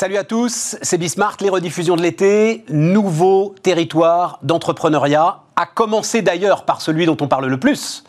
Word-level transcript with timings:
Salut 0.00 0.16
à 0.16 0.24
tous, 0.24 0.78
c'est 0.80 0.96
Bismart, 0.96 1.36
les 1.42 1.50
rediffusions 1.50 1.94
de 1.94 2.00
l'été, 2.00 2.64
nouveau 2.70 3.54
territoire 3.62 4.38
d'entrepreneuriat, 4.42 5.40
à 5.56 5.66
commencer 5.66 6.22
d'ailleurs 6.22 6.64
par 6.64 6.80
celui 6.80 7.04
dont 7.04 7.18
on 7.20 7.28
parle 7.28 7.48
le 7.48 7.60
plus, 7.60 8.02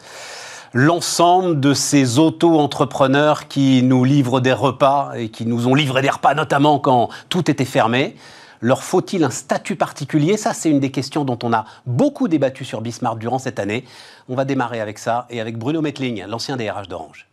l'ensemble 0.72 1.60
de 1.60 1.74
ces 1.74 2.18
auto-entrepreneurs 2.18 3.50
qui 3.50 3.84
nous 3.84 4.06
livrent 4.06 4.40
des 4.40 4.54
repas 4.54 5.12
et 5.18 5.28
qui 5.28 5.46
nous 5.46 5.68
ont 5.68 5.76
livré 5.76 6.02
des 6.02 6.10
repas 6.10 6.34
notamment 6.34 6.80
quand 6.80 7.10
tout 7.28 7.52
était 7.52 7.66
fermé. 7.66 8.16
Leur 8.62 8.84
faut-il 8.84 9.26
un 9.26 9.30
statut 9.30 9.76
particulier? 9.76 10.38
Ça, 10.38 10.54
c'est 10.54 10.70
une 10.70 10.80
des 10.80 10.92
questions 10.92 11.26
dont 11.26 11.40
on 11.44 11.52
a 11.52 11.66
beaucoup 11.86 12.30
débattu 12.30 12.64
sur 12.64 12.80
Bismarck 12.80 13.20
durant 13.20 13.38
cette 13.38 13.60
année. 13.60 13.84
On 14.30 14.36
va 14.36 14.46
démarrer 14.46 14.80
avec 14.80 14.98
ça 14.98 15.28
et 15.30 15.42
avec 15.42 15.58
Bruno 15.58 15.82
Metling, 15.82 16.24
l'ancien 16.26 16.56
DRH 16.56 16.88
d'Orange. 16.88 17.28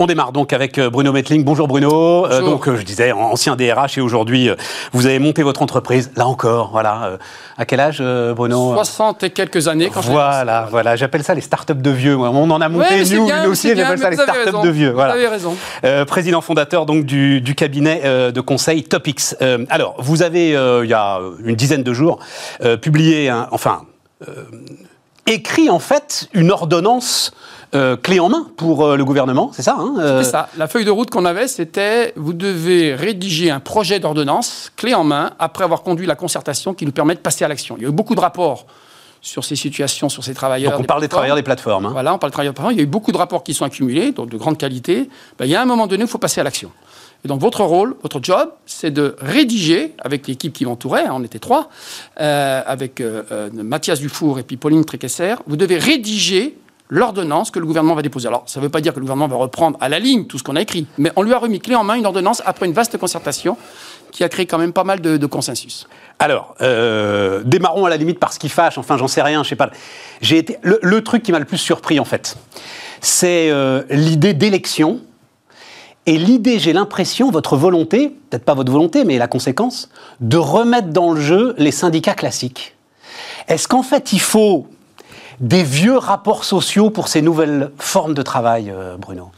On 0.00 0.06
démarre 0.06 0.30
donc 0.30 0.52
avec 0.52 0.78
euh, 0.78 0.90
Bruno 0.90 1.10
Metling. 1.10 1.42
Bonjour 1.42 1.66
Bruno. 1.66 2.24
Euh, 2.24 2.40
donc 2.40 2.68
euh, 2.68 2.76
je 2.76 2.82
disais 2.82 3.10
ancien 3.10 3.56
DRH 3.56 3.98
et 3.98 4.00
aujourd'hui 4.00 4.48
vous 4.92 5.06
avez 5.06 5.18
monté 5.18 5.42
votre 5.42 5.60
entreprise. 5.60 6.12
Là 6.14 6.28
encore, 6.28 6.70
voilà. 6.70 7.18
à 7.56 7.66
quel 7.66 7.80
âge 7.80 8.00
Bruno? 8.36 8.74
60 8.74 9.24
et 9.24 9.30
quelques 9.30 9.66
années 9.66 9.90
quand 9.92 10.02
Voilà, 10.02 10.68
voilà. 10.70 10.94
J'appelle 10.94 11.24
ça 11.24 11.34
les 11.34 11.40
startups 11.40 11.74
de 11.74 11.90
vieux. 11.90 12.16
On 12.16 12.48
en 12.48 12.60
a 12.60 12.68
monté 12.68 13.02
nous, 13.12 13.26
nous 13.26 13.50
aussi. 13.50 13.74
J'appelle 13.74 13.98
ça 13.98 14.10
les 14.10 14.16
startups 14.16 14.62
de 14.62 14.68
vieux. 14.68 14.92
Voilà. 14.92 15.14
Vous 15.14 15.18
avez 15.18 15.28
raison. 15.28 15.56
président 16.06 16.42
fondateur 16.42 16.86
donc 16.86 17.04
du, 17.04 17.54
cabinet 17.56 18.02
de 18.30 18.40
conseil 18.40 18.84
Topix. 18.84 19.36
alors 19.68 19.96
vous 19.98 20.22
avez 20.22 20.50
il 20.50 20.88
y 20.88 20.94
a 20.94 21.18
une 21.42 21.56
dizaine 21.56 21.82
de 21.82 21.92
jours 21.92 22.20
publié, 22.80 23.32
enfin 23.50 23.82
écrit 25.28 25.70
en 25.70 25.78
fait 25.78 26.28
une 26.32 26.50
ordonnance 26.50 27.32
euh, 27.74 27.96
clé 27.96 28.18
en 28.18 28.30
main 28.30 28.46
pour 28.56 28.84
euh, 28.84 28.96
le 28.96 29.04
gouvernement, 29.04 29.50
c'est 29.52 29.62
ça 29.62 29.76
hein 29.78 29.94
euh 29.98 30.22
C'est 30.22 30.30
ça. 30.30 30.48
La 30.56 30.68
feuille 30.68 30.86
de 30.86 30.90
route 30.90 31.10
qu'on 31.10 31.26
avait, 31.26 31.48
c'était 31.48 32.14
vous 32.16 32.32
devez 32.32 32.94
rédiger 32.94 33.50
un 33.50 33.60
projet 33.60 34.00
d'ordonnance 34.00 34.72
clé 34.76 34.94
en 34.94 35.04
main 35.04 35.32
après 35.38 35.64
avoir 35.64 35.82
conduit 35.82 36.06
la 36.06 36.14
concertation 36.14 36.72
qui 36.72 36.86
nous 36.86 36.92
permet 36.92 37.14
de 37.14 37.20
passer 37.20 37.44
à 37.44 37.48
l'action. 37.48 37.76
Il 37.76 37.82
y 37.82 37.86
a 37.86 37.90
eu 37.90 37.92
beaucoup 37.92 38.14
de 38.14 38.20
rapports 38.20 38.64
sur 39.20 39.44
ces 39.44 39.56
situations, 39.56 40.08
sur 40.08 40.24
ces 40.24 40.32
travailleurs. 40.32 40.72
Donc 40.72 40.80
on 40.80 40.84
parle 40.84 41.02
des 41.02 41.08
travailleurs 41.08 41.36
des 41.36 41.42
plateformes. 41.42 41.86
Hein. 41.86 41.90
Voilà, 41.92 42.14
on 42.14 42.18
parle 42.18 42.30
des 42.30 42.34
travailleurs 42.34 42.54
des 42.54 42.56
plateformes. 42.56 42.74
Il 42.74 42.78
y 42.78 42.80
a 42.80 42.84
eu 42.84 42.86
beaucoup 42.86 43.12
de 43.12 43.18
rapports 43.18 43.42
qui 43.42 43.52
sont 43.52 43.64
accumulés, 43.64 44.12
donc 44.12 44.30
de 44.30 44.36
grande 44.38 44.56
qualité. 44.56 45.10
Ben, 45.38 45.44
il 45.44 45.50
y 45.50 45.56
a 45.56 45.60
un 45.60 45.66
moment 45.66 45.86
donné, 45.86 46.04
il 46.04 46.08
faut 46.08 46.18
passer 46.18 46.40
à 46.40 46.44
l'action. 46.44 46.70
Et 47.24 47.28
donc 47.28 47.40
votre 47.40 47.62
rôle, 47.64 47.96
votre 48.02 48.20
job, 48.22 48.50
c'est 48.64 48.90
de 48.90 49.16
rédiger, 49.18 49.94
avec 49.98 50.26
l'équipe 50.28 50.52
qui 50.52 50.64
m'entourait, 50.64 51.06
hein, 51.06 51.12
on 51.14 51.24
était 51.24 51.40
trois, 51.40 51.68
avec 52.16 53.02
Mathias 53.52 53.98
Dufour 53.98 54.38
et 54.38 54.44
puis 54.44 54.56
Pauline 54.56 54.84
Tréquesser, 54.84 55.34
vous 55.46 55.56
devez 55.56 55.78
rédiger 55.78 56.56
l'ordonnance 56.90 57.50
que 57.50 57.58
le 57.58 57.66
gouvernement 57.66 57.94
va 57.94 58.02
déposer. 58.02 58.28
Alors, 58.28 58.44
ça 58.46 58.60
ne 58.60 58.64
veut 58.64 58.70
pas 58.70 58.80
dire 58.80 58.92
que 58.92 58.98
le 58.98 59.04
gouvernement 59.04 59.28
va 59.28 59.36
reprendre 59.36 59.76
à 59.80 59.88
la 59.88 59.98
ligne 59.98 60.26
tout 60.26 60.38
ce 60.38 60.42
qu'on 60.42 60.56
a 60.56 60.62
écrit, 60.62 60.86
mais 60.96 61.12
on 61.16 61.22
lui 61.22 61.32
a 61.32 61.38
remis 61.38 61.60
clé 61.60 61.74
en 61.74 61.84
main 61.84 61.94
une 61.94 62.06
ordonnance 62.06 62.42
après 62.46 62.66
une 62.66 62.72
vaste 62.72 62.96
concertation 62.98 63.56
qui 64.10 64.24
a 64.24 64.28
créé 64.28 64.46
quand 64.46 64.58
même 64.58 64.72
pas 64.72 64.84
mal 64.84 65.00
de, 65.00 65.26
consensus. 65.26 65.86
Alors, 66.18 66.54
euh, 66.62 67.42
démarrons 67.44 67.84
à 67.84 67.90
la 67.90 67.96
limite 67.96 68.18
par 68.18 68.32
ce 68.32 68.38
qui 68.38 68.48
fâche, 68.48 68.78
enfin 68.78 68.96
j'en 68.96 69.08
sais 69.08 69.22
rien, 69.22 69.42
je 69.42 69.50
sais 69.50 69.56
pas. 69.56 69.70
J'ai 70.22 70.38
été, 70.38 70.56
le, 70.62 71.02
truc 71.02 71.22
qui 71.22 71.32
m'a 71.32 71.38
le 71.38 71.44
plus 71.44 71.58
surpris 71.58 72.00
en 72.00 72.04
fait, 72.06 72.36
c'est 73.02 73.50
euh, 73.50 73.82
l'idée 73.90 74.32
d'élection 74.32 75.00
et 76.08 76.16
l'idée, 76.16 76.58
j'ai 76.58 76.72
l'impression, 76.72 77.30
votre 77.30 77.58
volonté, 77.58 78.08
peut-être 78.08 78.46
pas 78.46 78.54
votre 78.54 78.72
volonté, 78.72 79.04
mais 79.04 79.18
la 79.18 79.28
conséquence, 79.28 79.90
de 80.20 80.38
remettre 80.38 80.88
dans 80.88 81.12
le 81.12 81.20
jeu 81.20 81.54
les 81.58 81.70
syndicats 81.70 82.14
classiques. 82.14 82.74
Est-ce 83.46 83.68
qu'en 83.68 83.82
fait 83.82 84.14
il 84.14 84.20
faut 84.20 84.66
des 85.38 85.62
vieux 85.62 85.98
rapports 85.98 86.44
sociaux 86.44 86.88
pour 86.88 87.08
ces 87.08 87.20
nouvelles 87.20 87.72
formes 87.76 88.14
de 88.14 88.22
travail, 88.22 88.70
euh, 88.70 88.96
Bruno? 88.96 89.32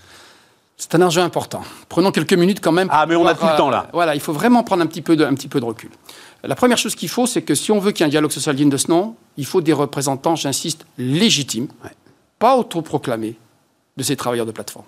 C'est 0.77 0.95
un 0.95 1.03
enjeu 1.03 1.21
important. 1.21 1.63
Prenons 1.89 2.13
quelques 2.13 2.35
minutes 2.35 2.61
quand 2.61 2.71
même. 2.71 2.87
Ah, 2.93 3.05
mais 3.05 3.17
on 3.17 3.27
a 3.27 3.35
tout 3.35 3.47
le 3.47 3.57
temps 3.57 3.69
là. 3.69 3.87
Euh, 3.87 3.91
voilà, 3.93 4.15
il 4.15 4.21
faut 4.21 4.33
vraiment 4.33 4.63
prendre 4.63 4.85
un 4.85 4.87
petit 4.87 5.03
peu 5.03 5.17
de, 5.17 5.25
un 5.25 5.35
petit 5.35 5.49
peu 5.49 5.59
de 5.59 5.65
recul. 5.65 5.91
La 6.45 6.55
première 6.55 6.79
chose 6.79 6.95
qu'il 6.95 7.09
faut, 7.09 7.27
c'est 7.27 7.43
que 7.43 7.57
si 7.57 7.73
on 7.73 7.81
veut 7.81 7.91
qu'il 7.91 8.03
y 8.03 8.05
ait 8.05 8.07
un 8.07 8.11
dialogue 8.11 8.31
social 8.31 8.55
digne 8.55 8.71
de 8.71 8.77
ce 8.77 8.89
nom, 8.89 9.17
il 9.37 9.45
faut 9.45 9.61
des 9.61 9.73
représentants, 9.73 10.37
j'insiste, 10.37 10.87
légitimes, 10.99 11.67
pas 12.39 12.57
autoproclamés, 12.57 13.35
de 13.97 14.03
ces 14.05 14.15
travailleurs 14.15 14.47
de 14.47 14.53
plateforme. 14.53 14.87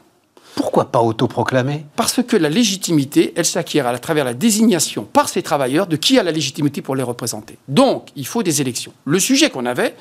Pourquoi 0.55 0.87
pas 0.87 1.01
autoproclamés 1.01 1.87
Parce 1.97 2.23
que 2.23 2.37
la 2.37 2.49
légitimité, 2.49 3.33
elle 3.37 3.45
s'acquiert 3.45 3.87
à 3.87 3.99
travers 3.99 4.25
la 4.25 4.35
désignation 4.35 5.05
par 5.05 5.29
ces 5.29 5.43
travailleurs 5.43 5.87
de 5.87 5.97
qui 5.97 6.19
a 6.19 6.23
la 6.23 6.33
légitimité 6.33 6.83
pour 6.83 6.95
les 6.95 7.03
représenter. 7.03 7.59
Donc, 7.69 8.09
il 8.17 8.27
faut 8.27 8.43
des 8.43 8.61
élections. 8.61 8.93
Le 9.05 9.19
sujet 9.19 9.51
qu'on 9.51 9.67
avait, 9.67 9.97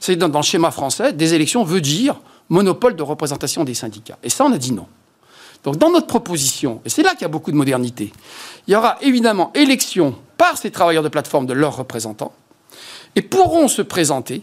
c'est 0.00 0.16
dans, 0.16 0.28
dans 0.28 0.40
le 0.40 0.44
schéma 0.44 0.70
français, 0.70 1.12
des 1.12 1.34
élections 1.34 1.64
veut 1.64 1.80
dire 1.80 2.20
monopole 2.48 2.96
de 2.96 3.02
représentation 3.02 3.64
des 3.64 3.74
syndicats. 3.74 4.18
Et 4.22 4.28
ça, 4.28 4.44
on 4.44 4.52
a 4.52 4.58
dit 4.58 4.72
non. 4.72 4.86
Donc 5.64 5.78
dans 5.78 5.90
notre 5.90 6.06
proposition, 6.06 6.80
et 6.84 6.90
c'est 6.90 7.02
là 7.02 7.12
qu'il 7.12 7.22
y 7.22 7.24
a 7.24 7.28
beaucoup 7.28 7.50
de 7.50 7.56
modernité, 7.56 8.12
il 8.68 8.72
y 8.72 8.76
aura 8.76 8.98
évidemment 9.00 9.50
élection 9.54 10.14
par 10.36 10.58
ces 10.58 10.70
travailleurs 10.70 11.02
de 11.02 11.08
plateforme 11.08 11.46
de 11.46 11.54
leurs 11.54 11.76
représentants, 11.76 12.32
et 13.16 13.22
pourront 13.22 13.66
se 13.68 13.80
présenter 13.80 14.42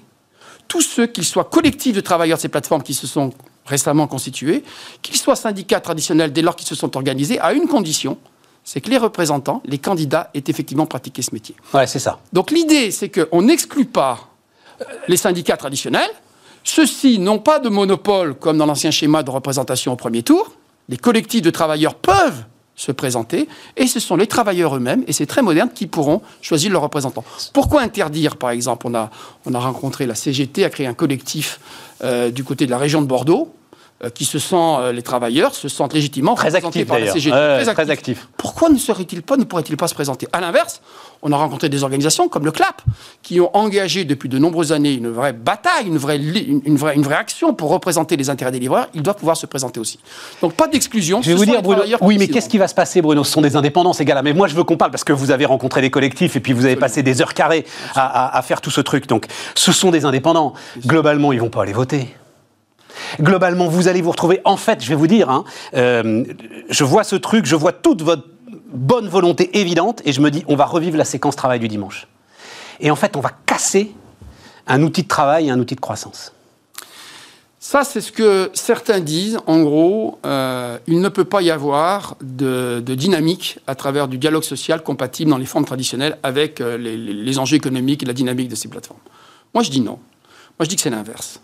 tous 0.67 0.81
ceux, 0.81 1.05
qu'ils 1.05 1.25
soient 1.25 1.44
collectifs 1.44 1.95
de 1.95 2.01
travailleurs 2.01 2.38
de 2.38 2.41
ces 2.41 2.50
plateformes 2.50 2.81
qui 2.81 2.94
se 2.94 3.05
sont 3.05 3.33
récemment 3.71 4.07
constitués, 4.07 4.63
qu'ils 5.01 5.17
soient 5.17 5.35
syndicats 5.35 5.79
traditionnels 5.79 6.31
dès 6.31 6.43
lors 6.43 6.55
qu'ils 6.55 6.67
se 6.67 6.75
sont 6.75 6.95
organisés, 6.95 7.39
à 7.39 7.53
une 7.53 7.67
condition, 7.67 8.17
c'est 8.63 8.81
que 8.81 8.89
les 8.89 8.97
représentants, 8.97 9.63
les 9.65 9.79
candidats, 9.79 10.29
aient 10.33 10.43
effectivement 10.47 10.85
pratiqué 10.85 11.21
ce 11.21 11.33
métier. 11.33 11.55
Ouais, 11.73 11.87
c'est 11.87 11.99
ça. 11.99 12.19
Donc 12.31 12.51
l'idée, 12.51 12.91
c'est 12.91 13.09
qu'on 13.09 13.41
n'exclut 13.41 13.85
pas 13.85 14.29
les 15.07 15.17
syndicats 15.17 15.57
traditionnels. 15.57 16.11
Ceux-ci 16.63 17.17
n'ont 17.17 17.39
pas 17.39 17.59
de 17.59 17.69
monopole 17.69 18.35
comme 18.35 18.57
dans 18.57 18.67
l'ancien 18.67 18.91
schéma 18.91 19.23
de 19.23 19.31
représentation 19.31 19.93
au 19.93 19.95
premier 19.95 20.21
tour. 20.21 20.51
Les 20.89 20.97
collectifs 20.97 21.41
de 21.41 21.49
travailleurs 21.49 21.95
peuvent 21.95 22.43
se 22.75 22.91
présenter 22.91 23.47
et 23.77 23.88
ce 23.88 23.99
sont 23.99 24.15
les 24.15 24.27
travailleurs 24.27 24.75
eux-mêmes, 24.75 25.03
et 25.07 25.13
c'est 25.13 25.25
très 25.25 25.41
moderne, 25.41 25.69
qui 25.73 25.88
pourront 25.88 26.21
choisir 26.41 26.71
leurs 26.71 26.81
représentants. 26.81 27.23
Pourquoi 27.53 27.81
interdire, 27.81 28.38
par 28.38 28.51
exemple, 28.51 28.88
on 28.88 28.95
a, 28.95 29.09
on 29.45 29.53
a 29.53 29.59
rencontré 29.59 30.05
la 30.05 30.15
CGT, 30.15 30.65
a 30.65 30.69
créé 30.69 30.88
un 30.88 30.93
collectif 30.93 31.59
euh, 32.03 32.31
du 32.31 32.43
côté 32.43 32.65
de 32.65 32.71
la 32.71 32.77
région 32.77 33.01
de 33.01 33.07
Bordeaux, 33.07 33.53
euh, 33.53 33.60
qui 34.09 34.25
se 34.25 34.39
sent, 34.39 34.56
euh, 34.56 34.91
les 34.91 35.01
travailleurs 35.03 35.53
se 35.53 35.67
sentent 35.67 35.94
légitimement 35.94 36.35
très 36.35 36.56
actifs 36.56 36.88
par 36.88 37.00
la 37.00 37.12
CGT. 37.12 37.35
très, 37.73 37.89
actifs. 37.89 38.28
Pourquoi 38.38 38.69
ne 38.69 38.78
serait-il 38.78 39.22
pas, 39.22 39.38
ne 39.38 39.44
pourrait-il 39.44 39.78
pas 39.78 39.88
se 39.88 39.94
présenter? 39.94 40.28
À 40.34 40.41
l'inverse, 40.41 40.81
on 41.22 41.31
a 41.31 41.38
rencontré 41.38 41.69
des 41.69 41.84
organisations 41.84 42.28
comme 42.28 42.45
le 42.45 42.51
CLAP, 42.51 42.81
qui 43.22 43.39
ont 43.39 43.56
engagé 43.56 44.06
depuis 44.06 44.29
de 44.29 44.38
nombreuses 44.39 44.72
années 44.72 44.94
une 44.94 45.09
vraie 45.09 45.34
bataille, 45.34 45.85
une 45.85 45.97
vraie, 45.97 46.17
une, 46.17 46.75
vraie, 46.78 46.95
une 46.95 47.03
vraie 47.03 47.16
action 47.16 47.53
pour 47.53 47.69
représenter 47.69 48.17
les 48.17 48.29
intérêts 48.29 48.51
des 48.51 48.59
livreurs. 48.59 48.88
Ils 48.94 49.03
doivent 49.03 49.17
pouvoir 49.17 49.38
se 49.38 49.45
présenter 49.45 49.79
aussi. 49.79 50.00
Donc 50.41 50.53
pas 50.53 50.68
d'exclusion. 50.68 51.22
Je 51.22 51.29
vais 51.29 51.35
vous 51.35 51.45
dire, 51.45 51.62
Bruno, 51.62 51.83
oui, 52.01 52.18
mais 52.18 52.28
qu'est-ce 52.28 52.50
qui 52.50 52.57
va 52.57 52.68
se 52.68 52.75
passer, 52.75 53.01
Bruno? 53.01 53.23
Ce 53.23 53.31
sont 53.31 53.41
des 53.41 53.56
indépendants, 53.56 53.94
ces 53.94 54.06
gars-là. 54.06 54.23
Mais 54.23 54.33
moi, 54.33 54.47
je 54.47 54.56
veux 54.56 54.63
qu'on 54.63 54.78
parle 54.78 54.91
parce 54.91 55.03
que 55.03 55.13
vous 55.13 55.31
avez 55.31 55.45
rencontré 55.45 55.81
des 55.81 55.91
collectifs 55.91 56.35
et 56.35 56.39
puis 56.39 56.53
vous 56.53 56.66
avez 56.66 56.75
passé 56.75 57.03
des 57.03 57.22
heures 57.22 57.33
carrées 57.33 57.66
à, 57.95 58.38
à 58.38 58.41
faire 58.41 58.62
tout 58.62 58.72
ce 58.72 58.81
truc. 58.81 59.07
Donc, 59.07 59.28
ce 59.56 59.72
sont 59.72 59.91
des 59.91 60.06
indépendants. 60.06 60.53
Globalement, 60.85 61.33
ils 61.33 61.39
vont 61.39 61.50
pas 61.50 61.63
aller 61.63 61.73
voter. 61.73 62.07
Globalement, 63.19 63.68
vous 63.68 63.88
allez 63.88 64.02
vous 64.02 64.12
retrouver. 64.12 64.41
En 64.46 64.57
fait, 64.57 64.84
je 64.84 64.90
vais 64.90 64.96
vous 64.96 65.07
dire, 65.07 65.29
hein, 65.29 65.44
euh, 65.75 66.24
je 66.69 66.84
vois 66.84 67.03
ce 67.03 67.16
truc, 67.16 67.46
je 67.46 67.56
vois 67.56 67.72
toute 67.72 68.02
votre 68.02 68.24
bonne 68.74 69.07
volonté 69.07 69.59
évidente, 69.59 70.02
et 70.06 70.13
je 70.13 70.22
me 70.22 70.31
dis, 70.31 70.44
on 70.47 70.56
va 70.56 70.66
revivre 70.66 70.97
la 70.97 71.06
séquence 71.06 71.35
travail 71.35 71.59
du 71.59 71.68
dimanche. 71.68 72.07
Et 72.80 72.90
en 72.90 72.96
fait, 72.96 73.16
on 73.16 73.19
va 73.22 73.31
casser 73.46 73.91
un 74.68 74.81
outil 74.81 75.03
de 75.03 75.07
travail 75.07 75.47
et 75.47 75.51
un 75.51 75.59
outil 75.59 75.75
de 75.75 75.81
croissance. 75.81 76.34
Ça, 77.59 77.84
c'est 77.84 78.01
ce 78.01 78.12
que 78.12 78.50
certains 78.53 79.00
disent. 79.00 79.38
En 79.46 79.62
gros, 79.62 80.18
euh, 80.25 80.80
il 80.88 81.00
ne 81.00 81.09
peut 81.09 81.25
pas 81.25 81.44
y 81.44 81.51
avoir 81.51 82.16
de, 82.22 82.80
dynamique 82.80 83.59
à 83.68 83.75
travers 83.75 84.07
du 84.07 84.18
dialogue 84.18 84.44
social 84.44 84.81
compatible 84.81 85.30
dans 85.30 85.38
les 85.38 85.46
formes 85.46 85.66
traditionnelles 85.66 86.18
avec 86.24 86.59
euh, 86.59 86.75
les, 86.78 86.97
les 86.97 87.40
enjeux 87.40 87.57
économiques 87.57 88.01
et 88.01 88.07
la 88.07 88.13
dynamique 88.13 88.50
de 88.50 88.56
ces 88.56 88.68
plateformes. 88.68 89.00
Moi, 89.54 89.63
je 89.63 89.69
dis 89.69 89.81
non. 89.81 90.00
Moi, 90.57 90.65
je 90.65 90.69
dis 90.69 90.75
que 90.75 90.81
c'est 90.81 90.89
l'inverse. 90.89 91.39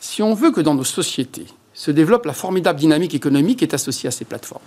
Si 0.00 0.22
on 0.22 0.34
veut 0.34 0.50
que 0.50 0.62
dans 0.62 0.74
nos 0.74 0.84
sociétés 0.84 1.46
se 1.74 1.90
développe 1.90 2.24
la 2.24 2.32
formidable 2.32 2.80
dynamique 2.80 3.14
économique 3.14 3.58
qui 3.58 3.64
est 3.64 3.74
associée 3.74 4.08
à 4.08 4.10
ces 4.10 4.24
plateformes, 4.24 4.62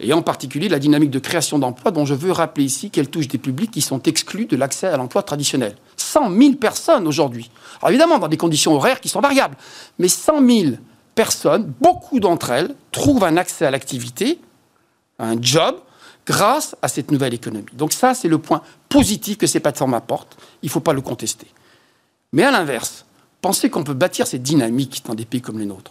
et 0.00 0.12
en 0.12 0.22
particulier 0.22 0.68
la 0.68 0.78
dynamique 0.78 1.10
de 1.10 1.18
création 1.18 1.58
d'emplois 1.58 1.92
dont 1.92 2.04
je 2.04 2.14
veux 2.14 2.32
rappeler 2.32 2.64
ici 2.64 2.90
qu'elle 2.90 3.08
touche 3.08 3.28
des 3.28 3.38
publics 3.38 3.70
qui 3.70 3.82
sont 3.82 4.02
exclus 4.02 4.46
de 4.46 4.56
l'accès 4.56 4.88
à 4.88 4.96
l'emploi 4.96 5.22
traditionnel. 5.22 5.76
100 5.96 6.36
000 6.36 6.54
personnes 6.54 7.06
aujourd'hui. 7.06 7.50
Évidemment, 7.86 8.18
dans 8.18 8.28
des 8.28 8.36
conditions 8.36 8.74
horaires 8.74 9.00
qui 9.00 9.08
sont 9.08 9.20
variables, 9.20 9.56
mais 9.98 10.08
100 10.08 10.46
000 10.46 10.76
personnes, 11.14 11.72
beaucoup 11.80 12.18
d'entre 12.18 12.50
elles, 12.50 12.74
trouvent 12.90 13.24
un 13.24 13.36
accès 13.36 13.66
à 13.66 13.70
l'activité, 13.70 14.40
un 15.18 15.40
job, 15.40 15.76
grâce 16.26 16.74
à 16.82 16.88
cette 16.88 17.10
nouvelle 17.10 17.34
économie. 17.34 17.66
Donc 17.74 17.92
ça, 17.92 18.14
c'est 18.14 18.28
le 18.28 18.38
point 18.38 18.62
positif 18.88 19.36
que 19.36 19.46
ces 19.46 19.60
plateformes 19.60 19.94
apportent. 19.94 20.36
Il 20.62 20.66
ne 20.66 20.70
faut 20.70 20.80
pas 20.80 20.94
le 20.94 21.02
contester. 21.02 21.46
Mais 22.32 22.42
à 22.42 22.50
l'inverse, 22.50 23.04
penser 23.44 23.68
qu'on 23.68 23.84
peut 23.84 23.92
bâtir 23.92 24.26
cette 24.26 24.42
dynamique 24.42 25.02
dans 25.04 25.14
des 25.14 25.26
pays 25.26 25.42
comme 25.42 25.58
les 25.58 25.66
nôtres, 25.66 25.90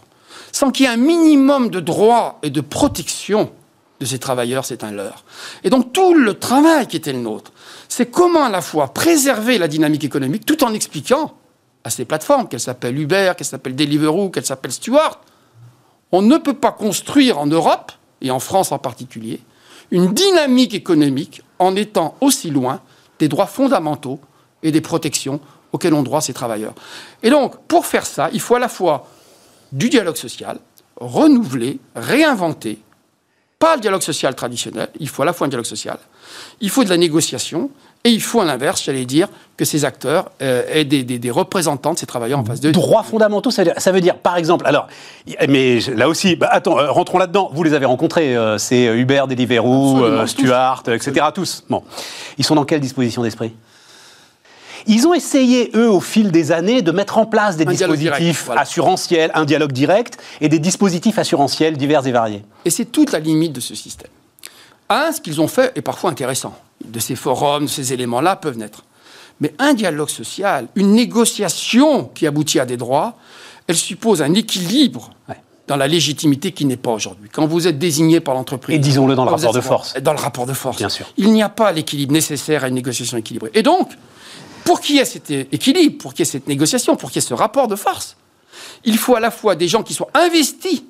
sans 0.50 0.72
qu'il 0.72 0.86
y 0.86 0.88
ait 0.88 0.92
un 0.92 0.96
minimum 0.96 1.70
de 1.70 1.78
droits 1.78 2.40
et 2.42 2.50
de 2.50 2.60
protection 2.60 3.52
de 4.00 4.06
ces 4.06 4.18
travailleurs, 4.18 4.64
c'est 4.64 4.82
un 4.82 4.90
leurre. 4.90 5.22
Et 5.62 5.70
donc 5.70 5.92
tout 5.92 6.14
le 6.14 6.34
travail 6.34 6.88
qui 6.88 6.96
était 6.96 7.12
le 7.12 7.20
nôtre, 7.20 7.52
c'est 7.88 8.10
comment 8.10 8.42
à 8.42 8.50
la 8.50 8.60
fois 8.60 8.92
préserver 8.92 9.58
la 9.58 9.68
dynamique 9.68 10.02
économique 10.02 10.44
tout 10.44 10.64
en 10.64 10.74
expliquant 10.74 11.36
à 11.84 11.90
ces 11.90 12.04
plateformes, 12.04 12.48
qu'elles 12.48 12.58
s'appellent 12.58 12.98
Uber, 12.98 13.34
qu'elles 13.36 13.46
s'appellent 13.46 13.76
Deliveroo, 13.76 14.30
qu'elles 14.30 14.46
s'appellent 14.46 14.72
Stewart, 14.72 15.20
On 16.10 16.22
ne 16.22 16.38
peut 16.38 16.54
pas 16.54 16.72
construire 16.72 17.38
en 17.38 17.46
Europe, 17.46 17.92
et 18.20 18.32
en 18.32 18.40
France 18.40 18.72
en 18.72 18.78
particulier, 18.78 19.38
une 19.92 20.12
dynamique 20.12 20.74
économique 20.74 21.42
en 21.60 21.76
étant 21.76 22.16
aussi 22.20 22.50
loin 22.50 22.80
des 23.20 23.28
droits 23.28 23.46
fondamentaux 23.46 24.18
et 24.64 24.72
des 24.72 24.80
protections 24.80 25.38
auxquelles 25.74 25.92
ont 25.92 26.04
droit 26.04 26.20
ces 26.20 26.32
travailleurs. 26.32 26.72
Et 27.24 27.30
donc, 27.30 27.56
pour 27.66 27.84
faire 27.84 28.06
ça, 28.06 28.30
il 28.32 28.40
faut 28.40 28.54
à 28.54 28.60
la 28.60 28.68
fois 28.68 29.08
du 29.72 29.88
dialogue 29.88 30.16
social, 30.16 30.58
renouveler, 30.96 31.80
réinventer, 31.96 32.78
pas 33.58 33.74
le 33.74 33.80
dialogue 33.80 34.02
social 34.02 34.36
traditionnel, 34.36 34.88
il 35.00 35.08
faut 35.08 35.22
à 35.22 35.24
la 35.26 35.32
fois 35.32 35.48
un 35.48 35.50
dialogue 35.50 35.66
social, 35.66 35.98
il 36.60 36.70
faut 36.70 36.84
de 36.84 36.90
la 36.90 36.96
négociation, 36.96 37.70
et 38.04 38.10
il 38.10 38.22
faut 38.22 38.40
à 38.40 38.44
l'inverse, 38.44 38.84
j'allais 38.84 39.04
dire, 39.04 39.26
que 39.56 39.64
ces 39.64 39.84
acteurs 39.84 40.30
euh, 40.42 40.62
aient 40.70 40.84
des, 40.84 41.30
représentants 41.30 41.94
de 41.94 41.98
ces 41.98 42.06
travailleurs 42.06 42.38
en 42.38 42.44
face 42.44 42.60
d'eux. 42.60 42.70
Droits 42.70 43.02
fondamentaux, 43.02 43.50
ça 43.50 43.64
veut, 43.64 44.00
dire, 44.00 44.18
par 44.18 44.36
exemple, 44.36 44.66
alors, 44.68 44.86
mais 45.48 45.80
là 45.92 46.08
aussi, 46.08 46.36
bah, 46.36 46.50
attends, 46.52 46.78
euh, 46.78 46.92
rentrons 46.92 47.18
là-dedans. 47.18 47.50
Vous 47.52 47.64
les 47.64 47.74
avez 47.74 47.86
rencontrés, 47.86 48.36
euh, 48.36 48.58
c'est 48.58 48.84
Hubert, 48.84 49.26
Deliveroo, 49.26 50.26
Stuart, 50.26 50.84
etc. 50.86 51.26
Tous. 51.34 51.64
Bon, 51.68 51.82
ils 52.38 52.44
sont 52.44 52.54
dans 52.54 52.64
quelle 52.64 52.80
disposition 52.80 53.22
d'esprit? 53.22 53.54
Ils 54.86 55.06
ont 55.06 55.14
essayé, 55.14 55.70
eux, 55.74 55.90
au 55.90 56.00
fil 56.00 56.30
des 56.30 56.52
années, 56.52 56.82
de 56.82 56.92
mettre 56.92 57.18
en 57.18 57.26
place 57.26 57.56
des 57.56 57.64
dispositifs 57.64 58.50
assurantiels, 58.56 59.30
un 59.34 59.44
dialogue 59.44 59.72
direct 59.72 60.18
et 60.40 60.48
des 60.48 60.58
dispositifs 60.58 61.18
assurantiels 61.18 61.76
divers 61.76 62.06
et 62.06 62.12
variés. 62.12 62.44
Et 62.64 62.70
c'est 62.70 62.86
toute 62.86 63.12
la 63.12 63.18
limite 63.18 63.52
de 63.52 63.60
ce 63.60 63.74
système. 63.74 64.10
Un, 64.88 65.12
ce 65.12 65.20
qu'ils 65.20 65.40
ont 65.40 65.48
fait 65.48 65.72
est 65.76 65.82
parfois 65.82 66.10
intéressant. 66.10 66.54
De 66.84 66.98
ces 66.98 67.16
forums, 67.16 67.64
de 67.64 67.70
ces 67.70 67.92
éléments-là 67.92 68.36
peuvent 68.36 68.58
naître. 68.58 68.84
Mais 69.40 69.54
un 69.58 69.74
dialogue 69.74 70.10
social, 70.10 70.68
une 70.74 70.92
négociation 70.92 72.04
qui 72.14 72.26
aboutit 72.26 72.60
à 72.60 72.66
des 72.66 72.76
droits, 72.76 73.14
elle 73.66 73.76
suppose 73.76 74.22
un 74.22 74.34
équilibre 74.34 75.10
dans 75.66 75.76
la 75.76 75.88
légitimité 75.88 76.52
qui 76.52 76.66
n'est 76.66 76.76
pas 76.76 76.92
aujourd'hui. 76.92 77.30
Quand 77.32 77.46
vous 77.46 77.66
êtes 77.66 77.78
désigné 77.78 78.20
par 78.20 78.34
l'entreprise... 78.34 78.76
Et 78.76 78.78
disons-le 78.78 79.14
dans 79.14 79.24
le 79.24 79.30
rapport 79.30 79.54
de 79.54 79.60
force. 79.60 79.94
Dans 80.00 80.12
le 80.12 80.18
rapport 80.18 80.46
de 80.46 80.52
force. 80.52 80.76
Bien 80.76 80.90
sûr. 80.90 81.06
Il 81.16 81.32
n'y 81.32 81.42
a 81.42 81.48
pas 81.48 81.72
l'équilibre 81.72 82.12
nécessaire 82.12 82.64
à 82.64 82.68
une 82.68 82.74
négociation 82.74 83.16
équilibrée. 83.16 83.50
Et 83.54 83.62
donc, 83.62 83.88
pour 84.64 84.80
qu'il 84.80 84.96
y 84.96 84.98
ait 84.98 85.04
cet 85.04 85.30
équilibre, 85.30 85.98
pour 85.98 86.14
qu'il 86.14 86.24
y 86.24 86.28
ait 86.28 86.32
cette 86.32 86.46
négociation, 86.46 86.96
pour 86.96 87.10
qu'il 87.10 87.22
y 87.22 87.24
ait 87.24 87.28
ce 87.28 87.34
rapport 87.34 87.68
de 87.68 87.76
force, 87.76 88.16
il 88.84 88.98
faut 88.98 89.16
à 89.16 89.20
la 89.20 89.30
fois 89.30 89.54
des 89.54 89.68
gens 89.68 89.82
qui 89.82 89.94
soient 89.94 90.10
investis 90.14 90.82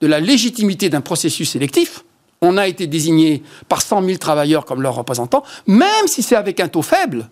de 0.00 0.06
la 0.06 0.20
légitimité 0.20 0.88
d'un 0.90 1.00
processus 1.00 1.50
sélectif, 1.50 2.04
on 2.40 2.56
a 2.58 2.68
été 2.68 2.86
désigné 2.86 3.42
par 3.68 3.80
100 3.80 4.02
000 4.02 4.18
travailleurs 4.18 4.64
comme 4.64 4.82
leurs 4.82 4.94
représentants, 4.94 5.44
même 5.66 6.06
si 6.06 6.22
c'est 6.22 6.36
avec 6.36 6.60
un 6.60 6.68
taux 6.68 6.82
faible 6.82 7.28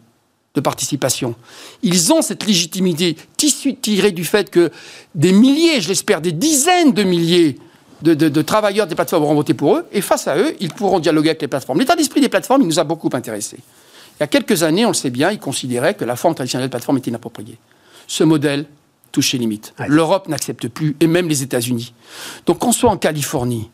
de 0.54 0.60
participation. 0.60 1.34
Ils 1.82 2.12
ont 2.12 2.22
cette 2.22 2.46
légitimité 2.46 3.16
tirée 3.36 4.12
du 4.12 4.24
fait 4.24 4.50
que 4.50 4.70
des 5.14 5.32
milliers, 5.32 5.80
je 5.80 5.88
l'espère, 5.88 6.20
des 6.20 6.32
dizaines 6.32 6.92
de 6.92 7.02
milliers 7.02 7.58
de, 8.02 8.42
travailleurs 8.42 8.86
des 8.86 8.94
plateformes 8.94 9.22
auront 9.22 9.34
voté 9.34 9.54
pour 9.54 9.76
eux, 9.76 9.86
et 9.92 10.00
face 10.00 10.26
à 10.26 10.36
eux, 10.36 10.54
ils 10.60 10.72
pourront 10.72 10.98
dialoguer 10.98 11.30
avec 11.30 11.42
les 11.42 11.48
plateformes. 11.48 11.78
L'état 11.78 11.94
d'esprit 11.94 12.20
des 12.20 12.28
plateformes, 12.28 12.62
il 12.62 12.66
nous 12.66 12.80
a 12.80 12.84
beaucoup 12.84 13.10
intéressés. 13.12 13.58
Il 14.22 14.26
y 14.26 14.26
a 14.26 14.28
quelques 14.28 14.62
années, 14.62 14.86
on 14.86 14.90
le 14.90 14.94
sait 14.94 15.10
bien, 15.10 15.32
ils 15.32 15.40
considéraient 15.40 15.94
que 15.94 16.04
la 16.04 16.14
forme 16.14 16.36
traditionnelle 16.36 16.68
de 16.68 16.70
plateforme 16.70 16.98
était 16.98 17.10
inappropriée. 17.10 17.58
Ce 18.06 18.22
modèle 18.22 18.66
touche 19.10 19.32
ses 19.32 19.38
limites. 19.38 19.74
L'Europe 19.88 20.28
n'accepte 20.28 20.68
plus, 20.68 20.96
et 21.00 21.08
même 21.08 21.28
les 21.28 21.42
États-Unis. 21.42 21.92
Donc 22.46 22.60
qu'on 22.60 22.70
soit 22.70 22.88
en 22.88 22.96
Californie, 22.96 23.68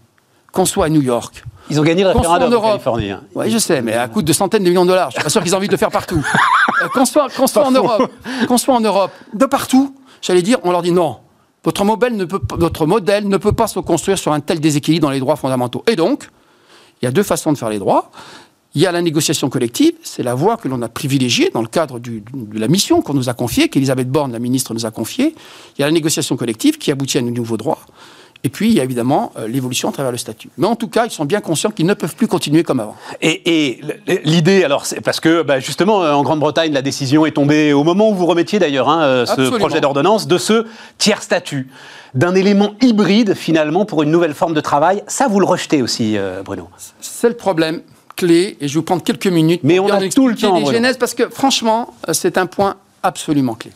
qu'on 0.50 0.64
soit 0.64 0.86
à 0.86 0.88
New 0.88 1.02
York. 1.02 1.44
Ils 1.68 1.78
ont 1.78 1.82
gagné 1.82 2.02
le 2.02 2.12
référendum 2.12 2.54
en, 2.54 2.62
Californie. 2.62 3.10
Hein. 3.10 3.24
Oui, 3.34 3.50
je 3.50 3.58
sais, 3.58 3.82
mais 3.82 3.92
à 3.92 4.08
coût 4.08 4.22
de 4.22 4.32
centaines 4.32 4.64
de 4.64 4.70
millions 4.70 4.86
de 4.86 4.88
dollars. 4.88 5.10
Je 5.10 5.16
suis 5.16 5.22
pas 5.22 5.28
sûr 5.28 5.42
qu'ils 5.42 5.52
aient 5.52 5.56
envie 5.56 5.66
de 5.66 5.72
le 5.72 5.78
faire 5.78 5.90
partout. 5.90 6.24
Euh, 6.80 6.86
qu'on 6.94 7.04
soit, 7.04 7.26
en 7.66 7.72
Europe, 7.72 8.08
qu'on 8.46 8.56
soit 8.56 8.72
en 8.72 8.80
Europe, 8.80 9.10
de 9.34 9.46
partout, 9.46 9.96
j'allais 10.22 10.42
dire, 10.42 10.58
on 10.62 10.70
leur 10.70 10.80
dit 10.80 10.92
non. 10.92 11.16
Votre 11.64 11.84
modèle, 11.84 12.14
ne 12.14 12.24
peut, 12.24 12.38
votre 12.52 12.86
modèle 12.86 13.26
ne 13.26 13.36
peut 13.36 13.50
pas 13.50 13.66
se 13.66 13.80
construire 13.80 14.16
sur 14.16 14.32
un 14.32 14.38
tel 14.38 14.60
déséquilibre 14.60 15.08
dans 15.08 15.10
les 15.10 15.18
droits 15.18 15.34
fondamentaux. 15.34 15.82
Et 15.88 15.96
donc, 15.96 16.30
il 17.02 17.06
y 17.06 17.08
a 17.08 17.10
deux 17.10 17.24
façons 17.24 17.52
de 17.52 17.58
faire 17.58 17.68
les 17.68 17.80
droits. 17.80 18.12
Il 18.74 18.82
y 18.82 18.86
a 18.86 18.92
la 18.92 19.00
négociation 19.00 19.48
collective, 19.48 19.94
c'est 20.02 20.22
la 20.22 20.34
voie 20.34 20.56
que 20.56 20.68
l'on 20.68 20.82
a 20.82 20.88
privilégiée 20.88 21.50
dans 21.52 21.62
le 21.62 21.68
cadre 21.68 21.98
de 21.98 22.22
la 22.58 22.68
mission 22.68 23.00
qu'on 23.00 23.14
nous 23.14 23.28
a 23.28 23.34
confiée, 23.34 23.68
qu'Elisabeth 23.68 24.10
Borne, 24.10 24.32
la 24.32 24.38
ministre, 24.38 24.74
nous 24.74 24.84
a 24.84 24.90
confiée. 24.90 25.34
Il 25.76 25.80
y 25.80 25.84
a 25.84 25.86
la 25.86 25.92
négociation 25.92 26.36
collective 26.36 26.76
qui 26.76 26.92
aboutit 26.92 27.18
à 27.18 27.22
de 27.22 27.30
nouveaux 27.30 27.56
droits. 27.56 27.80
Et 28.44 28.50
puis, 28.50 28.68
il 28.68 28.74
y 28.74 28.80
a 28.80 28.84
évidemment 28.84 29.32
euh, 29.36 29.48
l'évolution 29.48 29.88
à 29.88 29.92
travers 29.92 30.12
le 30.12 30.18
statut. 30.18 30.48
Mais 30.58 30.66
en 30.66 30.76
tout 30.76 30.86
cas, 30.86 31.06
ils 31.06 31.10
sont 31.10 31.24
bien 31.24 31.40
conscients 31.40 31.70
qu'ils 31.70 31.86
ne 31.86 31.94
peuvent 31.94 32.14
plus 32.14 32.28
continuer 32.28 32.62
comme 32.62 32.78
avant. 32.78 32.94
Et, 33.20 33.80
l'idée, 34.24 34.62
alors, 34.62 34.86
c'est 34.86 35.00
parce 35.00 35.18
que 35.18 35.42
bah, 35.42 35.58
justement, 35.58 36.04
euh, 36.04 36.12
en 36.12 36.22
Grande-Bretagne, 36.22 36.72
la 36.72 36.82
décision 36.82 37.26
est 37.26 37.32
tombée 37.32 37.72
au 37.72 37.82
moment 37.82 38.10
où 38.10 38.14
vous 38.14 38.26
remettiez 38.26 38.60
d'ailleurs 38.60 38.88
hein, 38.88 39.02
euh, 39.02 39.26
ce 39.26 39.56
projet 39.56 39.80
d'ordonnance 39.80 40.28
de 40.28 40.38
ce 40.38 40.66
tiers 40.98 41.22
statut, 41.22 41.68
d'un 42.14 42.36
élément 42.36 42.74
hybride 42.80 43.34
finalement 43.34 43.84
pour 43.84 44.04
une 44.04 44.10
nouvelle 44.12 44.34
forme 44.34 44.54
de 44.54 44.60
travail. 44.60 45.02
Ça, 45.08 45.26
vous 45.26 45.40
le 45.40 45.46
rejetez 45.46 45.82
aussi, 45.82 46.16
Bruno? 46.44 46.68
C'est 47.00 47.28
le 47.28 47.36
problème 47.36 47.82
clé, 48.18 48.56
et 48.60 48.68
je 48.68 48.74
vais 48.74 48.78
vous 48.80 48.82
prendre 48.82 49.02
quelques 49.02 49.28
minutes 49.28 49.60
Mais 49.62 49.78
on 49.78 49.88
a 49.88 50.08
tout 50.08 50.28
le 50.28 50.34
temps. 50.34 50.58
Les 50.58 50.66
genèses, 50.66 50.98
parce 50.98 51.14
que 51.14 51.28
franchement, 51.30 51.94
c'est 52.12 52.36
un 52.36 52.46
point 52.46 52.76
absolument 53.02 53.54
clé. 53.54 53.70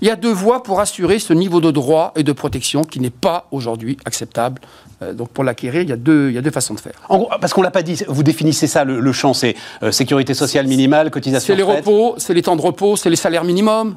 Il 0.00 0.08
y 0.08 0.10
a 0.10 0.16
deux 0.16 0.32
voies 0.32 0.62
pour 0.62 0.80
assurer 0.80 1.18
ce 1.18 1.32
niveau 1.32 1.60
de 1.60 1.70
droit 1.70 2.12
et 2.16 2.22
de 2.22 2.32
protection 2.32 2.82
qui 2.82 3.00
n'est 3.00 3.10
pas 3.10 3.48
aujourd'hui 3.50 3.96
acceptable 4.04 4.60
euh, 5.02 5.12
donc 5.12 5.28
pour 5.28 5.44
l'acquérir, 5.44 5.82
il, 5.82 5.90
y 5.90 5.92
a 5.92 5.96
deux, 5.96 6.30
il 6.30 6.34
y 6.34 6.38
a 6.38 6.42
deux 6.42 6.50
façons 6.50 6.72
de 6.72 6.80
faire. 6.80 6.94
parce 7.40 7.52
qu'on 7.52 7.60
ne 7.60 7.66
l'a 7.66 7.70
pas 7.70 7.82
dit, 7.82 8.02
vous 8.08 8.22
définissez 8.22 8.66
ça, 8.66 8.84
le, 8.84 9.12
champ, 9.12 9.34
c'est 9.34 9.54
euh, 9.82 9.92
sécurité 9.92 10.32
sociale 10.32 10.66
minimale, 10.66 11.10
cotisation 11.10 11.52
C'est 11.52 11.56
les 11.56 11.62
repos, 11.62 12.14
c'est 12.16 12.32
les 12.32 12.42
temps 12.42 12.56
de 12.56 12.62
repos, 12.62 12.96
c'est 12.96 13.10
les 13.10 13.16
salaires 13.16 13.44
minimums. 13.44 13.94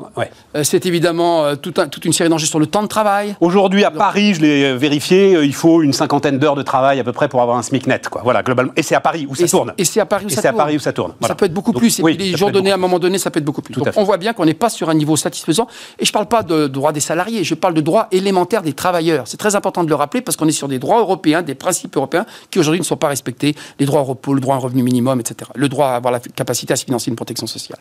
Euh, 0.56 0.64
c'est 0.64 0.86
évidemment 0.86 1.56
toute 1.56 2.06
une 2.06 2.14
série 2.14 2.30
d'enjeux 2.30 2.48
sur 2.48 2.60
le 2.60 2.68
temps 2.68 2.84
de 2.84 2.88
travail. 2.88 3.36
Aujourd'hui, 3.40 3.86
à 3.86 3.92
Paris, 3.92 4.34
je 4.34 4.42
l'ai 4.42 4.76
vérifié, 4.76 5.42
il 5.42 5.54
faut 5.54 5.82
une 5.82 5.94
cinquantaine 5.94 6.38
d'heures 6.38 6.56
de 6.56 6.64
travail 6.64 7.00
à 7.00 7.04
peu 7.04 7.14
près 7.14 7.30
pour 7.30 7.42
avoir 7.42 7.58
un 7.58 7.64
SMIC 7.64 7.88
net. 7.88 8.10
Quoi. 8.10 8.22
Voilà, 8.24 8.44
globalement. 8.44 8.74
Et 8.76 8.84
c'est 8.84 8.96
à 8.96 9.02
Paris 9.02 9.26
où 9.30 9.36
ça 9.36 9.48
tourne. 9.48 9.74
Et 9.78 9.86
c'est 9.86 10.02
à 10.02 10.06
Paris 10.06 10.26
où 10.26 10.30
ça 10.30 10.42
tourne. 10.42 10.56
à 10.56 10.58
Paris 10.58 10.76
où 10.76 10.80
ça 10.80 10.94
tourne. 10.94 11.14
Ça 11.26 11.36
peut 11.36 11.46
être 11.46 11.54
beaucoup 11.54 11.74
plus. 11.74 12.00
et 12.00 12.14
les 12.14 12.38
jours 12.38 12.52
donnés, 12.52 12.72
à 12.72 12.76
un 12.76 12.78
moment 12.78 13.00
donné, 13.00 13.18
ça 13.18 13.32
peut 13.32 13.40
être 13.40 13.46
beaucoup 13.46 13.62
plus. 13.62 13.74
Donc 13.74 13.88
on 13.96 14.04
voit 14.04 14.18
bien 14.18 14.34
qu'on 14.34 14.46
n'est 14.46 14.54
pas 14.54 14.70
sur 14.70 14.90
un 14.90 14.94
niveau 14.94 15.16
satisfaisant. 15.16 15.68
Et 15.98 16.06
je 16.06 16.10
ne 16.10 16.14
parle 16.14 16.28
pas 16.28 16.44
de 16.44 16.68
droit 16.68 16.92
des 16.92 17.00
salariés, 17.00 17.44
je 17.44 17.56
parle 17.56 17.74
de 17.74 17.82
droit 17.82 18.08
élémentaire 18.12 18.62
des 18.62 18.74
travailleurs. 18.74 19.28
C'est 19.28 19.38
très 19.38 19.56
important 19.56 19.84
de 19.84 19.90
le 19.90 19.96
rappeler 19.96 20.22
parce 20.22 20.38
qu'on 20.38 20.48
est 20.48 20.52
sur 20.52 20.68
des 20.68 20.80
droits 20.80 21.00
européens, 21.00 21.42
des 21.42 21.56
principes 21.56 21.96
européens 21.96 22.26
qui 22.52 22.60
aujourd'hui 22.60 22.80
ne 22.80 22.86
sont 22.86 22.98
pas 22.98 23.08
respectés, 23.08 23.56
les 23.80 23.86
droits 23.86 24.02
au 24.02 24.06
repos, 24.06 24.34
le 24.34 24.42
droit 24.42 24.56
à 24.56 24.58
un 24.58 24.62
revenu 24.62 24.84
minimum, 24.84 25.20
etc. 25.20 25.50
Le 25.56 25.70
droit 25.70 25.88
à 25.88 25.96
avoir 25.96 26.12
la 26.12 26.20
capacité 26.20 26.74
à 26.74 26.76
se 26.76 26.86
financer 26.86 27.10
une 27.10 27.16
protection 27.16 27.48
sociale. 27.48 27.80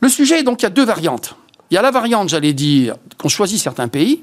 Le 0.00 0.08
sujet, 0.08 0.42
donc, 0.42 0.62
il 0.62 0.64
y 0.64 0.66
a 0.66 0.70
deux 0.70 0.84
variantes. 0.84 1.34
Il 1.70 1.74
y 1.74 1.78
a 1.78 1.82
la 1.82 1.90
variante, 1.90 2.28
j'allais 2.28 2.52
dire, 2.52 2.94
qu'on 3.18 3.28
choisit 3.28 3.58
certains 3.58 3.88
pays, 3.88 4.22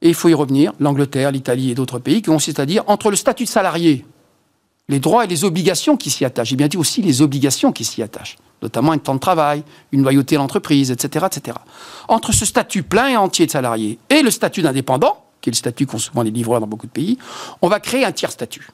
et 0.00 0.08
il 0.08 0.14
faut 0.14 0.28
y 0.28 0.34
revenir, 0.34 0.72
l'Angleterre, 0.78 1.32
l'Italie 1.32 1.70
et 1.70 1.74
d'autres 1.74 1.98
pays, 1.98 2.22
qui 2.22 2.30
consiste 2.30 2.60
à 2.60 2.66
dire 2.66 2.84
entre 2.86 3.10
le 3.10 3.16
statut 3.16 3.44
de 3.44 3.48
salarié, 3.48 4.04
les 4.88 5.00
droits 5.00 5.24
et 5.24 5.26
les 5.26 5.44
obligations 5.44 5.96
qui 5.96 6.10
s'y 6.10 6.24
attachent, 6.24 6.48
j'ai 6.48 6.56
bien 6.56 6.68
dit 6.68 6.76
aussi 6.76 7.02
les 7.02 7.20
obligations 7.20 7.72
qui 7.72 7.84
s'y 7.84 8.02
attachent, 8.02 8.38
notamment 8.62 8.92
un 8.92 8.98
temps 8.98 9.14
de 9.14 9.20
travail, 9.20 9.62
une 9.92 10.02
loyauté 10.02 10.36
à 10.36 10.38
l'entreprise, 10.38 10.90
etc., 10.90 11.26
etc. 11.32 11.56
Entre 12.08 12.32
ce 12.32 12.44
statut 12.44 12.82
plein 12.82 13.08
et 13.08 13.16
entier 13.16 13.46
de 13.46 13.50
salarié 13.50 13.98
et 14.10 14.22
le 14.22 14.30
statut 14.30 14.62
d'indépendant, 14.62 15.24
qui 15.40 15.50
est 15.50 15.52
le 15.52 15.56
statut 15.56 15.86
qu'ont 15.86 15.98
souvent 15.98 16.22
les 16.22 16.30
livreurs 16.30 16.60
dans 16.60 16.66
beaucoup 16.66 16.86
de 16.86 16.92
pays, 16.92 17.18
on 17.62 17.68
va 17.68 17.80
créer 17.80 18.04
un 18.04 18.12
tiers 18.12 18.32
statut. 18.32 18.68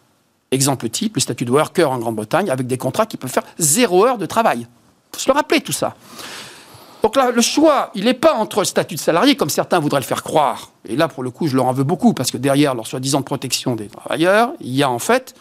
Exemple 0.50 0.88
type, 0.88 1.16
le 1.16 1.20
statut 1.20 1.44
de 1.44 1.50
worker 1.50 1.90
en 1.90 1.98
Grande-Bretagne, 1.98 2.50
avec 2.50 2.66
des 2.66 2.78
contrats 2.78 3.06
qui 3.06 3.16
peuvent 3.16 3.30
faire 3.30 3.44
zéro 3.58 4.04
heure 4.06 4.18
de 4.18 4.26
travail. 4.26 4.60
Il 4.60 5.16
faut 5.16 5.20
se 5.20 5.28
le 5.28 5.34
rappeler 5.34 5.60
tout 5.60 5.72
ça. 5.72 5.94
Donc 7.02 7.16
là, 7.16 7.30
le 7.30 7.42
choix, 7.42 7.90
il 7.94 8.06
n'est 8.06 8.14
pas 8.14 8.34
entre 8.34 8.60
le 8.60 8.64
statut 8.64 8.94
de 8.94 9.00
salarié, 9.00 9.36
comme 9.36 9.50
certains 9.50 9.78
voudraient 9.78 10.00
le 10.00 10.06
faire 10.06 10.22
croire. 10.22 10.70
Et 10.88 10.96
là, 10.96 11.06
pour 11.06 11.22
le 11.22 11.30
coup, 11.30 11.48
je 11.48 11.54
leur 11.54 11.66
en 11.66 11.72
veux 11.72 11.84
beaucoup, 11.84 12.14
parce 12.14 12.30
que 12.30 12.38
derrière 12.38 12.74
leur 12.74 12.86
soi-disant 12.86 13.20
protection 13.20 13.76
des 13.76 13.88
travailleurs, 13.88 14.52
il 14.60 14.74
y 14.74 14.82
a 14.82 14.90
en 14.90 14.98
fait 14.98 15.34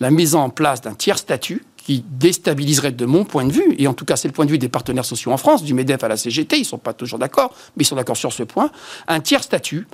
la 0.00 0.10
mise 0.10 0.34
en 0.34 0.48
place 0.48 0.80
d'un 0.80 0.94
tiers 0.94 1.18
statut 1.18 1.62
qui 1.84 2.02
déstabiliserait 2.08 2.92
de 2.92 3.04
mon 3.04 3.24
point 3.24 3.44
de 3.44 3.52
vue, 3.52 3.74
et 3.78 3.86
en 3.86 3.94
tout 3.94 4.06
cas 4.06 4.16
c'est 4.16 4.26
le 4.26 4.32
point 4.32 4.46
de 4.46 4.50
vue 4.50 4.58
des 4.58 4.70
partenaires 4.70 5.04
sociaux 5.04 5.32
en 5.32 5.36
France, 5.36 5.62
du 5.62 5.74
MEDEF 5.74 6.02
à 6.02 6.08
la 6.08 6.16
CGT, 6.16 6.56
ils 6.56 6.60
ne 6.60 6.64
sont 6.64 6.78
pas 6.78 6.94
toujours 6.94 7.18
d'accord, 7.18 7.54
mais 7.76 7.82
ils 7.82 7.86
sont 7.86 7.96
d'accord 7.96 8.16
sur 8.16 8.32
ce 8.32 8.42
point, 8.42 8.70
un 9.06 9.20
tiers 9.20 9.42
statut. 9.42 9.86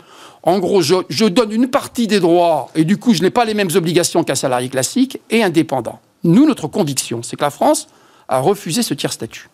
En 0.43 0.61
gros, 0.61 0.83
je, 0.83 1.25
donne 1.27 1.53
une 1.53 1.67
partie 1.69 2.07
des 2.07 2.21
droits, 2.21 2.71
et 2.77 2.85
du 2.85 2.97
coup 2.97 3.13
je 3.13 3.23
n'ai 3.23 3.31
pas 3.31 3.45
les 3.45 3.55
mêmes 3.55 3.71
obligations 3.75 4.23
qu'un 4.23 4.37
salarié 4.37 4.69
classique, 4.69 5.21
et 5.31 5.43
indépendant. 5.43 6.01
Nous, 6.23 6.47
notre 6.47 6.69
conviction, 6.69 7.23
c'est 7.23 7.37
que 7.37 7.43
la 7.43 7.51
France 7.51 7.89
a 8.29 8.41
refusé 8.41 8.83
ce 8.83 8.95
tiers 8.95 9.13
statut 9.13 9.49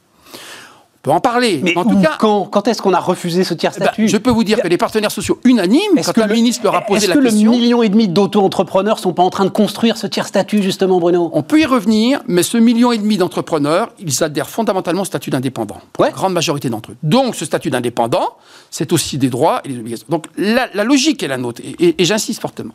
peut 1.06 1.12
en 1.12 1.20
parler. 1.20 1.60
Mais 1.62 1.76
en 1.78 1.84
tout 1.84 2.00
cas, 2.00 2.16
quand, 2.18 2.46
quand 2.46 2.66
est-ce 2.66 2.82
qu'on 2.82 2.92
a 2.92 2.98
refusé 2.98 3.44
ce 3.44 3.54
tiers 3.54 3.72
eh 3.76 3.78
ben, 3.78 3.86
statut 3.86 4.08
Je 4.08 4.16
peux 4.16 4.30
vous 4.30 4.42
dire 4.42 4.60
que 4.60 4.66
les 4.66 4.76
partenaires 4.76 5.12
sociaux 5.12 5.38
unanimes, 5.44 5.80
quand 6.04 6.12
que 6.12 6.20
le 6.20 6.34
ministre 6.34 6.64
leur 6.64 6.74
a 6.74 6.80
posé 6.80 7.06
la 7.06 7.14
question... 7.14 7.22
Est-ce 7.22 7.36
que 7.36 7.44
le 7.44 7.50
million 7.58 7.82
et 7.82 7.88
demi 7.88 8.08
d'auto-entrepreneurs 8.08 8.98
sont 8.98 9.12
pas 9.12 9.22
en 9.22 9.30
train 9.30 9.44
de 9.44 9.50
construire 9.50 9.96
ce 9.96 10.08
tiers 10.08 10.26
statut, 10.26 10.62
justement, 10.62 10.98
Bruno? 10.98 11.30
On 11.32 11.42
peut 11.42 11.60
y 11.60 11.64
revenir, 11.64 12.22
mais 12.26 12.42
ce 12.42 12.58
million 12.58 12.90
et 12.90 12.98
demi 12.98 13.18
d'entrepreneurs, 13.18 13.90
ils 14.00 14.24
adhèrent 14.24 14.50
fondamentalement 14.50 15.02
au 15.02 15.04
statut 15.04 15.30
d'indépendant. 15.30 15.80
La 16.00 16.10
grande 16.10 16.32
majorité 16.32 16.68
d'entre 16.70 16.90
eux. 16.90 16.96
Donc, 17.04 17.36
ce 17.36 17.44
statut 17.44 17.70
d'indépendant, 17.70 18.36
c'est 18.70 18.92
aussi 18.92 19.16
des 19.16 19.28
droits 19.28 19.60
et 19.64 19.68
des 19.68 19.78
obligations. 19.78 20.06
Donc, 20.08 20.26
la, 20.36 20.66
logique 20.82 21.22
est 21.22 21.28
la 21.28 21.36
nôtre, 21.36 21.62
et, 21.64 22.02
et 22.02 22.04
j'insiste 22.04 22.40
fortement. 22.40 22.74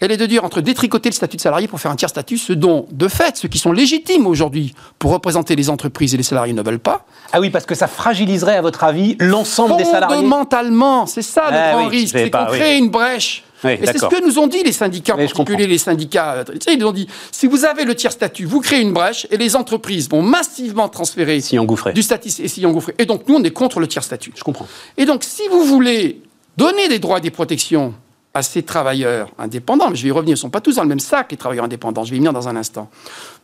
Elle 0.00 0.12
est 0.12 0.16
de 0.16 0.26
dire 0.26 0.44
entre 0.44 0.60
détricoter 0.60 1.08
le 1.08 1.14
statut 1.14 1.36
de 1.36 1.42
salarié 1.42 1.66
pour 1.66 1.80
faire 1.80 1.90
un 1.90 1.96
tiers 1.96 2.08
statut, 2.08 2.38
ce 2.38 2.52
dont, 2.52 2.86
de 2.92 3.08
fait, 3.08 3.36
ceux 3.36 3.48
qui 3.48 3.58
sont 3.58 3.72
légitimes 3.72 4.26
aujourd'hui 4.26 4.74
pour 4.98 5.10
représenter 5.12 5.56
les 5.56 5.70
entreprises 5.70 6.14
et 6.14 6.16
les 6.16 6.22
salariés 6.22 6.52
ne 6.52 6.62
veulent 6.62 6.78
pas. 6.78 7.04
Ah 7.32 7.40
oui, 7.40 7.50
parce 7.50 7.66
que 7.66 7.74
ça 7.74 7.88
fragiliserait, 7.88 8.56
à 8.56 8.62
votre 8.62 8.84
avis, 8.84 9.16
l'ensemble 9.18 9.76
des 9.76 9.84
salariés 9.84 10.16
Fondamentalement, 10.16 11.06
c'est 11.06 11.22
ça 11.22 11.50
le 11.50 11.56
Ah 11.56 11.72
grand 11.72 11.88
oui, 11.88 11.98
risque, 11.98 12.16
c'est 12.16 12.30
qu'on 12.30 12.50
oui. 12.50 12.58
crée 12.58 12.78
une 12.78 12.90
brèche. 12.90 13.44
Oui, 13.64 13.72
et 13.72 13.86
c'est 13.86 13.98
ce 13.98 14.06
que 14.06 14.24
nous 14.24 14.38
ont 14.38 14.46
dit 14.46 14.62
les 14.62 14.70
syndicats, 14.70 15.14
en 15.14 15.18
particulier 15.18 15.66
les 15.66 15.78
syndicats. 15.78 16.44
Ils 16.70 16.78
nous 16.78 16.86
ont 16.86 16.92
dit, 16.92 17.08
si 17.32 17.48
vous 17.48 17.64
avez 17.64 17.84
le 17.84 17.96
tiers 17.96 18.12
statut, 18.12 18.44
vous 18.44 18.60
créez 18.60 18.80
une 18.80 18.92
brèche 18.92 19.26
et 19.32 19.36
les 19.36 19.56
entreprises 19.56 20.08
vont 20.08 20.22
massivement 20.22 20.88
transférer 20.88 21.40
Si 21.40 21.58
du 21.92 22.02
statut 22.02 22.28
et 22.38 22.46
s'y 22.46 22.64
engouffrer. 22.64 22.94
Et 22.98 23.04
donc, 23.04 23.26
nous, 23.26 23.34
on 23.34 23.42
est 23.42 23.50
contre 23.50 23.80
le 23.80 23.88
tiers 23.88 24.04
statut. 24.04 24.32
Je 24.36 24.44
comprends. 24.44 24.68
Et 24.96 25.06
donc, 25.06 25.24
si 25.24 25.42
vous 25.50 25.64
voulez 25.64 26.22
donner 26.56 26.88
des 26.88 27.00
droits 27.00 27.18
et 27.18 27.20
des 27.20 27.32
protections 27.32 27.94
à 28.38 28.42
ces 28.42 28.62
travailleurs 28.62 29.30
indépendants, 29.38 29.90
mais 29.90 29.96
je 29.96 30.02
vais 30.04 30.08
y 30.08 30.12
revenir, 30.12 30.30
ils 30.30 30.38
ne 30.38 30.40
sont 30.40 30.50
pas 30.50 30.60
tous 30.60 30.76
dans 30.76 30.82
le 30.82 30.88
même 30.88 31.00
sac, 31.00 31.30
les 31.30 31.36
travailleurs 31.36 31.64
indépendants, 31.64 32.04
je 32.04 32.10
vais 32.10 32.16
y 32.16 32.20
venir 32.20 32.32
dans 32.32 32.48
un 32.48 32.56
instant. 32.56 32.88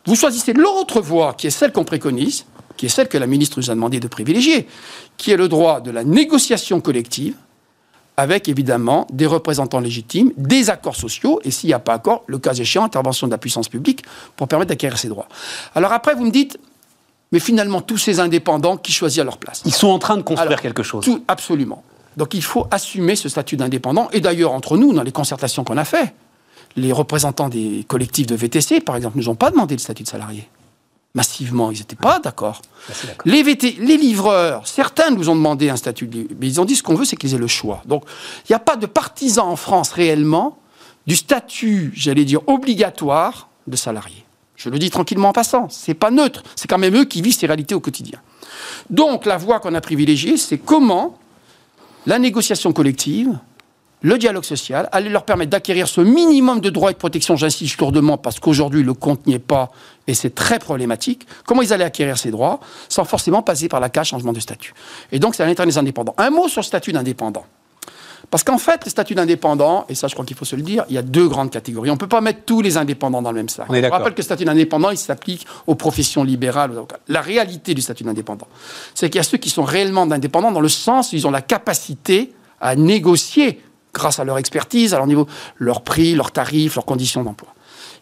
Vous 0.05 0.15
choisissez 0.15 0.53
l'autre 0.53 1.01
voie, 1.01 1.33
qui 1.33 1.47
est 1.47 1.51
celle 1.51 1.71
qu'on 1.71 1.83
préconise, 1.83 2.45
qui 2.77 2.85
est 2.87 2.89
celle 2.89 3.07
que 3.07 3.17
la 3.17 3.27
ministre 3.27 3.59
nous 3.59 3.69
a 3.69 3.75
demandé 3.75 3.99
de 3.99 4.07
privilégier, 4.07 4.67
qui 5.17 5.31
est 5.31 5.37
le 5.37 5.47
droit 5.47 5.81
de 5.81 5.91
la 5.91 6.03
négociation 6.03 6.81
collective, 6.81 7.35
avec 8.17 8.47
évidemment 8.47 9.05
des 9.11 9.25
représentants 9.25 9.81
légitimes, 9.81 10.31
des 10.37 10.69
accords 10.69 10.95
sociaux, 10.95 11.41
et 11.43 11.51
s'il 11.51 11.67
n'y 11.67 11.73
a 11.73 11.79
pas 11.79 11.93
accord, 11.93 12.23
le 12.27 12.39
cas 12.39 12.53
échéant, 12.53 12.85
intervention 12.85 13.27
de 13.27 13.31
la 13.31 13.37
puissance 13.37 13.67
publique 13.67 14.03
pour 14.37 14.47
permettre 14.47 14.69
d'acquérir 14.69 14.97
ces 14.97 15.09
droits. 15.09 15.27
Alors 15.75 15.91
après, 15.91 16.15
vous 16.15 16.23
me 16.23 16.31
dites, 16.31 16.57
mais 17.33 17.39
finalement, 17.39 17.81
tous 17.81 17.97
ces 17.97 18.21
indépendants 18.21 18.77
qui 18.77 18.93
choisissent 18.93 19.19
à 19.19 19.25
leur 19.25 19.37
place? 19.37 19.61
Ils 19.65 19.73
sont 19.73 19.89
en 19.89 19.99
train 19.99 20.15
de 20.15 20.21
construire 20.21 20.51
Alors, 20.51 20.61
quelque 20.61 20.83
chose. 20.83 21.03
Tout, 21.03 21.25
absolument. 21.27 21.83
Donc 22.17 22.33
il 22.33 22.43
faut 22.43 22.67
assumer 22.71 23.15
ce 23.15 23.29
statut 23.29 23.57
d'indépendant. 23.57 24.09
Et 24.11 24.21
d'ailleurs, 24.21 24.51
entre 24.51 24.77
nous, 24.77 24.93
dans 24.93 25.03
les 25.03 25.11
concertations 25.11 25.63
qu'on 25.63 25.77
a 25.77 25.85
fait, 25.85 26.13
les 26.75 26.91
représentants 26.91 27.49
des 27.49 27.85
collectifs 27.87 28.27
de 28.27 28.35
VTC, 28.35 28.81
par 28.81 28.95
exemple, 28.95 29.17
nous 29.17 29.29
ont 29.29 29.35
pas 29.35 29.51
demandé 29.51 29.75
le 29.75 29.79
statut 29.79 30.03
de 30.03 30.07
salarié. 30.07 30.47
Massivement, 31.13 31.71
ils 31.71 31.77
n'étaient 31.77 31.95
pas 31.95 32.19
d'accord. 32.19 32.61
d'accord. 33.03 33.21
Les, 33.23 33.41
VT 33.41 33.77
les 33.79 33.95
livreurs, 33.95 34.67
certains 34.67 35.11
nous 35.11 35.29
ont 35.29 35.35
demandé 35.35 35.69
un 35.69 35.77
statut 35.77 36.07
de 36.07 36.27
mais 36.39 36.47
ils 36.47 36.59
ont 36.59 36.65
dit 36.65 36.75
ce 36.75 36.83
qu'on 36.83 36.95
veut, 36.95 37.05
c'est 37.05 37.15
qu'ils 37.15 37.33
aient 37.33 37.37
le 37.37 37.47
choix. 37.47 37.81
Donc 37.85 38.03
il 38.43 38.51
n'y 38.51 38.55
a 38.55 38.59
pas 38.59 38.75
de 38.75 38.85
partisans 38.85 39.47
en 39.47 39.55
France 39.55 39.91
réellement 39.91 40.57
du 41.07 41.15
statut, 41.15 41.93
j'allais 41.95 42.25
dire, 42.25 42.41
obligatoire 42.47 43.47
de 43.67 43.77
salarié. 43.77 44.25
Je 44.57 44.69
le 44.69 44.77
dis 44.77 44.89
tranquillement 44.89 45.29
en 45.29 45.33
passant, 45.33 45.69
c'est 45.69 45.93
pas 45.93 46.11
neutre, 46.11 46.43
c'est 46.55 46.67
quand 46.67 46.77
même 46.77 46.95
eux 46.95 47.05
qui 47.05 47.21
vivent 47.21 47.35
ces 47.35 47.47
réalités 47.47 47.75
au 47.75 47.79
quotidien. 47.79 48.19
Donc 48.89 49.25
la 49.25 49.37
voie 49.37 49.59
qu'on 49.59 49.73
a 49.73 49.81
privilégiée, 49.81 50.35
c'est 50.37 50.57
comment 50.57 51.17
la 52.05 52.19
négociation 52.19 52.71
collective, 52.73 53.37
le 54.01 54.17
dialogue 54.17 54.43
social, 54.43 54.87
allait 54.91 55.09
leur 55.09 55.25
permettre 55.25 55.49
d'acquérir 55.49 55.87
ce 55.87 56.01
minimum 56.01 56.59
de 56.59 56.69
droits 56.69 56.91
et 56.91 56.93
de 56.93 56.99
protection, 56.99 57.35
j'insiste 57.35 57.79
lourdement, 57.79 58.17
parce 58.17 58.39
qu'aujourd'hui 58.39 58.83
le 58.83 58.93
compte 58.93 59.25
n'y 59.25 59.33
est 59.33 59.39
pas, 59.39 59.71
et 60.05 60.13
c'est 60.13 60.35
très 60.35 60.59
problématique, 60.59 61.25
comment 61.45 61.61
ils 61.61 61.73
allaient 61.73 61.85
acquérir 61.85 62.17
ces 62.17 62.29
droits 62.29 62.59
sans 62.87 63.05
forcément 63.05 63.41
passer 63.41 63.67
par 63.67 63.79
la 63.79 63.89
case 63.89 64.07
changement 64.07 64.33
de 64.33 64.39
statut? 64.39 64.73
Et 65.11 65.19
donc 65.19 65.33
c'est 65.33 65.43
à 65.43 65.47
l'intérieur 65.47 65.71
des 65.71 65.77
indépendants. 65.79 66.13
Un 66.17 66.29
mot 66.29 66.47
sur 66.47 66.61
le 66.61 66.65
statut 66.65 66.91
d'indépendant. 66.91 67.45
Parce 68.31 68.43
qu'en 68.43 68.57
fait, 68.57 68.83
le 68.85 68.89
statut 68.89 69.15
d'indépendant, 69.15 69.85
et 69.89 69.95
ça 69.95 70.07
je 70.07 70.13
crois 70.13 70.25
qu'il 70.25 70.35
faut 70.35 70.45
se 70.45 70.55
le 70.55 70.61
dire, 70.61 70.85
il 70.89 70.95
y 70.95 70.97
a 70.97 71.01
deux 71.01 71.27
grandes 71.27 71.51
catégories. 71.51 71.89
On 71.89 71.93
ne 71.93 71.99
peut 71.99 72.07
pas 72.07 72.21
mettre 72.21 72.41
tous 72.45 72.61
les 72.61 72.77
indépendants 72.77 73.21
dans 73.21 73.31
le 73.31 73.37
même 73.37 73.49
sac. 73.49 73.65
On 73.69 73.73
est 73.73 73.87
rappelle 73.87 74.13
que 74.13 74.17
le 74.19 74.23
statut 74.23 74.45
d'indépendant, 74.45 74.89
il 74.89 74.97
s'applique 74.97 75.45
aux 75.67 75.75
professions 75.75 76.23
libérales. 76.23 76.71
aux 76.71 76.77
avocats. 76.77 76.99
La 77.07 77.21
réalité 77.21 77.73
du 77.73 77.81
statut 77.81 78.03
d'indépendant, 78.03 78.47
c'est 78.93 79.09
qu'il 79.09 79.17
y 79.17 79.19
a 79.19 79.23
ceux 79.23 79.37
qui 79.37 79.49
sont 79.49 79.63
réellement 79.63 80.03
indépendants 80.03 80.51
dans 80.51 80.61
le 80.61 80.69
sens 80.69 81.11
où 81.11 81.15
ils 81.15 81.27
ont 81.27 81.31
la 81.31 81.41
capacité 81.41 82.33
à 82.59 82.75
négocier, 82.75 83.61
grâce 83.93 84.19
à 84.19 84.23
leur 84.23 84.37
expertise, 84.37 84.93
à 84.93 84.97
leur 84.97 85.07
niveau, 85.07 85.27
leur 85.57 85.81
prix, 85.81 86.15
leurs 86.15 86.31
tarifs, 86.31 86.75
leurs 86.75 86.85
conditions 86.85 87.23
d'emploi. 87.23 87.53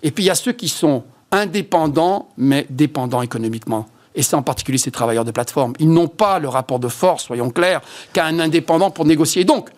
Et 0.01 0.11
puis 0.11 0.23
il 0.23 0.27
y 0.27 0.31
a 0.31 0.35
ceux 0.35 0.53
qui 0.53 0.69
sont 0.69 1.03
indépendants, 1.31 2.29
mais 2.37 2.65
dépendants 2.69 3.21
économiquement. 3.21 3.87
Et 4.15 4.21
c'est 4.21 4.35
en 4.35 4.43
particulier 4.43 4.77
ces 4.77 4.91
travailleurs 4.91 5.25
de 5.25 5.31
plateforme. 5.31 5.73
Ils 5.79 5.89
n'ont 5.89 6.07
pas 6.07 6.39
le 6.39 6.47
rapport 6.47 6.79
de 6.79 6.87
force, 6.87 7.25
soyons 7.25 7.49
clairs, 7.49 7.81
qu'à 8.13 8.25
un 8.25 8.39
indépendant 8.39 8.91
pour 8.91 9.05
négocier. 9.05 9.43
Donc, 9.43 9.69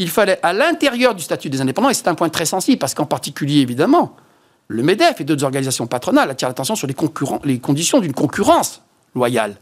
il 0.00 0.08
fallait, 0.08 0.40
à 0.42 0.54
l'intérieur 0.54 1.14
du 1.14 1.22
statut 1.22 1.50
des 1.50 1.60
indépendants, 1.60 1.90
et 1.90 1.94
c'est 1.94 2.08
un 2.08 2.14
point 2.14 2.30
très 2.30 2.46
sensible, 2.46 2.78
parce 2.78 2.94
qu'en 2.94 3.04
particulier, 3.04 3.60
évidemment, 3.60 4.16
le 4.66 4.82
MEDEF 4.82 5.20
et 5.20 5.24
d'autres 5.24 5.44
organisations 5.44 5.86
patronales 5.86 6.30
attirent 6.30 6.48
l'attention 6.48 6.74
sur 6.74 6.86
les, 6.86 7.58
conditions 7.58 8.00
d'une 8.00 8.14
concurrence 8.14 8.80
loyale. 9.14 9.56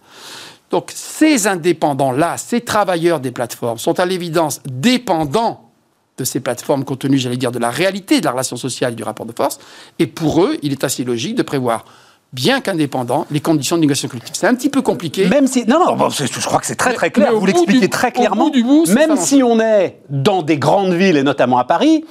Donc, 0.71 0.93
ces 0.95 1.49
indépendants-là, 1.49 2.37
ces 2.37 2.61
travailleurs 2.61 3.19
des 3.19 3.33
plateformes, 3.33 3.79
sont 3.79 3.99
à 3.99 4.07
l'évidence 4.07 4.61
dépendants 4.65 5.73
de 6.19 6.25
ces 6.25 6.39
plateformes 6.39 6.85
compte 6.85 7.01
tenu, 7.01 7.19
j'allais 7.19 7.37
dire, 7.37 7.51
de 7.51 7.59
la 7.59 7.71
réalité 7.71 8.21
de 8.21 8.25
la 8.25 8.31
relation 8.31 8.57
sociale 8.57 8.95
du 8.95 9.03
rapport 9.03 9.27
de 9.27 9.33
force. 9.33 9.59
Et 9.99 10.07
pour 10.07 10.45
eux, 10.45 10.57
il 10.63 10.71
est 10.71 10.85
assez 10.85 11.03
logique 11.03 11.35
de 11.35 11.43
prévoir, 11.43 11.85
bien 12.33 12.61
qu'indépendants, 12.61 13.27
les 13.31 13.41
conditions 13.41 13.77
de 13.77 13.81
négociation 13.83 14.09
collective. 14.09 14.35
C'est 14.39 14.47
un 14.47 14.55
petit 14.55 14.69
peu 14.69 14.83
compliqué. 14.83 15.27
Même 15.29 15.47
si. 15.47 15.65
Non, 15.67 15.79
non, 15.85 15.97
bon, 15.97 16.09
je 16.11 16.47
crois 16.47 16.61
que 16.61 16.67
c'est 16.67 16.75
très 16.77 16.93
très 16.93 17.11
clair. 17.11 17.33
Vous 17.35 17.47
l'expliquez 17.47 17.89
très 17.89 18.09
au 18.09 18.13
clairement. 18.13 18.45
bout 18.45 18.51
du 18.51 18.63
bout, 18.63 18.85
c'est 18.87 18.95
Même 18.95 19.17
si 19.17 19.43
on 19.43 19.59
est 19.61 19.99
dans 20.11 20.43
des 20.43 20.59
grandes 20.59 20.93
villes, 20.93 21.17
et 21.17 21.23
notamment 21.23 21.59
à 21.59 21.65
Paris, 21.65 22.05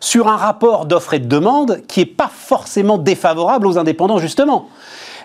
sur 0.00 0.28
un 0.28 0.36
rapport 0.36 0.86
d'offre 0.86 1.14
et 1.14 1.18
de 1.18 1.26
demande 1.28 1.82
qui 1.86 2.00
n'est 2.00 2.06
pas 2.06 2.30
forcément 2.32 2.98
défavorable 2.98 3.66
aux 3.66 3.78
indépendants, 3.78 4.18
justement. 4.18 4.68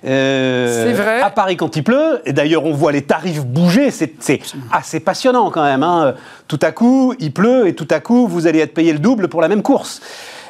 Euh, 0.06 0.86
C'est 0.86 0.94
vrai. 0.94 1.22
À 1.22 1.30
Paris, 1.32 1.58
quand 1.58 1.76
il 1.78 1.84
pleut, 1.84 2.22
et 2.26 2.34
d'ailleurs 2.34 2.66
on 2.66 2.74
voit 2.74 2.92
les 2.92 3.02
tarifs 3.04 3.44
bouger, 3.46 3.90
c'est 3.90 4.14
c'est 4.20 4.40
assez 4.72 5.00
passionnant 5.00 5.50
quand 5.50 5.64
même. 5.64 5.82
hein. 5.82 6.14
Tout 6.48 6.60
à 6.62 6.72
coup, 6.72 7.16
il 7.20 7.34
pleut, 7.34 7.68
et 7.68 7.74
tout 7.74 7.88
à 7.90 8.00
coup, 8.00 8.28
vous 8.28 8.46
allez 8.46 8.60
être 8.60 8.74
payé 8.74 8.94
le 8.94 9.00
double 9.00 9.30
pour 9.30 9.42
la 9.42 9.48
même 9.48 9.64
course. 9.64 10.02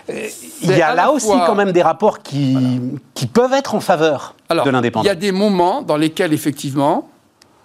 Il 0.08 0.70
y 0.78 0.82
a 0.82 0.94
là 0.94 1.12
aussi 1.12 1.28
quand 1.28 1.56
même 1.56 1.72
des 1.72 1.82
rapports 1.82 2.20
qui, 2.22 2.56
qui 3.14 3.26
peuvent 3.28 3.54
être 3.54 3.74
en 3.76 3.80
faveur 3.80 4.36
Alors, 4.50 4.66
de 4.66 4.70
il 4.70 4.74
l'indépendant. 4.74 5.06
y 5.06 5.10
a 5.10 5.16
des 5.16 5.32
moments 5.32 5.82
dans 5.82 5.98
lesquels, 5.98 6.34
effectivement, 6.34 7.10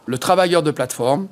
le 0.06 0.18
travailleur 0.18 0.62
de 0.62 0.70
plateforme 0.70 1.28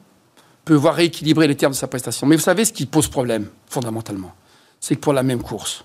peut 0.64 0.74
voir 0.74 0.94
rééquilibrer 0.94 1.46
les 1.48 1.56
termes 1.56 1.72
de 1.72 1.76
sa 1.78 1.86
prestation. 1.86 2.26
Mais 2.26 2.36
vous 2.36 2.42
savez 2.42 2.64
ce 2.66 2.72
qui 2.72 2.84
pose 2.86 3.08
problème, 3.08 3.46
fondamentalement? 3.68 4.32
C'est 4.80 4.96
que 4.96 5.00
pour 5.00 5.12
la 5.14 5.22
même 5.22 5.42
course, 5.42 5.84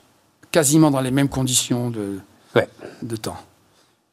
quasiment 0.51 0.91
dans 0.91 1.01
les 1.01 1.11
mêmes 1.11 1.29
conditions 1.29 1.89
de, 1.89 2.19
Ouais. 2.55 2.67
de 3.01 3.15
temps, 3.15 3.37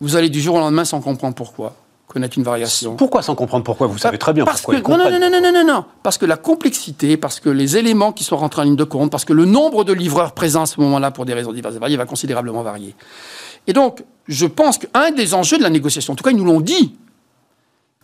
vous 0.01 0.17
allez 0.17 0.31
du 0.31 0.41
jour 0.41 0.55
au 0.55 0.59
lendemain, 0.61 0.85
sans 0.85 1.01
comprendre 1.01 1.35
pourquoi, 1.35 1.75
connaître 2.11 2.37
une 2.37 2.45
variation. 2.45 2.97
Pourquoi 2.97 3.23
sans 3.23 3.35
comprendre 3.35 3.65
pourquoi 3.65 3.87
Vous 3.87 3.99
savez 3.99 4.19
très 4.19 4.33
bien 4.33 4.45
parce 4.45 4.63
pourquoi 4.63 4.81
que, 4.81 4.87
ils 4.87 4.91
non, 4.91 5.11
non, 5.11 5.19
non, 5.19 5.31
non, 5.31 5.41
non, 5.41 5.53
non, 5.53 5.65
non, 5.65 5.85
parce 6.03 6.19
que 6.19 6.27
la 6.27 6.37
complexité, 6.37 7.17
parce 7.17 7.41
que 7.41 7.49
les 7.49 7.77
éléments 7.77 8.13
qui 8.13 8.25
sont 8.25 8.37
rentrés 8.37 8.63
en 8.63 8.65
ligne 8.65 8.77
de 8.77 8.85
compte, 8.85 9.11
parce 9.11 9.25
que 9.25 9.33
le 9.33 9.45
nombre 9.45 9.85
de 9.85 9.93
livreurs 9.93 10.33
présents 10.33 10.63
à 10.63 10.67
ce 10.67 10.81
moment-là, 10.81 11.11
pour 11.11 11.25
des 11.25 11.35
raisons 11.35 11.53
diverses 11.53 11.77
et 11.77 11.79
variées, 11.79 11.97
va 11.97 12.07
considérablement 12.07 12.63
varier. 12.63 12.95
Et 13.67 13.73
donc, 13.73 14.03
je 14.27 14.47
pense 14.47 14.79
qu'un 14.79 15.13
des 15.13 15.35
enjeux 15.35 15.59
de 15.59 15.63
la 15.63 15.71
négociation, 15.71 16.13
en 16.13 16.17
tout 16.17 16.25
cas, 16.25 16.31
ils 16.31 16.37
nous 16.37 16.45
l'ont 16.45 16.61
dit, 16.61 16.97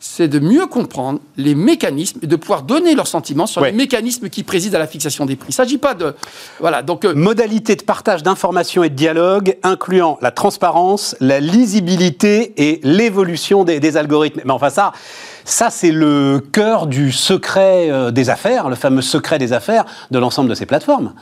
c'est 0.08 0.28
de 0.28 0.38
mieux 0.38 0.66
comprendre 0.66 1.18
les 1.36 1.54
mécanismes 1.54 2.20
et 2.22 2.26
de 2.26 2.36
pouvoir 2.36 2.62
donner 2.62 2.94
leurs 2.94 3.06
sentiments 3.06 3.46
sur 3.46 3.62
Ouais. 3.62 3.70
les 3.70 3.76
mécanismes 3.76 4.28
qui 4.28 4.42
président 4.44 4.76
à 4.76 4.78
la 4.78 4.86
fixation 4.86 5.26
des 5.26 5.36
prix. 5.36 5.48
Il 5.48 5.52
ne 5.52 5.54
s'agit 5.54 5.78
pas 5.78 5.94
de... 5.94 6.14
Voilà, 6.60 6.82
donc... 6.82 7.04
euh, 7.04 7.14
Modalité 7.14 7.74
de 7.76 7.82
partage 7.82 8.22
d'informations 8.22 8.84
et 8.84 8.88
de 8.90 8.94
dialogue 8.94 9.56
incluant 9.62 10.18
la 10.22 10.30
transparence, 10.30 11.16
la 11.20 11.40
lisibilité 11.40 12.54
et 12.56 12.80
l'évolution 12.82 13.64
des, 13.64 13.80
des 13.80 13.96
algorithmes. 13.96 14.40
Mais 14.44 14.52
enfin 14.52 14.70
ça, 14.70 14.92
ça 15.44 15.70
c'est 15.70 15.90
le 15.92 16.40
cœur 16.52 16.86
du 16.86 17.12
secret 17.12 17.90
euh, 17.90 18.10
des 18.10 18.30
affaires, 18.30 18.68
le 18.68 18.76
fameux 18.76 19.02
secret 19.02 19.38
des 19.38 19.52
affaires 19.52 19.84
de 20.10 20.18
l'ensemble 20.18 20.48
de 20.48 20.54
ces 20.54 20.66
plateformes. 20.66 21.12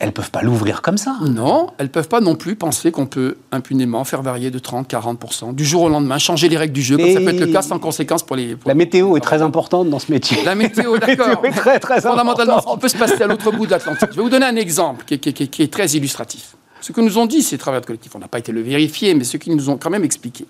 Elles 0.00 0.12
peuvent 0.12 0.30
pas 0.30 0.42
l'ouvrir 0.42 0.80
comme 0.80 0.96
ça. 0.96 1.16
Non, 1.22 1.68
elles 1.78 1.86
ne 1.86 1.90
peuvent 1.90 2.06
pas 2.08 2.20
non 2.20 2.36
plus 2.36 2.54
penser 2.54 2.92
qu'on 2.92 3.06
peut 3.06 3.36
impunément 3.50 4.04
faire 4.04 4.22
varier 4.22 4.50
de 4.52 4.58
30-40% 4.60 5.54
du 5.56 5.64
jour 5.64 5.82
au 5.82 5.88
lendemain, 5.88 6.18
changer 6.18 6.48
les 6.48 6.56
règles 6.56 6.72
du 6.72 6.82
jeu, 6.82 6.96
comme 6.96 7.12
ça 7.12 7.18
peut 7.20 7.30
être 7.30 7.40
le 7.40 7.46
cas 7.52 7.62
sans 7.62 7.80
conséquence 7.80 8.22
pour 8.22 8.36
les... 8.36 8.54
pour- 8.54 8.68
La 8.68 8.76
météo 8.76 9.16
est 9.16 9.20
très 9.20 9.42
importante 9.42 9.90
dans 9.90 9.98
ce 9.98 10.12
métier. 10.12 10.44
La 10.44 10.54
météo, 10.54 10.94
La 11.00 11.06
météo 11.08 11.24
d'accord. 11.26 11.44
est 11.44 11.50
très 11.50 11.80
très 11.80 12.00
Fondamentalement, 12.00 12.62
on 12.68 12.78
peut 12.78 12.86
se 12.88 12.96
passer 12.96 13.22
à 13.22 13.26
l'autre 13.26 13.50
bout 13.50 13.66
de 13.66 13.72
l'Atlantique. 13.72 14.10
Je 14.12 14.16
vais 14.16 14.22
vous 14.22 14.30
donner 14.30 14.46
un 14.46 14.54
exemple 14.56 15.04
qui 15.04 15.14
est, 15.14 15.18
qui 15.18 15.30
est- 15.30 15.32
qui 15.32 15.42
est- 15.42 15.48
qui 15.48 15.62
est 15.64 15.72
très 15.72 15.88
illustratif. 15.88 16.54
Ce 16.80 16.92
que 16.92 17.00
nous 17.00 17.18
ont 17.18 17.26
dit 17.26 17.42
ces 17.42 17.58
travailleurs 17.58 17.84
collectifs, 17.84 18.14
on 18.14 18.20
n'a 18.20 18.28
pas 18.28 18.38
été 18.38 18.52
le 18.52 18.60
vérifier, 18.62 19.14
mais 19.14 19.24
ce 19.24 19.36
qu'ils 19.36 19.56
nous 19.56 19.68
ont 19.68 19.78
quand 19.78 19.90
même 19.90 20.04
expliqué, 20.04 20.46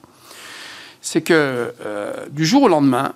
c'est 1.01 1.23
que 1.23 1.73
euh, 1.87 2.13
du 2.31 2.45
jour 2.45 2.65
au 2.65 2.69
lendemain, 2.69 3.13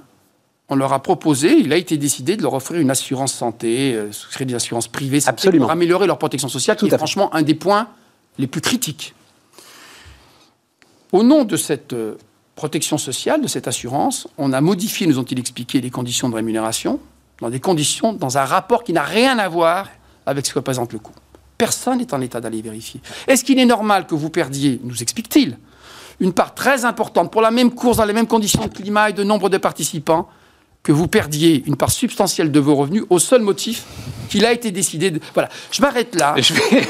on 0.73 0.75
leur 0.75 0.95
a 0.95 1.02
proposé, 1.02 1.52
il 1.52 1.71
a 1.71 1.76
été 1.76 1.99
décidé 1.99 2.35
de 2.35 2.43
leur 2.43 2.55
offrir 2.55 2.81
une 2.81 2.91
assurance 2.91 3.35
santé, 3.35 3.93
euh, 3.95 4.11
souscrire 4.11 4.47
des 4.47 4.55
assurances 4.55 4.88
privées 4.88 5.21
santé 5.21 5.35
Absolument. 5.35 5.67
pour 5.67 5.71
améliorer 5.71 6.07
leur 6.07 6.17
protection 6.17 6.49
sociale, 6.49 6.79
Tout 6.79 6.87
qui 6.87 6.88
est 6.88 6.91
fait. 6.93 6.97
franchement 6.97 7.33
un 7.35 7.43
des 7.43 7.55
points 7.55 7.88
les 8.38 8.47
plus 8.47 8.62
critiques. 8.62 9.14
Au 11.12 11.23
nom 11.23 11.45
de 11.45 11.59
cette 11.59 11.93
euh, 11.93 12.17
protection 12.55 12.97
sociale, 12.97 13.43
de 13.43 13.49
cette 13.49 13.69
assurance, 13.69 14.29
on 14.38 14.55
a 14.55 14.62
modifié, 14.62 15.07
nous 15.07 15.19
ont-ils 15.19 15.38
expliqué, 15.38 15.83
les 15.83 15.91
conditions 15.91 16.31
de 16.31 16.35
rémunération, 16.37 17.00
dans 17.43 17.50
des 17.50 17.61
conditions, 17.61 18.14
dans 18.14 18.38
un 18.38 18.45
rapport 18.47 18.83
qui 18.83 18.95
n'a 18.95 19.02
rien 19.02 19.38
à 19.38 19.50
voir 19.50 19.91
avec 20.25 20.47
ce 20.47 20.55
que 20.55 20.59
représente 20.59 20.95
le 20.95 21.00
coût. 21.00 21.12
Personne 21.59 21.99
n'est 21.99 22.14
en 22.14 22.21
état 22.23 22.41
d'aller 22.41 22.62
vérifier. 22.62 23.02
Est-ce 23.26 23.45
qu'il 23.45 23.59
est 23.59 23.67
normal 23.67 24.07
que 24.07 24.14
vous 24.14 24.31
perdiez, 24.31 24.81
nous 24.83 25.02
explique-t-il, 25.02 25.59
une 26.19 26.33
part 26.33 26.55
très 26.55 26.87
importante 26.87 27.31
pour 27.31 27.43
la 27.43 27.50
même 27.50 27.73
course, 27.73 27.99
dans 27.99 28.07
les 28.07 28.14
mêmes 28.14 28.26
conditions 28.26 28.64
de 28.64 28.73
climat 28.73 29.11
et 29.11 29.12
de 29.12 29.23
nombre 29.23 29.50
de 29.50 29.59
participants, 29.59 30.29
que 30.83 30.93
vous 30.93 31.07
perdiez 31.07 31.62
une 31.67 31.77
part 31.77 31.91
substantielle 31.91 32.51
de 32.51 32.61
vos 32.61 32.75
revenus 32.75 33.05
au 33.11 33.19
seul 33.19 33.43
motif 33.43 33.85
qu'il 34.33 34.47
a 34.47 34.53
été 34.53 34.71
décidé 34.71 35.11
de... 35.11 35.21
Voilà, 35.35 35.51
je 35.71 35.83
m'arrête 35.83 36.15
là. 36.15 36.35
Je 36.39 36.55
vais, 36.55 36.61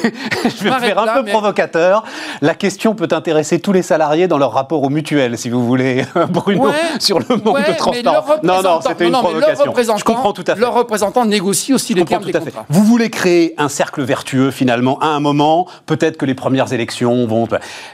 je 0.44 0.62
vais 0.62 0.70
me 0.70 0.78
faire 0.78 0.98
un 0.98 1.22
peu 1.22 1.24
provocateur. 1.24 2.04
La 2.40 2.54
question 2.54 2.94
peut 2.94 3.08
intéresser 3.10 3.58
tous 3.58 3.72
les 3.72 3.82
salariés 3.82 4.28
dans 4.28 4.38
leur 4.38 4.52
rapport 4.52 4.80
aux 4.82 4.90
mutuelles, 4.90 5.36
si 5.36 5.50
vous 5.50 5.66
voulez, 5.66 6.04
Bruno, 6.30 6.70
sur 7.00 7.18
le 7.18 7.26
manque 7.44 7.66
de 7.66 7.76
transparence. 7.76 8.42
Non, 8.44 8.62
non, 8.62 8.80
c'était 8.80 9.08
une 9.08 9.12
provocation. 9.12 9.96
Je 9.96 10.04
comprends 10.04 10.32
tout 10.32 10.44
à 10.46 10.54
fait. 10.54 10.60
Leurs 10.60 10.74
représentants 10.74 11.24
négocient 11.24 11.74
aussi 11.74 11.94
les 11.94 12.04
termes 12.04 12.24
des 12.24 12.32
contrats. 12.32 12.64
Vous 12.68 12.84
voulez 12.84 13.10
créer 13.10 13.54
un 13.58 13.68
cercle 13.68 14.02
vertueux, 14.02 14.52
finalement, 14.52 15.00
à 15.00 15.08
un 15.08 15.20
moment, 15.20 15.66
peut-être 15.86 16.16
que 16.16 16.26
les 16.26 16.34
premières 16.34 16.72
élections 16.72 17.26
vont... 17.26 17.48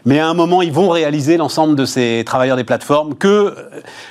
Mais 0.04 0.20
à 0.20 0.28
un 0.28 0.34
moment, 0.34 0.60
ils 0.60 0.72
vont 0.72 0.90
réaliser, 0.90 1.38
l'ensemble 1.38 1.74
de 1.74 1.86
ces 1.86 2.22
travailleurs 2.26 2.58
des 2.58 2.64
plateformes, 2.64 3.14
que 3.14 3.28
euh, 3.28 3.54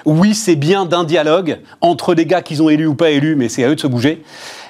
oui, 0.06 0.34
c'est 0.34 0.56
bien 0.56 0.86
d'un 0.86 1.04
dialogue 1.04 1.60
entre 1.82 2.16
des 2.16 2.26
gars 2.26 2.42
qu'ils 2.42 2.64
ont 2.64 2.70
élus 2.70 2.88
ou 2.88 2.96
pas 2.96 3.12
élus, 3.12 3.36
mais 3.36 3.50
c'est 3.50 3.64
à 3.64 3.70
eux 3.70 3.76
de 3.76 3.80
se 3.80 3.88
bouger. 3.88 4.24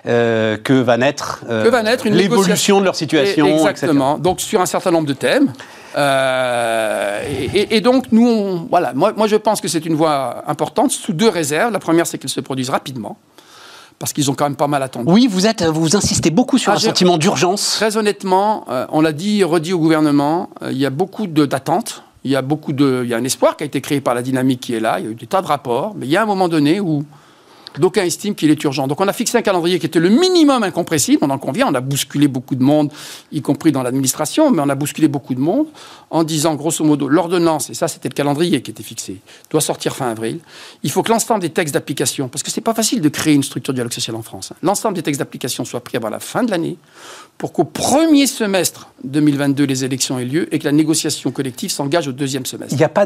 Euh, 0.08 0.56
que 0.58 0.72
va 0.72 0.96
naître, 0.96 1.42
euh, 1.50 1.70
l'évolution 2.06 2.80
de 2.80 2.86
leur 2.86 2.96
situation. 2.96 3.46
Exactement. 3.46 4.18
Donc 4.18 4.40
sur 4.40 4.62
un 4.62 4.66
certain 4.66 4.92
nombre 4.92 5.08
de 5.08 5.14
thèmes. 5.14 5.52
et, 5.98 7.82
donc 7.82 8.06
nous, 8.14 8.68
voilà, 8.70 8.94
moi, 8.94 9.12
moi 9.18 9.28
je 9.28 9.36
pense 9.36 9.60
que 9.60 9.68
c'est 9.68 9.86
une 9.86 9.96
voie 9.96 10.44
importante 10.48 10.92
sous 10.92 11.12
deux 11.12 11.28
réserves. 11.28 11.74
La 11.74 11.80
première, 11.80 12.08
c'est 12.08 12.18
qu'elle 12.18 12.30
se 12.30 12.40
produise 12.40 12.70
rapidement 12.70 13.18
parce 14.00 14.14
qu'ils 14.14 14.30
ont 14.30 14.36
quand 14.36 14.46
même 14.46 14.56
pas 14.56 14.68
mal 14.68 14.84
attendu. 14.84 15.12
Oui, 15.12 15.28
vous 15.28 15.48
êtes, 15.48 15.64
vous 15.64 15.96
insistez 15.96 16.30
beaucoup 16.30 16.58
sur 16.58 16.72
ah, 16.72 16.76
un 16.76 16.80
sentiment 16.80 17.18
d'urgence. 17.18 17.76
Très 17.76 17.98
honnêtement, 17.98 18.66
on 18.92 19.02
l'a 19.02 19.12
dit, 19.12 19.44
redit 19.44 19.74
au 19.74 19.80
gouvernement, 19.80 20.52
il 20.70 20.78
y 20.78 20.86
a 20.86 20.92
beaucoup 20.92 21.28
d'attentes. 21.28 22.04
Il 22.24 22.32
y 22.32 22.36
a 22.36 22.42
beaucoup 22.42 22.74
de, 22.74 23.02
il 23.04 23.10
y 23.10 23.14
a 23.14 23.18
un 23.18 23.24
espoir 23.24 23.56
qui 23.56 23.64
a 23.64 23.66
été 23.66 23.80
créé 23.80 24.02
par 24.02 24.14
la 24.14 24.22
dynamique 24.22 24.60
qui 24.60 24.74
est 24.74 24.80
là. 24.80 25.00
Il 25.00 25.06
y 25.06 25.08
a 25.08 25.12
eu 25.12 25.16
des 25.16 25.28
tas 25.28 25.42
de 25.42 25.48
rapports, 25.48 25.94
mais 25.96 26.06
il 26.06 26.10
y 26.12 26.18
a 26.18 26.22
un 26.22 26.26
moment 26.26 26.50
donné 26.50 26.80
où 26.80 27.06
D'aucuns 27.80 28.04
estiment 28.04 28.34
qu'il 28.34 28.50
est 28.50 28.64
urgent. 28.64 28.88
Donc 28.88 29.02
on 29.02 29.08
a 29.08 29.14
fixé 29.14 29.38
un 29.38 29.42
calendrier 29.42 29.80
qui 29.80 29.86
était 29.86 30.00
le 30.00 30.10
minimum 30.10 30.64
incompressible, 30.64 31.20
on 31.22 31.30
en 31.30 31.38
convient, 31.38 31.68
on 31.70 31.74
a 31.76 31.82
bousculé 31.82 32.28
beaucoup 32.28 32.56
de 32.56 32.64
monde, 32.64 32.92
y 33.32 33.42
compris 33.42 33.72
dans 33.72 33.84
l'administration, 33.84 34.52
mais 34.52 34.62
on 34.62 34.70
a 34.70 34.76
bousculé 34.76 35.08
beaucoup 35.08 35.36
de 35.36 35.40
monde 35.40 35.68
en 36.10 36.24
disant 36.24 36.56
grosso 36.56 36.84
modo 36.84 37.08
l'ordonnance, 37.08 37.70
et 37.70 37.74
ça 37.74 37.88
c'était 37.88 38.10
le 38.10 38.14
calendrier 38.14 38.62
qui 38.62 38.72
était 38.72 38.84
fixé, 38.84 39.18
doit 39.50 39.62
sortir 39.62 39.96
fin 39.96 40.10
avril. 40.10 40.40
Il 40.84 40.92
faut 40.92 41.04
que 41.04 41.12
l'ensemble 41.12 41.42
des 41.42 41.50
textes 41.50 41.74
d'application, 41.74 42.30
parce 42.30 42.44
que 42.44 42.52
c'est 42.52 42.62
pas 42.62 42.74
facile 42.74 43.02
de 43.02 43.10
créer 43.10 43.34
une 43.34 43.44
structure 43.44 43.74
de 43.74 43.78
dialogue 43.78 43.94
social 43.94 44.16
en 44.16 44.22
France, 44.22 44.52
hein, 44.52 44.58
l'ensemble 44.64 44.96
des 44.96 45.04
textes 45.04 45.20
d'application 45.20 45.66
soient 45.66 45.82
pris 45.82 45.98
avant 45.98 46.10
la 46.10 46.20
fin 46.20 46.44
de 46.44 46.52
l'année 46.52 46.78
pour 47.38 47.54
qu'au 47.54 47.66
premier 47.66 48.26
semestre 48.26 48.90
2022 49.04 49.66
les 49.66 49.86
élections 49.86 50.18
aient 50.18 50.26
lieu 50.26 50.54
et 50.54 50.60
que 50.60 50.66
la 50.66 50.72
négociation 50.72 51.32
collective 51.32 51.70
s'engage 51.70 52.08
au 52.08 52.12
deuxième 52.12 52.46
semestre. 52.46 52.74
Il 52.74 52.78
n'y 52.78 52.84
a, 52.84 52.90
pas, 52.90 53.06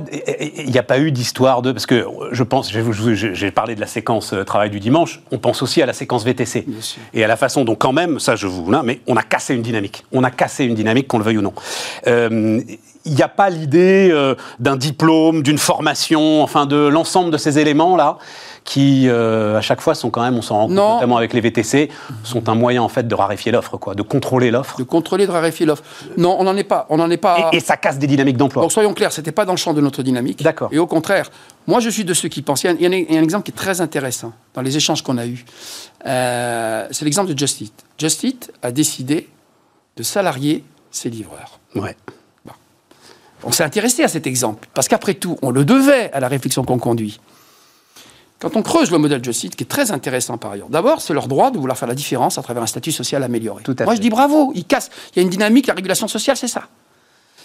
il 0.58 0.78
a 0.78 0.84
pas 0.84 1.00
eu 1.00 1.12
d'histoire 1.12 1.62
de... 1.62 1.72
Parce 1.72 1.86
que 1.86 2.06
je 2.32 2.44
pense, 2.44 2.72
j'ai 2.72 3.52
parlé 3.52 3.76
de 3.76 3.82
la 3.82 3.88
séquence 3.88 4.34
euh, 4.34 4.44
travail 4.44 4.70
du 4.70 4.80
dimanche, 4.80 5.22
on 5.32 5.38
pense 5.38 5.62
aussi 5.62 5.82
à 5.82 5.86
la 5.86 5.94
séquence 5.94 6.24
VTC. 6.24 6.66
Et 7.14 7.24
à 7.24 7.28
la 7.28 7.36
façon 7.36 7.66
dont 7.66 7.76
quand 7.76 7.94
même, 7.94 8.20
ça 8.20 8.36
je 8.36 8.48
vous... 8.48 8.72
Là, 8.72 8.84
mais 8.84 9.02
on 9.08 9.18
a 9.18 9.24
cassé 9.24 9.54
une 9.54 9.62
dynamique. 9.62 10.06
On 10.12 10.24
a 10.24 10.32
cassé 10.32 10.64
une 10.64 10.76
dynamique, 10.76 11.08
qu'on 11.08 11.18
le 11.18 11.26
veuille 11.26 11.38
ou 11.38 11.42
non. 11.42 11.54
Euh, 12.08 12.62
il 13.06 13.14
n'y 13.14 13.22
a 13.22 13.28
pas 13.28 13.50
l'idée 13.50 14.10
euh, 14.12 14.36
d'un 14.60 14.76
diplôme, 14.76 15.44
d'une 15.44 15.58
formation, 15.58 16.44
enfin 16.44 16.66
de 16.66 16.88
l'ensemble 16.88 17.32
de 17.32 17.38
ces 17.38 17.60
éléments-là 17.60 18.18
qui, 18.64 19.08
euh, 19.08 19.58
à 19.58 19.62
chaque 19.62 19.82
fois, 19.82 19.96
sont 19.96 20.10
quand 20.10 20.22
même, 20.22 20.38
on 20.38 20.42
s'en 20.42 20.56
rend 20.56 20.68
compte, 20.68 20.76
notamment 20.76 21.18
avec 21.18 21.34
les 21.34 21.42
VTC, 21.42 21.90
sont 22.24 22.48
un 22.48 22.56
moyen 22.56 22.84
en 22.84 22.90
fait 22.90 23.08
de 23.08 23.16
raréfier 23.16 23.52
l'offre, 23.52 23.78
quoi, 23.78 23.96
de 23.96 24.02
contrôler 24.02 24.52
l'offre. 24.52 24.78
De 24.78 24.84
contrôler, 24.84 25.26
de 25.26 25.32
raréfier 25.32 25.66
l'offre. 25.66 25.84
Non, 26.18 26.36
on 26.40 26.44
n'en 26.44 26.56
est 26.56 26.64
pas. 26.64 26.86
On 26.90 26.98
n'en 26.98 27.10
est 27.10 27.18
pas. 27.18 27.50
Et, 27.54 27.60
ça 27.60 27.78
casse 27.78 27.98
des 27.98 28.08
dynamiques 28.08 28.38
d'emploi. 28.38 28.62
Donc 28.62 28.72
soyons 28.72 28.94
clairs, 28.94 29.12
c'était 29.12 29.32
pas 29.32 29.46
dans 29.46 29.54
le 29.54 29.58
champ 29.58 29.74
de 29.74 29.82
notre 29.82 30.04
dynamique. 30.04 30.44
D'accord. 30.44 30.70
Et 30.72 30.80
au 30.80 30.88
contraire, 30.88 31.30
moi 31.68 31.80
je 31.80 31.90
suis 31.90 32.06
de 32.06 32.14
ceux 32.14 32.30
qui 32.30 32.42
pensent. 32.42 32.64
Il 32.64 32.82
y 32.82 32.86
a 32.86 32.90
un, 32.90 33.24
exemple 33.24 33.46
qui 33.46 33.52
est 33.52 33.56
très 33.56 33.82
intéressant 33.82 34.34
dans 34.54 34.62
les 34.62 34.78
échanges 34.78 35.02
qu'on 35.02 35.18
a 35.18 35.26
eus. 35.26 35.44
Euh, 36.06 36.88
c'est 36.92 37.06
l'exemple 37.06 37.34
de 37.34 37.38
Just 37.38 37.62
Eat. 37.62 37.74
Just 37.98 38.24
Eat 38.24 38.54
a 38.62 38.72
décidé 38.72 39.28
de 39.98 40.04
salarier 40.04 40.64
ses 40.92 41.10
livreurs. 41.10 41.60
Ouais. 41.76 41.96
On 43.44 43.52
s'est 43.52 43.64
intéressé 43.64 44.04
à 44.04 44.08
cet 44.08 44.28
exemple, 44.28 44.68
parce 44.74 44.88
qu'après 44.88 45.16
tout, 45.16 45.38
on 45.42 45.52
le 45.52 45.66
devait 45.66 46.12
à 46.14 46.20
la 46.20 46.28
réflexion 46.28 46.64
qu'on 46.64 46.80
conduit. 46.80 47.20
Quand 48.40 48.56
on 48.56 48.64
creuse 48.64 48.90
le 48.90 48.98
modèle 48.98 49.22
de 49.22 49.32
site, 49.32 49.56
qui 49.56 49.64
est 49.64 49.68
très 49.68 49.92
intéressant 49.92 50.38
par 50.38 50.52
ailleurs, 50.52 50.70
d'abord, 50.70 51.02
c'est 51.02 51.14
leur 51.14 51.28
droit 51.28 51.52
de 51.52 51.60
vouloir 51.60 51.78
faire 51.78 51.88
la 51.88 51.94
différence 51.94 52.40
à 52.40 52.42
travers 52.42 52.64
un 52.64 52.68
statut 52.68 52.92
social 52.92 53.22
amélioré. 53.24 53.64
Moi, 53.82 53.96
je 53.96 54.02
dis 54.02 54.10
bravo, 54.10 54.52
ils 54.56 54.66
cassent. 54.66 54.90
Il 55.12 55.18
y 55.18 55.20
a 55.20 55.24
une 55.24 55.30
dynamique, 55.30 55.68
la 55.68 55.76
régulation 55.76 56.08
sociale, 56.08 56.38
c'est 56.38 56.48
ça. 56.48 56.64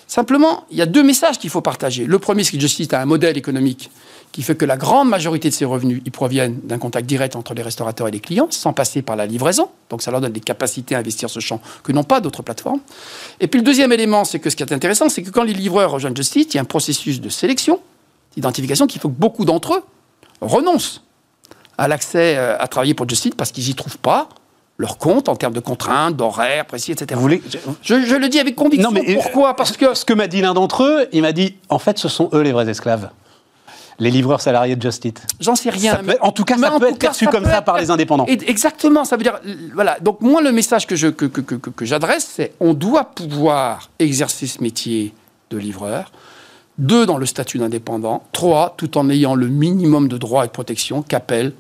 Simplement, 0.06 0.64
il 0.70 0.78
y 0.78 0.82
a 0.82 0.87
deux 0.87 1.02
messages 1.02 1.38
qu'il 1.38 1.50
faut 1.50 1.61
partager. 1.61 2.06
Le 2.06 2.18
premier, 2.18 2.44
c'est 2.44 2.52
que 2.52 2.61
Justice 2.61 2.92
a 2.92 3.00
un 3.00 3.06
modèle 3.06 3.37
économique 3.37 3.90
qui 4.37 4.42
fait 4.42 4.55
que 4.55 4.66
la 4.66 4.77
grande 4.77 5.09
majorité 5.09 5.49
de 5.49 5.55
ses 5.55 5.64
revenus, 5.64 6.03
ils 6.05 6.12
proviennent 6.12 6.61
d'un 6.64 6.77
contact 6.77 7.07
direct 7.07 7.37
entre 7.37 7.55
les 7.55 7.62
restaurateurs 7.62 8.07
et 8.07 8.11
les 8.11 8.20
clients, 8.20 8.49
sans 8.51 8.75
passer 8.75 9.01
par 9.01 9.16
la 9.16 9.25
livraison. 9.25 9.70
Donc 9.88 10.03
ça 10.03 10.11
leur 10.11 10.20
donne 10.20 10.35
des 10.35 10.40
capacités 10.40 10.94
à 10.94 10.99
investir 10.99 11.31
ce 11.31 11.40
champ 11.40 11.59
que 11.83 11.90
n'ont 11.90 12.05
pas 12.05 12.20
d'autres 12.20 12.42
plateformes. 12.42 12.81
Et 13.40 13.46
puis 13.46 13.61
le 13.61 13.64
deuxième 13.64 13.94
élément, 13.94 14.27
c'est 14.27 14.38
que 14.38 14.51
ce 14.51 14.57
qui 14.57 14.62
est 14.62 14.75
intéressant, 14.75 15.09
c'est 15.09 15.22
que 15.22 15.31
quand 15.31 15.42
les 15.42 15.55
livreurs 15.55 15.90
rejoignent 15.90 16.14
Justice, 16.14 16.49
il 16.51 16.57
y 16.57 16.59
a 16.59 16.61
un 16.61 16.66
processus 16.66 17.22
de 17.22 17.31
sélection, 17.31 17.81
d'identification, 18.35 18.87
qui 18.87 18.99
faut 18.99 19.09
que 19.09 19.18
beaucoup 19.18 19.46
d'entre 19.46 19.72
eux 19.72 19.83
renoncent 20.42 21.03
à 21.79 21.88
l'accès 21.88 22.37
euh, 22.37 22.59
à 22.59 22.68
travailler 22.68 22.92
pour 22.92 23.09
Just 23.09 23.35
parce 23.37 23.53
qu'ils 23.53 23.64
n'y 23.64 23.75
trouvent 23.75 23.96
pas 23.96 24.29
leur 24.77 24.99
compte 24.99 25.31
en 25.31 25.37
termes 25.37 25.55
de 25.55 25.61
contraintes, 25.61 26.14
d'horaires 26.14 26.66
précis, 26.66 26.92
etc. 26.92 27.12
Vous 27.14 27.22
voulez... 27.22 27.42
je, 27.81 27.94
le 27.94 28.29
dis 28.29 28.38
avec 28.38 28.55
conviction. 28.55 28.90
Non, 28.90 29.01
mais 29.03 29.14
Pourquoi? 29.14 29.57
Parce 29.57 29.79
que... 29.79 29.94
Ce 29.94 30.05
que 30.05 30.12
m'a 30.12 30.27
dit 30.27 30.42
l'un 30.42 30.53
d'entre 30.53 30.83
eux, 30.83 31.09
il 31.12 31.22
m'a 31.22 31.33
dit, 31.33 31.57
en 31.70 31.79
fait, 31.79 31.96
ce 31.96 32.09
sont 32.11 32.29
eux 32.35 32.42
les 32.42 32.53
vrais 32.53 32.68
esclaves. 32.68 33.09
Les 33.98 34.11
livreurs 34.11 34.40
salariés 34.40 34.76
de 34.76 34.82
Just 34.82 35.04
Eat. 35.04 35.22
J'en 35.40 35.56
sais 35.56 35.70
rien. 35.70 36.00
en 36.20 36.32
tout 36.32 36.44
cas, 36.44 36.59
ça 36.59 36.78
peut 36.78 36.88
être 36.88 36.98
perçu 36.98 37.26
comme 37.26 37.44
ça 37.44 37.62
par 37.62 37.78
les 37.78 37.90
indépendants. 37.90 38.26
Exactement. 38.26 39.04
Ça 39.04 39.16
veut 39.16 39.22
dire, 39.22 39.40
voilà. 39.74 39.98
Donc 40.00 40.20
moi, 40.20 40.42
le 40.42 40.52
message 40.52 40.87
que 40.87 40.96
je 40.96 41.09
que, 41.09 41.24
que, 41.24 41.40
que, 41.40 41.70
que 41.70 41.85
j'adresse, 41.85 42.30
c'est 42.35 42.52
on 42.61 42.74
doit 42.74 43.04
pouvoir 43.04 43.90
exercer 43.98 44.46
ce 44.46 44.62
métier 44.62 45.14
de 45.50 45.59
livreur 45.59 46.12
deux, 46.78 47.06
dans 47.06 47.16
le 47.16 47.26
statut 47.26 47.59
d'indépendant, 47.59 48.22
trois, 48.32 48.74
tout 48.76 48.98
en 48.98 49.09
ayant 49.09 49.35
le 49.35 49.48
minimum 49.48 50.09
de 50.09 50.18
droits 50.18 50.44
et 50.44 50.48
de 50.48 50.52
protection 50.52 51.02
qu'appelle 51.02 51.52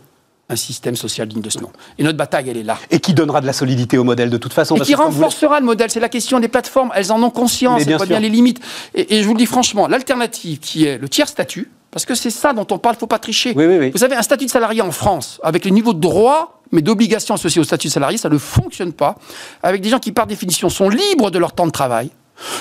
un 0.48 0.56
système 0.56 0.94
social 0.94 1.26
digne 1.26 1.40
de 1.40 1.50
ce 1.50 1.58
nom. 1.58 1.70
Et 1.98 2.04
notre 2.04 2.18
bataille, 2.18 2.48
elle 2.48 2.56
est 2.56 2.62
là. 2.62 2.78
Et 2.90 3.00
qui 3.00 3.14
donnera 3.14 3.40
de 3.40 3.46
la 3.46 3.52
solidité 3.52 3.98
au 3.98 4.04
modèle 4.04 4.30
de 4.30 4.36
toute 4.36 4.52
façon. 4.52 4.76
Et 4.76 4.80
qui 4.80 4.94
renforcera 4.94 5.58
le 5.58 5.66
modèle. 5.66 5.90
C'est 5.90 6.00
la 6.00 6.08
question 6.08 6.38
des 6.38 6.46
plateformes. 6.46 6.92
Elles 6.94 7.10
en 7.10 7.20
ont 7.22 7.30
conscience. 7.30 7.82
Elles 7.84 7.96
voient 7.96 8.06
bien 8.06 8.20
les 8.20 8.28
limites. 8.28 8.60
Et, 8.94 9.22
je 9.22 9.26
vous 9.26 9.32
le 9.32 9.38
dis 9.38 9.46
franchement, 9.46 9.88
l'alternative 9.88 10.60
qui 10.60 10.84
est 10.84 10.98
le 10.98 11.08
tiers 11.08 11.26
statut, 11.26 11.68
parce 11.96 12.04
que 12.04 12.14
c'est 12.14 12.28
ça 12.28 12.52
dont 12.52 12.66
on 12.70 12.78
parle, 12.78 12.96
il 12.96 12.98
ne 12.98 13.00
faut 13.00 13.06
pas 13.06 13.18
tricher. 13.18 13.54
Vous 13.54 13.96
savez, 13.96 14.16
un 14.16 14.22
statut 14.22 14.44
de 14.44 14.50
salarié 14.50 14.82
en 14.82 14.90
France, 14.90 15.40
avec 15.42 15.64
les 15.64 15.70
niveaux 15.70 15.94
de 15.94 15.98
droits, 15.98 16.60
mais 16.70 16.82
d'obligations 16.82 17.34
associées 17.34 17.58
au 17.58 17.64
statut 17.64 17.86
de 17.86 17.92
salarié, 17.94 18.18
ça 18.18 18.28
ne 18.28 18.36
fonctionne 18.36 18.92
pas. 18.92 19.14
Avec 19.62 19.80
des 19.80 19.88
gens 19.88 19.98
qui, 19.98 20.12
par 20.12 20.26
définition, 20.26 20.68
sont 20.68 20.90
libres 20.90 21.30
de 21.30 21.38
leur 21.38 21.54
temps 21.54 21.64
de 21.64 21.70
travail, 21.70 22.10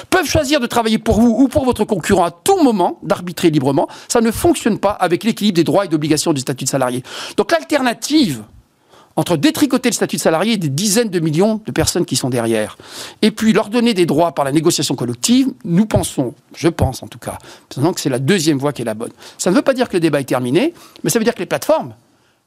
peuvent 0.09 0.25
choisir 0.25 0.61
de 0.61 0.67
travailler 0.67 0.99
pour 0.99 1.19
vous 1.19 1.35
ou 1.37 1.49
pour 1.49 1.65
votre 1.65 1.83
concurrent 1.83 2.23
à 2.23 2.31
tout 2.31 2.63
moment, 2.63 2.97
d'arbitrer 3.03 3.49
librement. 3.49 3.89
Ça 4.07 4.21
ne 4.21 4.31
fonctionne 4.31 4.79
pas 4.79 4.91
avec 4.91 5.25
l'équilibre 5.25 5.57
des 5.57 5.65
droits 5.65 5.83
et 5.83 5.89
d'obligations 5.89 6.31
du 6.31 6.39
statut 6.39 6.63
de 6.63 6.69
salarié. 6.69 7.03
Donc 7.35 7.51
l'alternative 7.51 8.41
entre 9.15 9.37
détricoter 9.37 9.89
le 9.89 9.93
statut 9.93 10.17
de 10.17 10.21
salarié 10.21 10.53
et 10.53 10.57
des 10.57 10.69
dizaines 10.69 11.09
de 11.09 11.19
millions 11.19 11.61
de 11.65 11.71
personnes 11.71 12.05
qui 12.05 12.15
sont 12.15 12.29
derrière, 12.29 12.77
et 13.21 13.31
puis 13.31 13.53
leur 13.53 13.69
donner 13.69 13.93
des 13.93 14.05
droits 14.05 14.33
par 14.33 14.45
la 14.45 14.51
négociation 14.51 14.95
collective, 14.95 15.47
nous 15.63 15.85
pensons, 15.85 16.33
je 16.55 16.67
pense 16.67 17.01
en 17.03 17.07
tout 17.07 17.19
cas, 17.19 17.37
que 17.69 18.01
c'est 18.01 18.09
la 18.09 18.19
deuxième 18.19 18.57
voie 18.57 18.73
qui 18.73 18.81
est 18.81 18.85
la 18.85 18.93
bonne. 18.93 19.11
Ça 19.37 19.51
ne 19.51 19.55
veut 19.55 19.61
pas 19.61 19.73
dire 19.73 19.87
que 19.87 19.93
le 19.93 20.01
débat 20.01 20.19
est 20.19 20.25
terminé, 20.25 20.73
mais 21.03 21.09
ça 21.09 21.19
veut 21.19 21.25
dire 21.25 21.33
que 21.33 21.39
les 21.39 21.45
plateformes, 21.45 21.93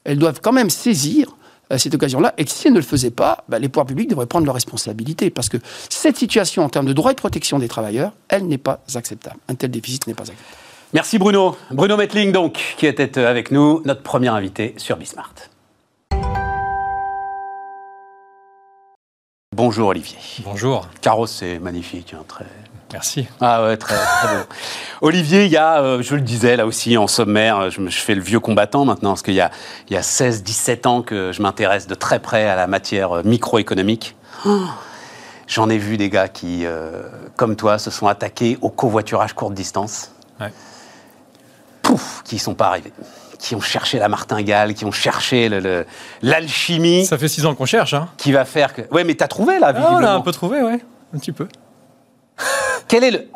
elles 0.04 0.18
doivent 0.18 0.40
quand 0.42 0.52
même 0.52 0.70
saisir 0.70 1.35
cette 1.76 1.94
occasion-là, 1.94 2.33
et 2.38 2.44
que 2.46 2.50
si 2.50 2.66
elle 2.66 2.72
ne 2.72 2.78
le 2.78 2.85
faisait 2.85 3.11
pas, 3.11 3.44
bah, 3.48 3.59
les 3.59 3.68
pouvoirs 3.68 3.87
publics 3.87 4.09
devraient 4.09 4.26
prendre 4.26 4.46
leurs 4.46 4.54
responsabilités, 4.54 5.28
parce 5.28 5.50
que 5.50 5.59
cette 5.90 6.16
situation 6.16 6.64
en 6.64 6.70
termes 6.70 6.87
de 6.87 6.94
droit 6.94 7.11
et 7.11 7.14
de 7.14 7.20
protection 7.20 7.59
des 7.59 7.68
travailleurs, 7.68 8.12
elle 8.28 8.46
n'est 8.46 8.59
pas 8.59 8.81
acceptable. 8.94 9.37
Un 9.48 9.54
tel 9.54 9.70
déficit 9.70 10.07
n'est 10.07 10.14
pas 10.14 10.22
acceptable. 10.22 10.48
Merci 10.94 11.18
Bruno. 11.18 11.57
Bruno 11.70 11.98
Metling, 11.98 12.33
donc, 12.33 12.74
qui 12.78 12.87
était 12.87 13.18
avec 13.18 13.50
nous, 13.50 13.83
notre 13.85 14.02
premier 14.02 14.28
invité 14.28 14.74
sur 14.78 14.96
Bismart. 14.96 15.35
Bonjour 19.56 19.88
Olivier. 19.88 20.18
Bonjour. 20.44 20.87
Carros, 21.00 21.26
c'est 21.26 21.58
magnifique, 21.58 22.14
hein, 22.14 22.22
très, 22.28 22.44
Merci. 22.92 23.26
Ah 23.40 23.64
ouais, 23.64 23.76
très, 23.76 23.96
très 23.96 24.37
bon. 24.37 24.44
Olivier, 25.00 25.46
il 25.46 25.50
y 25.50 25.56
a, 25.56 25.80
euh, 25.80 26.00
je 26.00 26.14
le 26.14 26.20
disais 26.20 26.56
là 26.56 26.64
aussi 26.64 26.96
en 26.96 27.06
sommaire, 27.06 27.70
je, 27.70 27.80
fais 27.88 28.14
le 28.14 28.20
vieux 28.20 28.40
combattant 28.40 28.84
maintenant, 28.84 29.11
parce 29.11 29.22
qu'il 29.22 29.34
y 29.34 29.40
a, 29.40 29.50
il 29.88 29.94
y 29.94 29.96
a 29.96 30.02
16-17 30.02 30.87
ans 30.87 31.02
que 31.02 31.32
je 31.32 31.42
m'intéresse 31.42 31.87
de 31.87 31.94
très 31.94 32.20
près 32.20 32.46
à 32.46 32.56
la 32.56 32.66
matière 32.66 33.16
euh, 33.16 33.22
microéconomique. 33.24 34.16
Oh. 34.46 34.61
J'en 35.48 35.70
ai 35.70 35.78
vu 35.78 35.96
des 35.96 36.11
gars 36.11 36.28
qui, 36.28 36.66
euh, 36.66 37.02
comme 37.37 37.56
toi, 37.56 37.78
se 37.78 37.90
sont 37.90 38.06
attaqués 38.06 38.58
au 38.61 38.68
covoiturage 38.68 39.32
courte 39.32 39.54
distance. 39.54 40.12
Ouais. 40.38 40.52
Pouf, 41.82 42.22
qui 42.22 42.34
ne 42.34 42.40
sont 42.40 42.54
pas 42.54 42.68
arrivés 42.68 42.92
qui 43.38 43.55
ont 43.55 43.61
cherché 43.61 43.98
la 43.98 44.09
martingale, 44.09 44.74
qui 44.74 44.85
ont 44.85 44.92
cherché 44.92 45.48
l'alchimie. 46.22 47.07
Ça 47.07 47.18
fait 47.18 47.29
six 47.29 47.46
ans 47.46 47.55
qu'on 47.55 47.66
cherche, 47.66 47.94
hein. 47.94 48.09
Qui 48.16 48.33
va 48.33 48.44
faire 48.44 48.74
que. 48.74 48.83
Ouais, 48.90 49.05
mais 49.05 49.14
t'as 49.14 49.29
trouvé 49.29 49.59
là, 49.59 49.72
visiblement. 49.72 49.98
Ah, 49.98 50.03
on 50.03 50.07
a 50.07 50.12
un 50.12 50.20
peu 50.20 50.33
trouvé, 50.33 50.62
ouais, 50.62 50.81
un 51.14 51.18
petit 51.18 51.33
peu. 51.33 51.46
Quel 52.88 53.05
est 53.05 53.11
le. 53.11 53.29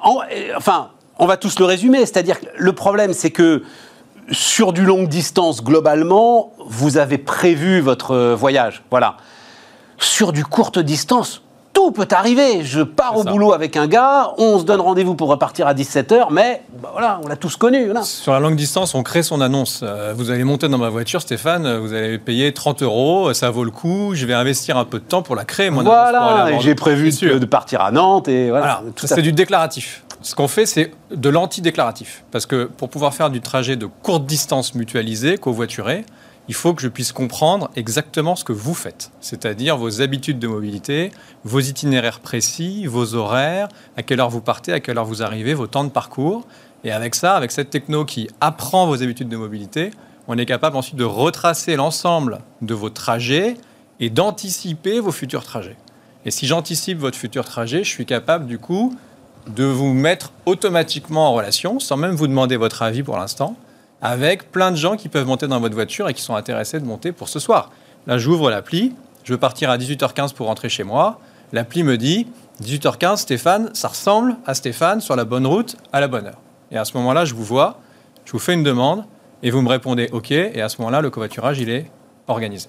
enfin, 0.57 0.91
on 1.19 1.27
va 1.27 1.37
tous 1.37 1.59
le 1.59 1.65
résumer, 1.65 2.01
c'est-à-dire 2.01 2.41
que 2.41 2.47
le 2.57 2.73
problème, 2.73 3.12
c'est 3.12 3.31
que 3.31 3.62
sur 4.31 4.73
du 4.73 4.85
longue 4.85 5.09
distance, 5.09 5.62
globalement, 5.62 6.53
vous 6.67 6.97
avez 6.97 7.19
prévu 7.19 7.81
votre 7.81 8.35
voyage. 8.35 8.83
Voilà. 8.91 9.17
sur 9.99 10.33
du 10.33 10.45
courte 10.45 10.79
distance, 10.79 11.43
tout 11.83 11.90
peut 11.90 12.09
arriver. 12.12 12.62
Je 12.62 12.81
pars 12.81 13.16
au 13.16 13.25
ça. 13.25 13.31
boulot 13.31 13.53
avec 13.53 13.77
un 13.77 13.88
gars, 13.88 14.33
on 14.38 14.59
se 14.59 14.64
donne 14.64 14.81
rendez-vous 14.81 15.14
pour 15.14 15.29
repartir 15.29 15.66
à 15.66 15.75
17h, 15.75 16.29
mais 16.31 16.62
bah 16.81 16.90
voilà, 16.92 17.21
on 17.25 17.29
l'a 17.29 17.37
tous 17.37 17.57
connu. 17.57 17.87
voilà. 17.87 18.03
Sur 18.03 18.33
la 18.33 18.40
longue 18.40 18.57
distance, 18.57 18.95
on 18.95 19.03
crée 19.03 19.23
son 19.23 19.40
annonce. 19.40 19.81
Euh, 19.83 20.12
vous 20.16 20.31
allez 20.31 20.45
monter 20.45 20.68
dans 20.68 20.79
ma 20.79 20.90
voiture, 20.90 21.21
Stéphane, 21.21 21.66
euh, 21.66 21.81
vous 21.81 21.92
allez 21.92 22.18
payer 22.18 22.53
30 22.53 22.83
euros, 22.83 23.29
euh, 23.29 23.35
ça 23.35 23.51
vaut 23.51 23.64
le 23.64 23.71
coup, 23.71 24.12
je 24.14 24.27
vais 24.27 24.35
investir 24.35 24.77
un 24.77 24.85
peu 24.85 24.99
de 24.99 25.05
temps 25.05 25.23
pour 25.23 25.35
la 25.35 25.45
créer, 25.45 25.71
mon 25.71 25.83
Voilà, 25.83 26.59
j'ai 26.61 26.75
prévu 26.75 27.11
de, 27.11 27.38
de 27.38 27.47
partir 27.47 27.81
à 27.81 27.90
Nantes, 27.90 28.29
et 28.29 28.51
voilà. 28.51 28.79
Voilà, 28.81 28.92
tout 28.95 29.07
ça 29.07 29.14
à 29.14 29.16
c'est 29.16 29.23
du 29.23 29.33
déclaratif. 29.33 30.05
Ce 30.23 30.37
qu'on 30.37 30.47
fait, 30.49 30.66
c'est 30.66 30.92
de 31.12 31.29
l'anti-déclaratif. 31.29 32.23
Parce 32.31 32.47
que 32.47 32.64
pour 32.64 32.88
pouvoir 32.90 33.12
faire 33.12 33.29
du 33.29 33.40
trajet 33.40 33.75
de 33.75 33.87
courte 33.87 34.25
distance 34.25 34.77
mutualisé, 34.77 35.37
covoituré, 35.37 36.05
il 36.48 36.55
faut 36.55 36.74
que 36.74 36.83
je 36.83 36.88
puisse 36.88 37.12
comprendre 37.12 37.70
exactement 37.76 38.37
ce 38.37 38.44
que 38.44 38.52
vous 38.52 38.74
faites. 38.74 39.11
C'est-à-dire 39.20 39.76
vos 39.76 40.00
habitudes 40.02 40.38
de 40.38 40.48
mobilité, 40.48 41.12
vos 41.44 41.61
itinéraires 41.61 42.20
précis, 42.20 42.87
vos 42.87 43.14
horaires, 43.14 43.68
à 43.96 44.02
quelle 44.02 44.20
heure 44.20 44.31
vous 44.31 44.40
partez, 44.40 44.72
à 44.72 44.81
quelle 44.81 44.98
heure 44.98 45.05
vous 45.05 45.22
arrivez, 45.22 45.55
vos 45.55 45.66
temps 45.66 45.85
de 45.85 45.90
parcours. 45.90 46.46
Et 46.85 46.90
avec 46.90 47.14
ça, 47.14 47.37
avec 47.37 47.52
cette 47.52 47.70
techno 47.70 48.05
qui 48.05 48.28
apprend 48.40 48.87
vos 48.87 49.02
habitudes 49.02 49.28
de 49.28 49.37
mobilité, 49.37 49.92
on 50.26 50.37
est 50.37 50.46
capable 50.46 50.76
ensuite 50.76 50.96
de 50.96 51.05
retracer 51.05 51.76
l'ensemble 51.76 52.40
de 52.61 52.74
vos 52.74 52.90
trajets 52.90 53.57
et 54.00 54.11
d'anticiper 54.11 54.98
vos 54.98 55.12
futurs 55.12 55.44
trajets. 55.44 55.76
Et 56.24 56.31
si 56.31 56.46
j'anticipe 56.46 56.98
votre 56.98 57.18
futur 57.18 57.44
trajet, 57.44 57.85
je 57.85 57.88
suis 57.88 58.07
capable 58.07 58.46
du 58.46 58.59
coup 58.59 58.96
de 59.48 59.64
vous 59.64 59.92
mettre 59.92 60.33
automatiquement 60.46 61.28
en 61.28 61.35
relation, 61.35 61.81
sans 61.81 61.96
même 61.96 62.14
vous 62.14 62.28
demander 62.28 62.57
votre 62.57 62.83
avis 62.83 63.02
pour 63.02 63.16
l'instant, 63.16 63.57
avec 64.03 64.51
plein 64.51 64.73
de 64.73 64.77
gens 64.77 64.97
qui 64.97 65.09
peuvent 65.09 65.27
monter 65.27 65.47
dans 65.47 65.61
votre 65.61 65.75
voiture 65.75 66.09
et 66.09 66.15
qui 66.15 66.23
sont 66.23 66.35
intéressés 66.35 66.81
de 66.81 66.85
monter 66.85 67.12
pour 67.12 67.29
ce 67.29 67.38
soir. 67.38 67.71
Là, 68.07 68.19
j'ouvre 68.19 68.51
l'appli, 68.51 68.95
je 69.23 69.33
veux 69.33 69.38
partir 69.38 69.71
à 69.71 69.79
18h15 69.79 70.35
pour 70.35 70.49
rentrer 70.49 70.69
chez 70.69 70.83
moi. 70.83 71.21
L'appli 71.53 71.85
me 71.85 71.97
dit 71.97 72.27
18h15, 72.62 73.19
Stéphane, 73.19 73.71
ça 73.75 73.88
ressemble 73.88 74.37
à 74.45 74.55
Stéphane 74.55 75.01
sur 75.01 75.15
la 75.15 75.25
bonne 75.25 75.47
route 75.47 75.77
à 75.93 76.01
la 76.01 76.09
bonne 76.09 76.27
heure. 76.27 76.41
Et 76.73 76.77
à 76.77 76.85
ce 76.85 76.97
moment-là, 76.97 77.25
je 77.25 77.35
vous 77.35 77.45
vois, 77.45 77.79
je 78.25 78.33
vous 78.33 78.41
fais 78.41 78.55
une 78.55 78.65
demande 78.65 79.05
et 79.43 79.51
vous 79.51 79.62
me 79.62 79.69
répondez 79.69 80.09
OK. 80.12 80.33
Et 80.33 80.61
à 80.61 80.69
ce 80.69 80.79
moment-là, 80.79 81.01
le 81.01 81.11
covoiturage, 81.11 81.61
il 81.61 81.71
est 81.71 81.91
organisé. 82.27 82.69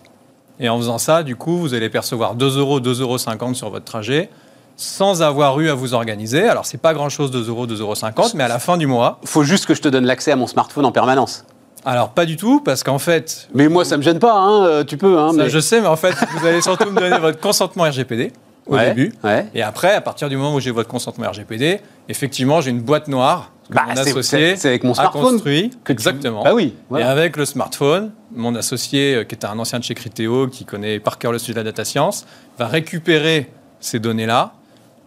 Et 0.60 0.69
en 0.69 0.78
faisant 0.78 1.00
ça, 1.00 1.24
du 1.24 1.36
coup, 1.36 1.58
vous 1.58 1.74
allez 1.74 1.89
percevoir 1.89 2.36
2 2.36 2.60
euros, 2.60 2.80
2,50 2.80 3.02
euros 3.02 3.54
sur 3.54 3.69
votre 3.72 3.86
trajet 3.86 4.30
sans 4.75 5.21
avoir 5.21 5.59
eu 5.59 5.69
à 5.69 5.73
vous 5.75 5.93
organiser. 5.93 6.47
Alors, 6.47 6.65
c'est 6.65 6.77
pas 6.79 6.93
grand-chose, 6.93 7.31
2 7.31 7.47
euros, 7.49 7.67
2,50 7.67 7.79
euros, 7.81 8.27
mais 8.36 8.43
à 8.43 8.47
la 8.47 8.59
fin 8.59 8.77
du 8.77 8.88
mois, 8.88 9.19
Faut 9.25 9.43
juste 9.43 9.65
que 9.65 9.75
je 9.75 9.81
te 9.81 9.88
donne 9.88 10.05
l'accès 10.05 10.31
à 10.31 10.36
mon 10.36 10.47
smartphone 10.47 10.86
en 10.86 10.91
permanence. 10.91 11.45
alors 11.86 12.09
pas 12.09 12.25
du 12.25 12.38
tout, 12.38 12.59
parce 12.62 12.83
qu'en 12.83 12.99
fait, 12.99 13.47
Mais 13.53 13.67
moi, 13.69 13.86
ça 13.86 13.97
me 13.97 14.01
gêne 14.03 14.19
pas, 14.19 14.33
hein, 14.33 14.65
euh, 14.65 14.83
tu 14.83 14.97
peux. 14.97 15.19
Hein, 15.19 15.31
ça, 15.31 15.43
mais... 15.43 15.49
je 15.49 15.59
sais, 15.59 15.79
mais 15.81 15.88
en 15.88 15.95
fait, 15.95 16.15
vous 16.39 16.45
allez 16.45 16.62
surtout 16.62 16.89
me 16.89 16.99
donner 16.99 17.19
votre 17.19 17.39
consentement 17.39 17.83
RGPD 17.83 18.31
au 18.65 18.75
Ouais, 18.75 18.88
début. 18.89 19.13
ouais. 19.23 19.45
Et 19.53 19.62
après, 19.62 19.93
à 19.93 20.01
partir 20.01 20.29
du 20.29 20.38
moment 20.38 20.55
où 20.55 20.59
j'ai 20.59 20.71
votre 20.71 20.88
consentement 20.89 21.29
RGPD, 21.29 21.79
effectivement, 22.09 22.62
j'ai 22.62 22.71
une 22.71 22.81
boîte 22.81 23.07
noire 23.09 23.51
que 23.69 23.75
Bah, 23.75 23.83
mon 23.88 23.95
c'est- 23.95 24.09
associé 24.09 24.55
c'est- 24.55 24.67
avec 24.69 24.83
mon 24.83 24.91
a 24.91 24.95
smartphone 24.95 25.23
construit. 25.33 25.69
que 25.69 25.75
tu- 25.88 25.91
Exactement. 25.91 26.43
Bah 26.43 26.53
oui. 26.53 26.73
Et 26.97 27.01
avec 27.01 27.38
le 27.38 27.45
smartphone, 27.45 28.12
mon 28.33 28.55
associé, 28.55 29.15
euh, 29.15 29.23
qui 29.23 29.36
est 29.36 29.45
un 29.45 29.57
ancien 29.59 29.79
de 29.79 29.83
chez 29.83 29.93
Criteo, 29.93 30.47
qui 30.47 30.65
connaît 30.65 30.99
par 30.99 31.17
cœur 31.17 31.31
le 31.31 31.38
sujet 31.39 31.53
de 31.53 31.59
la 31.59 31.63
data 31.65 31.83
science, 31.86 32.25
va 32.57 32.67
récupérer 32.67 33.51
ces 33.79 33.99
données-là 33.99 34.53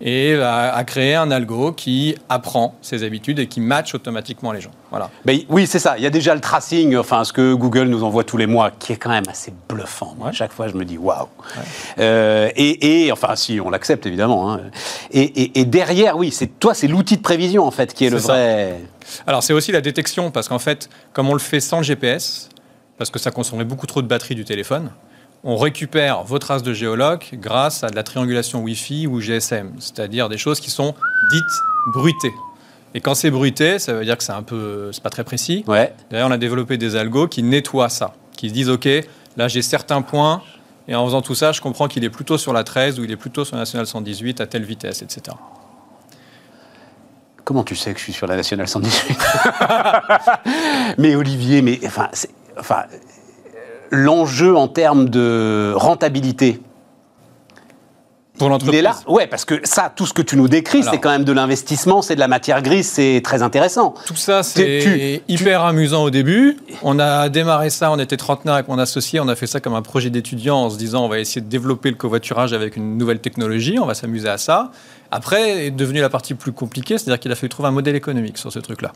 et 0.01 0.35
va 0.37 0.75
a 0.75 0.85
créer 0.85 1.15
un 1.15 1.31
algo 1.31 1.73
qui 1.73 2.17
apprend 2.29 2.75
ses 2.83 3.03
habitudes 3.03 3.39
et 3.39 3.47
qui 3.47 3.61
match 3.61 3.95
automatiquement 3.95 4.53
les 4.53 4.61
gens. 4.61 4.71
Voilà. 4.91 5.09
Ben, 5.25 5.39
oui, 5.49 5.67
c'est 5.67 5.79
ça. 5.79 5.97
Il 5.97 6.05
y 6.05 6.07
a 6.07 6.11
déjà 6.11 6.35
le 6.35 6.41
tracing, 6.41 6.97
enfin 6.97 7.25
ce 7.25 7.33
que 7.33 7.55
Google 7.55 7.85
nous 7.89 8.05
envoie 8.05 8.23
tous 8.23 8.37
les 8.37 8.47
mois, 8.47 8.71
qui 8.79 8.93
est 8.93 8.97
quand 8.97 9.09
même 9.11 9.25
assez 9.29 9.53
bluffant. 9.69 10.15
Moi, 10.19 10.27
Ouais. 10.29 10.33
Chaque 10.35 10.53
fois, 10.53 10.69
je 10.69 10.75
me 10.75 10.85
dis 10.85 10.99
waouh. 10.99 11.29
Euh, 11.99 12.51
et, 12.57 13.07
et, 13.07 13.13
enfin, 13.13 13.37
si 13.37 13.59
on 13.61 13.71
l'accepte 13.71 14.05
évidemment. 14.07 14.53
hein. 14.53 14.61
Et, 15.13 15.23
et- 15.23 15.61
et 15.61 15.65
derrière, 15.65 16.17
oui, 16.17 16.31
c'est 16.31 16.59
toi, 16.59 16.75
c'est 16.75 16.89
l'outil 16.89 17.17
de 17.17 17.23
prévision 17.23 17.65
en 17.65 17.71
fait 17.71 17.95
qui 17.95 18.05
est 18.07 18.11
le 18.11 18.19
ça. 18.19 18.33
vrai. 18.35 18.81
Alors 19.27 19.43
c'est 19.43 19.53
aussi 19.53 19.73
la 19.73 19.81
détection, 19.81 20.31
parce 20.31 20.49
qu'en 20.49 20.59
fait, 20.59 20.89
comme 21.13 21.29
on 21.31 21.33
le 21.33 21.39
fait 21.39 21.61
sans 21.61 21.79
le 21.79 21.85
GPS, 21.85 22.49
parce 22.99 23.11
que 23.11 23.19
ça 23.19 23.31
consommerait 23.31 23.65
beaucoup 23.65 23.87
trop 23.87 24.03
de 24.03 24.07
batterie 24.09 24.35
du 24.35 24.45
téléphone, 24.45 24.91
on 25.49 25.57
récupère 25.57 26.25
vos 26.25 26.41
traces 26.41 26.65
de 26.65 26.75
géologue 26.75 27.25
grâce 27.35 27.85
à 27.85 27.89
de 27.89 27.95
la 27.95 28.03
triangulation 28.03 28.63
Wi-Fi 28.65 29.07
ou 29.07 29.21
GSM, 29.21 29.75
c'est-à-dire 29.79 30.29
des 30.29 30.39
choses 30.39 30.59
qui 30.59 30.71
sont 30.71 30.93
dites 31.31 31.93
bruitées. 31.95 32.35
Et 32.95 33.01
quand 33.01 33.15
c'est 33.15 33.31
bruité, 33.31 33.79
ça 33.79 33.93
veut 33.93 34.05
dire 34.05 34.19
que 34.19 34.25
c'est 34.25 34.33
un 34.33 34.43
peu, 34.43 34.91
c'est 34.93 35.03
pas 35.03 35.11
très 35.11 35.23
précis. 35.23 35.65
Ouais. 35.69 35.95
D'ailleurs, 36.11 36.29
on 36.29 36.33
a 36.33 36.37
développé 36.37 36.79
des 36.79 36.97
algos 36.97 37.29
qui 37.29 37.45
nettoient 37.45 37.89
ça, 37.89 38.13
qui 38.37 38.49
se 38.49 38.55
disent 38.55 38.69
OK, 38.69 38.89
là 39.37 39.47
j'ai 39.47 39.63
certains 39.63 40.03
points, 40.03 40.43
et 40.89 40.97
en 40.97 41.05
faisant 41.07 41.23
tout 41.23 41.37
ça, 41.37 41.53
je 41.53 41.61
comprends 41.61 41.87
qu'il 41.87 42.03
est 42.03 42.11
plutôt 42.11 42.39
sur 42.39 42.53
la 42.53 42.65
13 42.65 42.99
ou 42.99 43.05
il 43.05 43.13
est 43.13 43.17
plutôt 43.17 43.45
sur 43.45 43.55
la 43.55 43.63
nationale 43.63 43.87
118 43.87 44.41
à 44.41 44.47
telle 44.49 44.65
vitesse, 44.65 45.03
etc. 45.03 45.37
Comment 47.45 47.63
tu 47.63 47.77
sais 47.77 47.93
que 47.93 48.01
je 48.01 48.05
suis 48.05 48.13
sur 48.13 48.27
la 48.27 48.35
nationale 48.35 48.67
118 48.67 49.17
Mais 50.99 51.15
Olivier, 51.15 51.63
mais 51.63 51.79
enfin, 51.87 52.09
enfin, 52.59 52.83
l'enjeu 53.91 54.57
en 54.57 54.69
termes 54.69 55.09
de 55.09 55.73
rentabilité, 55.77 56.61
Pour 58.39 58.49
il 58.49 58.51
l'entreprise. 58.51 58.79
est 58.81 58.83
là. 58.83 58.97
Ouais, 59.09 59.27
parce 59.27 59.45
que 59.47 59.61
ça, 59.65 59.91
tout 59.95 60.05
ce 60.05 60.13
que 60.13 60.21
tu 60.21 60.37
nous 60.37 60.47
décris, 60.49 60.81
Alors. 60.83 60.93
c'est 60.93 61.01
quand 61.01 61.09
même 61.11 61.25
de 61.25 61.33
l'investissement, 61.33 62.03
c'est 62.03 62.15
de 62.15 62.21
la 62.21 62.29
matière 62.29 62.61
grise, 62.61 62.87
c'est 62.87 63.23
très 63.25 63.43
intéressant. 63.43 63.95
Tout 64.07 64.15
ça, 64.17 64.43
Tu- 64.43 64.51
c'est 64.83 65.23
hyper 65.27 65.63
amusant 65.63 66.03
au 66.05 66.11
début. 66.11 66.59
On 66.83 66.99
a 66.99 67.31
démarré 67.31 67.71
ça, 67.71 67.91
on 67.91 67.99
était 67.99 68.19
trentenaire 68.19 68.55
avec 68.57 68.69
mon 68.69 68.79
associé, 68.79 69.21
on 69.21 69.29
a 69.29 69.35
fait 69.37 69.47
ça 69.47 69.61
comme 69.61 69.75
un 69.75 69.81
projet 69.83 70.11
d'étudiant 70.11 70.57
en 70.59 70.71
se 70.71 70.77
disant 70.77 71.05
on 71.05 71.09
va 71.09 71.19
essayer 71.19 71.41
de 71.41 71.49
développer 71.49 71.89
le 71.89 71.97
covoiturage 71.97 72.53
avec 72.53 72.77
une 72.77 72.99
nouvelle 72.99 73.21
technologie, 73.21 73.79
on 73.81 73.87
va 73.87 73.95
s'amuser 73.95 74.29
à 74.29 74.37
ça. 74.37 74.71
Après 75.11 75.67
est 75.67 75.71
devenue 75.71 76.01
la 76.01 76.11
partie 76.11 76.35
plus 76.35 76.53
compliquée, 76.53 76.99
c'est-à-dire 76.99 77.21
qu'il 77.21 77.33
a 77.33 77.37
fallu 77.37 77.49
trouver 77.49 77.69
un 77.69 77.73
modèle 77.73 77.97
économique 77.97 78.37
sur 78.39 78.53
ce 78.53 78.59
truc-là. 78.59 78.93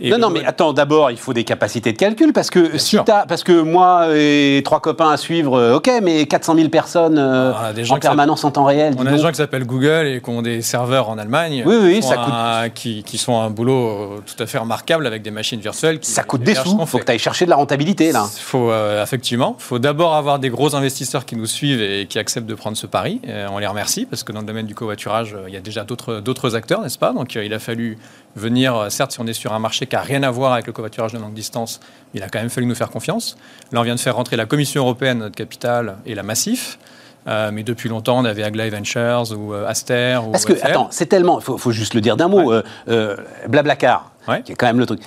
Et 0.00 0.10
non, 0.10 0.18
non, 0.18 0.30
mais 0.30 0.44
attends, 0.44 0.72
d'abord, 0.72 1.10
il 1.10 1.16
faut 1.16 1.32
des 1.32 1.44
capacités 1.44 1.92
de 1.92 1.96
calcul, 1.98 2.32
parce 2.32 2.50
que 2.50 2.78
si 2.78 2.96
parce 3.04 3.44
que 3.44 3.52
moi 3.60 4.08
et 4.14 4.60
trois 4.64 4.80
copains 4.80 5.10
à 5.10 5.16
suivre, 5.16 5.56
euh, 5.58 5.76
ok, 5.76 5.90
mais 6.02 6.26
400 6.26 6.54
000 6.56 6.68
personnes 6.68 7.16
euh, 7.18 7.52
Ah, 7.54 7.72
en 7.90 7.98
permanence 7.98 8.44
en 8.44 8.50
temps 8.50 8.64
réel, 8.64 8.94
On 8.98 9.06
a 9.06 9.10
des 9.12 9.18
gens 9.18 9.30
qui 9.30 9.36
s'appellent 9.36 9.66
Google 9.66 10.06
et 10.06 10.20
qui 10.22 10.30
ont 10.30 10.42
des 10.42 10.62
serveurs 10.62 11.08
en 11.08 11.18
Allemagne. 11.18 11.62
Oui, 11.64 11.76
oui, 11.80 11.94
qui 12.00 12.02
ça 12.02 12.16
coûte- 12.16 12.32
un- 12.34 12.68
qui, 12.70 13.02
qui 13.04 13.18
sont 13.18 13.40
un 13.40 13.50
boulot 13.50 13.88
euh, 13.88 14.20
tout 14.26 14.42
à 14.42 14.46
fait 14.46 14.58
remarquable 14.58 15.06
avec 15.06 15.22
des 15.22 15.30
machines 15.30 15.60
virtuelles. 15.60 16.00
Qui 16.00 16.10
ça 16.10 16.22
coûte 16.24 16.42
des 16.42 16.54
sous, 16.54 16.76
qu'on 16.76 16.86
faut 16.86 16.98
que 16.98 17.04
tu 17.04 17.12
ailles 17.12 17.18
chercher 17.18 17.44
de 17.44 17.50
la 17.50 17.56
rentabilité, 17.56 18.10
là. 18.12 18.26
Il 18.36 18.40
faut 18.42 18.70
euh, 18.70 19.02
effectivement, 19.02 19.54
faut 19.58 19.78
d'abord 19.78 20.14
avoir 20.14 20.38
des 20.38 20.48
gros 20.50 20.74
investisseurs 20.74 21.24
qui 21.24 21.36
nous 21.36 21.46
suivent 21.46 21.80
et 21.82 22.06
qui 22.06 22.18
acceptent 22.18 22.46
de 22.48 22.54
prendre 22.54 22.76
ce 22.76 22.86
pari. 22.86 23.20
On 23.52 23.58
les 23.58 23.66
remercie 23.66 24.06
parce 24.06 24.22
que 24.24 24.32
dans 24.32 24.40
le 24.40 24.46
domaine 24.46 24.66
du 24.66 24.74
covoiturage, 24.74 25.36
il 25.46 25.54
y 25.54 25.56
a 25.56 25.60
déjà 25.60 25.84
d'autres 25.84 26.56
acteurs, 26.56 26.80
n'est-ce 26.80 26.98
pas? 26.98 27.12
Donc 27.12 27.34
il 27.34 27.52
a 27.54 27.58
fallu 27.58 27.98
venir. 28.36 28.86
certes, 28.88 29.12
si 29.12 29.20
on 29.20 29.26
est 29.26 29.32
sur 29.32 29.52
un 29.52 29.58
marché 29.58 29.83
qui 29.86 29.96
a 29.96 30.00
rien 30.00 30.22
à 30.22 30.30
voir 30.30 30.52
avec 30.54 30.66
le 30.66 30.72
covoiturage 30.72 31.12
de 31.12 31.18
longue 31.18 31.34
distance, 31.34 31.80
il 32.14 32.22
a 32.22 32.28
quand 32.28 32.38
même 32.38 32.50
fallu 32.50 32.66
nous 32.66 32.74
faire 32.74 32.90
confiance. 32.90 33.36
Là, 33.72 33.80
on 33.80 33.82
vient 33.82 33.94
de 33.94 34.00
faire 34.00 34.16
rentrer 34.16 34.36
la 34.36 34.46
Commission 34.46 34.82
européenne, 34.82 35.18
notre 35.18 35.36
capitale, 35.36 35.96
et 36.06 36.14
la 36.14 36.22
Massif. 36.22 36.78
Euh, 37.26 37.50
mais 37.52 37.62
depuis 37.62 37.88
longtemps, 37.88 38.18
on 38.18 38.24
avait 38.26 38.42
Aglaé 38.42 38.68
Ventures 38.68 39.32
ou 39.38 39.54
euh, 39.54 39.66
Aster. 39.66 40.20
Ou 40.26 40.30
Parce 40.32 40.44
que, 40.44 40.54
FR. 40.54 40.66
attends, 40.66 40.88
c'est 40.90 41.06
tellement, 41.06 41.38
il 41.40 41.42
faut, 41.44 41.56
faut 41.56 41.72
juste 41.72 41.94
le 41.94 42.02
dire 42.02 42.16
d'un 42.18 42.28
mot, 42.28 42.50
Ouais. 42.52 42.56
euh, 42.56 42.62
euh, 42.88 43.16
Blablacar, 43.48 44.12
Ouais. 44.28 44.42
qui 44.42 44.52
est 44.52 44.54
quand 44.54 44.66
même 44.66 44.78
le 44.78 44.84
truc. 44.86 45.00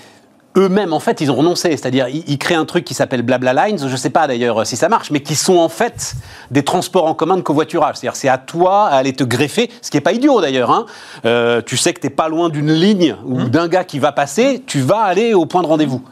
Eux-mêmes, 0.57 0.91
en 0.91 0.99
fait, 0.99 1.21
ils 1.21 1.29
ont 1.31 1.35
renoncé. 1.35 1.69
C'est-à-dire, 1.71 2.07
ils, 2.09 2.23
ils 2.27 2.37
créent 2.39 2.55
un 2.55 2.65
truc 2.65 2.83
qui 2.83 2.93
s'appelle 2.95 3.21
Blabla 3.21 3.53
Lines. 3.67 3.77
Je 3.79 3.85
ne 3.85 3.95
sais 3.97 4.09
pas 4.09 4.27
d'ailleurs 4.27 4.65
si 4.65 4.75
ça 4.75 4.89
marche, 4.89 5.11
mais 5.11 5.21
qui 5.21 5.35
sont 5.35 5.57
en 5.57 5.69
fait 5.69 6.15
des 6.51 6.63
transports 6.63 7.05
en 7.05 7.13
commun 7.13 7.37
de 7.37 7.41
covoiturage. 7.41 7.97
C'est-à-dire, 7.97 8.15
c'est 8.15 8.27
à 8.29 8.37
toi 8.39 8.87
à 8.87 8.95
aller 8.95 9.13
te 9.13 9.23
greffer, 9.23 9.69
ce 9.81 9.91
qui 9.91 9.97
n'est 9.97 10.01
pas 10.01 10.13
idiot 10.13 10.41
d'ailleurs. 10.41 10.71
hein. 10.71 10.85
Euh, 11.25 11.61
tu 11.63 11.77
sais 11.77 11.93
que 11.93 11.99
tu 11.99 12.07
n'es 12.07 12.13
pas 12.13 12.27
loin 12.27 12.49
d'une 12.49 12.71
ligne 12.73 13.15
ou 13.25 13.37
Mmh. 13.39 13.49
d'un 13.49 13.67
gars 13.67 13.83
qui 13.83 13.99
va 13.99 14.11
passer, 14.11 14.63
tu 14.65 14.79
vas 14.81 15.01
aller 15.01 15.33
au 15.35 15.45
point 15.45 15.61
de 15.61 15.67
rendez-vous. 15.67 16.03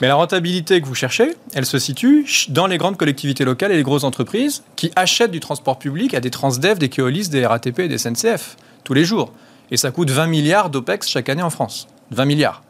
Mais 0.00 0.08
la 0.08 0.16
rentabilité 0.16 0.80
que 0.80 0.86
vous 0.86 0.94
cherchez, 0.94 1.34
elle 1.54 1.66
se 1.66 1.78
situe 1.78 2.26
dans 2.48 2.66
les 2.66 2.78
grandes 2.78 2.96
collectivités 2.96 3.44
locales 3.44 3.70
et 3.72 3.76
les 3.76 3.82
grosses 3.84 4.04
entreprises 4.04 4.62
qui 4.76 4.90
achètent 4.96 5.30
du 5.30 5.38
transport 5.40 5.78
public 5.78 6.14
à 6.14 6.20
des 6.20 6.30
Transdev, 6.30 6.78
des 6.78 6.88
Keolis, 6.88 7.28
des 7.28 7.46
RATP 7.46 7.78
et 7.80 7.88
des 7.88 7.98
SNCF 7.98 8.56
tous 8.82 8.92
les 8.94 9.04
jours. 9.04 9.32
Et 9.70 9.76
ça 9.76 9.90
coûte 9.92 10.10
20 10.10 10.26
milliards 10.26 10.68
d'OPEX 10.68 11.08
chaque 11.08 11.28
année 11.28 11.42
en 11.42 11.50
France. 11.50 11.86
20 12.10 12.24
milliards. 12.24 12.62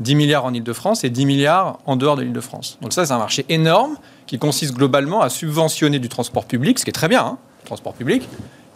10 0.00 0.14
milliards 0.14 0.44
en 0.44 0.52
Ile-de-France 0.52 1.04
et 1.04 1.10
10 1.10 1.26
milliards 1.26 1.78
en 1.86 1.96
dehors 1.96 2.16
de 2.16 2.22
l'Île-de-France. 2.22 2.78
Donc 2.80 2.92
ça, 2.92 3.06
c'est 3.06 3.12
un 3.12 3.18
marché 3.18 3.44
énorme 3.48 3.96
qui 4.26 4.38
consiste 4.38 4.74
globalement 4.74 5.20
à 5.20 5.28
subventionner 5.28 5.98
du 5.98 6.08
transport 6.08 6.46
public, 6.46 6.78
ce 6.78 6.84
qui 6.84 6.90
est 6.90 6.94
très 6.94 7.08
bien, 7.08 7.24
hein, 7.24 7.38
le 7.62 7.66
transport 7.66 7.94
public. 7.94 8.26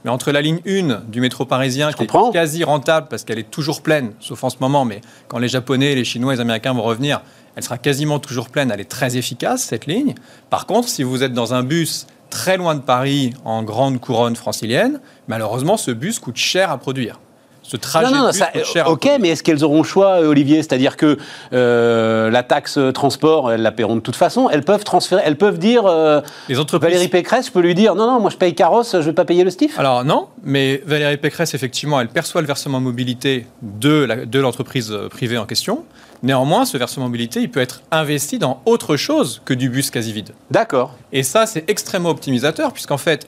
Mais 0.05 0.11
entre 0.11 0.33
la 0.33 0.43
ligne 0.43 0.61
1 0.67 1.05
du 1.09 1.23
métro 1.23 1.47
parisien, 1.47 1.91
qui 1.91 1.97
comprends. 1.97 2.29
est 2.29 2.35
quasi 2.35 2.63
rentable 2.63 3.07
parce 3.09 3.25
qu'elle 3.25 3.39
est 3.39 3.51
toujours 3.51 3.81
pleine, 3.81 4.13
sauf 4.21 4.45
en 4.45 4.51
ce 4.51 4.57
moment, 4.61 4.85
mais 4.85 5.01
quand 5.29 5.39
les 5.39 5.49
Japonais, 5.49 5.95
les 5.95 6.05
Chinois, 6.05 6.35
les 6.35 6.41
Américains 6.41 6.75
vont 6.75 6.83
revenir, 6.83 7.23
elle 7.57 7.63
sera 7.63 7.79
quasiment 7.79 8.19
toujours 8.19 8.51
pleine, 8.51 8.71
elle 8.71 8.81
est 8.81 8.91
très 8.91 9.17
efficace, 9.17 9.63
cette 9.63 9.87
ligne. 9.87 10.15
Par 10.51 10.67
contre, 10.67 10.89
si 10.89 11.03
vous 11.03 11.23
êtes 11.23 11.33
dans 11.33 11.55
un 11.55 11.63
bus 11.63 12.07
très 12.29 12.59
loin 12.59 12.75
de 12.75 12.81
Paris, 12.81 13.33
en 13.45 13.63
grande 13.63 13.99
couronne 13.99 14.37
francilienne, 14.37 15.01
malheureusement, 15.29 15.79
ce 15.79 15.91
bus 15.91 16.19
coûte 16.19 16.37
cher 16.37 16.71
à 16.71 16.77
produire. 16.77 17.21
Ce 17.67 17.79
trajet 17.79 18.13
non, 18.13 18.25
non, 18.27 18.33
ça, 18.33 18.51
cher. 18.63 18.89
ok, 18.89 19.09
mais 19.21 19.31
est-ce 19.31 19.43
qu'elles 19.43 19.65
auront 19.65 19.79
le 19.79 19.85
choix, 19.89 20.21
euh, 20.21 20.27
Olivier? 20.29 20.59
C'est-à-dire 20.63 20.97
que 20.99 21.17
euh, 21.55 22.31
la 22.31 22.43
taxe 22.43 22.79
transport, 22.93 23.51
elles 23.53 23.63
la 23.63 23.73
paieront 23.73 23.97
de 23.97 24.01
toute 24.01 24.17
façon. 24.17 24.51
Elles 24.51 24.63
peuvent 24.65 24.85
transférer, 24.85 25.23
elles 25.25 25.39
peuvent 25.39 25.59
dire. 25.59 25.87
euh, 25.87 26.21
Les 26.51 26.61
entreprises. 26.61 26.91
Valérie 26.91 27.09
Pécresse, 27.09 27.47
je 27.47 27.51
peux 27.53 27.61
lui 27.61 27.75
dire 27.75 27.95
non, 27.95 28.07
non, 28.07 28.21
moi 28.21 28.29
je 28.31 28.37
paye 28.37 28.55
carrosse, 28.55 28.93
je 28.93 28.99
vais 28.99 29.13
pas 29.15 29.25
payer 29.25 29.45
le 29.45 29.51
STIF. 29.51 29.79
Alors 29.79 30.05
non, 30.05 30.29
mais 30.43 30.83
Valérie 30.87 31.17
Pécresse, 31.17 31.55
effectivement, 31.55 32.01
elle 32.01 32.09
perçoit 32.09 32.43
le 32.43 32.47
versement 32.47 32.81
mobilité 32.81 33.47
de 33.63 34.39
l'entreprise 34.39 34.93
euh, 34.93 35.09
privée 35.09 35.39
en 35.39 35.47
question. 35.47 35.85
Néanmoins, 36.23 36.65
ce 36.67 36.77
versement 36.77 37.07
mobilité, 37.07 37.41
il 37.41 37.51
peut 37.51 37.61
être 37.61 37.81
investi 37.91 38.39
dans 38.39 38.61
autre 38.67 38.97
chose 38.97 39.41
que 39.45 39.55
du 39.55 39.69
bus 39.71 39.91
quasi 39.91 40.13
vide. 40.13 40.31
D'accord. 40.51 40.95
Et 41.13 41.23
ça, 41.23 41.47
c'est 41.47 41.69
extrêmement 41.69 42.11
optimisateur, 42.11 42.73
puisqu'en 42.73 42.97
fait, 42.99 43.27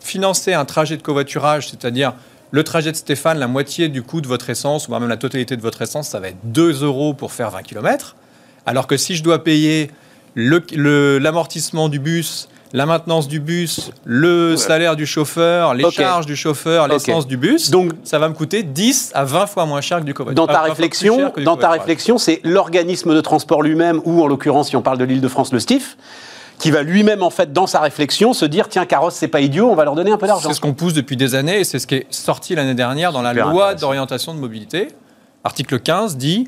financer 0.00 0.52
un 0.54 0.64
trajet 0.64 0.96
de 0.96 1.02
covoiturage, 1.02 1.68
c'est-à-dire 1.70 2.14
le 2.50 2.64
trajet 2.64 2.92
de 2.92 2.96
Stéphane, 2.96 3.38
la 3.38 3.48
moitié 3.48 3.88
du 3.88 4.02
coût 4.02 4.20
de 4.20 4.26
votre 4.28 4.48
essence, 4.50 4.88
voire 4.88 5.00
même 5.00 5.08
la 5.08 5.16
totalité 5.16 5.56
de 5.56 5.62
votre 5.62 5.82
essence, 5.82 6.08
ça 6.08 6.20
va 6.20 6.28
être 6.28 6.36
2 6.44 6.82
euros 6.84 7.12
pour 7.14 7.32
faire 7.32 7.50
20 7.50 7.62
km. 7.62 8.16
Alors 8.66 8.86
que 8.86 8.96
si 8.96 9.14
je 9.16 9.22
dois 9.22 9.42
payer 9.44 9.90
le- 10.34 10.62
le- 10.74 11.18
l'amortissement 11.18 11.88
du 11.88 11.98
bus, 11.98 12.48
la 12.72 12.84
maintenance 12.84 13.28
du 13.28 13.40
bus, 13.40 13.90
le 14.04 14.56
salaire 14.56 14.96
du 14.96 15.06
chauffeur, 15.06 15.72
les 15.74 15.82
charges 16.02 16.26
du 16.26 16.36
chauffeur, 16.36 16.88
l'essence 16.88 17.26
du 17.26 17.36
bus, 17.36 17.70
Donc- 17.70 17.92
ça 18.04 18.18
va 18.18 18.28
me 18.28 18.34
coûter 18.34 18.62
10 18.62 19.12
à 19.14 19.24
20 19.24 19.46
fois 19.46 19.66
moins 19.66 19.80
cher 19.80 20.00
que 20.00 20.04
du 20.04 20.14
covoiturage. 20.14 20.46
Dans 20.46 20.52
ta 20.52 20.52
20 20.60 20.66
fois 20.66 20.74
plus 20.74 20.82
réflexion, 20.82 21.32
dans 21.44 21.56
ta 21.56 21.70
réflexion, 21.70 22.18
c'est 22.18 22.40
l'organisme 22.44 23.14
de 23.14 23.20
transport 23.20 23.62
lui-même, 23.62 24.00
ou 24.04 24.22
en 24.22 24.26
l'occurrence, 24.26 24.68
si 24.68 24.76
on 24.76 24.82
parle 24.82 24.98
de 24.98 25.04
l'Île-de-France, 25.04 25.52
le 25.52 25.60
STIF, 25.60 25.96
qui 26.58 26.70
va 26.70 26.82
lui-même, 26.82 27.22
en 27.22 27.30
fait, 27.30 27.52
dans 27.52 27.66
sa 27.66 27.80
réflexion, 27.80 28.32
se 28.32 28.44
dire 28.44 28.68
tiens, 28.68 28.86
carrosse, 28.86 29.14
c'est 29.14 29.28
pas 29.28 29.40
idiot, 29.40 29.70
on 29.70 29.74
va 29.74 29.84
leur 29.84 29.94
donner 29.94 30.10
un 30.10 30.18
peu 30.18 30.26
d'argent. 30.26 30.48
C'est 30.48 30.54
ce 30.54 30.60
qu'on 30.60 30.74
pousse 30.74 30.94
depuis 30.94 31.16
des 31.16 31.34
années 31.34 31.60
et 31.60 31.64
c'est 31.64 31.78
ce 31.78 31.86
qui 31.86 31.96
est 31.96 32.06
sorti 32.10 32.54
l'année 32.54 32.74
dernière 32.74 33.12
dans 33.12 33.22
la 33.22 33.30
Super 33.30 33.50
loi 33.50 33.74
d'orientation 33.74 34.34
de 34.34 34.38
mobilité. 34.38 34.88
Article 35.44 35.78
15 35.80 36.16
dit 36.16 36.46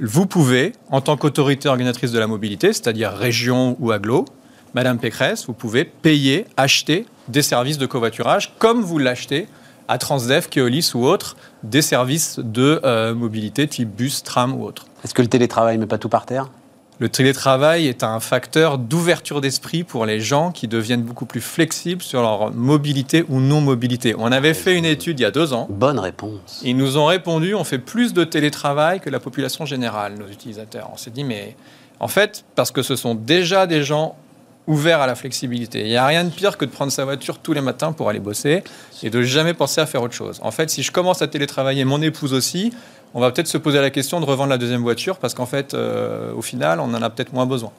vous 0.00 0.26
pouvez, 0.26 0.72
en 0.90 1.00
tant 1.00 1.16
qu'autorité 1.16 1.68
organisatrice 1.68 2.12
de 2.12 2.18
la 2.18 2.26
mobilité, 2.26 2.72
c'est-à-dire 2.72 3.12
région 3.12 3.76
ou 3.80 3.92
aglo, 3.92 4.26
Madame 4.74 4.98
Pécresse, 4.98 5.46
vous 5.46 5.54
pouvez 5.54 5.84
payer, 5.84 6.44
acheter 6.58 7.06
des 7.28 7.40
services 7.40 7.78
de 7.78 7.86
covoiturage 7.86 8.52
comme 8.58 8.82
vous 8.82 8.98
l'achetez 8.98 9.48
à 9.88 9.98
Transdev, 9.98 10.48
Keolis 10.48 10.92
ou 10.94 11.06
autres, 11.06 11.36
des 11.62 11.80
services 11.80 12.38
de 12.38 12.80
euh, 12.84 13.14
mobilité 13.14 13.66
type 13.68 13.88
bus, 13.88 14.22
tram 14.22 14.54
ou 14.54 14.64
autre. 14.64 14.86
Est-ce 15.04 15.14
que 15.14 15.22
le 15.22 15.28
télétravail 15.28 15.78
met 15.78 15.86
pas 15.86 15.98
tout 15.98 16.08
par 16.08 16.26
terre? 16.26 16.50
Le 16.98 17.10
télétravail 17.10 17.88
est 17.88 18.02
un 18.02 18.20
facteur 18.20 18.78
d'ouverture 18.78 19.42
d'esprit 19.42 19.84
pour 19.84 20.06
les 20.06 20.18
gens 20.18 20.50
qui 20.50 20.66
deviennent 20.66 21.02
beaucoup 21.02 21.26
plus 21.26 21.42
flexibles 21.42 22.00
sur 22.00 22.22
leur 22.22 22.54
mobilité 22.54 23.24
ou 23.28 23.40
non-mobilité. 23.40 24.14
On 24.18 24.32
avait 24.32 24.54
fait 24.54 24.78
une 24.78 24.86
étude 24.86 25.20
il 25.20 25.22
y 25.24 25.26
a 25.26 25.30
deux 25.30 25.52
ans. 25.52 25.66
Bonne 25.68 25.98
réponse. 25.98 26.62
Ils 26.64 26.76
nous 26.76 26.96
ont 26.96 27.04
répondu 27.04 27.54
on 27.54 27.64
fait 27.64 27.78
plus 27.78 28.14
de 28.14 28.24
télétravail 28.24 29.00
que 29.00 29.10
la 29.10 29.20
population 29.20 29.66
générale, 29.66 30.14
nos 30.18 30.28
utilisateurs. 30.28 30.88
On 30.90 30.96
s'est 30.96 31.10
dit 31.10 31.24
mais 31.24 31.54
en 32.00 32.08
fait, 32.08 32.44
parce 32.54 32.70
que 32.70 32.82
ce 32.82 32.96
sont 32.96 33.14
déjà 33.14 33.66
des 33.66 33.82
gens 33.82 34.16
ouverts 34.66 35.00
à 35.00 35.06
la 35.06 35.14
flexibilité. 35.14 35.80
Il 35.80 35.88
n'y 35.88 35.96
a 35.96 36.06
rien 36.06 36.24
de 36.24 36.30
pire 36.30 36.56
que 36.56 36.64
de 36.64 36.70
prendre 36.70 36.92
sa 36.92 37.04
voiture 37.04 37.38
tous 37.38 37.52
les 37.52 37.60
matins 37.60 37.92
pour 37.92 38.08
aller 38.08 38.20
bosser 38.20 38.64
et 39.02 39.10
de 39.10 39.22
jamais 39.22 39.54
penser 39.54 39.80
à 39.80 39.86
faire 39.86 40.02
autre 40.02 40.14
chose. 40.14 40.38
En 40.42 40.50
fait, 40.50 40.70
si 40.70 40.82
je 40.82 40.90
commence 40.90 41.22
à 41.22 41.28
télétravailler, 41.28 41.84
mon 41.84 42.02
épouse 42.02 42.32
aussi, 42.32 42.72
on 43.14 43.20
va 43.20 43.30
peut-être 43.30 43.46
se 43.46 43.58
poser 43.58 43.80
la 43.80 43.90
question 43.90 44.20
de 44.20 44.26
revendre 44.26 44.50
la 44.50 44.58
deuxième 44.58 44.82
voiture 44.82 45.18
parce 45.18 45.34
qu'en 45.34 45.46
fait, 45.46 45.74
euh, 45.74 46.32
au 46.34 46.42
final, 46.42 46.80
on 46.80 46.92
en 46.92 47.02
a 47.02 47.10
peut-être 47.10 47.32
moins 47.32 47.46
besoin. 47.46 47.72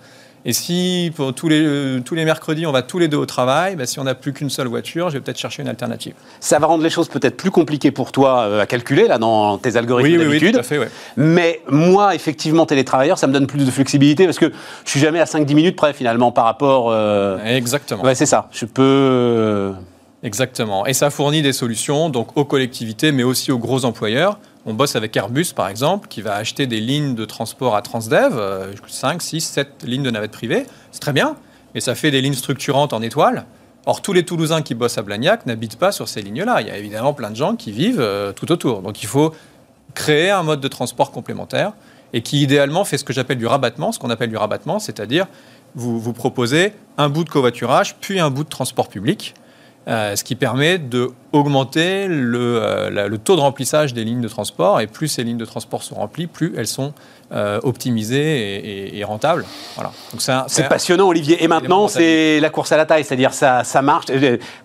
Et 0.50 0.54
si 0.54 1.12
pour 1.14 1.34
tous 1.34 1.50
les, 1.50 1.62
euh, 1.62 2.00
tous 2.00 2.16
les 2.16 2.24
mercredis, 2.24 2.66
on 2.66 2.72
va 2.72 2.82
tous 2.82 3.00
les 3.00 3.10
deux 3.10 3.18
au 3.18 3.26
travail, 3.26 3.76
bah, 3.76 3.86
si 3.86 4.00
on 4.00 4.06
n'a 4.06 4.16
plus 4.16 4.32
qu'une 4.32 4.50
seule 4.50 4.68
voiture, 4.68 5.10
je 5.10 5.16
vais 5.16 5.20
peut-être 5.20 5.38
chercher 5.38 5.62
une 5.62 5.68
alternative. 5.68 6.14
Ça 6.40 6.58
va 6.58 6.68
rendre 6.68 6.84
les 6.84 6.90
choses 6.90 7.10
peut-être 7.10 7.36
plus 7.36 7.52
compliquées 7.52 7.92
pour 7.92 8.14
toi 8.14 8.44
euh, 8.44 8.62
à 8.62 8.66
calculer, 8.66 9.08
là, 9.10 9.18
dans 9.18 9.58
tes 9.58 9.76
algorithmes 9.76 10.10
Oui, 10.10 10.18
oui, 10.18 10.24
oui, 10.26 10.34
d'habitude. 10.40 10.54
tout 10.54 10.60
à 10.60 10.64
fait, 10.64 10.78
ouais. 10.78 10.90
Mais 11.18 11.60
moi, 11.70 12.16
effectivement, 12.16 12.66
télétravailleur, 12.66 13.18
ça 13.20 13.28
me 13.28 13.34
donne 13.34 13.46
plus 13.46 13.66
de 13.66 13.70
flexibilité 13.70 14.24
parce 14.24 14.40
que 14.40 14.52
je 14.86 14.90
suis 14.90 15.02
jamais 15.02 15.20
à 15.20 15.26
5-10 15.26 15.54
minutes 15.54 15.76
près, 15.76 15.92
finalement, 15.92 16.32
par 16.32 16.46
rapport. 16.46 16.92
euh, 16.92 17.38
Exactement. 17.44 18.04
Ouais, 18.04 18.16
c'est 18.16 18.26
ça. 18.26 18.48
Je 18.54 18.66
peux. 18.66 19.74
Exactement. 20.24 20.86
Et 20.88 20.94
ça 20.94 21.10
fournit 21.10 21.42
des 21.42 21.54
solutions 21.54 22.10
donc 22.10 22.36
aux 22.36 22.46
collectivités, 22.46 23.12
mais 23.12 23.24
aussi 23.24 23.52
aux 23.52 23.60
gros 23.60 23.86
employeurs. 23.86 24.40
On 24.66 24.74
bosse 24.74 24.96
avec 24.96 25.16
Airbus, 25.16 25.54
par 25.56 25.70
exemple, 25.70 26.08
qui 26.08 26.22
va 26.22 26.36
acheter 26.36 26.68
des 26.68 26.82
lignes 26.82 27.16
de 27.16 27.24
transport 27.24 27.76
à 27.76 27.82
Transdev, 27.82 28.38
euh, 28.38 28.74
5, 28.88 29.22
6, 29.22 29.42
7 29.42 29.84
lignes 29.86 30.04
de 30.04 30.12
navettes 30.12 30.32
privées. 30.32 30.66
C'est 30.92 31.00
très 31.00 31.14
bien, 31.14 31.36
mais 31.74 31.82
ça 31.82 31.96
fait 31.96 32.12
des 32.12 32.22
lignes 32.22 32.34
structurantes 32.34 32.94
en 32.94 33.02
étoile. 33.02 33.46
Or, 33.86 34.02
tous 34.02 34.12
les 34.12 34.24
Toulousains 34.24 34.64
qui 34.64 34.76
bossent 34.76 34.98
à 34.98 35.04
Blagnac 35.04 35.46
n'habitent 35.46 35.78
pas 35.78 35.94
sur 35.94 36.10
ces 36.10 36.22
lignes-là. 36.22 36.62
Il 36.62 36.68
y 36.68 36.72
a 36.72 36.78
évidemment 36.78 37.14
plein 37.14 37.30
de 37.30 37.38
gens 37.38 37.56
qui 37.56 37.72
vivent 37.72 38.02
euh, 38.02 38.34
tout 38.34 38.52
autour. 38.52 38.82
Donc, 38.82 39.02
il 39.02 39.08
faut 39.08 39.34
créer 39.94 40.32
un 40.32 40.44
mode 40.44 40.60
de 40.60 40.68
transport 40.68 41.12
complémentaire 41.12 41.72
et 42.12 42.22
qui, 42.22 42.42
idéalement, 42.42 42.84
fait 42.84 42.98
ce 42.98 43.06
que 43.06 43.14
j'appelle 43.14 43.38
du 43.38 43.48
rabattement. 43.48 43.94
Ce 43.94 44.00
qu'on 44.00 44.10
appelle 44.10 44.30
du 44.30 44.38
rabattement, 44.38 44.80
c'est-à-dire 44.80 45.28
vous, 45.76 46.00
vous 46.00 46.14
proposez 46.14 46.74
un 46.98 47.08
bout 47.08 47.24
de 47.24 47.30
covoiturage, 47.30 47.96
puis 48.02 48.20
un 48.20 48.30
bout 48.30 48.44
de 48.44 48.50
transport 48.50 48.90
public. 48.90 49.36
Euh, 49.88 50.18
ce 50.18 50.24
qui 50.26 50.36
permet 50.36 50.78
d'augmenter 50.80 52.08
le, 52.08 52.60
euh, 52.62 52.90
la- 52.90 53.08
le 53.08 53.18
taux 53.18 53.36
de 53.36 53.42
remplissage 53.42 53.94
des 53.94 54.04
lignes 54.04 54.20
de 54.22 54.28
transport. 54.28 54.82
Et 54.82 54.88
plus 54.88 55.08
ces 55.08 55.24
lignes 55.24 55.38
de 55.38 55.46
transport 55.46 55.82
sont 55.84 55.96
remplies, 55.96 56.28
plus 56.28 56.54
elles 56.58 56.68
sont 56.68 56.94
euh, 57.34 57.60
optimisées 57.64 58.56
et, 58.56 58.96
et- 58.96 59.00
et 59.00 59.04
rentables. 59.04 59.44
Voilà. 59.76 59.92
C'est 60.48 60.68
passionnant, 60.70 61.08
Olivier. 61.10 61.44
Et 61.44 61.48
maintenant, 61.50 61.88
c'est 61.90 62.40
la 62.40 62.50
course 62.50 62.72
à 62.72 62.78
la 62.78 62.86
taille, 62.86 63.04
c'est-à-dire 63.04 63.34
ça, 63.34 63.66
ça 63.66 63.82
marche. 63.82 64.06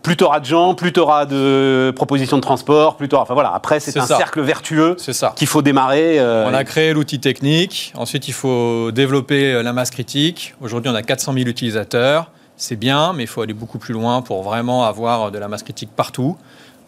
Plus 0.02 0.16
tu 0.16 0.22
auras 0.24 0.38
de 0.38 0.44
gens, 0.44 0.74
plus 0.74 0.92
tu 0.92 1.00
auras 1.00 1.26
de 1.26 1.92
propositions 1.96 2.36
de 2.36 2.42
transport, 2.42 2.96
plus 2.96 3.08
t'auras- 3.08 3.22
Enfin 3.22 3.34
voilà, 3.34 3.52
après, 3.52 3.80
c'est 3.80 3.96
un 3.98 4.06
ça. 4.06 4.16
cercle 4.16 4.40
vertueux 4.42 4.96
qu'il 5.36 5.48
faut 5.48 5.62
démarrer. 5.62 6.20
euh, 6.20 6.46
On 6.48 6.54
a 6.54 6.62
créé 6.64 6.92
l'outil 6.92 7.18
technique. 7.18 7.92
Ensuite, 7.96 8.28
il 8.28 8.34
faut 8.34 8.90
développer 8.92 9.60
la 9.62 9.72
masse 9.72 9.90
critique. 9.90 10.54
Aujourd'hui, 10.60 10.90
on 10.90 10.94
a 10.94 11.02
400 11.02 11.32
000 11.32 11.46
utilisateurs. 11.48 12.30
C'est 12.62 12.76
bien, 12.76 13.12
mais 13.12 13.24
il 13.24 13.26
faut 13.26 13.42
aller 13.42 13.54
beaucoup 13.54 13.80
plus 13.80 13.92
loin 13.92 14.22
pour 14.22 14.44
vraiment 14.44 14.84
avoir 14.84 15.32
de 15.32 15.38
la 15.38 15.48
masse 15.48 15.64
critique 15.64 15.90
partout. 15.96 16.36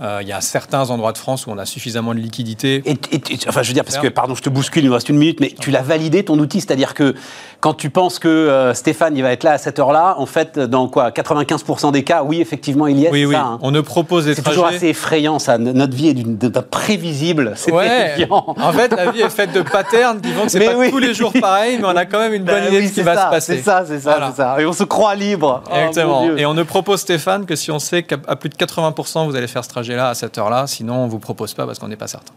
Euh, 0.00 0.18
il 0.22 0.28
y 0.28 0.32
a 0.32 0.40
certains 0.40 0.90
endroits 0.90 1.12
de 1.12 1.18
France 1.18 1.46
où 1.46 1.50
on 1.50 1.58
a 1.58 1.64
suffisamment 1.66 2.14
de 2.14 2.18
liquidité. 2.18 2.82
Et, 2.84 2.92
et- 3.12 3.16
et- 3.16 3.38
enfin, 3.48 3.62
je 3.62 3.68
veux 3.68 3.74
dire, 3.74 3.84
parce 3.84 3.98
que, 3.98 4.08
pardon, 4.08 4.34
je 4.34 4.42
te 4.42 4.48
bouscule, 4.48 4.82
il 4.82 4.88
nous 4.88 4.92
reste 4.94 5.08
une 5.08 5.16
minute, 5.18 5.38
mais 5.40 5.52
tu 5.60 5.70
l'as 5.70 5.82
validé 5.82 6.24
ton 6.24 6.38
outil, 6.38 6.60
c'est-à-dire 6.60 6.94
que 6.94 7.14
quand 7.60 7.74
tu 7.74 7.90
penses 7.90 8.18
que 8.18 8.28
euh, 8.28 8.74
Stéphane, 8.74 9.16
il 9.16 9.22
va 9.22 9.30
être 9.32 9.44
là 9.44 9.52
à 9.52 9.58
cette 9.58 9.78
heure-là, 9.78 10.16
en 10.18 10.26
fait, 10.26 10.58
dans 10.58 10.88
quoi 10.88 11.10
95% 11.10 11.92
des 11.92 12.02
cas, 12.02 12.22
oui, 12.24 12.40
effectivement, 12.40 12.86
il 12.88 12.98
y 12.98 13.04
est. 13.06 13.10
Oui, 13.10 13.20
c'est 13.20 13.26
oui. 13.26 13.34
ça, 13.34 13.42
hein. 13.42 13.58
On 13.62 13.70
ne 13.70 13.80
propose 13.80 14.24
des 14.26 14.34
C'est 14.34 14.42
toujours 14.42 14.66
assez 14.66 14.88
effrayant, 14.88 15.38
ça. 15.38 15.58
Notre 15.58 15.94
vie 15.96 16.08
est 16.08 16.14
d'un 16.14 16.62
prévisible. 16.62 17.52
C'est 17.56 17.72
Ouais. 17.72 18.16
En 18.28 18.72
fait, 18.72 18.92
la 18.92 19.10
vie 19.10 19.20
est 19.22 19.28
faite 19.30 19.52
de 19.52 19.62
patterns 19.62 20.20
qui 20.20 20.30
font 20.32 20.44
que 20.44 20.50
c'est 20.50 20.64
pas 20.64 20.76
oui. 20.76 20.90
tous 20.90 20.98
les 20.98 21.14
jours 21.14 21.32
pareil, 21.40 21.78
mais 21.80 21.84
on 21.86 21.96
a 21.96 22.04
quand 22.04 22.18
même 22.18 22.34
une 22.34 22.44
Bah 22.44 22.54
bonne 22.60 22.68
idée 22.68 22.82
de 22.82 22.88
ce 22.88 22.92
qui 22.94 23.02
va 23.02 23.14
se 23.14 23.30
passer. 23.30 23.56
C'est 23.56 23.62
ça, 23.62 23.84
c'est 23.86 24.00
ça, 24.00 24.10
Voilà. 24.18 24.32
ça. 24.36 24.56
Et 24.60 24.66
on 24.66 24.72
se 24.72 24.84
croit 24.84 25.14
libre. 25.14 25.62
Oh, 25.66 25.74
Exactement. 25.88 26.36
Et 26.36 26.44
on 26.46 26.54
ne 26.54 26.62
propose 26.62 27.00
Stéphane 27.00 27.46
que 27.46 27.56
si 27.56 27.70
on 27.70 27.78
sait 27.78 28.02
qu'à 28.02 28.16
plus 28.18 28.48
de 28.48 28.54
80% 28.56 29.26
vous 29.26 29.36
allez 29.36 29.46
faire 29.46 29.64
ce 29.64 29.68
trajet-là 29.84 30.08
à 30.08 30.14
cette 30.14 30.38
heure-là. 30.38 30.66
Sinon, 30.66 30.96
on 31.04 31.08
vous 31.08 31.18
propose 31.18 31.54
pas 31.54 31.66
parce 31.66 31.78
qu'on 31.78 31.88
n'est 31.88 31.96
pas 31.96 32.08
certain. 32.08 32.32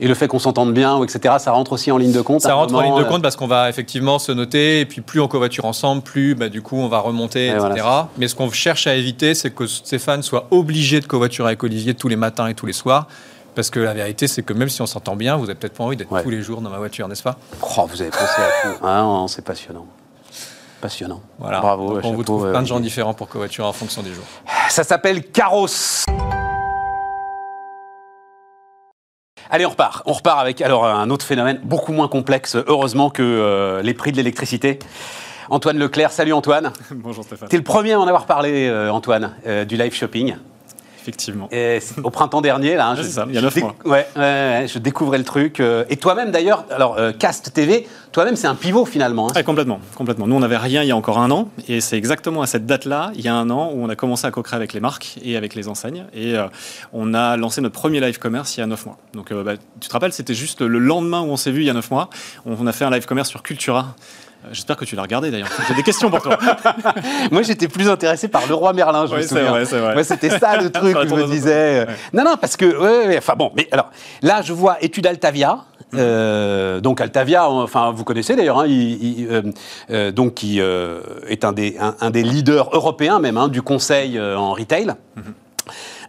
Et 0.00 0.08
le 0.08 0.14
fait 0.14 0.26
qu'on 0.26 0.38
s'entende 0.40 0.74
bien, 0.74 1.00
etc., 1.04 1.36
ça 1.38 1.52
rentre 1.52 1.72
aussi 1.72 1.92
en 1.92 1.96
ligne 1.98 2.12
de 2.12 2.22
compte. 2.22 2.40
Ça 2.40 2.54
rentre 2.54 2.74
en 2.74 2.80
ligne 2.80 2.96
de 2.96 3.02
euh, 3.02 3.08
compte 3.08 3.22
parce 3.22 3.36
qu'on 3.36 3.46
va 3.46 3.68
effectivement 3.68 4.18
se 4.18 4.32
noter. 4.32 4.80
Et 4.80 4.86
puis 4.86 5.00
plus 5.00 5.20
on 5.20 5.28
covoiture 5.28 5.64
ensemble, 5.64 6.02
plus 6.02 6.34
bah, 6.34 6.48
du 6.48 6.60
coup 6.60 6.76
on 6.76 6.88
va 6.88 6.98
remonter, 6.98 7.46
Et 7.46 7.50
etc. 7.50 7.60
voilà, 7.68 8.08
Mais 8.18 8.26
ce 8.26 8.34
qu'on 8.34 8.50
cherche 8.50 8.86
à 8.86 8.94
éviter, 8.94 9.34
c'est 9.34 9.50
que 9.50 9.66
Stéphane 9.66 10.22
soit 10.22 10.48
obligé 10.50 10.98
de 11.00 11.06
covoiturer 11.06 11.48
avec 11.48 11.62
Olivier 11.62 11.94
tous 11.94 12.08
les 12.08 12.16
matins 12.16 12.48
et 12.48 12.54
tous 12.54 12.66
les 12.66 12.72
soirs. 12.72 13.06
Parce 13.54 13.70
que 13.70 13.78
la 13.78 13.92
vérité, 13.92 14.26
c'est 14.28 14.42
que 14.42 14.54
même 14.54 14.70
si 14.70 14.80
on 14.82 14.86
s'entend 14.86 15.14
bien, 15.14 15.36
vous 15.36 15.42
n'avez 15.46 15.54
peut-être 15.58 15.74
pas 15.74 15.84
envie 15.84 15.96
d'être 15.96 16.10
Ouais. 16.10 16.22
tous 16.22 16.30
les 16.30 16.42
jours 16.42 16.62
dans 16.62 16.70
ma 16.70 16.78
voiture, 16.78 17.06
n'est-ce 17.06 17.22
pas? 17.22 17.36
Oh, 17.60 17.86
vous 17.88 18.00
avez 18.00 18.10
pensé 18.10 18.24
à 18.40 18.68
tout. 18.68 18.78
Ah, 18.82 19.00
non, 19.02 19.28
c'est 19.28 19.44
passionnant. 19.44 19.86
Passionnant. 20.80 21.20
Voilà. 21.38 21.60
Bravo. 21.60 21.88
Donc, 21.90 21.98
on 21.98 22.02
chapeau, 22.02 22.14
vous 22.14 22.24
trouve 22.24 22.46
euh, 22.46 22.50
plein 22.50 22.62
de 22.62 22.66
gens 22.66 22.80
différents 22.80 23.14
pour 23.14 23.28
covoiturer 23.28 23.68
en 23.68 23.72
fonction 23.74 24.02
des 24.02 24.12
jours. 24.12 24.24
Ça 24.68 24.82
s'appelle 24.82 25.22
Caros. 25.22 25.68
Allez, 29.54 29.66
on 29.66 29.68
repart. 29.68 30.02
On 30.06 30.14
repart 30.14 30.40
avec 30.40 30.62
alors 30.62 30.86
un 30.86 31.10
autre 31.10 31.26
phénomène 31.26 31.60
beaucoup 31.62 31.92
moins 31.92 32.08
complexe, 32.08 32.56
heureusement, 32.66 33.10
que 33.10 33.22
euh, 33.22 33.82
les 33.82 33.92
prix 33.92 34.10
de 34.10 34.16
l'électricité. 34.16 34.78
Antoine 35.50 35.76
Leclerc, 35.76 36.10
salut 36.10 36.32
Antoine. 36.32 36.72
Bonjour 36.90 37.22
Stéphane. 37.22 37.50
T'es 37.50 37.58
le 37.58 37.62
premier 37.62 37.92
à 37.92 38.00
en 38.00 38.06
avoir 38.06 38.24
parlé, 38.24 38.66
euh, 38.66 38.90
Antoine, 38.90 39.34
euh, 39.46 39.66
du 39.66 39.76
live 39.76 39.92
shopping. 39.92 40.36
Effectivement. 41.02 41.48
Et 41.50 41.80
au 42.04 42.10
printemps 42.10 42.40
dernier, 42.40 42.76
là. 42.76 42.88
hein, 42.88 42.94
je- 42.96 43.02
ça, 43.02 43.24
il 43.28 43.34
y 43.34 43.36
a 43.36 43.40
je 43.40 43.44
neuf 43.46 43.54
déc- 43.56 43.62
mois. 43.64 43.74
Ouais, 43.84 44.06
ouais, 44.16 44.20
ouais, 44.22 44.66
je 44.72 44.78
découvrais 44.78 45.18
le 45.18 45.24
truc. 45.24 45.58
euh, 45.60 45.84
et 45.90 45.96
toi-même, 45.96 46.30
d'ailleurs, 46.30 46.64
alors, 46.70 46.96
euh, 46.98 47.12
Cast 47.12 47.52
TV, 47.52 47.86
toi-même, 48.12 48.36
c'est 48.36 48.46
un 48.46 48.54
pivot 48.54 48.84
finalement. 48.84 49.28
hein. 49.28 49.32
Ouais, 49.34 49.42
complètement, 49.42 49.80
complètement. 49.96 50.26
Nous, 50.28 50.36
on 50.36 50.40
n'avait 50.40 50.56
rien 50.56 50.82
il 50.82 50.88
y 50.88 50.92
a 50.92 50.96
encore 50.96 51.18
un 51.18 51.30
an, 51.32 51.48
et 51.68 51.80
c'est 51.80 51.96
exactement 51.98 52.42
à 52.42 52.46
cette 52.46 52.66
date-là, 52.66 53.10
il 53.14 53.20
y 53.22 53.28
a 53.28 53.34
un 53.34 53.50
an, 53.50 53.70
où 53.74 53.82
on 53.84 53.88
a 53.88 53.96
commencé 53.96 54.26
à 54.26 54.30
co-créer 54.30 54.56
avec 54.56 54.72
les 54.72 54.80
marques 54.80 55.18
et 55.24 55.36
avec 55.36 55.54
les 55.56 55.66
enseignes, 55.68 56.04
et 56.14 56.36
euh, 56.36 56.46
on 56.92 57.14
a 57.14 57.36
lancé 57.36 57.60
notre 57.60 57.74
premier 57.74 58.00
live 58.00 58.18
commerce 58.18 58.56
il 58.56 58.60
y 58.60 58.62
a 58.62 58.66
neuf 58.66 58.86
mois. 58.86 58.98
Donc, 59.14 59.32
bah, 59.32 59.54
tu 59.80 59.88
te 59.88 59.92
rappelles, 59.92 60.12
c'était 60.12 60.34
juste 60.34 60.60
le 60.62 60.78
lendemain 60.78 61.20
où 61.22 61.26
on 61.30 61.36
s'est 61.36 61.50
vu 61.50 61.62
il 61.62 61.66
y 61.66 61.70
a 61.70 61.74
neuf 61.74 61.90
mois. 61.90 62.08
On, 62.46 62.54
on 62.60 62.66
a 62.66 62.72
fait 62.72 62.84
un 62.84 62.90
live 62.90 63.06
commerce 63.06 63.28
sur 63.28 63.42
Cultura. 63.42 63.94
J'espère 64.50 64.76
que 64.76 64.84
tu 64.84 64.96
l'as 64.96 65.02
regardé 65.02 65.30
d'ailleurs. 65.30 65.48
J'ai 65.68 65.74
des 65.74 65.82
questions 65.84 66.10
pour 66.10 66.20
toi. 66.20 66.36
Moi, 67.30 67.42
j'étais 67.42 67.68
plus 67.68 67.88
intéressé 67.88 68.26
par 68.28 68.46
le 68.48 68.54
roi 68.54 68.72
Merlin, 68.72 69.06
je 69.06 69.12
Oui, 69.14 69.22
me 69.22 69.26
souviens. 69.26 69.50
vrai, 69.50 69.64
c'est 69.64 69.78
vrai. 69.78 69.94
Moi, 69.94 70.02
c'était 70.04 70.30
ça 70.38 70.60
le 70.60 70.70
truc 70.72 70.96
je 71.08 71.14
me 71.14 71.26
disais. 71.26 71.52
euh, 71.52 71.86
Ouais. 71.86 71.94
Non, 72.12 72.24
non, 72.24 72.36
parce 72.40 72.56
que. 72.56 72.64
ouais, 72.66 73.06
ouais, 73.08 73.18
enfin 73.18 73.34
bon, 73.36 73.52
mais 73.56 73.68
alors, 73.70 73.90
là, 74.20 74.42
je 74.42 74.52
vois 74.52 74.76
étude 74.82 75.06
Altavia. 75.06 75.58
Mhm. 75.92 75.98
euh, 76.00 76.80
donc 76.80 77.02
Altavia, 77.02 77.48
enfin 77.50 77.90
vous 77.92 78.02
connaissez 78.04 78.34
d'ailleurs, 78.34 78.60
hein, 78.60 78.66
euh, 78.66 79.42
euh, 79.90 80.10
donc 80.10 80.34
qui 80.34 80.58
est 80.58 81.44
un 81.44 81.52
des, 81.52 81.76
un, 81.78 81.94
un 82.00 82.10
des 82.10 82.22
leaders 82.22 82.70
européens 82.72 83.18
même 83.20 83.36
hein, 83.36 83.48
du 83.48 83.60
conseil 83.60 84.18
en 84.18 84.52
retail. 84.54 84.86
Mhm. 85.16 85.22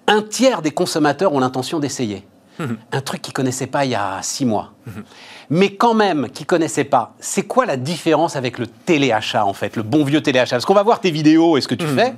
Un 0.07 0.21
tiers 0.21 0.61
des 0.61 0.71
consommateurs 0.71 1.33
ont 1.33 1.39
l'intention 1.39 1.79
d'essayer. 1.79 2.25
Mhm. 2.59 2.77
Un 2.93 3.01
truc 3.01 3.21
qu'ils 3.21 3.33
connaissaient 3.33 3.67
pas 3.67 3.83
il 3.83 3.91
y 3.91 3.95
a 3.95 4.19
six 4.21 4.45
mois. 4.45 4.71
Mais 5.49 5.75
quand 5.75 5.93
même, 5.93 6.29
qui 6.29 6.45
connaissaient 6.45 6.83
pas, 6.83 7.13
c'est 7.19 7.43
quoi 7.43 7.65
la 7.65 7.77
différence 7.77 8.35
avec 8.35 8.57
le 8.59 8.67
téléachat 8.67 9.45
en 9.45 9.53
fait, 9.53 9.75
le 9.75 9.83
bon 9.83 10.03
vieux 10.03 10.21
téléachat? 10.21 10.55
Parce 10.55 10.65
qu'on 10.65 10.73
va 10.73 10.83
voir 10.83 10.99
tes 10.99 11.11
vidéos 11.11 11.57
et 11.57 11.61
ce 11.61 11.67
que 11.67 11.75
tu 11.75 11.87
fais. 11.87 12.13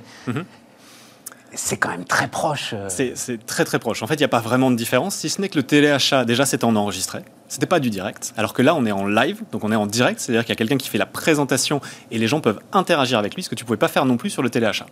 C'est 1.52 1.78
quand 1.78 1.88
même 1.88 2.04
très 2.04 2.28
proche. 2.28 2.74
euh. 2.74 2.86
C'est 2.90 3.16
c'est 3.16 3.44
très 3.46 3.64
très 3.64 3.78
proche. 3.78 4.02
En 4.02 4.06
fait, 4.06 4.14
il 4.14 4.18
n'y 4.18 4.24
a 4.24 4.28
pas 4.28 4.40
vraiment 4.40 4.70
de 4.70 4.76
différence, 4.76 5.14
si 5.14 5.30
ce 5.30 5.40
n'est 5.40 5.48
que 5.48 5.56
le 5.56 5.62
téléachat, 5.62 6.26
déjà, 6.26 6.44
c'était 6.44 6.64
en 6.66 6.76
enregistré. 6.76 7.20
C'était 7.48 7.66
pas 7.66 7.78
du 7.80 7.90
direct. 7.90 8.32
Alors 8.36 8.52
que 8.52 8.62
là, 8.62 8.74
on 8.74 8.84
est 8.86 8.92
en 8.92 9.06
live, 9.06 9.42
donc 9.52 9.62
on 9.64 9.70
est 9.70 9.76
en 9.76 9.86
direct, 9.86 10.18
c'est-à-dire 10.20 10.42
qu'il 10.44 10.50
y 10.50 10.52
a 10.52 10.56
quelqu'un 10.56 10.76
qui 10.78 10.88
fait 10.88 10.98
la 10.98 11.06
présentation 11.06 11.80
et 12.10 12.18
les 12.18 12.26
gens 12.26 12.40
peuvent 12.40 12.58
interagir 12.72 13.18
avec 13.18 13.34
lui, 13.34 13.42
ce 13.42 13.48
que 13.48 13.54
tu 13.54 13.64
pouvais 13.64 13.76
pas 13.76 13.88
faire 13.88 14.04
non 14.04 14.16
plus 14.16 14.30
sur 14.30 14.42
le 14.42 14.50
téléachat. 14.50 14.86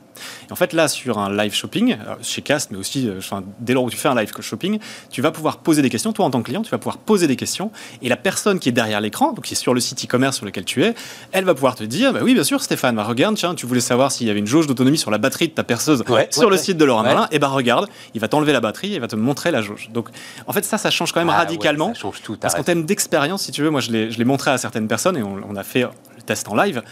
Et 0.49 0.53
en 0.53 0.57
fait, 0.57 0.73
là, 0.73 0.87
sur 0.89 1.19
un 1.19 1.35
live 1.35 1.53
shopping, 1.55 1.93
euh, 1.93 2.15
chez 2.23 2.43
Cast, 2.43 2.71
mais 2.71 2.79
aussi 2.79 3.09
euh, 3.09 3.19
enfin, 3.19 3.43
dès 3.61 3.73
lors 3.75 3.85
où 3.85 3.91
tu 3.91 3.97
fais 3.97 4.09
un 4.09 4.15
live 4.15 4.31
shopping, 4.41 4.79
tu 5.11 5.21
vas 5.23 5.31
pouvoir 5.33 5.59
poser 5.59 5.83
des 5.83 5.91
questions. 5.91 6.13
Toi, 6.13 6.25
en 6.27 6.31
tant 6.31 6.41
que 6.41 6.45
client, 6.47 6.63
tu 6.63 6.71
vas 6.71 6.79
pouvoir 6.79 6.99
poser 6.99 7.27
des 7.27 7.37
questions 7.37 7.71
et 8.03 8.09
la 8.09 8.17
personne 8.17 8.59
qui 8.59 8.69
est 8.69 8.73
derrière 8.73 9.01
l'écran, 9.01 9.33
donc 9.33 9.45
qui 9.47 9.55
est 9.55 9.57
sur 9.57 9.75
le 9.75 9.81
site 9.81 10.05
e-commerce 10.05 10.37
sur 10.37 10.47
lequel 10.47 10.65
tu 10.65 10.85
es, 10.85 10.95
elle 11.33 11.45
va 11.45 11.55
pouvoir 11.55 11.75
te 11.75 11.85
dire 11.85 12.13
bah 12.13 12.21
oui, 12.23 12.35
bien 12.35 12.45
sûr, 12.45 12.63
Stéphane, 12.63 12.95
bah, 12.97 13.05
regarde, 13.05 13.37
tiens, 13.37 13.55
tu 13.55 13.67
voulais 13.67 13.81
savoir 13.81 14.13
s'il 14.13 14.27
y 14.27 14.31
avait 14.31 14.39
une 14.39 14.47
jauge 14.47 14.67
d'autonomie 14.67 14.99
sur 14.99 15.11
la 15.11 15.19
batterie 15.19 15.49
de 15.49 15.55
ta 15.55 15.65
perceuse 15.65 16.05
Ouais, 16.09 16.29
sur 16.31 16.43
ouais, 16.43 16.47
le 16.49 16.53
ouais. 16.53 16.59
site 16.59 16.77
de 16.77 16.85
Laurent. 16.85 17.03
Merlin, 17.03 17.27
et 17.33 17.39
bah 17.39 17.49
regarde, 17.49 17.89
il 18.15 18.21
va 18.21 18.29
t'enlever 18.29 18.53
la 18.53 18.61
batterie 18.61 18.93
et 18.93 18.95
il 18.97 19.01
va 19.01 19.09
te 19.09 19.17
montrer 19.17 19.51
la 19.51 19.63
jauge. 19.63 19.89
Donc, 19.93 20.09
en 20.47 20.53
fait, 20.53 20.65
ça, 20.65 20.79
ça 20.79 20.91
change 20.91 21.13
quand 21.13 21.21
même 21.21 21.29
Ah 21.31 21.33
ouais, 21.33 21.39
radicalement. 21.39 21.95
ça 21.95 22.01
change 22.01 22.23
tout, 22.23 22.39
Parce 22.45 22.55
qu'en 22.55 22.63
termes 22.63 22.85
d'expérience, 22.85 23.43
si 23.43 23.53
tu 23.53 23.63
veux, 23.63 23.71
moi 23.71 23.81
je 23.81 23.91
l'ai 23.91 24.25
montré 24.25 24.51
à 24.51 24.59
certaines 24.59 24.89
personnes 24.89 25.17
et 25.17 25.23
on, 25.23 25.41
on 25.49 25.57
a 25.57 25.63
fait 25.63 25.83
le 25.83 26.23
test 26.25 26.49
en 26.49 26.55
live. 26.55 26.83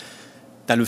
T'as 0.66 0.76
le, 0.76 0.84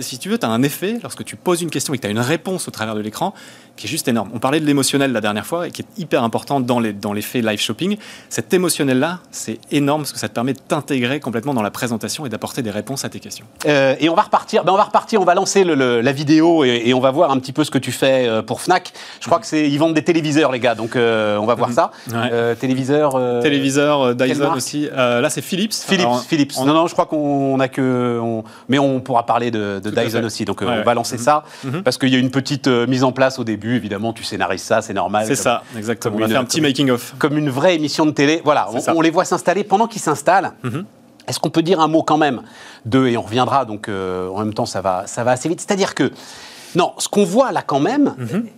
si 0.00 0.18
tu 0.18 0.28
veux, 0.28 0.38
tu 0.38 0.46
as 0.46 0.48
un 0.48 0.62
effet 0.62 0.98
lorsque 1.02 1.24
tu 1.24 1.34
poses 1.34 1.60
une 1.60 1.70
question 1.70 1.92
et 1.92 1.96
que 1.96 2.02
tu 2.02 2.06
as 2.06 2.10
une 2.10 2.20
réponse 2.20 2.68
au 2.68 2.70
travers 2.70 2.94
de 2.94 3.00
l'écran 3.00 3.34
qui 3.78 3.86
est 3.86 3.90
juste 3.90 4.08
énorme. 4.08 4.28
On 4.34 4.38
parlait 4.38 4.60
de 4.60 4.66
l'émotionnel 4.66 5.12
la 5.12 5.20
dernière 5.20 5.46
fois 5.46 5.68
et 5.68 5.70
qui 5.70 5.82
est 5.82 5.86
hyper 6.02 6.22
important 6.24 6.60
dans 6.60 6.80
les 6.80 6.92
dans 6.92 7.12
l'effet 7.12 7.40
live 7.40 7.58
shopping. 7.60 7.96
Cet 8.28 8.52
émotionnel-là, 8.52 9.20
c'est 9.30 9.58
énorme 9.70 10.02
parce 10.02 10.12
que 10.12 10.18
ça 10.18 10.28
te 10.28 10.34
permet 10.34 10.52
de 10.52 10.58
t'intégrer 10.58 11.20
complètement 11.20 11.54
dans 11.54 11.62
la 11.62 11.70
présentation 11.70 12.26
et 12.26 12.28
d'apporter 12.28 12.60
des 12.62 12.70
réponses 12.70 13.04
à 13.04 13.08
tes 13.08 13.20
questions. 13.20 13.46
Euh, 13.66 13.94
et 14.00 14.08
on 14.08 14.14
va 14.14 14.22
repartir. 14.22 14.64
Ben 14.64 14.72
on 14.72 14.76
va 14.76 14.84
repartir. 14.84 15.20
On 15.20 15.24
va 15.24 15.34
lancer 15.34 15.64
le- 15.64 15.74
le- 15.74 16.00
la 16.00 16.12
vidéo 16.12 16.64
et, 16.64 16.82
et 16.86 16.92
on 16.94 17.00
va 17.00 17.10
voir 17.10 17.30
un 17.30 17.38
petit 17.38 17.52
peu 17.52 17.64
ce 17.64 17.70
que 17.70 17.78
tu 17.78 17.92
fais 17.92 18.26
euh, 18.28 18.42
pour 18.42 18.60
Fnac. 18.60 18.92
Je 19.20 19.26
crois 19.26 19.38
que 19.38 19.46
c'est 19.46 19.68
ils 19.70 19.78
vendent 19.78 19.94
des 19.94 20.04
téléviseurs, 20.04 20.50
les 20.52 20.60
gars. 20.60 20.74
Donc 20.74 20.96
euh, 20.96 21.36
on 21.38 21.46
va 21.46 21.54
voir 21.54 21.70
ça. 21.72 21.92
Ouais. 22.08 22.14
Euh, 22.32 22.54
téléviseur. 22.54 23.12
Téléviseur, 23.42 24.14
Dyson 24.14 24.52
aussi. 24.54 24.88
Là, 24.92 25.30
c'est 25.30 25.42
Philips. 25.42 25.72
Philips. 25.74 26.00
Alors, 26.00 26.22
Philips. 26.22 26.54
Non, 26.58 26.74
non, 26.74 26.86
je 26.88 26.92
crois 26.94 27.06
qu'on 27.06 27.60
a 27.60 27.68
que. 27.68 28.18
on- 28.22 28.42
Mais 28.68 28.78
on 28.78 29.00
pourra 29.00 29.24
parler 29.24 29.50
de, 29.50 29.80
Dyson 29.84 30.24
aussi. 30.24 30.44
Donc 30.44 30.60
Ouais, 30.60 30.66
on 30.68 30.70
ouais. 30.78 30.82
va 30.82 30.94
lancer 30.94 31.16
Mhm. 31.16 31.22
ça 31.22 31.44
Mhm. 31.64 31.82
parce 31.82 31.96
qu'il 31.98 32.08
y 32.10 32.16
a 32.16 32.18
une 32.18 32.30
petite 32.30 32.66
mise 32.66 33.04
en 33.04 33.12
place 33.12 33.38
au 33.38 33.44
début. 33.44 33.67
Évidemment, 33.74 34.12
tu 34.12 34.22
scénarises 34.24 34.62
ça, 34.62 34.82
c'est 34.82 34.94
normal. 34.94 35.24
C'est 35.26 35.34
ça, 35.36 35.62
exactement. 35.76 36.16
On 36.16 36.20
une- 36.20 36.28
faire 36.28 36.40
un 36.40 36.44
petit 36.44 36.60
making-of. 36.60 37.14
Comme 37.18 37.36
une 37.38 37.50
vraie 37.50 37.74
émission 37.74 38.06
de 38.06 38.10
télé. 38.12 38.40
Voilà, 38.44 38.68
on, 38.94 39.00
les 39.00 39.10
voit 39.10 39.24
s'installer. 39.24 39.64
Pendant 39.64 39.86
qu'ils 39.86 40.02
s'installent, 40.02 40.52
Mhm. 40.62 40.84
est-ce 41.26 41.38
qu'on 41.40 41.50
peut 41.50 41.62
dire 41.62 41.80
un 41.80 41.88
mot 41.88 42.02
quand 42.02 42.18
même 42.18 42.42
de, 42.84 43.06
et 43.06 43.16
on 43.16 43.22
reviendra, 43.22 43.64
donc 43.64 43.88
euh, 43.88 44.28
en 44.30 44.38
même 44.40 44.54
temps, 44.54 44.66
ça 44.66 44.80
va, 44.80 45.06
ça 45.06 45.24
va 45.24 45.32
assez 45.32 45.48
vite. 45.48 45.60
C'est-à-dire 45.60 45.94
que. 45.94 46.10
Non, 46.74 46.92
ce 46.98 47.08
qu'on 47.08 47.24
voit 47.24 47.50
là 47.50 47.62
quand 47.62 47.80
même, 47.80 48.14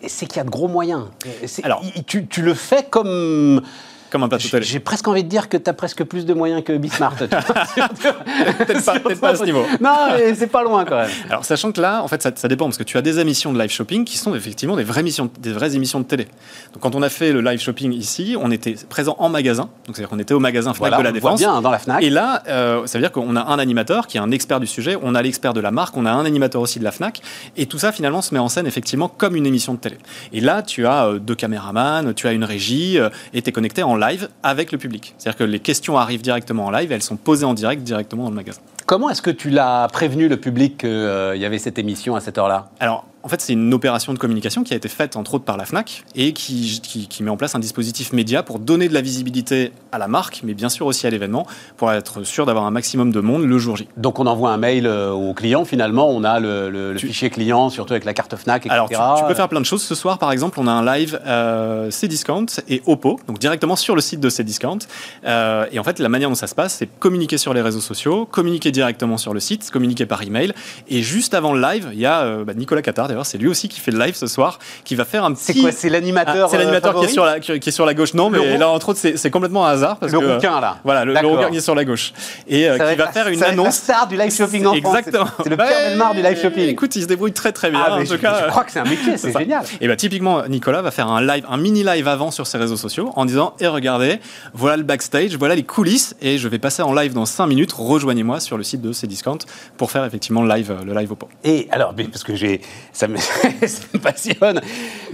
c'est 0.09 0.27
qu'il 0.27 0.39
y 0.39 0.41
a 0.41 0.45
de 0.45 0.51
gros 0.51 0.67
moyens. 0.67 1.05
Mhm. 1.25 1.65
Alors- 1.65 1.83
tu 2.07 2.43
le 2.43 2.55
fais 2.55 2.83
comme. 2.91 3.63
Comme 4.11 4.23
un 4.23 4.29
plateau 4.29 4.49
télé. 4.49 4.65
J'ai 4.65 4.81
presque 4.81 5.07
envie 5.09 5.25
de 5.25 5.29
dire 5.29 5.49
que 5.49 5.57
tu 5.57 5.69
as 5.71 5.73
presque 5.73 6.05
plus 6.05 6.27
de 6.27 6.35
moyens 6.35 6.63
que 6.65 6.73
vois. 6.73 7.15
Peut-être 8.59 8.85
pas, 8.85 8.99
peut-être 9.01 9.21
pas 9.21 9.29
à 9.31 9.37
ce 9.37 9.45
niveau. 9.45 9.65
Non, 9.81 10.09
mais 10.17 10.35
c'est 10.35 10.47
pas 10.47 10.63
loin 10.63 10.85
quand 10.85 10.97
même. 10.97 11.11
Alors, 11.29 11.45
sachant 11.45 11.73
que 11.73 11.81
là, 11.81 12.03
en 12.03 12.09
fait, 12.09 12.23
ça, 12.23 12.31
ça 12.35 12.49
dépend 12.49 12.67
parce 12.67 12.79
que 12.79 12.83
tu 12.83 12.97
as 12.97 13.03
des 13.03 13.19
émissions 13.19 13.53
de 13.53 13.59
live 13.59 13.71
shopping 13.71 14.05
qui 14.05 14.19
sont 14.19 14.35
effectivement 14.35 14.77
des 14.77 14.85
vraies, 14.85 15.03
missions, 15.03 15.31
des 15.39 15.53
vraies 15.53 15.77
émissions 15.77 16.01
de 16.01 16.05
télé. 16.05 16.25
Donc, 16.73 16.83
quand 16.83 16.95
on 16.95 17.03
a 17.03 17.09
fait 17.09 17.33
le 17.33 17.41
live 17.41 17.61
shopping 17.61 17.93
ici, 17.93 18.37
on 18.41 18.51
était 18.51 18.75
présent 18.89 19.17
en 19.19 19.29
magasin. 19.29 19.65
Donc, 19.87 19.97
c'est-à-dire 19.97 20.09
qu'on 20.09 20.19
était 20.19 20.35
au 20.35 20.41
magasin 20.41 20.75
Fnac 20.75 20.91
Voilà, 20.91 20.99
de 20.99 21.03
la 21.03 21.09
on 21.11 21.13
voit 21.13 21.31
Défense. 21.31 21.41
bien 21.41 21.61
dans 21.61 21.71
la 21.71 21.79
Fnac. 21.79 22.03
Et 22.03 22.11
là, 22.11 22.43
euh, 22.49 22.87
ça 22.87 22.99
veut 22.99 23.03
dire 23.03 23.13
qu'on 23.13 23.37
a 23.37 23.43
un 23.43 23.59
animateur 23.59 24.07
qui 24.07 24.17
est 24.17 24.21
un 24.21 24.31
expert 24.31 24.61
du 24.61 24.67
sujet, 24.67 24.97
on 25.03 25.15
a 25.15 25.23
l'expert 25.23 25.53
de 25.53 25.61
la 25.61 25.71
marque, 25.71 25.97
on 25.97 26.07
a 26.07 26.11
un 26.13 26.25
animateur 26.25 26.61
aussi 26.61 26.79
de 26.79 26.85
la 26.85 26.91
FNAC, 26.93 27.21
et 27.57 27.67
tout 27.67 27.79
ça 27.79 27.93
finalement 27.93 28.23
se 28.23 28.35
met 28.35 28.41
en 28.41 28.49
scène 28.49 28.67
effectivement 28.67 29.09
comme 29.09 29.37
une 29.37 29.47
émission 29.47 29.75
de 29.75 29.79
télé. 29.79 29.99
Et 30.33 30.41
là, 30.41 30.63
tu 30.63 30.87
as 30.87 31.07
euh, 31.07 31.19
deux 31.19 31.35
caméramans, 31.35 32.15
tu 32.15 32.27
as 32.27 32.33
une 32.33 32.45
régie, 32.45 32.99
euh, 32.99 33.09
et 33.35 33.43
tu 33.43 33.49
es 33.49 33.53
connecté 33.53 33.83
en 33.83 33.97
live 34.01 34.29
avec 34.43 34.73
le 34.73 34.79
public. 34.79 35.15
C'est-à-dire 35.19 35.39
que 35.39 35.45
les 35.45 35.61
questions 35.61 35.97
arrivent 35.97 36.23
directement 36.23 36.67
en 36.67 36.71
live, 36.71 36.91
et 36.91 36.95
elles 36.95 37.03
sont 37.03 37.17
posées 37.17 37.45
en 37.45 37.55
direct 37.55 37.83
directement 37.83 38.25
dans 38.25 38.31
le 38.31 38.37
magasin. 38.37 38.61
Comment 38.87 39.11
est-ce 39.11 39.23
que 39.23 39.31
tu 39.31 39.51
l'as 39.51 39.87
prévenu 39.93 40.29
le 40.29 40.37
public 40.37 40.79
qu'il 40.79 41.37
y 41.37 41.45
avait 41.45 41.59
cette 41.59 41.79
émission 41.79 42.17
à 42.17 42.21
cette 42.21 42.39
heure-là? 42.39 42.71
Alors, 42.81 43.07
en 43.23 43.29
fait, 43.29 43.41
c'est 43.41 43.53
une 43.53 43.73
opération 43.75 44.13
de 44.15 44.19
communication 44.19 44.63
qui 44.65 44.73
a 44.73 44.77
été 44.77 44.89
faite 44.89 45.17
entre 45.17 45.35
autres 45.35 45.45
par 45.45 45.57
la 45.57 45.65
FNAC 45.67 46.05
et 46.15 46.33
qui, 46.33 46.81
qui- 46.83 47.07
qui 47.09 47.23
met 47.23 47.31
en 47.31 47.37
place 47.37 47.55
un 47.55 47.59
dispositif 47.59 48.13
média 48.13 48.43
pour 48.43 48.59
donner 48.59 48.89
de 48.89 48.95
la 48.95 49.01
visibilité 49.03 49.73
à 49.93 49.99
la 49.99 50.09
marque, 50.09 50.41
mais 50.45 50.55
bien 50.55 50.69
sûr 50.69 50.87
aussi 50.87 51.07
à 51.07 51.11
l'événement, 51.11 51.47
pour 51.77 51.93
être 51.93 52.23
sûr 52.25 52.47
d'avoir 52.47 52.65
un 52.65 52.71
maximum 52.71 53.13
de 53.13 53.21
monde 53.21 53.45
le 53.45 53.59
jour 53.59 53.77
J. 53.77 53.89
Donc 53.97 54.19
on 54.19 54.27
envoie 54.27 54.51
un 54.53 54.57
mail 54.57 54.87
euh, 54.87 55.11
au 55.11 55.35
client, 55.35 55.65
finalement, 55.65 56.09
on 56.11 56.25
a 56.25 56.41
le, 56.41 56.71
le- 56.71 56.93
le 56.93 56.99
Tu- 56.99 57.09
fichier 57.09 57.31
client, 57.31 57.69
surtout 57.71 57.93
avec 57.93 58.05
la 58.05 58.15
carte 58.15 58.35
Fnac, 58.37 58.63
etc. 58.67 58.75
Alors, 58.75 58.89
tu, 58.89 59.23
tu 59.23 59.29
peux 59.29 59.35
faire 59.35 59.49
plein 59.49 59.61
de 59.61 59.67
choses. 59.67 59.83
Ce 59.83 59.95
soir, 59.95 60.19
par 60.19 60.33
exemple, 60.33 60.59
on 60.61 60.67
a 60.67 60.73
un 60.73 60.85
live 60.97 61.21
euh, 61.27 61.91
Cdiscount 61.91 62.47
et 62.69 62.83
Oppo, 62.87 63.19
donc 63.27 63.39
directement 63.39 63.77
sur 63.77 63.95
le 63.95 64.01
site 64.01 64.21
de 64.21 64.31
Cdiscount. 64.31 64.79
Euh, 65.27 65.67
et 65.73 65.79
en 65.79 65.85
fait, 65.85 65.99
la 65.99 66.09
manière 66.09 66.29
dont 66.29 66.35
ça 66.35 66.47
se 66.47 66.55
passe, 66.55 66.75
c'est 66.75 66.87
communiquer 66.99 67.39
sur 67.39 67.53
les 67.55 67.61
réseaux 67.61 67.81
sociaux, 67.81 68.27
communiquer 68.27 68.71
directement 68.71 69.19
sur 69.19 69.35
le 69.35 69.41
site, 69.41 69.71
communiquer 69.71 70.07
par 70.07 70.23
email. 70.23 70.53
Et 70.89 71.03
juste 71.03 71.35
avant 71.35 71.53
le 71.53 71.61
live, 71.61 71.91
il 71.93 71.99
y 72.01 72.07
a 72.07 72.21
euh, 72.23 72.45
bah, 72.45 72.55
Nicolas 72.55 72.83
Qatar, 72.83 73.10
d'ailleurs, 73.11 73.27
c'est 73.27 73.39
lui 73.39 73.49
aussi 73.49 73.69
qui 73.69 73.81
fait 73.81 73.91
le 73.91 73.99
live 73.99 74.15
ce 74.15 74.27
soir, 74.27 74.59
qui 74.85 74.95
va 74.95 75.05
faire 75.05 75.25
un 75.25 75.33
petit. 75.33 75.45
C'est 75.53 75.55
quoi 75.61 75.73
C'est 75.73 75.89
l'animateur 75.89 76.47
Ah, 76.47 76.51
C'est 76.51 76.59
l'animateur 76.59 76.97
euh, 76.97 77.01
qui, 77.01 77.05
est 77.07 77.09
favori 77.09 77.13
sur 77.13 77.25
la, 77.25 77.41
qui, 77.59 77.69
est 77.69 77.73
sur 77.73 77.87
la 77.87 77.95
gauche. 77.95 78.15
Non, 78.15 78.31
mais 78.31 78.57
là, 78.57 78.69
entre 78.71 78.91
autres, 78.91 79.01
c'est 79.15 79.31
complètement 79.31 79.67
un 79.67 79.71
hasard. 79.73 79.99
Parce 79.99 80.13
Le 80.13 80.19
que, 80.21 80.25
rouquin, 80.35 80.61
là. 80.61 80.79
Voilà, 80.85 81.05
le, 81.05 81.13
le 81.15 81.27
rouquin 81.27 81.51
qui 81.51 81.59
est 81.59 81.61
sur 81.61 81.75
la 81.75 81.85
gauche. 81.85 82.13
Et 82.49 82.69
euh, 82.69 82.73
qui 82.75 82.79
va 82.79 82.95
la- 82.95 83.13
faire 83.13 83.29
une 83.29 83.35
être 83.35 83.41
la 83.41 83.49
annonce. 83.49 83.75
star 83.77 84.07
du 84.09 84.17
live 84.17 84.35
shopping 84.35 84.65
en 84.67 84.75
France. 84.75 84.97
Exactement. 84.99 85.27
C'est 85.43 85.51
le 85.51 85.57
Pierre 85.57 85.69
Belmar 85.91 86.15
du 86.15 86.23
live 86.23 86.41
shopping. 86.41 86.69
Écoute, 86.69 86.97
il 86.97 87.03
se 87.03 87.07
débrouille 87.07 87.33
très 87.33 87.53
très 87.53 87.71
bien. 87.71 87.81
Ah, 87.87 87.95
en 87.97 87.99
tout 88.01 88.07
je, 88.07 88.17
cas, 88.17 88.43
je 88.45 88.51
crois 88.51 88.65
que 88.65 88.73
c'est 88.73 88.81
un 88.81 88.85
métier, 88.85 89.17
c'est 89.17 89.37
génial. 89.37 89.65
Et 89.81 89.89
bah 89.89 89.97
typiquement, 89.97 90.47
Nicolas 90.49 90.83
va 90.83 90.91
faire 90.91 91.09
un 91.09 91.21
live, 91.21 91.45
un 91.49 91.57
mini 91.57 91.83
live 91.83 92.07
avant 92.09 92.31
sur 92.31 92.47
ses 92.47 92.59
réseaux 92.59 92.77
sociaux 92.77 93.13
en 93.17 93.25
disant 93.25 93.55
et 93.61 93.67
regardez, 93.67 94.21
voilà 94.55 94.77
le 94.77 94.83
backstage, 94.83 95.37
voilà 95.37 95.55
les 95.55 95.63
coulisses 95.65 96.15
et 96.21 96.39
je 96.39 96.49
vais 96.49 96.59
passer 96.59 96.83
en 96.83 96.93
live 96.95 97.13
dans 97.13 97.27
5 97.27 97.47
minutes. 97.47 97.73
Rejoignez-moi 97.73 98.41
sur 98.41 98.57
le 98.57 98.63
site 98.63 98.81
de 98.83 98.93
Cdiscount 98.93 99.39
pour 99.77 99.91
faire 99.91 100.05
effectivement 100.05 100.43
le 100.43 100.49
live, 100.55 100.71
euh, 100.71 100.85
le 100.85 100.95
live 100.95 101.13
au 101.13 101.17
pot. 101.17 101.29
Et 101.45 101.69
alors, 101.71 101.95
parce 102.11 102.23
que 102.25 102.35
j'ai, 102.35 102.61
ça 103.01 103.09
me, 103.09 103.17
ça 103.67 103.83
me 103.95 103.99
passionne, 103.99 104.61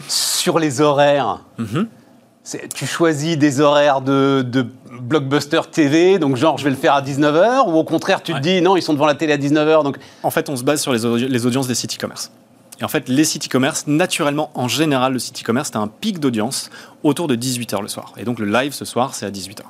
sur 0.09 0.59
les 0.59 0.81
horaires. 0.81 1.41
Mhm. 1.59 1.87
Tu 2.75 2.87
choisis 2.87 3.37
des 3.37 3.61
horaires 3.61 4.01
de, 4.01 4.43
de 4.47 4.67
blockbuster 5.01 5.61
TV, 5.71 6.19
donc 6.19 6.37
genre 6.37 6.59
je 6.59 6.65
vais 6.65 6.71
le 6.71 6.77
faire 6.77 6.95
à 6.95 7.03
19h, 7.03 7.69
ou 7.69 7.73
au 7.77 7.85
contraire 7.85 8.23
tu 8.23 8.33
te 8.33 8.39
dis 8.39 8.61
non, 8.61 8.77
ils 8.77 8.83
sont 8.83 8.93
devant 8.95 9.07
la 9.07 9.15
télé 9.17 9.33
à 9.33 9.37
19h, 9.39 9.83
donc 9.83 9.99
En 10.23 10.31
fait, 10.31 10.49
on 10.49 10.57
se 10.57 10.63
base 10.65 10.81
sur 10.81 10.93
les, 10.93 11.05
audi- 11.05 11.29
les 11.29 11.47
audiences 11.47 11.67
des 11.67 11.75
sites 11.75 11.95
e-commerce. 11.97 12.31
Et 12.81 12.85
en 12.85 12.89
fait, 12.89 13.09
les 13.09 13.25
sites 13.25 13.47
e-commerce, 13.47 13.87
naturellement, 13.87 14.51
en 14.55 14.69
général, 14.69 15.13
le 15.15 15.19
site 15.19 15.41
e-commerce, 15.43 15.71
tu 15.71 15.79
un 15.79 15.89
pic 15.89 16.19
d'audience 16.21 16.71
autour 17.03 17.27
de 17.27 17.35
18h 17.35 17.81
le 17.83 17.89
soir. 17.89 18.13
Et 18.19 18.25
donc, 18.25 18.39
le 18.39 18.47
live 18.47 18.73
ce 18.75 18.85
soir, 18.85 19.15
c'est 19.15 19.25
à 19.27 19.31
18h. 19.31 19.63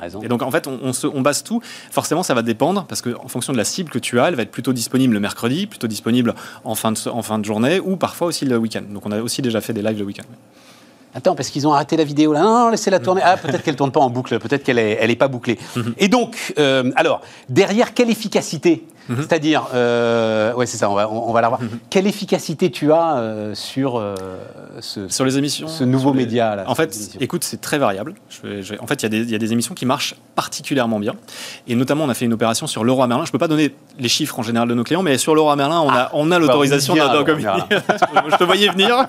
Raison. 0.00 0.20
Et 0.22 0.28
donc 0.28 0.42
en 0.42 0.50
fait, 0.50 0.66
on, 0.66 0.78
on 0.82 0.92
se- 0.92 1.06
on 1.06 1.20
base 1.20 1.42
tout. 1.42 1.60
Forcément, 1.90 2.22
ça 2.22 2.34
va 2.34 2.42
dépendre 2.42 2.84
parce 2.86 3.02
que 3.02 3.16
en 3.22 3.28
fonction 3.28 3.52
de 3.52 3.58
la 3.58 3.64
cible 3.64 3.90
que 3.90 3.98
tu 3.98 4.18
as, 4.20 4.28
elle 4.28 4.34
va 4.34 4.42
être 4.42 4.50
plutôt 4.50 4.72
disponible 4.72 5.14
le 5.14 5.20
mercredi, 5.20 5.66
plutôt 5.66 5.86
disponible 5.86 6.34
en 6.64 6.74
fin 6.74 6.92
de, 6.92 7.08
en 7.08 7.22
fin 7.22 7.38
de 7.38 7.44
journée 7.44 7.80
ou 7.80 7.96
parfois 7.96 8.28
aussi 8.28 8.44
le 8.44 8.56
week-end. 8.56 8.82
Donc 8.88 9.06
on 9.06 9.12
a 9.12 9.20
aussi 9.20 9.42
déjà 9.42 9.60
fait 9.60 9.72
des 9.72 9.82
lives 9.82 9.98
le 9.98 10.04
week-end. 10.04 10.24
Attends, 11.14 11.34
parce 11.34 11.48
qu'ils 11.48 11.66
ont 11.66 11.72
arrêté 11.72 11.96
la 11.96 12.04
vidéo 12.04 12.32
là. 12.34 12.42
Non, 12.42 12.50
non, 12.64 12.68
laissez-la 12.68 13.00
tourner. 13.00 13.22
Ah, 13.24 13.36
peut-être 13.38 13.62
qu'elle 13.62 13.76
tourne 13.76 13.90
pas 13.90 14.00
en 14.00 14.10
boucle, 14.10 14.38
peut-être 14.38 14.62
qu'elle 14.62 14.78
est, 14.78 14.98
elle 15.00 15.10
est 15.10 15.16
pas 15.16 15.26
bouclée. 15.28 15.58
Et 15.96 16.08
donc, 16.08 16.52
euh, 16.58 16.90
alors, 16.96 17.22
derrière, 17.48 17.94
quelle 17.94 18.10
efficacité 18.10 18.84
C'est-à-dire, 19.16 19.66
euh, 19.74 20.52
ouais, 20.54 20.66
c'est 20.66 20.76
ça, 20.76 20.90
on 20.90 20.94
va, 20.94 21.08
on, 21.10 21.28
on 21.28 21.32
va 21.32 21.40
la 21.40 21.48
voir. 21.48 21.60
Quelle 21.90 22.06
efficacité 22.06 22.70
tu 22.70 22.92
as 22.92 23.16
euh, 23.16 23.54
sur 23.54 23.96
euh, 23.96 24.14
ce, 24.80 25.08
Sur 25.08 25.24
les 25.24 25.38
émissions, 25.38 25.66
ce 25.68 25.84
nouveau 25.84 26.12
les- 26.12 26.18
média 26.24 26.54
là 26.56 26.64
En 26.66 26.74
fait, 26.74 26.96
écoute, 27.20 27.44
c'est 27.44 27.60
très 27.60 27.78
variable. 27.78 28.14
Je 28.28 28.46
vais- 28.48 28.62
je 28.62 28.74
vais- 28.74 28.80
en 28.80 28.86
fait, 28.86 29.02
il 29.02 29.04
y, 29.04 29.06
a 29.06 29.08
des- 29.08 29.22
il 29.22 29.30
y 29.30 29.34
a 29.34 29.38
des 29.38 29.52
émissions 29.52 29.74
qui 29.74 29.86
marchent 29.86 30.14
particulièrement 30.34 30.98
bien. 31.00 31.14
Et 31.66 31.74
notamment, 31.74 32.04
on 32.04 32.08
a 32.10 32.14
fait 32.14 32.24
une 32.26 32.32
opération 32.32 32.66
sur 32.66 32.84
Leroy 32.84 33.06
Merlin. 33.06 33.24
Je 33.24 33.30
ne 33.30 33.32
peux 33.32 33.38
pas 33.38 33.48
donner 33.48 33.74
les 33.98 34.08
chiffres 34.08 34.38
en 34.38 34.42
général 34.42 34.68
de 34.68 34.74
nos 34.74 34.84
clients, 34.84 35.02
mais 35.02 35.18
sur 35.18 35.34
Leroy 35.34 35.56
Merlin, 35.56 35.80
on 35.80 35.90
a, 35.90 36.10
on 36.12 36.30
a 36.30 36.38
l'autorisation 36.38 36.94
on 36.94 36.96
d'en 36.96 37.12
Leroy 37.12 37.24
communiquer. 37.24 37.76
Je 38.30 38.36
te 38.36 38.44
voyais 38.44 38.68
venir. 38.68 39.06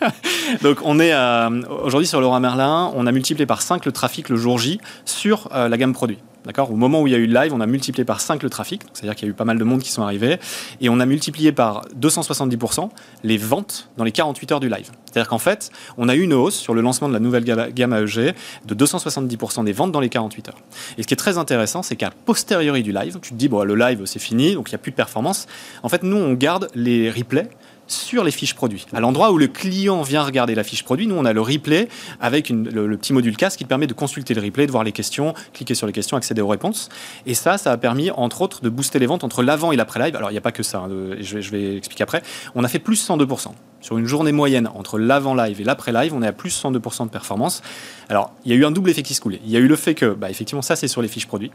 Donc, 0.62 0.78
on 0.84 0.98
est 1.00 1.12
euh, 1.12 1.62
aujourd'hui 1.84 2.06
sur 2.06 2.20
Leroy 2.20 2.40
Merlin, 2.40 2.90
on 2.94 3.06
a 3.06 3.12
multiplié 3.12 3.46
par 3.46 3.62
5 3.62 3.84
le 3.86 3.92
trafic 3.92 4.28
le 4.28 4.36
jour 4.36 4.58
J 4.58 4.80
sur 5.04 5.48
euh, 5.52 5.68
la 5.68 5.76
gamme 5.76 5.92
produit. 5.92 6.18
D'accord? 6.44 6.72
Au 6.72 6.76
moment 6.76 7.02
où 7.02 7.06
il 7.06 7.12
y 7.12 7.14
a 7.14 7.18
eu 7.18 7.26
le 7.26 7.34
live, 7.34 7.52
on 7.54 7.60
a 7.60 7.66
multiplié 7.66 8.04
par 8.04 8.20
5 8.20 8.42
le 8.42 8.50
trafic, 8.50 8.82
c'est-à-dire 8.92 9.14
qu'il 9.14 9.28
y 9.28 9.30
a 9.30 9.32
eu 9.32 9.34
pas 9.34 9.44
mal 9.44 9.58
de 9.58 9.64
monde 9.64 9.80
qui 9.80 9.90
sont 9.90 10.02
arrivés, 10.02 10.38
et 10.80 10.88
on 10.88 10.98
a 10.98 11.06
multiplié 11.06 11.52
par 11.52 11.84
270% 12.00 12.90
les 13.22 13.36
ventes 13.36 13.90
dans 13.96 14.04
les 14.04 14.12
48 14.12 14.52
heures 14.52 14.60
du 14.60 14.68
live. 14.68 14.90
C'est-à-dire 15.06 15.28
qu'en 15.28 15.38
fait, 15.38 15.70
on 15.98 16.08
a 16.08 16.14
eu 16.14 16.22
une 16.22 16.32
hausse 16.32 16.56
sur 16.56 16.74
le 16.74 16.80
lancement 16.80 17.08
de 17.08 17.12
la 17.12 17.20
nouvelle 17.20 17.44
gamme 17.44 17.92
AEG 17.92 18.34
de 18.66 18.74
270% 18.74 19.64
des 19.64 19.72
ventes 19.72 19.92
dans 19.92 20.00
les 20.00 20.08
48 20.08 20.48
heures. 20.48 20.58
Et 20.98 21.02
ce 21.02 21.06
qui 21.06 21.14
est 21.14 21.16
très 21.16 21.38
intéressant, 21.38 21.82
c'est 21.82 21.96
qu'à 21.96 22.10
posteriori 22.10 22.82
du 22.82 22.92
live, 22.92 23.18
tu 23.20 23.30
te 23.30 23.34
dis, 23.34 23.48
bon, 23.48 23.62
le 23.62 23.74
live, 23.76 24.04
c'est 24.06 24.18
fini, 24.18 24.54
donc 24.54 24.70
il 24.70 24.72
n'y 24.72 24.76
a 24.76 24.78
plus 24.78 24.90
de 24.90 24.96
performance. 24.96 25.46
En 25.82 25.88
fait, 25.88 26.02
nous, 26.02 26.16
on 26.16 26.32
garde 26.32 26.68
les 26.74 27.10
replays 27.10 27.48
sur 27.86 28.24
les 28.24 28.30
fiches 28.30 28.54
produits. 28.54 28.86
À 28.92 29.00
l'endroit 29.00 29.32
où 29.32 29.38
le 29.38 29.48
client 29.48 30.02
vient 30.02 30.22
regarder 30.22 30.54
la 30.54 30.64
fiche 30.64 30.82
produit, 30.82 31.06
nous, 31.06 31.14
on 31.14 31.24
a 31.24 31.32
le 31.32 31.40
replay 31.40 31.88
avec 32.20 32.50
le, 32.50 32.96
petit 32.96 33.12
module 33.12 33.36
casque 33.36 33.58
qui 33.58 33.64
permet 33.64 33.86
de 33.86 33.92
consulter 33.92 34.34
le 34.34 34.40
replay, 34.40 34.66
de 34.66 34.72
voir 34.72 34.84
les 34.84 34.92
questions, 34.92 35.34
cliquer 35.52 35.74
sur 35.74 35.86
les 35.86 35.92
questions, 35.92 36.16
accéder 36.16 36.40
aux 36.40 36.48
réponses. 36.48 36.88
Et 37.26 37.34
ça, 37.34 37.58
ça 37.58 37.72
a 37.72 37.76
permis, 37.76 38.10
entre 38.10 38.42
autres, 38.42 38.62
de 38.62 38.68
booster 38.68 38.98
les 38.98 39.06
ventes 39.06 39.24
entre 39.24 39.42
l'avant 39.42 39.72
et 39.72 39.76
l'après-live. 39.76 40.16
Alors, 40.16 40.30
il 40.30 40.34
n'y 40.34 40.38
a 40.38 40.42
pas 40.42 40.52
que 40.52 40.62
ça, 40.62 40.78
hein, 40.78 40.88
je, 41.20 41.34
vais, 41.34 41.42
je 41.42 41.50
vais 41.50 41.76
expliquer 41.76 42.02
après. 42.02 42.22
On 42.54 42.64
a 42.64 42.68
fait 42.68 42.78
plus 42.78 43.08
102% 43.08 43.52
sur 43.82 43.98
une 43.98 44.06
journée 44.06 44.32
moyenne 44.32 44.70
entre 44.74 44.98
l'avant-live 44.98 45.60
et 45.60 45.64
l'après-live, 45.64 46.14
on 46.14 46.22
est 46.22 46.26
à 46.26 46.32
plus 46.32 46.50
102% 46.64 47.04
de 47.04 47.10
performance. 47.10 47.62
Alors, 48.08 48.32
il 48.44 48.52
y 48.52 48.54
a 48.54 48.56
eu 48.56 48.64
un 48.64 48.70
double 48.70 48.88
effet 48.88 49.02
qui 49.02 49.12
se 49.12 49.20
coulait. 49.20 49.40
Il 49.44 49.50
y 49.50 49.56
a 49.56 49.60
eu 49.60 49.66
le 49.66 49.76
fait 49.76 49.94
que, 49.94 50.14
bah, 50.14 50.30
effectivement, 50.30 50.62
ça, 50.62 50.76
c'est 50.76 50.88
sur 50.88 51.02
les 51.02 51.08
fiches 51.08 51.26
produits. 51.26 51.50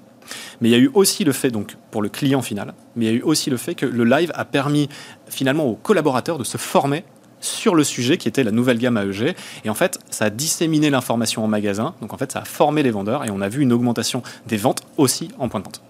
Mais 0.61 0.69
il 0.69 0.71
y 0.71 0.75
a 0.75 0.77
eu 0.77 0.91
aussi 0.93 1.23
le 1.23 1.31
fait, 1.31 1.49
donc, 1.49 1.77
pour 1.89 2.01
le 2.01 2.09
client 2.09 2.41
final, 2.41 2.73
mais 2.95 3.05
il 3.05 3.07
y 3.07 3.11
a 3.11 3.17
eu 3.17 3.21
aussi 3.21 3.49
le 3.49 3.57
fait 3.57 3.75
que 3.75 3.85
le 3.85 4.03
live 4.03 4.31
a 4.35 4.45
permis, 4.45 4.89
finalement, 5.27 5.65
aux 5.65 5.75
collaborateurs 5.75 6.37
de 6.37 6.43
se 6.43 6.57
former 6.57 7.03
sur 7.39 7.75
le 7.75 7.83
sujet 7.83 8.17
qui 8.17 8.27
était 8.27 8.43
la 8.43 8.51
nouvelle 8.51 8.77
gamme 8.77 8.97
AEG. 8.97 9.35
Et 9.63 9.69
en 9.69 9.75
fait, 9.75 9.99
ça 10.09 10.25
a 10.25 10.29
disséminé 10.29 10.89
l'information 10.89 11.45
en 11.45 11.47
magasin. 11.47 11.95
Donc, 12.01 12.13
en 12.13 12.17
fait, 12.17 12.31
ça 12.31 12.39
a 12.39 12.45
formé 12.45 12.83
les 12.83 12.91
vendeurs 12.91 13.23
et 13.25 13.31
on 13.31 13.41
a 13.41 13.47
vu 13.47 13.61
une 13.61 13.71
augmentation 13.71 14.21
des 14.47 14.57
ventes 14.57 14.81
aussi 14.97 15.29
en 15.39 15.47
point 15.47 15.61
de 15.61 15.65
vente. 15.65 15.81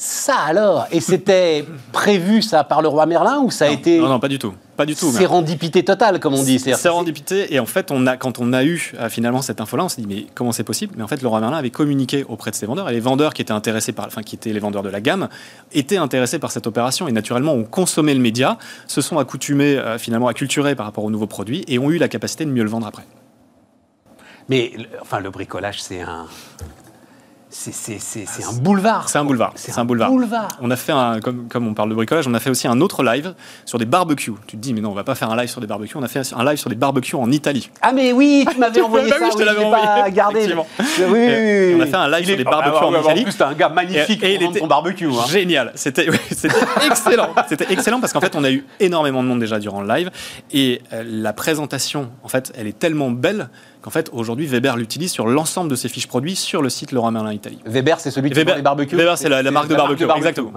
Ça 0.00 0.36
alors 0.36 0.86
Et 0.92 1.00
c'était 1.00 1.64
prévu 1.90 2.40
ça 2.40 2.62
par 2.62 2.82
le 2.82 2.88
roi 2.88 3.04
Merlin 3.04 3.40
ou 3.40 3.50
ça 3.50 3.64
a 3.64 3.68
été 3.68 3.98
Non, 3.98 4.06
non, 4.06 4.20
pas 4.20 4.28
du 4.28 4.38
tout. 4.38 4.54
Pas 4.76 4.86
du 4.86 4.94
tout. 4.94 5.10
Sérendipité 5.10 5.84
totale, 5.84 6.20
comme 6.20 6.34
on 6.34 6.42
dit. 6.44 6.60
Sérendipité. 6.60 7.52
Et 7.52 7.58
en 7.58 7.66
fait, 7.66 7.90
on 7.90 8.06
a, 8.06 8.16
quand 8.16 8.38
on 8.38 8.52
a 8.52 8.62
eu 8.62 8.92
euh, 9.00 9.08
finalement 9.08 9.42
cette 9.42 9.60
info-là, 9.60 9.84
on 9.84 9.88
s'est 9.88 10.00
dit 10.00 10.06
mais 10.06 10.26
comment 10.36 10.52
c'est 10.52 10.62
possible? 10.62 10.94
Mais 10.96 11.02
en 11.02 11.08
fait, 11.08 11.20
le 11.20 11.26
roi 11.26 11.40
Merlin 11.40 11.56
avait 11.56 11.70
communiqué 11.70 12.24
auprès 12.28 12.52
de 12.52 12.54
ses 12.54 12.66
vendeurs 12.66 12.88
et 12.88 12.92
les 12.92 13.00
vendeurs 13.00 13.34
qui 13.34 13.42
étaient 13.42 13.50
intéressés 13.50 13.90
par, 13.90 14.06
enfin 14.06 14.22
qui 14.22 14.36
étaient 14.36 14.52
les 14.52 14.60
vendeurs 14.60 14.84
de 14.84 14.88
la 14.88 15.00
gamme, 15.00 15.28
étaient 15.72 15.96
intéressés 15.96 16.38
par 16.38 16.52
cette 16.52 16.68
opération 16.68 17.08
et 17.08 17.12
naturellement 17.12 17.54
ont 17.54 17.64
consommé 17.64 18.14
le 18.14 18.20
média, 18.20 18.56
se 18.86 19.00
sont 19.00 19.18
accoutumés 19.18 19.78
euh, 19.78 19.98
finalement 19.98 20.28
acculturés 20.28 20.76
par 20.76 20.86
rapport 20.86 21.02
aux 21.02 21.10
nouveaux 21.10 21.26
produits 21.26 21.64
et 21.66 21.80
ont 21.80 21.90
eu 21.90 21.98
la 21.98 22.06
capacité 22.06 22.44
de 22.44 22.52
mieux 22.52 22.62
le 22.62 22.70
vendre 22.70 22.86
après. 22.86 23.04
Mais 24.48 24.72
enfin, 25.02 25.18
le 25.18 25.30
bricolage, 25.30 25.82
c'est 25.82 26.02
un, 26.02 26.26
c'est 27.50 28.44
un 28.44 28.52
boulevard. 28.60 29.08
C'est 29.08 29.18
un 29.18 29.24
boulevard. 29.24 29.52
C'est 29.56 29.78
un, 29.78 29.84
boulevard. 29.84 30.10
On 30.60 30.70
a 30.70 30.76
fait 30.76 30.92
un, 30.92 31.20
comme, 31.20 31.48
comme 31.48 31.66
on 31.66 31.74
parle 31.74 31.88
de 31.88 31.94
bricolage, 31.94 32.26
on 32.28 32.34
a 32.34 32.40
fait 32.40 32.50
aussi 32.50 32.68
un 32.68 32.80
autre 32.80 33.02
live 33.02 33.34
sur 33.64 33.78
des 33.78 33.86
barbecues. 33.86 34.32
Tu 34.46 34.56
te 34.56 34.62
dis, 34.62 34.74
mais 34.74 34.80
non, 34.80 34.90
on 34.90 34.94
va 34.94 35.04
pas 35.04 35.14
faire 35.14 35.30
un 35.30 35.36
live 35.36 35.48
sur 35.48 35.60
des 35.60 35.66
barbecues. 35.66 35.96
On 35.96 36.02
a 36.02 36.08
fait 36.08 36.20
un 36.34 36.44
live 36.44 36.58
sur 36.58 36.68
des 36.68 36.76
barbecues 36.76 37.16
en 37.16 37.30
Italie. 37.30 37.70
Ah 37.80 37.92
mais 37.92 38.12
oui, 38.12 38.46
tu 38.50 38.58
m'avais 38.58 38.82
envoyé 38.82 39.08
ça. 39.08 39.16
Oui, 39.20 39.28
je 39.32 39.38
te 39.38 39.42
l'avais 39.42 39.64
envoyé. 39.64 40.12
Gardé. 40.12 40.54
Oui, 40.78 41.06
oui, 41.10 41.74
On 41.76 41.80
a 41.80 41.86
fait 41.86 41.96
un 41.96 42.10
live 42.10 42.26
sur 42.26 42.36
des 42.36 42.44
barbecues 42.44 42.84
en 42.84 43.00
Italie. 43.00 43.20
En 43.20 43.24
plus, 43.24 43.40
un 43.40 43.54
gars 43.54 43.68
magnifique 43.70 44.22
et, 44.22 44.38
pour 44.38 44.52
ton 44.52 44.66
barbecue. 44.66 45.08
Hein. 45.08 45.26
Génial. 45.28 45.72
C'était 45.74 46.08
excellent. 46.86 47.30
C'était 47.48 47.72
excellent 47.72 48.00
parce 48.00 48.12
qu'en 48.12 48.20
fait, 48.20 48.36
on 48.36 48.44
a 48.44 48.50
eu 48.50 48.66
énormément 48.78 49.22
de 49.22 49.28
monde 49.28 49.40
déjà 49.40 49.58
durant 49.58 49.80
le 49.80 49.88
live 49.88 50.10
et 50.52 50.82
euh, 50.92 51.02
la 51.06 51.32
présentation, 51.32 52.10
en 52.22 52.28
fait, 52.28 52.52
elle 52.56 52.66
est 52.66 52.78
tellement 52.78 53.10
belle 53.10 53.48
qu'en 53.88 53.90
fait, 53.90 54.10
aujourd'hui, 54.12 54.46
Weber 54.46 54.76
l'utilise 54.76 55.10
sur 55.10 55.26
l'ensemble 55.26 55.70
de 55.70 55.74
ses 55.74 55.88
fiches 55.88 56.08
produits 56.08 56.36
sur 56.36 56.60
le 56.60 56.68
site 56.68 56.92
Leroy 56.92 57.10
Merlin 57.10 57.32
Italie. 57.32 57.58
Weber, 57.64 58.00
c'est 58.00 58.10
celui 58.10 58.28
qui 58.28 58.36
Weber, 58.36 58.56
les 58.56 58.62
barbecues 58.62 58.96
Weber, 58.96 59.16
c'est 59.16 59.30
la, 59.30 59.42
marque 59.50 59.68
de 59.68 59.76
barbecue, 59.76 60.04
exactement. 60.14 60.52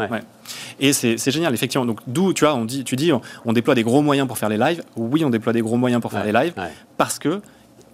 Et 0.82 0.92
c'est 0.92 1.32
génial, 1.32 1.54
effectivement. 1.54 1.86
Donc, 1.86 2.00
d'où, 2.08 2.34
tu 2.34 2.44
vois, 2.44 2.56
on 2.56 2.66
dit, 2.66 2.84
tu 2.84 2.98
dis, 2.98 3.14
on, 3.46 3.54
déploie 3.54 3.74
des 3.74 3.84
gros 3.84 4.02
moyens 4.02 4.28
pour 4.28 4.38
faire 4.38 4.50
les 4.50 4.58
lives. 4.58 4.84
Oui, 4.98 5.24
on 5.24 5.30
déploie 5.30 5.54
des 5.54 5.62
gros 5.62 5.78
moyens 5.78 6.02
pour 6.02 6.12
faire 6.12 6.26
les 6.26 6.34
lives, 6.34 6.54
parce 6.98 7.20
que 7.20 7.42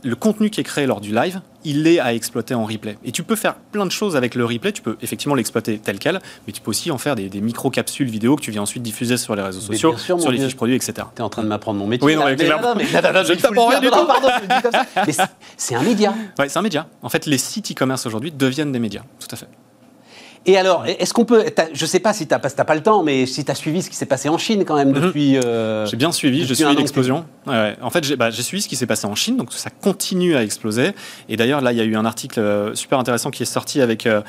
le 0.04 0.16
contenu 0.16 0.50
qui 0.50 0.62
est 0.62 0.64
créé 0.64 0.86
lors 0.86 1.02
du 1.02 1.14
live, 1.14 1.42
il 1.64 1.88
est 1.88 2.00
à 2.00 2.14
exploiter 2.14 2.54
en 2.54 2.66
replay. 2.66 2.98
Et 3.04 3.12
tu 3.12 3.24
peux 3.24 3.36
faire 3.36 3.56
plein 3.56 3.86
de 3.86 3.92
choses 3.92 4.16
avec 4.16 4.36
le 4.36 4.46
replay. 4.46 4.72
Tu 4.72 4.82
peux 4.82 4.98
effectivement 5.02 5.36
l'exploiter 5.36 5.80
tel 5.80 6.00
quel, 6.00 6.20
mais 6.46 6.54
tu 6.54 6.62
peux 6.62 6.70
aussi 6.70 6.92
en 6.92 6.98
faire 6.98 7.16
des, 7.16 7.30
micro-capsules 7.42 8.10
vidéo 8.10 8.36
que 8.36 8.42
tu 8.42 8.52
viens 8.52 8.62
ensuite 8.62 8.84
diffuser 8.84 9.18
sur 9.18 9.36
les 9.36 9.42
réseaux 9.42 9.60
sociaux, 9.60 9.98
sur 9.98 10.32
les 10.32 10.40
fiches 10.40 10.56
produits, 10.56 10.76
etc. 10.76 10.94
Tu 11.16 11.22
es 11.22 11.26
en 11.26 11.30
train 11.30 11.44
de 11.44 11.48
m'apprendre 11.48 11.80
mon 11.80 11.88
métier. 11.88 12.06
Oui, 12.06 12.16
non, 12.16 12.26
mais, 12.26 12.38
je 12.38 12.44
ne 12.44 13.36
t'apprends 13.36 13.68
rien 13.68 13.80
du 13.80 13.90
tout. 13.90 14.06
Pardon, 14.06 14.30
je 14.42 14.56
dis 14.56 14.62
comme 14.62 14.72
ça. 14.72 14.86
Mais 15.06 15.14
c'est 15.58 15.76
un 15.76 15.84
média. 15.84 16.14
Oui, 16.40 16.46
c'est 16.48 16.60
un 16.60 16.62
média. 16.62 16.88
En 17.02 17.10
fait, 17.10 17.26
les 17.26 17.38
sites 17.38 17.72
e-commerce 17.72 18.06
aujourd'hui 18.06 18.32
deviennent 18.32 18.72
des 18.72 18.80
médias. 18.80 19.04
Tout 19.20 19.28
à 19.32 19.36
fait. 19.36 19.48
Et 20.50 20.56
alors, 20.58 20.86
est-ce 20.86 21.14
qu'on 21.14 21.26
peut. 21.26 21.44
Je 21.74 21.84
ne 21.84 21.88
sais 21.88 22.00
pas 22.00 22.14
si 22.14 22.26
tu 22.26 22.34
n'as 22.34 22.40
pas, 22.40 22.50
pas, 22.50 22.76
le 22.76 22.82
temps, 22.82 23.04
mais 23.04 23.26
si 23.26 23.44
tu 23.44 23.52
as 23.52 23.56
suivi 23.56 23.82
ce 23.82 23.90
qui 23.90 23.98
s'est 23.98 24.06
passé 24.06 24.30
en 24.30 24.38
Chine 24.38 24.64
quand 24.64 24.76
même 24.76 24.94
mhm. 24.94 25.02
depuis. 25.02 25.38
Euh, 25.38 25.86
j'ai 25.86 25.98
bien 25.98 26.14
suivi, 26.14 26.46
j'ai 26.46 26.56
suivi 26.56 26.76
l'explosion. 26.76 27.26
En 27.46 27.90
fait, 27.90 28.16
bah, 28.16 28.30
j'ai 28.32 28.44
suivi 28.44 28.64
ce 28.64 28.70
qui 28.70 28.78
s'est 28.78 28.86
passé 28.86 29.06
en 29.08 29.16
Chine, 29.16 29.36
donc 29.36 29.52
ça 29.52 29.70
continue 29.70 30.38
à 30.38 30.44
exploser. 30.44 30.94
Et 31.28 31.36
d'ailleurs, 31.36 31.60
là, 31.60 31.74
il 31.74 31.78
y 31.78 31.82
a 31.82 31.84
eu 31.84 31.98
un 31.98 32.06
article 32.06 32.40
euh, 32.40 32.74
super 32.76 32.98
intéressant 32.98 33.30
qui 33.30 33.44
est 33.44 33.48
sorti 33.48 33.82
avec. 33.82 34.08
Euh, 34.08 34.22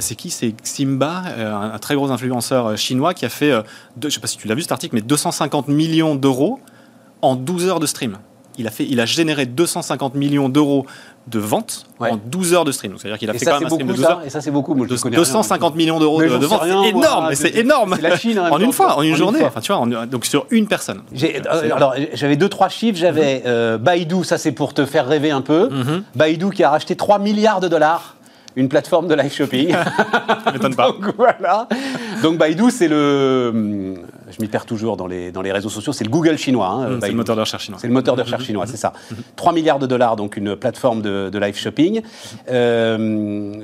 c'est 0.00 0.14
qui? 0.14 0.30
C'est 0.30 0.54
Simba, 0.62 1.22
un, 1.38 1.78
très 1.78 1.94
gros 1.94 2.10
influenceur 2.10 2.76
chinois 2.76 3.14
qui 3.14 3.24
a 3.24 3.28
fait, 3.28 3.50
je 3.50 4.06
ne 4.06 4.10
sais 4.10 4.20
pas 4.20 4.26
si 4.26 4.36
tu 4.36 4.48
l'as 4.48 4.54
vu 4.54 4.62
cet 4.62 4.72
article, 4.72 4.96
mais 4.96 5.00
250 5.00 5.68
millions 5.68 6.16
d'euros 6.16 6.58
en 7.22 7.36
12 7.36 7.68
heures 7.68 7.80
de 7.80 7.86
stream 7.86 8.18
il 8.58 8.66
a, 8.66 8.70
fait, 8.70 8.86
il 8.88 9.00
a 9.00 9.06
généré 9.06 9.46
250 9.46 10.14
millions 10.14 10.48
d'euros 10.48 10.86
de 11.26 11.38
ventes 11.38 11.86
en 11.98 12.16
12 12.16 12.54
heures 12.54 12.64
de 12.64 12.72
stream. 12.72 12.94
C'est-à-dire 12.96 13.18
qu'il 13.18 13.28
a 13.30 13.32
fait 13.32 13.44
quand 13.44 13.54
même 13.58 13.66
un 13.66 13.70
stream 13.70 13.86
de 13.88 13.92
12 13.92 14.04
heures. 14.04 14.22
Et 14.24 14.30
ça, 14.30 14.40
c'est 14.40 14.50
beaucoup. 14.50 14.74
250 14.74 15.74
millions 15.74 15.98
d'euros 15.98 16.22
de, 16.22 16.28
ventes. 16.28 16.62
C'est 16.64 16.88
énorme, 16.88 17.34
c'est 17.34 17.56
énorme. 17.56 17.96
La 18.00 18.16
Chine, 18.16 18.38
en, 18.38 18.58
une 18.58 18.72
fois, 18.72 18.96
en 18.96 19.02
une 19.02 19.16
journée. 19.16 19.44
Enfin, 19.44 19.60
tu 19.60 19.72
vois, 19.72 20.06
donc 20.06 20.26
sur 20.26 20.46
une 20.50 20.66
personne. 20.66 21.02
Euh, 21.22 21.70
alors, 21.74 21.94
j'avais 22.14 22.36
deux, 22.36 22.48
trois 22.48 22.68
chiffres. 22.68 22.98
J'avais 22.98 23.42
euh, 23.46 23.78
Baidu, 23.78 24.24
ça 24.24 24.38
c'est 24.38 24.52
pour 24.52 24.74
te 24.74 24.86
faire 24.86 25.06
rêver 25.06 25.30
un 25.30 25.40
peu. 25.42 25.68
Mhm. 25.68 26.02
Baidu 26.14 26.50
qui 26.50 26.62
a 26.62 26.70
racheté 26.70 26.96
3 26.96 27.18
milliards 27.18 27.60
de 27.60 27.68
dollars 27.68 28.16
une 28.56 28.70
plateforme 28.70 29.06
de 29.06 29.14
live 29.14 29.32
shopping. 29.32 29.72
Ça 30.44 30.50
m'étonne 30.52 30.74
pas. 30.74 30.86
Donc 31.00 31.14
voilà. 31.16 31.68
Donc 32.22 32.38
Baidu, 32.38 32.70
c'est 32.70 32.88
le. 32.88 33.50
Hum, 33.54 33.98
je 34.30 34.42
m'y 34.42 34.48
perds 34.48 34.66
toujours 34.66 34.96
dans 34.96 35.06
les, 35.06 35.30
dans 35.32 35.42
les 35.42 35.52
réseaux 35.52 35.68
sociaux, 35.68 35.92
c'est 35.92 36.04
le 36.04 36.10
Google 36.10 36.36
chinois. 36.36 36.68
Hein, 36.68 36.88
mmh, 36.88 37.00
c'est 37.00 37.08
le 37.08 37.14
moteur 37.14 37.36
de 37.36 37.40
recherche 37.40 37.64
chinois. 37.64 37.78
C'est 37.80 37.86
le 37.86 37.92
moteur 37.92 38.16
de 38.16 38.22
recherche 38.22 38.42
mmh. 38.42 38.46
chinois, 38.46 38.66
c'est 38.66 38.76
ça. 38.76 38.92
3 39.36 39.52
milliards 39.52 39.78
de 39.78 39.86
dollars, 39.86 40.16
donc 40.16 40.36
une 40.36 40.56
plateforme 40.56 41.02
de, 41.02 41.30
de 41.30 41.38
live 41.38 41.56
shopping. 41.56 42.02
Euh, 42.50 43.60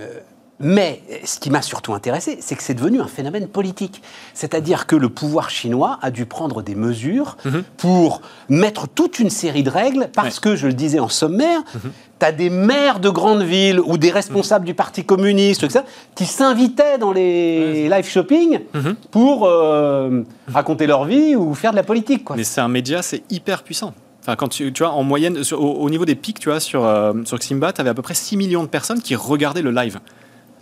mais 0.60 1.02
ce 1.24 1.40
qui 1.40 1.50
m'a 1.50 1.60
surtout 1.60 1.92
intéressé, 1.92 2.38
c'est 2.40 2.54
que 2.54 2.62
c'est 2.62 2.74
devenu 2.74 3.00
un 3.00 3.08
phénomène 3.08 3.48
politique. 3.48 4.00
C'est-à-dire 4.32 4.86
que 4.86 4.94
le 4.94 5.08
pouvoir 5.08 5.50
chinois 5.50 5.98
a 6.02 6.10
dû 6.10 6.24
prendre 6.24 6.62
des 6.62 6.76
mesures 6.76 7.36
mhm. 7.44 7.64
pour 7.76 8.22
mettre 8.48 8.86
toute 8.86 9.18
une 9.18 9.30
série 9.30 9.64
de 9.64 9.70
règles, 9.70 10.08
parce 10.14 10.38
que, 10.38 10.54
je 10.54 10.68
le 10.68 10.72
disais 10.72 11.00
en 11.00 11.08
sommaire, 11.08 11.60
mhm. 11.74 11.90
tu 12.20 12.26
as 12.26 12.32
des 12.32 12.50
maires 12.50 13.00
de 13.00 13.08
grandes 13.08 13.42
villes 13.42 13.80
ou 13.80 13.98
des 13.98 14.10
responsables 14.10 14.64
du 14.64 14.74
Parti 14.74 15.04
communiste 15.04 15.66
qui 16.14 16.26
s'invitaient 16.26 16.98
dans 16.98 17.12
les 17.12 17.88
live 17.88 18.06
shopping 18.06 18.60
mhm. 18.72 18.94
pour 19.10 19.46
euh, 19.46 20.22
raconter 20.46 20.86
leur 20.86 21.06
vie 21.06 21.34
ou 21.34 21.54
faire 21.54 21.72
de 21.72 21.76
la 21.76 21.82
politique. 21.82 22.28
Mais 22.36 22.44
c'est 22.44 22.60
un 22.60 22.68
média, 22.68 23.02
c'est 23.02 23.24
hyper 23.30 23.64
puissant. 23.64 23.94
Enfin, 24.20 24.36
quand 24.36 24.46
tu, 24.46 24.72
tu 24.72 24.84
vois, 24.84 24.92
en 24.92 25.02
moyenne, 25.02 25.42
au, 25.52 25.90
niveau 25.90 26.04
des 26.04 26.14
pics, 26.14 26.38
tu 26.38 26.48
vois, 26.48 26.60
sur, 26.60 26.84
euh, 26.84 27.12
sur 27.24 27.38
Ximba, 27.38 27.72
tu 27.72 27.80
avais 27.80 27.90
à 27.90 27.94
peu 27.94 28.02
près 28.02 28.14
6 28.14 28.36
millions 28.36 28.62
de 28.62 28.68
personnes 28.68 29.02
qui 29.02 29.16
regardaient 29.16 29.62
le 29.62 29.72
live. 29.72 29.98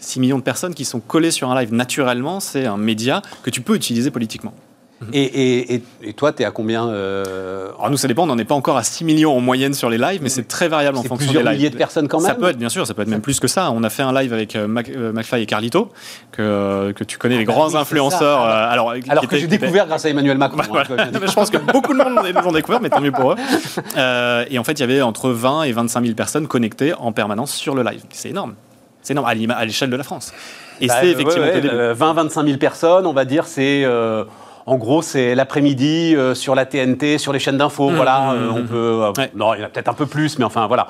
6 0.01 0.21
millions 0.21 0.39
de 0.39 0.43
personnes 0.43 0.75
qui 0.75 0.85
sont 0.85 1.01
collées 1.01 1.31
sur 1.31 1.51
un 1.51 1.61
live 1.61 1.73
naturellement, 1.73 2.41
c'est 2.41 2.67
un 2.67 2.77
média 2.77 3.23
que 3.43 3.51
tu 3.51 3.61
peux 3.61 3.75
utiliser 3.75 4.11
politiquement. 4.11 4.55
Et, 5.13 5.75
et, 5.75 5.83
et, 6.03 6.13
toi, 6.13 6.33
tu 6.33 6.43
es 6.43 6.45
à 6.45 6.51
combien 6.51 6.87
euh... 6.89 7.71
Alors 7.79 7.91
nous, 7.91 7.97
ça 7.97 8.07
dépend. 8.07 8.25
On 8.25 8.27
n'en 8.27 8.37
est 8.37 8.45
pas 8.45 8.55
encore 8.55 8.77
à 8.77 8.83
6 8.83 9.05
millions 9.05 9.35
en 9.35 9.41
moyenne 9.41 9.73
sur 9.73 9.89
les 9.89 9.97
lives, 9.97 10.21
mais 10.23 10.29
c'est 10.29 10.47
très 10.47 10.69
variable 10.69 10.99
en 10.99 11.03
fonction 11.03 11.33
des 11.33 11.43
lives. 11.43 11.53
milliers 11.53 11.71
de 11.71 11.77
personnes 11.77 12.07
quand 12.07 12.21
même 12.21 12.29
Ça 12.29 12.35
peut 12.35 12.51
être, 12.51 12.59
bien 12.59 12.69
sûr, 12.69 12.87
ça 12.87 12.93
peut 12.93 13.03
être 13.03 13.09
même 13.09 13.23
plus 13.23 13.41
que 13.41 13.49
ça. 13.49 13.71
On 13.73 13.83
a 13.83 13.89
fait 13.89 14.03
un 14.03 14.13
live 14.13 14.33
avec 14.33 14.57
euh, 14.57 14.69
euh 14.91 15.13
McFly 15.13 15.43
et 15.43 15.47
Carlito, 15.47 15.91
que, 16.33 16.93
que 16.93 17.05
tu 17.05 17.17
connais, 17.17 17.37
les 17.37 17.45
ah 17.45 17.47
bah 17.47 17.53
grands 17.55 17.75
influenceurs. 17.77 18.45
Euh, 18.45 18.71
alors 18.71 18.93
alors 19.09 19.27
que 19.27 19.39
j'ai 19.39 19.47
découvert 19.47 19.87
grâce 19.87 20.05
à 20.05 20.11
Emmanuel 20.11 20.37
Macron. 20.37 20.63
Bah, 20.73 20.85
hein, 20.91 21.11
je 21.27 21.33
pense 21.33 21.51
que 21.51 21.57
beaucoup 21.57 21.95
de 21.95 21.99
monde 21.99 22.19
les 22.23 22.37
ont 22.37 22.53
découvert, 22.53 22.83
mais 22.83 22.91
tant 22.91 23.01
mieux 23.01 23.13
pour 23.13 23.33
eux. 23.33 23.37
Euh, 23.97 24.45
et 24.51 24.59
en 24.59 24.65
fait, 24.65 24.73
il 24.73 24.81
y 24.81 24.85
avait 24.85 25.01
entre 25.01 25.31
20 25.31 25.63
et 25.63 25.73
25 25.73 26.03
000 26.03 26.15
personnes 26.15 26.47
connectées 26.47 26.93
en 26.95 27.13
permanence 27.13 27.53
sur 27.53 27.75
le 27.75 27.83
live. 27.83 28.03
C'est 28.11 28.31
énorme. 28.31 28.55
C'est 29.11 29.15
énorme, 29.15 29.27
à 29.27 29.65
l'échelle 29.65 29.91
de 29.91 29.97
la 29.97 30.05
France. 30.05 30.33
Et 30.81 30.87
bah, 30.87 30.95
c'est 31.01 31.09
effectivement 31.09 31.47
20-25 31.47 32.47
000 32.47 32.59
personnes, 32.59 33.07
on 33.07 33.13
va 33.13 33.25
dire, 33.25 33.47
c'est 33.47 33.83
euh, 33.85 34.25
en 34.67 34.77
gros, 34.77 35.03
c'est 35.03 35.35
l'après-midi 35.35 36.15
euh, 36.15 36.35
sur 36.35 36.55
la 36.55 36.65
TNT, 36.65 37.19
sur 37.19 37.33
les 37.33 37.41
chaînes 37.41 37.59
d'infos. 37.59 37.91
Mmh, 37.91 37.97
voilà, 37.97 38.21
mmh, 38.21 38.37
euh, 38.37 38.51
on 38.53 38.59
mmh. 38.61 38.67
peut. 38.67 39.23
Non, 39.35 39.55
il 39.55 39.61
y 39.61 39.63
en 39.63 39.67
a 39.67 39.69
peut-être 39.69 39.89
un 39.89 39.95
peu 39.95 40.07
plus, 40.07 40.39
mais 40.39 40.45
enfin 40.45 40.69
voilà. 40.69 40.87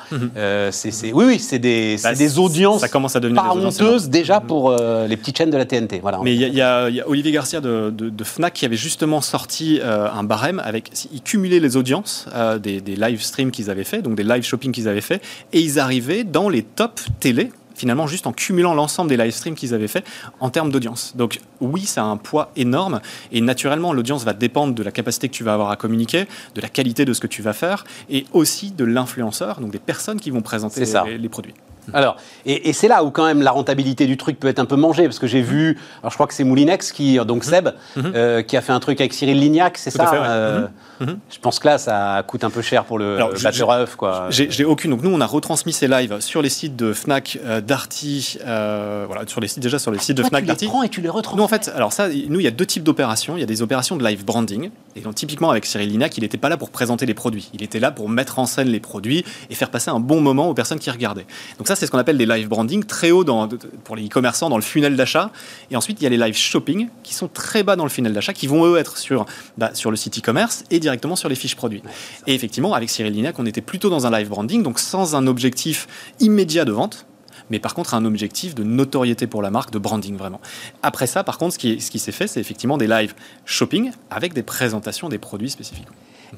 c'est, 0.71 1.13
oui, 1.13 1.25
oui, 1.25 1.39
c'est 1.39 1.59
des, 1.59 1.97
bah, 2.03 2.15
des 2.15 2.39
audiences. 2.39 2.83
Ça 2.83 2.89
commence 2.89 3.17
à 3.17 3.21
devenir 3.21 3.43
pas 3.43 3.55
honteuses 3.55 4.11
déjà 4.11 4.41
pour 4.41 4.71
les 4.73 5.17
petites 5.17 5.39
chaînes 5.39 5.51
de 5.51 5.57
la 5.57 5.65
TNT. 5.65 6.01
Voilà. 6.01 6.21
Mais 6.23 6.35
il 6.35 6.55
y, 6.55 6.61
a 6.61 6.89
Olivier 7.07 7.33
Garcia 7.33 7.61
de, 7.61 8.25
Fnac 8.25 8.53
qui 8.53 8.67
avait 8.67 8.77
justement 8.77 9.23
sorti 9.23 9.81
un 9.83 10.25
barème 10.25 10.61
avec. 10.63 10.91
Il 11.13 11.23
cumulait 11.23 11.61
les 11.61 11.77
audiences 11.77 12.27
des, 12.61 12.81
des 12.81 12.97
live 12.97 13.23
streams 13.23 13.51
qu'ils 13.51 13.71
avaient 13.71 13.85
fait, 13.85 14.03
donc 14.03 14.15
des 14.15 14.25
live 14.25 14.43
shopping 14.43 14.73
qu'ils 14.73 14.89
avaient 14.89 15.01
fait, 15.01 15.23
et 15.53 15.61
ils 15.61 15.81
arrivaient 15.81 16.25
dans 16.25 16.49
les 16.49 16.63
top 16.63 17.01
télé 17.19 17.51
finalement 17.75 18.07
juste 18.07 18.27
en 18.27 18.33
cumulant 18.33 18.75
l'ensemble 18.75 19.09
des 19.09 19.17
live 19.17 19.33
streams 19.33 19.55
qu'ils 19.55 19.75
avaient 19.75 19.89
fait 19.89 20.05
en 20.41 20.51
termes 20.51 20.71
d'audience. 20.71 21.17
Donc 21.17 21.41
oui, 21.61 21.83
ça 21.83 22.03
a 22.03 22.07
un 22.07 22.17
poids 22.17 22.51
énorme 22.57 23.01
et 23.33 23.41
naturellement 23.41 23.93
l'audience 23.93 24.25
va 24.25 24.33
dépendre 24.33 24.75
de 24.75 24.83
la 24.83 24.91
capacité 24.91 25.29
que 25.29 25.35
tu 25.35 25.45
vas 25.45 25.55
avoir 25.55 25.71
à 25.71 25.77
communiquer, 25.77 26.27
de 26.55 26.61
la 26.61 26.69
qualité 26.69 27.05
de 27.05 27.13
ce 27.13 27.21
que 27.21 27.27
tu 27.27 27.43
vas 27.43 27.53
faire 27.53 27.85
et 28.09 28.27
aussi 28.33 28.71
de 28.71 28.85
l'influenceur, 28.85 29.61
donc 29.61 29.71
des 29.71 29.79
personnes 29.79 30.21
qui 30.21 30.31
vont 30.31 30.43
présenter 30.43 30.85
les, 30.85 31.19
les 31.19 31.29
produits. 31.29 31.55
Alors, 31.95 32.17
et, 32.47 32.73
c'est 32.73 32.89
là 32.89 33.05
où 33.05 33.11
quand 33.11 33.25
même 33.25 33.43
la 33.43 33.51
rentabilité 33.51 34.07
du 34.07 34.17
truc 34.17 34.39
peut 34.39 34.49
être 34.49 34.59
un 34.59 34.65
peu 34.65 34.77
mangée, 34.77 35.05
parce 35.05 35.19
que 35.19 35.27
j'ai 35.27 35.43
vu, 35.43 35.79
alors 36.01 36.11
je 36.11 36.17
crois 36.17 36.27
que 36.27 36.35
c'est 36.35 36.45
Moulinex 36.45 36.93
qui, 36.93 37.19
donc 37.19 37.45
mhm. 37.45 37.51
Seb, 37.51 37.69
mhm. 37.97 38.13
Euh, 38.15 38.43
qui 38.43 38.57
a 38.57 38.61
fait 38.61 38.73
un 38.73 38.81
truc 38.81 39.01
avec 39.01 39.13
Cyril 39.13 39.39
Lignac, 39.39 39.79
c'est 39.79 39.91
ça 39.91 40.13
euh, 40.13 40.67
mhm. 41.01 41.19
Je 41.31 41.39
pense 41.39 41.59
que 41.59 41.69
là, 41.69 41.79
ça 41.79 42.23
coûte 42.27 42.45
un 42.45 42.51
peu 42.51 42.63
cher 42.63 42.85
pour 42.85 42.99
le 42.99 43.19
batteur 43.43 43.97
quoi. 43.97 44.27
J'ai 44.31 44.65
aucune. 44.65 44.91
Donc 44.91 45.03
nous, 45.03 45.11
on 45.11 45.21
a 45.21 45.27
retransmis 45.27 45.73
ces 45.73 45.89
lives 45.89 46.21
sur 46.21 46.43
les 46.43 46.49
sites 46.49 46.77
de 46.77 46.93
Fnac, 46.93 47.39
euh, 47.45 47.61
Darty, 47.61 48.39
voilà, 48.45 49.23
sur 49.27 49.41
les 49.41 49.49
sites 49.49 49.63
déjà 49.63 49.79
sur 49.79 49.91
les 49.91 49.99
sites 49.99 50.17
de 50.17 50.23
Fnac, 50.23 50.45
Darty. 50.45 50.61
Tu 50.61 50.65
les 50.67 50.71
prends 50.71 50.83
et 50.83 50.89
tu 50.89 51.01
les 51.01 51.09
retransmets. 51.09 51.39
Nous, 51.39 51.45
en 51.45 51.49
fait, 51.49 51.71
alors 51.75 51.93
ça, 51.93 52.09
nous, 52.09 52.41
il 52.41 52.45
y 52.45 52.49
a 52.49 52.53
deux 52.53 52.67
types 52.67 52.83
d'opérations. 52.83 53.37
Il 53.37 53.41
y 53.41 53.45
a 53.45 53.47
des 53.47 53.63
opérations 53.63 53.97
de 53.97 54.05
live 54.05 54.25
branding, 54.25 54.71
et 54.97 55.01
donc 55.01 55.15
typiquement 55.15 55.51
avec 55.51 55.67
Cyril 55.67 55.89
Lignac, 55.89 56.17
il 56.17 56.23
n'était 56.23 56.39
pas 56.39 56.49
là 56.49 56.57
pour 56.57 56.71
présenter 56.71 57.07
les 57.07 57.15
produits. 57.15 57.51
Il 57.55 57.63
était 57.63 57.81
là 57.81 57.91
pour 57.91 58.09
mettre 58.09 58.39
en 58.39 58.47
scène 58.47 58.69
les 58.69 58.81
produits 58.81 59.25
et 59.49 59.55
faire 59.55 59.71
passer 59.71 59.91
un 59.91 60.01
bon 60.01 60.21
moment 60.21 60.49
aux 60.49 60.55
personnes 60.55 60.79
qui 60.79 60.91
regardaient. 60.91 61.27
Donc 61.59 61.69
ça, 61.69 61.77
c'est 61.81 61.87
ce 61.87 61.91
qu'on 61.91 61.99
appelle 61.99 62.19
des 62.19 62.27
live 62.27 62.49
branding 62.49 62.85
très 62.85 63.11
haut 63.11 63.25
dans, 63.25 63.49
pour 63.85 63.97
les 63.97 64.07
e-commerçants 64.07 64.51
dans 64.51 64.57
le 64.57 64.63
funnel 64.63 64.97
d'achat. 64.97 65.31
Et 65.71 65.77
ensuite, 65.77 66.01
il 66.01 66.05
y 66.05 66.07
a 66.07 66.11
les 66.11 66.19
live 66.19 66.37
shopping 66.37 66.89
qui 67.03 67.15
sont 67.15 67.29
très 67.29 67.63
bas 67.63 67.75
dans 67.75 67.85
le 67.85 67.91
funnel 67.91 68.13
d'achat, 68.13 68.33
qui 68.33 68.47
vont 68.47 68.67
eux 68.67 68.77
être 68.77 68.99
sur, 68.99 69.25
bah, 69.57 69.71
sur 69.75 69.91
le 69.91 69.97
site 69.97 70.19
e-commerce 70.19 70.65
et 70.71 70.79
directement 70.79 71.17
sur 71.17 71.29
les 71.29 71.35
fiches 71.35 71.57
produits. 71.57 71.83
et 72.27 72.35
effectivement, 72.35 72.75
avec 72.75 72.91
Cyril 72.91 73.13
Lignac, 73.13 73.39
on 73.39 73.47
était 73.47 73.63
plutôt 73.63 73.91
dans 73.91 74.07
un 74.07 74.11
live 74.11 74.29
branding, 74.29 74.63
donc 74.63 74.79
sans 74.79 75.15
un 75.15 75.27
objectif 75.27 75.89
immédiat 76.21 76.65
de 76.65 76.73
vente 76.73 77.07
mais 77.49 77.59
par 77.59 77.75
contre 77.75 77.95
un 77.95 78.05
objectif 78.05 78.55
de 78.55 78.63
notoriété 78.63 79.27
pour 79.27 79.43
la 79.43 79.51
marque, 79.51 79.73
de 79.73 79.79
branding 79.79 80.17
vraiment. 80.17 80.41
Après 80.85 81.09
ça, 81.09 81.25
par 81.25 81.37
contre, 81.37 81.55
ce 81.55 81.59
qui, 81.59 81.81
ce 81.81 81.91
qui 81.91 81.99
s'est 81.99 82.13
fait, 82.13 82.29
c'est 82.29 82.39
effectivement 82.39 82.79
des 82.79 82.87
live 82.87 83.15
shopping 83.45 83.91
avec 84.09 84.35
des 84.35 84.45
présentations 84.45 85.09
des 85.09 85.19
produits 85.19 85.51
spécifiques. 85.51 85.89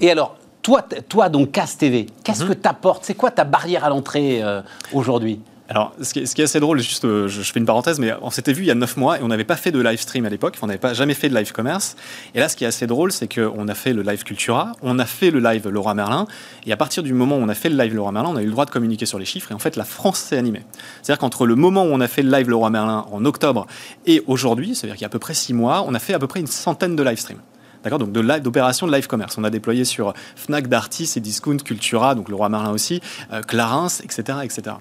Et 0.01 0.11
alors, 0.11 0.38
toi, 0.62 0.82
toi 1.08 1.28
donc 1.28 1.52
Casse 1.52 1.76
TV, 1.76 2.06
qu'est-ce 2.24 2.44
mhm. 2.44 2.50
que 2.50 2.54
tu 2.54 2.68
apportes 2.68 3.04
C'est 3.04 3.14
quoi 3.14 3.30
ta 3.30 3.44
barrière 3.44 3.84
à 3.84 3.88
l'entrée 3.88 4.42
euh, 4.42 4.62
aujourd'hui? 4.92 5.40
Alors, 5.68 5.94
ce 6.02 6.12
qui, 6.12 6.18
est, 6.20 6.40
assez 6.40 6.60
drôle, 6.60 6.80
juste, 6.80 7.06
euh, 7.06 7.28
je, 7.28 7.40
fais 7.40 7.58
une 7.58 7.64
parenthèse, 7.64 7.98
mais 7.98 8.12
on 8.20 8.28
s'était 8.28 8.52
vu 8.52 8.62
il 8.62 8.66
y 8.66 8.70
a 8.70 8.74
9 8.74 8.96
mois 8.98 9.18
et 9.18 9.22
on 9.22 9.28
n'avait 9.28 9.44
pas 9.44 9.56
fait 9.56 9.70
de 9.70 9.80
live 9.80 9.98
stream 9.98 10.26
à 10.26 10.28
l'époque, 10.28 10.58
on 10.60 10.66
n'avait 10.66 10.78
pas 10.78 10.92
jamais 10.92 11.14
fait 11.14 11.30
de 11.30 11.34
live 11.34 11.50
commerce. 11.52 11.96
Et 12.34 12.40
là, 12.40 12.50
ce 12.50 12.56
qui 12.56 12.64
est 12.64 12.66
assez 12.66 12.86
drôle, 12.86 13.10
c'est 13.10 13.32
qu'on 13.32 13.66
a 13.68 13.74
fait 13.74 13.94
le 13.94 14.02
live 14.02 14.22
Cultura, 14.22 14.72
on 14.82 14.98
a 14.98 15.06
fait 15.06 15.30
le 15.30 15.40
live 15.40 15.66
Laura 15.68 15.94
Merlin, 15.94 16.26
et 16.66 16.72
à 16.72 16.76
partir 16.76 17.02
du 17.02 17.14
moment 17.14 17.36
où 17.36 17.40
on 17.40 17.48
a 17.48 17.54
fait 17.54 17.70
le 17.70 17.82
live 17.82 17.94
Laura 17.94 18.12
Merlin, 18.12 18.28
on 18.28 18.36
a 18.36 18.42
eu 18.42 18.46
le 18.46 18.50
droit 18.50 18.66
de 18.66 18.70
communiquer 18.70 19.06
sur 19.06 19.18
les 19.18 19.24
chiffres, 19.24 19.50
et 19.50 19.54
en 19.54 19.58
fait, 19.58 19.76
la 19.76 19.84
France 19.84 20.18
s'est 20.18 20.36
animée. 20.36 20.62
C'est-à-dire 21.00 21.20
qu'entre 21.20 21.46
le 21.46 21.54
moment 21.54 21.84
où 21.84 21.88
on 21.88 22.00
a 22.00 22.08
fait 22.08 22.22
le 22.22 22.30
live 22.30 22.50
Laura 22.50 22.68
Merlin 22.68 23.06
en 23.10 23.24
octobre 23.24 23.66
et 24.04 24.22
aujourd'hui, 24.26 24.74
c'est-à-dire 24.74 24.96
qu'il 24.96 25.02
y 25.02 25.06
a 25.06 25.08
à 25.08 25.10
peu 25.10 25.20
près 25.20 25.32
6 25.32 25.54
mois, 25.54 25.86
on 25.86 25.94
a 25.94 25.98
fait 26.00 26.12
à 26.12 26.18
peu 26.18 26.26
près 26.26 26.40
une 26.40 26.46
centaine 26.46 26.96
de 26.96 27.02
live 27.02 27.18
streams. 27.18 27.40
D'accord 27.82 27.98
Donc 27.98 28.12
d'opérations 28.12 28.86
de, 28.86 28.92
live 28.92 29.06
commerce. 29.06 29.36
On 29.38 29.44
a 29.44 29.50
déployé 29.50 29.84
sur 29.84 30.14
Fnac, 30.36 30.68
Darty, 30.68 31.10
et 31.16 31.20
Discount, 31.20 31.56
Cultura, 31.58 32.14
donc 32.14 32.28
le 32.28 32.34
Roi 32.34 32.48
Merlin 32.48 32.70
aussi, 32.70 33.00
euh, 33.32 33.42
Clarins, 33.42 33.88
etc., 34.02 34.38
etc. 34.42 34.76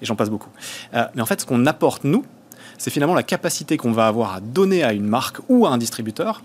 Et 0.00 0.06
j'en 0.06 0.16
passe 0.16 0.30
beaucoup. 0.30 0.50
Euh, 0.94 1.04
mais 1.14 1.22
en 1.22 1.26
fait, 1.26 1.40
ce 1.40 1.46
qu'on 1.46 1.66
apporte, 1.66 2.04
nous, 2.04 2.24
c'est 2.78 2.90
finalement 2.90 3.14
la 3.14 3.22
capacité 3.22 3.76
qu'on 3.76 3.92
va 3.92 4.06
avoir 4.06 4.34
à 4.34 4.40
donner 4.40 4.82
à 4.82 4.92
une 4.92 5.06
marque 5.06 5.38
ou 5.48 5.66
à 5.66 5.70
un 5.70 5.78
distributeur 5.78 6.42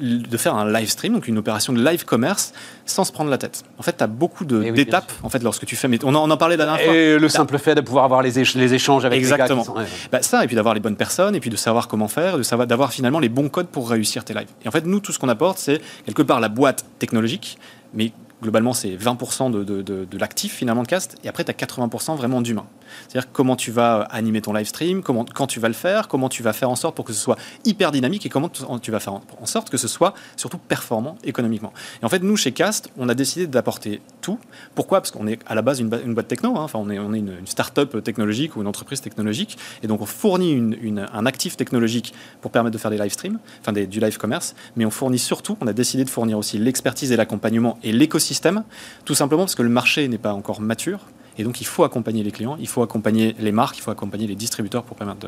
de 0.00 0.36
faire 0.36 0.54
un 0.54 0.70
live 0.70 0.88
stream, 0.88 1.12
donc 1.12 1.28
une 1.28 1.38
opération 1.38 1.72
de 1.72 1.84
live 1.84 2.04
commerce, 2.04 2.52
sans 2.86 3.04
se 3.04 3.12
prendre 3.12 3.30
la 3.30 3.38
tête. 3.38 3.62
En 3.78 3.82
fait, 3.82 3.96
tu 3.96 4.04
as 4.04 4.06
beaucoup 4.06 4.44
eh 4.44 4.72
d'étapes 4.72 5.12
en 5.22 5.28
fait, 5.28 5.42
lorsque 5.42 5.66
tu 5.66 5.76
fais. 5.76 5.88
Mais 5.88 5.98
on 6.04 6.14
en, 6.14 6.36
parlait 6.36 6.56
la 6.56 6.64
dernière 6.64 6.84
fois. 6.84 6.94
Et 6.94 7.18
le 7.18 7.28
simple 7.28 7.58
fait 7.58 7.74
de 7.74 7.80
pouvoir 7.80 8.04
avoir 8.04 8.22
les, 8.22 8.30
les 8.30 8.74
échanges 8.74 9.04
avec 9.04 9.18
Exactement. 9.18 9.64
les 9.76 9.84
gars 9.84 9.88
bah, 10.10 10.22
ça, 10.22 10.42
et 10.44 10.46
puis 10.46 10.56
d'avoir 10.56 10.74
les 10.74 10.80
bonnes 10.80 10.96
personnes, 10.96 11.34
et 11.34 11.40
puis 11.40 11.50
de 11.50 11.56
savoir 11.56 11.88
comment 11.88 12.08
faire, 12.08 12.38
de 12.38 12.64
d'avoir 12.64 12.92
finalement 12.92 13.20
les 13.20 13.28
bons 13.28 13.48
codes 13.48 13.68
pour 13.68 13.90
réussir 13.90 14.24
tes 14.24 14.34
lives. 14.34 14.48
Et 14.64 14.68
en 14.68 14.70
fait, 14.70 14.86
nous, 14.86 15.00
tout 15.00 15.12
ce 15.12 15.18
qu'on 15.18 15.28
apporte, 15.28 15.58
c'est 15.58 15.80
quelque 16.06 16.22
part 16.22 16.40
la 16.40 16.48
boîte 16.48 16.84
technologique, 16.98 17.58
mais 17.94 18.12
globalement, 18.42 18.72
c'est 18.72 18.96
20% 18.96 19.50
de, 19.50 19.64
de, 19.64 19.82
de, 19.82 20.18
l'actif 20.18 20.54
finalement 20.54 20.82
de 20.82 20.88
cast, 20.88 21.16
et 21.24 21.28
après, 21.28 21.44
tu 21.44 21.50
as 21.50 21.54
80% 21.54 22.16
vraiment 22.16 22.40
d'humain. 22.40 22.66
C'est-à-dire 23.08 23.30
comment 23.32 23.56
tu 23.56 23.70
vas 23.70 24.02
animer 24.02 24.40
ton 24.40 24.52
live 24.52 24.66
stream, 24.66 25.02
comment, 25.02 25.24
quand 25.24 25.46
tu 25.46 25.60
vas 25.60 25.68
le 25.68 25.74
faire, 25.74 26.08
comment 26.08 26.28
tu 26.28 26.42
vas 26.42 26.52
faire 26.52 26.70
en 26.70 26.76
sorte 26.76 26.94
pour 26.96 27.04
que 27.04 27.12
ce 27.12 27.20
soit 27.20 27.36
hyper 27.64 27.92
dynamique 27.92 28.26
et 28.26 28.28
comment 28.28 28.48
tu 28.48 28.90
vas 28.90 29.00
faire 29.00 29.14
en 29.14 29.46
sorte 29.46 29.70
que 29.70 29.76
ce 29.76 29.88
soit 29.88 30.14
surtout 30.36 30.58
performant 30.58 31.16
économiquement. 31.24 31.72
Et 32.02 32.04
en 32.04 32.08
fait, 32.08 32.22
nous, 32.22 32.36
chez 32.36 32.52
Cast, 32.52 32.90
on 32.96 33.08
a 33.08 33.14
décidé 33.14 33.46
d'apporter 33.46 34.00
tout. 34.20 34.38
Pourquoi? 34.74 35.00
Parce 35.00 35.10
qu'on 35.10 35.26
est 35.26 35.38
à 35.46 35.54
la 35.54 35.62
base 35.62 35.80
une, 35.80 35.88
boîte 35.88 36.28
techno, 36.28 36.56
hein. 36.56 36.62
enfin, 36.62 36.78
on 36.78 36.90
est, 36.90 36.96
est 36.96 37.18
une, 37.18 37.46
start-up 37.46 38.02
technologique 38.04 38.56
ou 38.56 38.60
une 38.60 38.66
entreprise 38.66 39.00
technologique, 39.00 39.58
et 39.82 39.86
donc 39.86 40.00
on 40.00 40.06
fournit 40.06 40.52
une, 40.52 41.06
un 41.12 41.26
actif 41.26 41.56
technologique 41.56 42.14
pour 42.40 42.50
permettre 42.50 42.74
de 42.74 42.78
faire 42.78 42.90
des 42.90 42.98
live 42.98 43.12
streams, 43.12 43.38
enfin 43.60 43.72
du 43.72 44.00
live 44.00 44.18
commerce, 44.18 44.54
mais 44.76 44.84
on 44.84 44.90
fournit 44.90 45.18
surtout, 45.18 45.56
on 45.60 45.66
a 45.66 45.72
décidé 45.72 46.04
de 46.04 46.10
fournir 46.10 46.38
aussi 46.38 46.58
l'expertise 46.58 47.12
et 47.12 47.16
l'accompagnement 47.16 47.78
et 47.82 47.92
l'écosystème, 47.92 48.64
tout 49.04 49.14
simplement 49.14 49.42
parce 49.42 49.54
que 49.54 49.62
le 49.62 49.68
marché 49.68 50.06
n'est 50.08 50.18
pas 50.18 50.32
encore 50.32 50.60
mature. 50.60 51.00
Et 51.40 51.42
donc, 51.42 51.62
il 51.62 51.66
faut 51.66 51.84
accompagner 51.84 52.22
les 52.22 52.32
clients, 52.32 52.58
il 52.60 52.68
faut 52.68 52.82
accompagner 52.82 53.34
les 53.38 53.50
marques, 53.50 53.78
il 53.78 53.80
faut 53.80 53.90
accompagner 53.90 54.26
les 54.26 54.34
distributeurs 54.34 54.82
pour, 54.82 54.94
permettre 54.94 55.26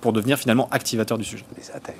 pour, 0.00 0.12
devenir 0.12 0.38
finalement 0.38 0.68
activateur 0.70 1.18
du 1.18 1.24
sujet. 1.24 1.44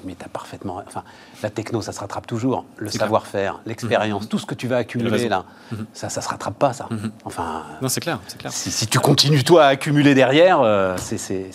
Mais 0.04 0.14
tu 0.14 0.24
as 0.24 0.28
parfaitement. 0.28 0.80
Enfin, 0.86 1.02
la 1.42 1.50
techno, 1.50 1.82
ça 1.82 1.90
se 1.90 1.98
rattrape 1.98 2.28
toujours. 2.28 2.66
Le 2.76 2.88
savoir-faire, 2.88 3.58
l'expérience, 3.66 4.22
mhm. 4.22 4.28
tout 4.28 4.38
ce 4.38 4.46
que 4.46 4.54
tu 4.54 4.68
vas 4.68 4.76
accumuler 4.76 5.28
là, 5.28 5.44
mhm. 5.72 5.86
ça, 5.92 6.08
ça 6.08 6.20
se 6.20 6.28
rattrape 6.28 6.56
pas, 6.56 6.72
ça. 6.72 6.86
Mhm. 6.88 7.10
Enfin. 7.24 7.64
Non, 7.82 7.88
c'est 7.88 8.00
clair, 8.00 8.20
clair. 8.38 8.52
Si, 8.52 8.86
tu 8.86 9.00
continues, 9.00 9.42
toi, 9.42 9.64
à 9.64 9.68
accumuler 9.70 10.14
derrière, 10.14 10.60
euh, 10.60 10.96
c'est. 10.96 11.50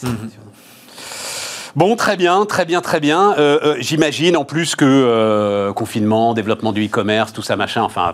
Bon, 1.76 1.96
très 1.96 2.18
bien, 2.18 2.46
très 2.46 2.66
bien, 2.66 2.82
très 2.82 3.00
bien. 3.00 3.34
Euh, 3.38 3.60
euh, 3.64 3.76
j'imagine 3.80 4.38
en 4.38 4.46
plus 4.46 4.76
que 4.76 5.72
confinement, 5.76 6.36
développement 6.36 6.72
du 6.72 6.86
e-commerce, 6.86 7.34
tout 7.34 7.42
ça, 7.42 7.56
machin, 7.56 7.82
enfin. 7.82 8.14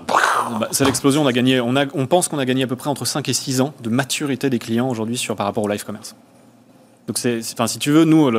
Bah, 0.60 0.68
c'est 0.72 0.86
l'explosion. 0.86 1.24
On, 1.24 1.28
a 1.28 1.34
gagné, 1.34 1.60
on, 1.60 1.76
a, 1.76 1.86
on 1.93 2.07
pense 2.07 2.30
qu'on 2.30 2.39
a 2.39 2.45
gagné 2.45 2.64
à 2.64 2.68
peu 2.68 2.78
près 2.78 2.89
entre 2.89 3.05
5 3.05 3.28
et 3.28 3.34
6 3.34 3.62
ans 3.62 3.74
de 3.84 3.89
maturité 3.89 4.49
des 4.49 4.60
clients 4.60 4.89
aujourd'hui 4.89 5.22
par 5.36 5.45
rapport 5.45 5.64
au 5.64 5.68
live 5.68 5.84
commerce. 5.84 6.16
Donc, 7.10 7.18
c'est, 7.18 7.39
enfin, 7.53 7.66
si 7.66 7.80
tu 7.80 7.89
veux, 7.89 8.03
nous, 8.03 8.30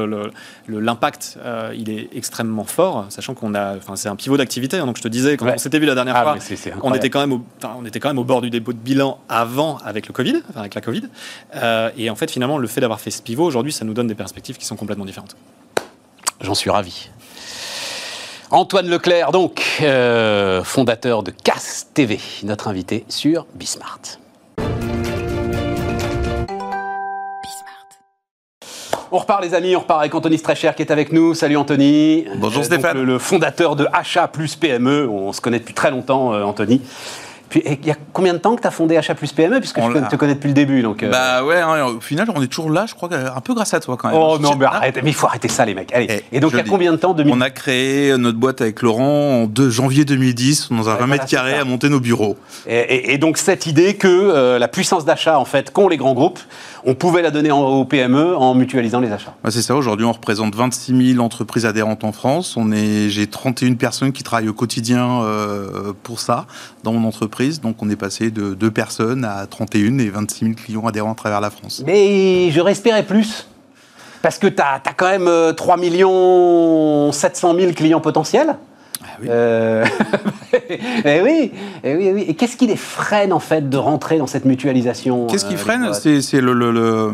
l'impact, 0.68 1.36
euh, 1.44 1.74
il 1.76 1.90
est 1.90 2.08
extrêmement 2.14 2.62
fort, 2.62 3.06
sachant 3.08 3.34
qu'on 3.34 3.56
a, 3.56 3.76
enfin, 3.76 3.96
c'est 3.96 4.08
un 4.08 4.14
pivot 4.14 4.36
d'activité. 4.36 4.76
Hein. 4.76 4.86
donc, 4.86 4.96
je 4.96 5.02
te 5.02 5.08
disais, 5.08 5.36
quand 5.36 5.48
on 5.52 5.58
s'était 5.58 5.80
vu 5.80 5.86
la 5.86 5.96
dernière 5.96 6.14
ah, 6.14 6.22
fois, 6.22 6.36
on 6.84 6.94
était 6.94 7.10
quand 7.10 7.18
même, 7.18 7.32
au, 7.32 7.42
on 7.76 7.84
était 7.84 7.98
quand 7.98 8.10
même 8.10 8.20
au 8.20 8.24
bord 8.24 8.40
du 8.40 8.48
dépôt 8.48 8.72
de 8.72 8.78
bilan 8.78 9.18
avant 9.28 9.78
avec 9.78 10.06
le 10.06 10.12
Covid, 10.12 10.42
avec 10.54 10.76
la 10.76 10.80
Covid. 10.80 11.02
Euh, 11.56 11.90
et 11.96 12.10
en 12.10 12.14
fait, 12.14 12.30
finalement, 12.30 12.58
le 12.58 12.68
fait 12.68 12.80
d'avoir 12.80 13.00
fait 13.00 13.10
ce 13.10 13.22
pivot 13.22 13.44
aujourd'hui, 13.44 13.72
ça 13.72 13.84
nous 13.84 13.92
donne 13.92 14.06
des 14.06 14.14
perspectives 14.14 14.56
qui 14.56 14.66
sont 14.66 14.76
complètement 14.76 15.04
différentes. 15.04 15.34
J'en 16.40 16.54
suis 16.54 16.70
ravi. 16.70 17.08
Antoine 18.52 18.88
Leclerc, 18.88 19.32
donc, 19.32 19.64
euh, 19.80 20.62
fondateur 20.62 21.24
de 21.24 21.32
CAS 21.32 21.86
TV, 21.92 22.20
notre 22.44 22.68
invité 22.68 23.04
sur 23.08 23.46
Bismart. 23.52 24.20
On 29.12 29.18
repart 29.18 29.42
les 29.42 29.54
amis, 29.54 29.74
on 29.74 29.80
repart 29.80 29.98
avec 29.98 30.14
Anthony 30.14 30.38
Strecher 30.38 30.70
qui 30.76 30.82
est 30.82 30.92
avec 30.92 31.12
nous. 31.12 31.34
Salut 31.34 31.56
Anthony. 31.56 32.26
Bonjour 32.36 32.60
euh, 32.60 32.64
Stéphane. 32.64 33.02
le, 33.02 33.18
fondateur 33.18 33.74
de 33.74 33.88
Achat 33.92 34.28
plus 34.28 34.54
PME. 34.54 35.08
On 35.08 35.32
se 35.32 35.40
connaît 35.40 35.58
depuis 35.58 35.74
très 35.74 35.90
longtemps 35.90 36.32
euh, 36.32 36.44
Anthony. 36.44 36.80
Puis, 37.50 37.62
il 37.66 37.84
y 37.84 37.90
a 37.90 37.96
combien 38.12 38.32
de 38.32 38.38
temps 38.38 38.54
que 38.54 38.62
tu 38.62 38.66
as 38.68 38.70
fondé 38.70 38.96
Achat 38.96 39.16
plus 39.16 39.32
PME 39.32 39.58
Puisque 39.58 39.80
je 39.80 40.08
te 40.08 40.16
connais 40.16 40.34
depuis 40.34 40.48
le 40.48 40.54
début. 40.54 40.82
Donc, 40.82 41.02
euh. 41.02 41.10
Bah 41.10 41.44
ouais, 41.44 41.60
hein, 41.60 41.84
au 41.86 42.00
final, 42.00 42.28
on 42.34 42.40
est 42.40 42.46
toujours 42.46 42.70
là, 42.70 42.86
je 42.86 42.94
crois, 42.94 43.08
un 43.12 43.40
peu 43.40 43.54
grâce 43.54 43.74
à 43.74 43.80
toi 43.80 43.96
quand 43.96 44.08
même. 44.08 44.16
Oh 44.16 44.38
non, 44.38 44.54
mais 44.54 44.66
arrête, 44.66 45.00
mais 45.02 45.10
il 45.10 45.14
faut 45.14 45.26
arrêter 45.26 45.48
ça, 45.48 45.66
les 45.66 45.74
mecs. 45.74 45.92
Allez. 45.92 46.22
Et, 46.30 46.38
donc, 46.38 46.52
il 46.52 46.58
y 46.58 46.60
a 46.60 46.64
combien 46.64 46.92
de 46.92 46.96
temps 46.96 47.14
On 47.18 47.40
a 47.40 47.50
créé 47.50 48.16
notre 48.16 48.38
boîte 48.38 48.60
avec 48.60 48.80
Laurent 48.82 49.42
en 49.42 49.46
2 49.46 49.68
janvier 49.68 50.04
2010, 50.04 50.68
dans 50.70 50.88
un 50.88 50.94
20 50.94 51.06
mètres 51.08 51.26
carrés, 51.26 51.58
à 51.58 51.64
monter 51.64 51.88
nos 51.88 52.00
bureaux. 52.00 52.36
Et, 52.68 53.18
donc, 53.18 53.36
cette 53.36 53.66
idée 53.66 53.94
que 53.94 54.06
euh, 54.08 54.58
la 54.60 54.68
puissance 54.68 55.04
d'achat, 55.04 55.38
en 55.38 55.44
fait, 55.44 55.72
qu'ont 55.72 55.88
les 55.88 55.96
grands 55.96 56.14
groupes, 56.14 56.38
on 56.84 56.94
pouvait 56.94 57.22
la 57.22 57.30
donner 57.30 57.50
aux 57.50 57.84
PME 57.84 58.36
en 58.36 58.54
mutualisant 58.54 59.00
les 59.00 59.12
achats. 59.12 59.34
c'est 59.48 59.62
ça, 59.62 59.74
aujourd'hui 59.74 60.06
on 60.06 60.12
représente 60.12 60.54
26 60.54 61.14
000 61.14 61.24
entreprises 61.24 61.66
adhérentes 61.66 62.04
en 62.04 62.12
France. 62.12 62.56
On 62.56 62.72
est, 62.72 63.10
j'ai 63.10 63.26
31 63.26 63.74
personnes 63.74 64.12
qui 64.12 64.22
travaillent 64.22 64.48
au 64.48 64.54
quotidien 64.54 65.22
euh, 65.22 65.92
pour 66.02 66.20
ça 66.20 66.46
dans 66.82 66.92
mon 66.92 67.06
entreprise. 67.06 67.60
Donc 67.60 67.82
on 67.82 67.90
est 67.90 67.96
passé 67.96 68.30
de 68.30 68.54
2 68.54 68.70
personnes 68.70 69.24
à 69.24 69.46
31 69.46 69.98
et 69.98 70.08
26 70.08 70.44
000 70.44 70.54
clients 70.54 70.86
adhérents 70.86 71.12
à 71.12 71.16
travers 71.16 71.40
la 71.40 71.50
France. 71.50 71.82
Mais 71.86 72.50
je 72.50 72.60
respérais 72.60 73.04
plus. 73.04 73.46
Parce 74.22 74.38
que 74.38 74.46
tu 74.46 74.62
as, 74.62 74.80
quand 74.96 75.08
même 75.08 75.54
3 75.54 75.76
700 77.12 77.54
000 77.54 77.72
clients 77.72 78.00
potentiels. 78.00 78.56
Ah 79.02 79.06
oui. 79.20 79.28
Euh, 79.30 79.86
eh 80.70 81.22
oui, 81.22 81.52
eh 81.82 81.94
oui, 81.94 82.04
eh 82.06 82.12
oui. 82.12 82.24
Et 82.28 82.34
qu'est-ce 82.34 82.56
qui 82.56 82.66
les 82.66 82.76
freine 82.76 83.32
en 83.32 83.40
fait 83.40 83.70
de 83.70 83.76
rentrer 83.78 84.18
dans 84.18 84.26
cette 84.26 84.44
mutualisation 84.44 85.26
Qu'est-ce 85.26 85.46
qui 85.46 85.54
euh, 85.54 85.58
freine 85.58 85.92
C'est 85.94 86.40
le, 86.40 86.52
le, 86.52 87.10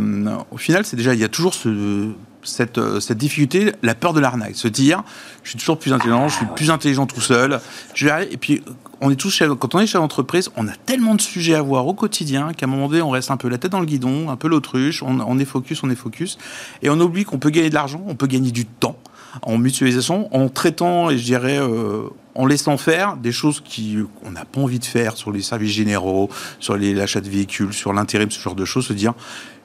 Au 0.51 0.57
final, 0.57 0.85
c'est 0.85 0.97
déjà 0.97 1.15
il 1.15 1.21
y 1.21 1.25
a 1.25 1.29
toujours 1.29 1.55
ce 1.55 2.09
cette, 2.47 2.79
euh, 2.79 3.01
cette 3.01 3.19
difficulté, 3.19 3.73
la 3.83 3.95
peur 3.95 4.13
de 4.13 4.21
l'arnaque. 4.21 4.57
Se 4.57 4.69
dire, 4.69 5.03
je 5.43 5.51
suis 5.51 5.59
toujours 5.59 5.79
plus 5.79 5.93
intelligent, 5.93 6.29
je 6.29 6.37
suis 6.37 6.47
plus 6.57 6.71
intelligent 6.71 7.07
tout 7.07 7.21
seul. 7.21 7.61
Je 7.95 8.05
vais 8.07 8.11
arriver- 8.11 8.33
et 8.33 8.37
puis, 8.37 8.63
on 9.01 9.11
est 9.11 9.17
tous 9.17 9.43
quand 9.61 9.75
on 9.75 9.81
est 9.81 9.87
chef 9.87 10.01
d'entreprise, 10.01 10.51
on 10.57 10.67
a 10.69 10.73
tellement 10.87 11.15
de 11.15 11.21
sujets 11.21 11.55
à 11.55 11.61
voir 11.63 11.87
au 11.87 11.93
quotidien 11.95 12.53
qu'à 12.53 12.67
un 12.67 12.69
moment 12.69 12.89
donné, 12.89 13.03
on 13.03 13.11
reste 13.11 13.31
un 13.31 13.37
peu 13.37 13.49
la 13.49 13.59
tête 13.59 13.73
dans 13.73 13.81
le 13.81 13.87
guidon, 13.87 14.31
un 14.31 14.37
peu 14.37 14.49
l'autruche, 14.49 15.03
on, 15.03 15.21
on 15.21 15.39
est 15.39 15.45
focus, 15.45 15.83
on 15.83 15.91
est 15.91 15.95
focus. 15.97 16.39
Et 16.83 16.89
on 16.89 16.99
oublie 17.01 17.25
qu'on 17.25 17.39
peut 17.39 17.51
gagner 17.51 17.69
de 17.69 17.75
l'argent, 17.75 18.03
on 18.09 18.15
peut 18.15 18.27
gagner 18.27 18.51
du 18.53 18.65
temps 18.65 18.97
en 19.43 19.59
mutualisation, 19.59 20.35
en 20.35 20.49
traitant, 20.49 21.11
et 21.11 21.19
je 21.19 21.25
dirais, 21.25 21.59
euh, 21.59 22.05
en 22.35 22.47
laissant 22.47 22.79
faire 22.79 23.19
des 23.19 23.33
choses 23.33 23.61
qui 23.63 23.99
on 24.25 24.31
n'a 24.31 24.47
pas 24.47 24.63
envie 24.63 24.79
de 24.79 24.85
faire 24.87 25.19
sur 25.19 25.31
les 25.31 25.43
services 25.43 25.73
généraux, 25.73 26.31
sur 26.59 26.75
les- 26.79 26.95
l'achat 26.95 27.21
de 27.21 27.29
véhicules, 27.29 27.75
sur 27.75 27.93
l'intérim, 27.93 28.31
ce 28.31 28.41
genre 28.41 28.55
de 28.55 28.65
choses, 28.65 28.87
se 28.87 28.95
dire, 28.95 29.13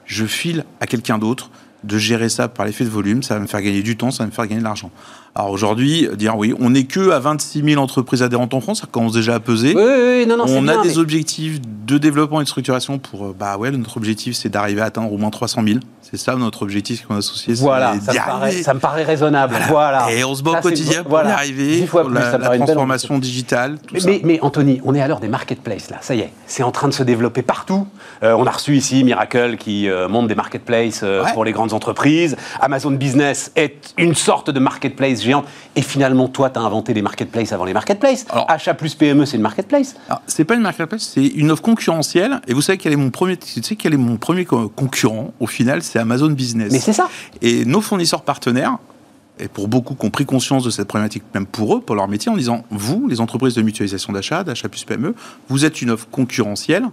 je 0.04 0.26
file 0.26 0.66
à 0.80 0.86
quelqu'un 0.86 1.16
d'autre 1.16 1.50
de 1.84 1.98
gérer 1.98 2.28
ça 2.28 2.48
par 2.48 2.66
l'effet 2.66 2.84
de 2.84 2.90
volume, 2.90 3.22
ça 3.22 3.34
va 3.34 3.40
me 3.40 3.46
faire 3.46 3.62
gagner 3.62 3.82
du 3.82 3.96
temps, 3.96 4.10
ça 4.10 4.22
va 4.22 4.28
me 4.28 4.32
faire 4.32 4.46
gagner 4.46 4.60
de 4.60 4.64
l'argent. 4.64 4.90
Alors 5.34 5.50
aujourd'hui, 5.50 6.08
dire 6.16 6.36
oui, 6.36 6.52
on 6.60 6.70
n'est 6.70 6.84
que 6.84 7.10
à 7.10 7.18
26 7.18 7.62
000 7.64 7.82
entreprises 7.82 8.22
adhérentes 8.22 8.52
en 8.52 8.60
France, 8.60 8.80
ça 8.82 8.86
commence 8.90 9.12
déjà 9.14 9.34
à 9.36 9.40
peser. 9.40 9.74
Oui, 9.74 9.82
oui, 9.82 10.18
oui, 10.20 10.26
non, 10.26 10.36
non, 10.36 10.44
on 10.46 10.68
a 10.68 10.72
bien, 10.74 10.82
des 10.82 10.88
mais- 10.90 10.98
objectifs 10.98 11.58
de 11.86 11.96
développement 11.96 12.40
et 12.40 12.44
de 12.44 12.48
structuration 12.48 12.98
pour, 12.98 13.24
euh, 13.26 13.36
bah 13.38 13.56
ouais, 13.56 13.70
notre 13.70 13.96
objectif 13.96 14.36
c'est 14.36 14.48
d'arriver 14.50 14.82
à 14.82 14.84
atteindre 14.86 15.10
au 15.12 15.16
moins 15.16 15.30
300 15.30 15.62
000. 15.66 15.78
C'est 16.02 16.18
ça 16.18 16.36
notre 16.36 16.62
objectif 16.62 17.06
qu'on 17.06 17.14
a 17.14 17.18
associé. 17.18 17.54
Voilà, 17.54 17.94
ça 18.00 18.12
me, 18.12 18.18
paraît, 18.18 18.52
ça 18.62 18.74
me 18.74 18.80
paraît 18.80 19.04
raisonnable. 19.04 19.54
Voilà. 19.68 20.00
Voilà. 20.02 20.12
Et 20.12 20.22
on 20.24 20.34
se 20.34 20.42
bat 20.42 20.58
au 20.58 20.60
quotidien 20.60 21.00
pour 21.02 21.12
voilà. 21.12 21.30
y 21.30 21.32
arriver, 21.32 21.86
fois 21.86 22.02
pour 22.02 22.10
plus, 22.10 22.18
la, 22.20 22.36
la 22.36 22.58
transformation 22.58 23.18
digitale, 23.18 23.78
tout 23.86 23.94
Mais, 23.94 24.00
ça. 24.00 24.08
mais, 24.10 24.20
mais 24.22 24.38
Anthony, 24.42 24.82
on 24.84 24.94
est 24.94 25.00
à 25.00 25.08
l'heure 25.08 25.20
des 25.20 25.28
marketplaces 25.28 25.88
là, 25.88 25.96
ça 26.02 26.14
y 26.14 26.20
est, 26.20 26.30
c'est 26.46 26.62
en 26.62 26.70
train 26.70 26.88
de 26.88 26.92
se 26.92 27.02
développer 27.02 27.40
partout. 27.40 27.86
Euh, 28.22 28.34
on 28.36 28.44
a 28.44 28.50
reçu 28.50 28.76
ici 28.76 29.02
Miracle 29.04 29.56
qui 29.56 29.88
euh, 29.88 30.06
monte 30.08 30.28
des 30.28 30.34
marketplaces 30.34 31.00
euh, 31.02 31.24
Ouais. 31.24 31.32
pour 31.32 31.44
les 31.46 31.52
grandes 31.52 31.72
entreprises. 31.72 32.36
Amazon 32.60 32.90
Business 32.90 33.50
est 33.56 33.94
une 33.96 34.14
sorte 34.14 34.50
de 34.50 34.60
marketplace 34.60 35.21
Et 35.76 35.82
finalement, 35.82 36.28
toi, 36.28 36.50
tu 36.50 36.58
as 36.58 36.62
inventé 36.62 36.94
les 36.94 37.02
marketplaces 37.02 37.52
avant 37.52 37.64
les 37.64 37.72
marketplaces. 37.72 38.26
Alors- 38.30 38.50
Achat 38.50 38.74
plus 38.74 38.94
PME, 38.94 39.24
c'est 39.26 39.36
une 39.36 39.42
marketplace. 39.42 39.94
C'est 40.26 40.44
pas 40.44 40.54
une 40.54 40.62
marketplace, 40.62 41.10
c'est 41.14 41.24
une 41.26 41.50
offre 41.50 41.62
concurrentielle. 41.62 42.40
Et 42.46 42.54
vous 42.54 42.62
savez 42.62 42.78
quel 42.78 42.92
est 42.92 42.96
mon 42.96 43.10
premier, 43.10 43.36
tu 43.36 43.62
sais 43.62 43.76
quel 43.76 43.94
est 43.94 43.98
mon 43.98 44.16
premier 44.16 44.44
co- 44.44 44.68
concurrent 44.68 45.32
au 45.40 45.46
final, 45.46 45.82
c'est 45.82 45.98
Amazon 45.98 46.28
Business. 46.30 46.72
Mais 46.72 46.78
c'est 46.80 46.92
ça. 46.92 47.08
Et 47.40 47.64
nos 47.64 47.80
fournisseurs 47.80 48.22
partenaires, 48.22 48.78
et 49.38 49.48
pour 49.48 49.66
beaucoup 49.66 49.94
qui 49.94 50.04
ont 50.06 50.10
pris 50.10 50.26
conscience 50.26 50.62
de 50.64 50.70
cette 50.70 50.86
problématique, 50.88 51.22
même 51.34 51.46
pour 51.46 51.76
eux, 51.76 51.80
pour 51.80 51.96
leur 51.96 52.06
métier, 52.06 52.30
en 52.30 52.36
disant 52.36 52.64
vous, 52.70 53.08
les 53.08 53.20
entreprises 53.20 53.54
de 53.54 53.62
mutualisation 53.62 54.12
d'achat, 54.12 54.44
d'achat 54.44 54.68
plus 54.68 54.84
PME, 54.84 55.14
vous 55.48 55.64
êtes 55.64 55.80
une 55.82 55.90
offre 55.90 56.06
concurrentielle 56.10 56.84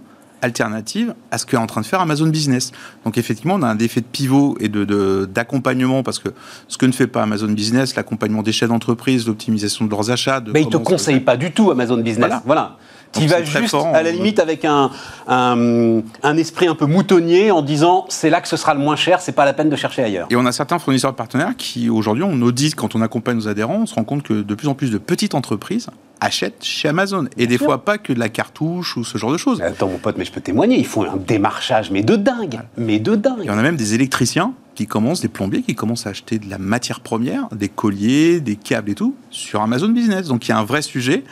alternative 0.42 1.14
à 1.30 1.38
ce 1.38 1.46
qu'est 1.46 1.56
en 1.56 1.66
train 1.66 1.80
de 1.80 1.86
faire 1.86 2.00
Amazon 2.00 2.26
Business. 2.26 2.72
Donc 3.04 3.18
effectivement, 3.18 3.54
on 3.54 3.62
a 3.62 3.68
un 3.68 3.78
effet 3.78 4.00
de 4.00 4.06
pivot 4.06 4.56
et 4.60 4.68
de- 4.68 4.84
de- 4.84 5.28
d'accompagnement 5.32 6.02
parce 6.02 6.18
que 6.18 6.28
ce 6.68 6.78
que 6.78 6.86
ne 6.86 6.92
fait 6.92 7.06
pas 7.06 7.22
Amazon 7.22 7.48
Business, 7.52 7.94
l'accompagnement 7.96 8.42
des 8.42 8.52
chefs 8.52 8.68
d'entreprise, 8.68 9.26
l'optimisation 9.26 9.84
de 9.84 9.90
leurs 9.90 10.10
achats. 10.10 10.40
De 10.40 10.52
Mais 10.52 10.62
ils 10.62 10.66
te 10.68 10.72
ça 10.72 10.78
se 10.78 10.84
conseillent 10.84 11.20
pas 11.20 11.36
du 11.36 11.52
tout 11.52 11.70
Amazon 11.70 11.96
Business. 11.98 12.18
Voilà. 12.18 12.42
Voilà. 12.46 12.76
C'est 13.12 13.26
très 13.26 13.44
juste, 13.44 13.68
fort 13.70 13.86
à 13.86 14.02
la 14.02 14.12
limite, 14.12 14.38
avec 14.38 14.64
un, 14.64 14.90
un, 15.26 16.00
un 16.22 16.36
esprit 16.36 16.68
un 16.68 16.74
peu 16.74 16.86
moutonnier 16.86 17.50
en 17.50 17.62
disant 17.62 18.06
c'est 18.08 18.30
là 18.30 18.40
que 18.40 18.48
ce 18.48 18.56
sera 18.56 18.74
le 18.74 18.80
moins 18.80 18.96
cher, 18.96 19.20
c'est 19.20 19.32
pas 19.32 19.44
la 19.44 19.52
peine 19.52 19.68
de 19.68 19.76
chercher 19.76 20.02
ailleurs. 20.02 20.26
Et 20.30 20.36
on 20.36 20.46
a 20.46 20.52
certains 20.52 20.78
fournisseurs 20.78 21.14
partenaires 21.14 21.54
qui, 21.56 21.90
aujourd'hui, 21.90 22.24
on 22.24 22.40
audite 22.42 22.74
quand 22.74 22.94
on 22.94 23.02
accompagne 23.02 23.36
nos 23.36 23.48
adhérents, 23.48 23.80
on 23.82 23.86
se 23.86 23.94
rend 23.94 24.04
compte 24.04 24.22
que 24.22 24.42
de 24.42 24.54
plus 24.54 24.68
en 24.68 24.74
plus 24.74 24.90
de 24.90 24.98
petites 24.98 25.34
entreprises 25.34 25.88
achètent 26.20 26.62
chez 26.62 26.88
Amazon. 26.88 27.26
Et 27.36 27.46
des 27.46 27.56
sûr. 27.56 27.66
fois, 27.66 27.84
pas 27.84 27.98
que 27.98 28.12
de 28.12 28.18
la 28.18 28.28
cartouche 28.28 28.96
ou 28.96 29.04
ce 29.04 29.18
genre 29.18 29.32
de 29.32 29.38
choses. 29.38 29.58
Mais 29.58 29.66
Attends, 29.66 29.88
mon 29.88 29.98
pote, 29.98 30.16
mais 30.18 30.24
je 30.24 30.32
peux 30.32 30.40
témoigner, 30.40 30.78
ils 30.78 30.86
font 30.86 31.04
un 31.04 31.16
démarchage, 31.16 31.90
mais 31.90 32.02
de 32.02 32.16
dingue, 32.16 32.60
mais 32.76 32.98
de 32.98 33.14
dingue. 33.16 33.44
Et 33.44 33.50
on 33.50 33.58
a 33.58 33.62
même 33.62 33.76
des 33.76 33.94
électriciens 33.94 34.52
qui 34.80 34.86
commencent, 34.86 35.20
des 35.20 35.28
plombiers 35.28 35.60
qui 35.60 35.74
commencent 35.74 36.06
à 36.06 36.10
acheter 36.10 36.38
de 36.38 36.48
la 36.48 36.56
matière 36.56 37.00
première, 37.00 37.48
des 37.52 37.68
colliers, 37.68 38.40
des 38.40 38.56
câbles 38.56 38.88
et 38.90 38.94
tout, 38.94 39.14
sur 39.30 39.60
Amazon 39.60 39.90
Business. 39.90 40.28
Donc 40.28 40.48
il 40.48 40.52
y 40.52 40.54
a 40.54 40.58
un 40.58 40.64
vrai 40.64 40.80
sujet. 40.80 41.22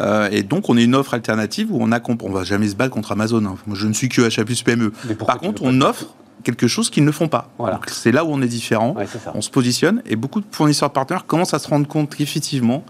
Euh, 0.00 0.28
et 0.32 0.42
donc 0.42 0.68
on 0.68 0.76
est 0.76 0.82
une 0.82 0.96
offre 0.96 1.14
alternative 1.14 1.72
où 1.72 1.78
on 1.80 1.92
accompagne. 1.92 2.28
On 2.28 2.32
va 2.32 2.42
jamais 2.42 2.66
se 2.68 2.74
battre 2.74 2.92
contre 2.92 3.12
Amazon. 3.12 3.44
hein. 3.46 3.54
Moi, 3.68 3.76
je 3.76 3.86
ne 3.86 3.92
suis 3.92 4.08
que 4.08 4.22
achat 4.22 4.44
plus 4.44 4.60
PME. 4.60 4.90
Par 5.24 5.38
contre, 5.38 5.62
on 5.62 5.80
offre 5.82 6.16
quelque 6.42 6.66
chose 6.66 6.90
qu'ils 6.90 7.04
ne 7.04 7.12
font 7.12 7.28
pas. 7.28 7.52
Voilà. 7.58 7.80
C'est 7.86 8.10
là 8.10 8.24
où 8.24 8.28
on 8.32 8.42
est 8.42 8.48
différent. 8.48 8.94
Ouais. 8.94 9.06
On 9.34 9.40
se 9.40 9.50
positionne 9.50 10.02
et 10.04 10.16
beaucoup 10.16 10.40
de 10.40 10.46
fournisseurs 10.50 10.90
partenaires 10.92 11.26
commencent 11.26 11.54
à 11.54 11.60
se 11.60 11.68
rendre 11.68 11.86
compte 11.86 12.12
qu'effectivement, 12.12 12.84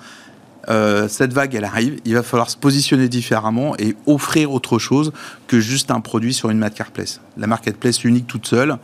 euh, 0.71 1.09
cette 1.09 1.35
vague, 1.35 1.55
elle 1.55 1.65
arrive. 1.65 2.01
Il 2.07 2.15
va 2.15 2.23
falloir 2.23 2.49
se 2.49 2.57
positionner 2.57 3.09
différemment 3.09 3.77
et 3.79 3.95
offrir 4.07 4.51
autre 4.53 4.79
chose 4.79 5.13
que 5.47 5.61
juste 5.61 5.91
un 5.91 6.01
produit 6.01 6.33
sur 6.33 6.49
une 6.49 6.59
marketplace. 6.59 7.21
La 7.37 7.47
marketplace 7.47 8.03
unique 8.05 8.27
toute 8.27 8.47
seule. 8.47 8.79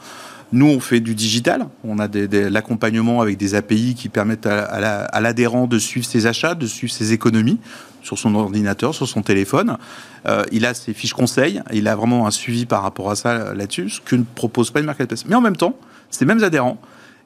Nous, 0.53 0.67
on 0.67 0.81
fait 0.81 1.01
du 1.01 1.15
digital. 1.15 1.67
On 1.83 1.99
a 1.99 2.09
des- 2.09 2.29
des- 2.29 2.51
l'accompagnement 2.51 3.21
avec 3.23 3.39
des 3.39 3.55
API 3.55 3.95
qui 3.95 4.09
permettent 4.09 4.47
à, 4.47 4.65
à 4.65 4.81
la- 4.81 5.05
à 5.05 5.21
l'adhérent 5.21 5.67
de 5.67 5.79
suivre 5.79 6.07
ses 6.07 6.27
achats, 6.27 6.55
de 6.55 6.67
suivre 6.67 6.93
ses 6.93 7.13
économies 7.13 7.59
sur 8.03 8.19
son 8.19 8.35
ordinateur, 8.35 8.95
sur 8.95 9.09
son 9.09 9.23
téléphone. 9.23 9.79
Euh, 10.27 10.45
il 10.53 10.67
a 10.67 10.75
ses 10.75 10.93
fiches 10.93 11.15
conseils. 11.15 11.63
Il 11.73 11.89
a 11.89 11.97
vraiment 11.97 12.27
un 12.27 12.31
suivi 12.31 12.67
par 12.67 12.83
rapport 12.83 13.11
à 13.11 13.17
ça 13.17 13.31
euh, 13.31 13.55
là-dessus, 13.55 13.89
ce 13.89 14.01
que 14.01 14.15
ne 14.17 14.25
propose 14.25 14.71
pas 14.71 14.81
une 14.81 14.87
marketplace. 14.87 15.25
Mais 15.27 15.35
en 15.35 15.41
même 15.41 15.57
temps, 15.57 15.77
ces 16.11 16.25
mêmes 16.27 16.43
adhérents, 16.45 16.79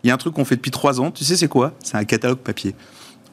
il 0.04 0.08
y 0.08 0.10
a 0.10 0.14
un 0.14 0.18
truc 0.18 0.34
qu'on 0.34 0.44
fait 0.44 0.56
depuis 0.56 0.70
trois 0.70 1.00
ans. 1.00 1.10
Tu 1.10 1.24
sais, 1.24 1.36
c'est 1.36 1.48
quoi? 1.48 1.72
C'est 1.82 1.96
un 1.96 2.04
catalogue 2.04 2.38
papier. 2.38 2.74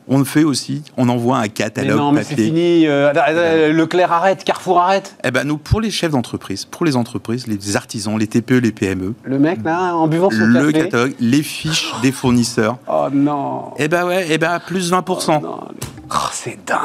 On 0.08 0.18
le 0.18 0.26
fait 0.26 0.43
aussi. 0.43 0.84
On 0.97 1.08
envoie 1.10 1.38
un 1.38 1.41
Mais 1.43 1.49
catalogue 1.49 1.97
non, 1.97 2.12
mais 2.12 2.24
c'est 2.24 2.36
fini. 2.36 2.86
euh, 2.88 3.14
euh, 3.16 3.72
Leclerc 3.72 4.12
arrête, 4.12 4.43
Carrefour 4.43 4.80
arrête. 4.82 5.16
Eh 5.24 5.32
ben 5.32 5.45
nous, 5.45 5.58
pour 5.58 5.80
les 5.80 5.91
chefs 5.91 6.12
d'entreprise, 6.12 6.66
pour 6.66 6.86
les 6.86 6.95
entreprises, 6.97 7.47
les 7.47 7.76
artisans, 7.78 8.18
les 8.20 8.28
TPE, 8.28 8.60
les 8.60 8.72
PME, 8.74 9.14
Le 9.24 9.39
mec, 9.39 9.60
là, 9.64 9.95
en 9.95 10.08
buvant 10.08 10.30
son 10.30 10.45
le 10.45 10.72
café. 10.72 10.84
catalogue, 10.86 11.14
les 11.20 11.41
fiches 11.43 11.93
des 12.01 12.12
fournisseurs, 12.12 12.78
Oh 12.88 13.08
non. 13.14 13.72
eh 13.78 13.88
ben 13.88 14.06
ouais, 14.06 14.28
eh 14.30 14.38
ben 14.38 14.60
plus 14.60 14.91
20%. 14.91 15.41
Non, 15.41 15.60
mais- 15.70 15.88
Oh, 16.12 16.30
c'est 16.34 16.60
dingue. 16.68 16.80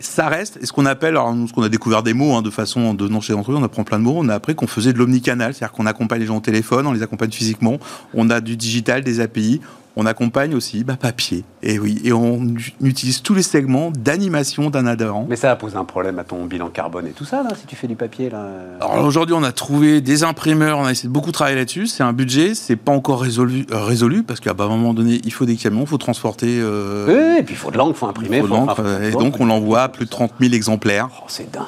Ça 0.00 0.28
reste, 0.28 0.58
et 0.62 0.66
ce 0.66 0.72
qu'on 0.72 0.86
appelle, 0.86 1.10
alors 1.10 1.34
nous, 1.34 1.48
ce 1.48 1.52
qu'on 1.52 1.62
a 1.62 1.68
découvert 1.68 2.02
des 2.04 2.12
mots 2.12 2.34
hein, 2.36 2.42
de 2.42 2.50
façon 2.50 2.94
de 2.94 3.08
non 3.08 3.20
chez 3.20 3.32
d'entreprise, 3.32 3.60
on 3.60 3.64
apprend 3.64 3.82
plein 3.82 3.98
de 3.98 4.04
mots, 4.04 4.14
on 4.16 4.28
a 4.28 4.34
appris 4.34 4.54
qu'on 4.54 4.68
faisait 4.68 4.92
de 4.92 4.98
l'omnicanal, 4.98 5.54
c'est-à-dire 5.54 5.72
qu'on 5.72 5.86
accompagne 5.86 6.20
les 6.20 6.26
gens 6.26 6.36
au 6.36 6.40
téléphone, 6.40 6.86
on 6.86 6.92
les 6.92 7.02
accompagne 7.02 7.32
physiquement, 7.32 7.78
on 8.14 8.30
a 8.30 8.40
du 8.40 8.56
digital, 8.56 9.02
des 9.02 9.18
API, 9.20 9.60
on 10.00 10.06
accompagne 10.06 10.54
aussi 10.54 10.84
bah, 10.84 10.96
papier, 10.98 11.44
et 11.60 11.78
oui, 11.80 12.00
et 12.04 12.12
on 12.12 12.40
utilise 12.80 13.20
tous 13.20 13.34
les 13.34 13.42
segments 13.42 13.90
d'animation 13.90 14.70
d'un 14.70 14.86
adhérent. 14.86 15.26
Mais 15.28 15.34
ça 15.34 15.48
va 15.48 15.56
poser 15.56 15.76
un 15.76 15.84
problème 15.84 16.20
à 16.20 16.24
ton 16.24 16.44
bilan 16.44 16.68
carbone 16.68 17.08
et 17.08 17.10
tout 17.10 17.24
ça, 17.24 17.42
là, 17.42 17.50
si 17.58 17.66
tu 17.66 17.74
fais 17.74 17.88
du 17.88 17.96
papier, 17.96 18.30
là. 18.30 18.46
Alors 18.80 19.04
aujourd'hui, 19.04 19.34
on 19.36 19.42
a 19.42 19.50
trouvé 19.50 20.00
des 20.00 20.22
imprimeurs, 20.22 20.78
on 20.78 20.84
a 20.84 20.92
essayé 20.92 21.08
de 21.08 21.12
beaucoup 21.12 21.32
travailler 21.32 21.56
là-dessus. 21.56 21.88
C'est 21.88 22.04
un 22.04 22.12
budget, 22.12 22.54
c'est 22.54 22.76
pas 22.76 22.92
encore 22.92 23.20
résolu, 23.20 23.66
euh, 23.72 23.82
résolu 23.82 24.22
parce 24.22 24.38
qu'à 24.38 24.52
un 24.56 24.68
moment 24.68 24.94
donné, 24.94 25.20
il 25.24 25.32
faut 25.32 25.44
des 25.46 25.56
camions, 25.56 25.80
il 25.80 25.88
faut 25.88 25.98
transporter. 25.98 26.60
euh, 26.60 27.06
Oui, 27.08 27.40
et 27.40 27.42
puis 27.42 27.54
il 27.54 27.58
faut 27.58 27.72
de 27.72 27.76
l'encre, 27.76 27.94
il 27.96 27.98
faut 27.98 28.06
imprimer. 28.06 28.36
il 28.38 28.46
faut 28.46 28.54
enfin, 28.54 29.02
et 29.02 29.10
donc 29.10 29.40
on 29.40 29.46
l'envoie 29.46 29.82
à 29.82 29.88
plus 29.88 30.04
de 30.04 30.10
30 30.10 30.30
000 30.40 30.54
exemplaires. 30.54 31.08
Oh, 31.20 31.24
c'est 31.26 31.50
dingue. 31.50 31.64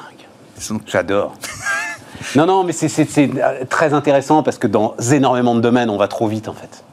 Donc, 0.69 0.83
J'adore. 0.85 1.33
non, 2.37 2.45
non, 2.45 2.63
mais 2.63 2.71
c'est, 2.71 2.87
euh, 3.17 3.65
très 3.69 3.93
intéressant 3.93 4.41
parce 4.41 4.57
que 4.57 4.67
dans 4.67 4.95
énormément 5.11 5.53
de 5.53 5.59
domaines, 5.59 5.89
on 5.89 5.97
va 5.97 6.07
trop 6.07 6.29
vite 6.29 6.47
en 6.47 6.53
fait. 6.53 6.83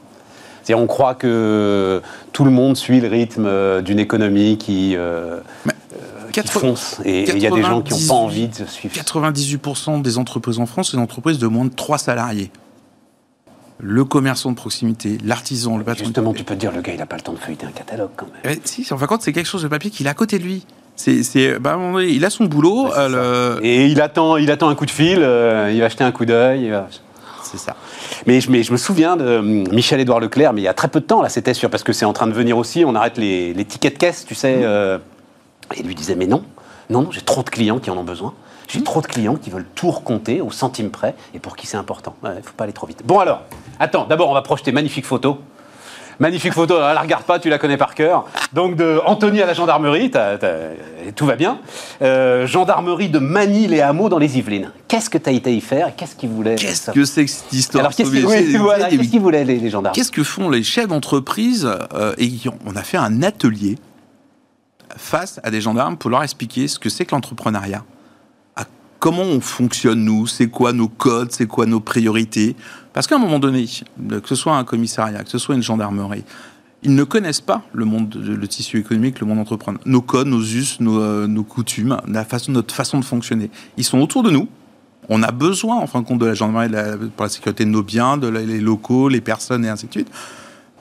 On 0.75 0.87
croit 0.87 1.15
que 1.15 2.01
tout 2.33 2.43
le 2.45 2.51
monde 2.51 2.77
suit 2.77 2.99
le 3.01 3.07
rythme 3.07 3.45
euh, 3.45 3.81
d'une 3.81 3.99
économie 3.99 4.57
qui, 4.57 4.95
euh, 4.95 5.37
euh, 5.67 6.31
qui 6.31 6.41
fonce. 6.47 7.01
Et 7.05 7.29
il 7.29 7.39
y 7.39 7.47
a 7.47 7.49
des 7.51 7.61
gens 7.63 7.81
qui 7.81 7.91
n'ont 7.93 7.97
98 7.97 8.07
pas 8.07 8.13
envie 8.13 8.47
de 8.47 8.65
suivre. 8.65 8.95
98% 8.95 10.01
des 10.01 10.17
entreprises 10.17 10.59
en 10.59 10.65
France, 10.65 10.91
c'est 10.91 10.97
des 10.97 11.03
entreprises 11.03 11.39
de 11.39 11.47
moins 11.47 11.65
de 11.65 11.73
3 11.73 11.97
salariés. 11.97 12.51
Le 13.81 14.03
commerçant 14.03 14.51
de 14.51 14.55
proximité, 14.57 15.17
l'artisan, 15.23 15.77
le 15.77 15.85
patron. 15.85 16.03
Justement, 16.03 16.33
tu 16.33 16.43
peux 16.43 16.53
te 16.55 16.59
dire, 16.59 16.71
le 16.73 16.81
gars, 16.81 16.91
il 16.91 16.99
n'a 16.99 17.05
pas 17.05 17.15
le 17.15 17.21
temps 17.21 17.31
de 17.31 17.37
feuilleter 17.39 17.65
un 17.65 17.71
catalogue 17.71 18.09
quand 18.17 18.25
même. 18.43 18.55
Eh, 18.57 18.61
si, 18.65 18.81
en 18.93 18.97
fin 18.97 19.05
de 19.05 19.09
compte, 19.09 19.21
c'est 19.21 19.31
quelque 19.31 19.47
chose 19.47 19.63
de 19.63 19.69
papier 19.69 19.89
qu'il 19.89 20.05
a 20.07 20.11
à 20.11 20.13
côté 20.13 20.37
de 20.37 20.43
lui. 20.43 20.65
C'est, 20.97 21.57
bah, 21.59 21.79
il 22.05 22.25
a 22.25 22.29
son 22.29 22.43
boulot. 22.43 22.83
Ouais, 22.87 22.91
c'est 22.93 22.99
euh, 22.99 23.55
le- 23.55 23.65
Et 23.65 23.85
il 23.87 24.01
attend, 24.01 24.35
il 24.35 24.51
attend 24.51 24.67
un 24.67 24.75
coup 24.75 24.85
de 24.85 24.91
fil, 24.91 25.19
euh, 25.21 25.71
il 25.73 25.79
va 25.79 25.87
jeter 25.87 26.03
un 26.03 26.11
coup 26.11 26.25
d'œil. 26.25 26.69
va- 26.71 26.89
C'est 27.51 27.57
ça. 27.57 27.75
Mais 28.27 28.41
je, 28.41 28.51
mais 28.51 28.61
je 28.63 28.71
me 28.71 28.77
souviens 28.77 29.17
de 29.17 29.37
hum, 29.37 29.67
Michel-Édouard 29.71 30.19
Leclerc, 30.19 30.53
mais 30.53 30.61
il 30.61 30.65
y 30.65 30.67
a 30.67 30.73
très 30.73 30.87
peu 30.87 30.99
de 30.99 31.05
temps, 31.05 31.21
là, 31.21 31.29
c'était 31.29 31.53
sûr, 31.53 31.69
parce 31.69 31.83
que 31.83 31.93
c'est 31.93 32.05
en 32.05 32.13
train 32.13 32.27
de 32.27 32.33
venir 32.33 32.57
aussi, 32.57 32.83
on 32.85 32.95
arrête 32.95 33.17
les, 33.17 33.53
les 33.53 33.65
tickets 33.65 33.93
de 33.93 33.97
caisse, 33.97 34.25
tu 34.25 34.35
sais. 34.35 34.59
euh, 34.63 34.97
et 35.75 35.79
il 35.79 35.87
lui 35.87 35.95
disait, 35.95 36.15
mais 36.15 36.27
non, 36.27 36.43
non, 36.89 37.03
non, 37.03 37.11
j'ai 37.11 37.21
trop 37.21 37.43
de 37.43 37.49
clients 37.49 37.79
qui 37.79 37.89
en 37.89 37.97
ont 37.97 38.03
besoin. 38.03 38.33
J'ai 38.67 38.83
trop 38.83 39.01
de 39.01 39.07
clients 39.07 39.35
qui 39.35 39.49
veulent 39.49 39.65
tout 39.73 39.89
recompter 39.89 40.41
au 40.41 40.51
centime 40.51 40.91
près 40.91 41.15
et 41.33 41.39
pour 41.39 41.55
qui 41.55 41.65
c'est 41.65 41.77
important. 41.77 42.15
Il 42.23 42.29
ne 42.29 42.41
faut 42.41 42.53
pas 42.55 42.65
aller 42.65 42.73
trop 42.73 42.85
vite. 42.85 43.01
Bon 43.03 43.17
alors, 43.17 43.41
attends, 43.79 44.05
d'abord 44.05 44.29
on 44.29 44.33
va 44.35 44.43
projeter 44.43 44.71
magnifique 44.71 45.05
photo. 45.07 45.39
Magnifique 46.19 46.53
photo, 46.53 46.75
alors, 46.75 46.93
la 46.93 46.99
regarde 47.01 47.23
pas, 47.23 47.39
tu 47.39 47.49
la 47.49 47.57
connais 47.57 47.77
par 47.77 47.95
cœur. 47.95 48.25
Donc 48.51 48.75
de 48.75 48.99
Anthony 49.05 49.41
à 49.41 49.45
la 49.45 49.53
gendarmerie, 49.53 50.11
t'as- 50.11 50.37
t'as- 50.37 50.71
tout 51.15 51.25
va 51.25 51.35
bien. 51.37 51.59
Euh, 52.01 52.45
gendarmerie 52.45 53.07
de 53.09 53.19
Manille 53.19 53.73
et 53.73 53.81
Hameaux 53.81 54.09
dans 54.09 54.17
les 54.19 54.37
Yvelines. 54.37 54.71
Qu'est-ce 54.89 55.09
que 55.09 55.17
tu 55.17 55.29
as 55.29 55.31
été 55.31 55.55
y 55.55 55.61
faire? 55.61 55.95
Qu'est-ce 55.95 56.15
qu'ils 56.15 56.29
voulaient 56.29 56.55
Qu'est-ce 56.55 56.91
que 56.91 57.05
c'est 57.05 57.23
que 57.25 57.31
cette 57.31 57.53
histoire 57.53 57.81
Alors 57.85 57.95
qu'est-ce 57.95 58.09
savez, 58.13 58.25
oui, 58.25 58.55
voilà, 58.57 58.89
qu'est-ce 58.89 59.09
qu'ils 59.09 59.21
voulaient 59.21 59.45
les, 59.45 59.57
les 59.59 59.69
gendarmes? 59.69 59.95
Qu'est-ce 59.95 60.11
que 60.11 60.23
font 60.23 60.49
les 60.49 60.61
chefs 60.63 60.87
d'entreprise 60.89 61.69
euh, 61.93 62.13
et 62.17 62.29
On 62.65 62.75
a 62.75 62.83
fait 62.83 62.97
un 62.97 63.23
atelier 63.23 63.77
face 64.97 65.39
à 65.43 65.51
des 65.51 65.61
gendarmes 65.61 65.97
pour 65.97 66.09
leur 66.09 66.23
expliquer 66.23 66.67
ce 66.67 66.79
que 66.79 66.89
c'est 66.89 67.05
que 67.05 67.15
l'entrepreneuriat, 67.15 67.83
à 68.55 68.65
comment 68.99 69.21
on 69.23 69.39
fonctionne, 69.39 70.03
nous, 70.03 70.27
c'est 70.27 70.47
quoi 70.47 70.73
nos 70.73 70.87
codes, 70.89 71.31
c'est 71.31 71.45
quoi 71.47 71.65
nos 71.65 71.79
priorités? 71.79 72.55
Parce 72.93 73.07
qu'à 73.07 73.15
un 73.15 73.19
moment 73.19 73.39
donné, 73.39 73.65
que 73.65 74.27
ce 74.27 74.35
soit 74.35 74.55
un 74.55 74.63
commissariat, 74.63 75.23
que 75.23 75.29
ce 75.29 75.37
soit 75.37 75.55
une 75.55 75.63
gendarmerie, 75.63 76.23
ils 76.81 76.95
ne 76.95 77.03
connaissent 77.03 77.41
pas 77.41 77.63
le 77.73 77.85
monde, 77.85 78.15
le 78.15 78.47
tissu 78.47 78.79
économique, 78.79 79.19
le 79.19 79.27
monde 79.27 79.39
entrepreneur. 79.39 79.81
Nos 79.85 80.01
codes, 80.01 80.27
nos 80.27 80.41
us, 80.41 80.79
nos, 80.79 81.01
euh, 81.01 81.27
nos 81.27 81.43
coutumes, 81.43 81.99
la 82.07 82.23
façon, 82.23 82.53
notre 82.53 82.73
façon 82.73 82.99
de 82.99 83.05
fonctionner. 83.05 83.51
Ils 83.77 83.83
sont 83.83 83.99
autour 83.99 84.23
de 84.23 84.31
nous. 84.31 84.47
On 85.09 85.23
a 85.23 85.31
besoin, 85.31 85.77
en 85.77 85.87
fin 85.87 86.01
de 86.01 86.07
compte, 86.07 86.19
de 86.19 86.25
la 86.25 86.35
gendarmerie 86.35 86.69
pour 87.15 87.23
la 87.23 87.29
sécurité 87.29 87.65
de 87.65 87.69
nos 87.69 87.83
biens, 87.83 88.17
de 88.17 88.27
les 88.27 88.59
locaux, 88.59 89.09
les 89.09 89.21
personnes 89.21 89.65
et 89.65 89.69
ainsi 89.69 89.87
de 89.87 89.91
suite. 89.91 90.11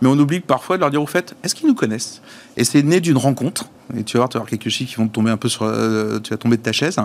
Mais 0.00 0.09
on 0.09 0.18
oublie 0.18 0.40
parfois 0.40 0.76
de 0.76 0.82
leur 0.82 0.90
dire 0.90 1.02
au 1.02 1.06
fait, 1.06 1.34
est-ce 1.42 1.54
qu'ils 1.54 1.66
nous 1.66 1.74
connaissent? 1.74 2.22
Et 2.56 2.64
c'est 2.64 2.82
né 2.82 3.00
d'une 3.00 3.16
rencontre. 3.16 3.64
Et 3.96 4.04
tu 4.04 4.16
vas 4.16 4.20
voir, 4.20 4.28
tu 4.28 4.34
vas 4.34 4.40
avoir 4.40 4.50
quelques 4.50 4.68
chiffres 4.68 4.90
qui 4.90 4.96
vont 4.96 5.09
tomber 5.09 5.30
un 5.30 5.36
peu 5.36 5.48
sur, 5.48 5.64
euh, 5.64 6.20
tu 6.20 6.30
vas 6.30 6.36
tomber 6.36 6.56
de 6.56 6.62
ta 6.62 6.72
chaise. 6.72 6.98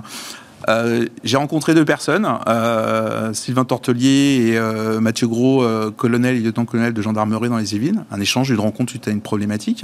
Euh, 0.70 1.06
j'ai 1.24 1.38
rencontré 1.38 1.74
deux 1.74 1.86
personnes, 1.86 2.28
euh, 2.48 3.34
Sylvain 3.34 3.66
Tortelier 3.66 4.50
et 4.52 4.58
euh, 4.58 5.00
Mathieu 5.00 5.28
Gros, 5.28 5.66
colonel 5.98 6.36
et 6.38 6.40
lieutenant-colonel 6.40 6.94
de 6.94 7.02
gendarmerie 7.02 7.50
dans 7.50 7.58
les 7.58 7.76
Yvelines. 7.76 8.06
Un 8.12 8.20
échange, 8.20 8.50
une 8.50 8.60
rencontre 8.60 8.92
suite 8.92 9.08
à 9.08 9.12
une 9.12 9.22
problématique. 9.22 9.84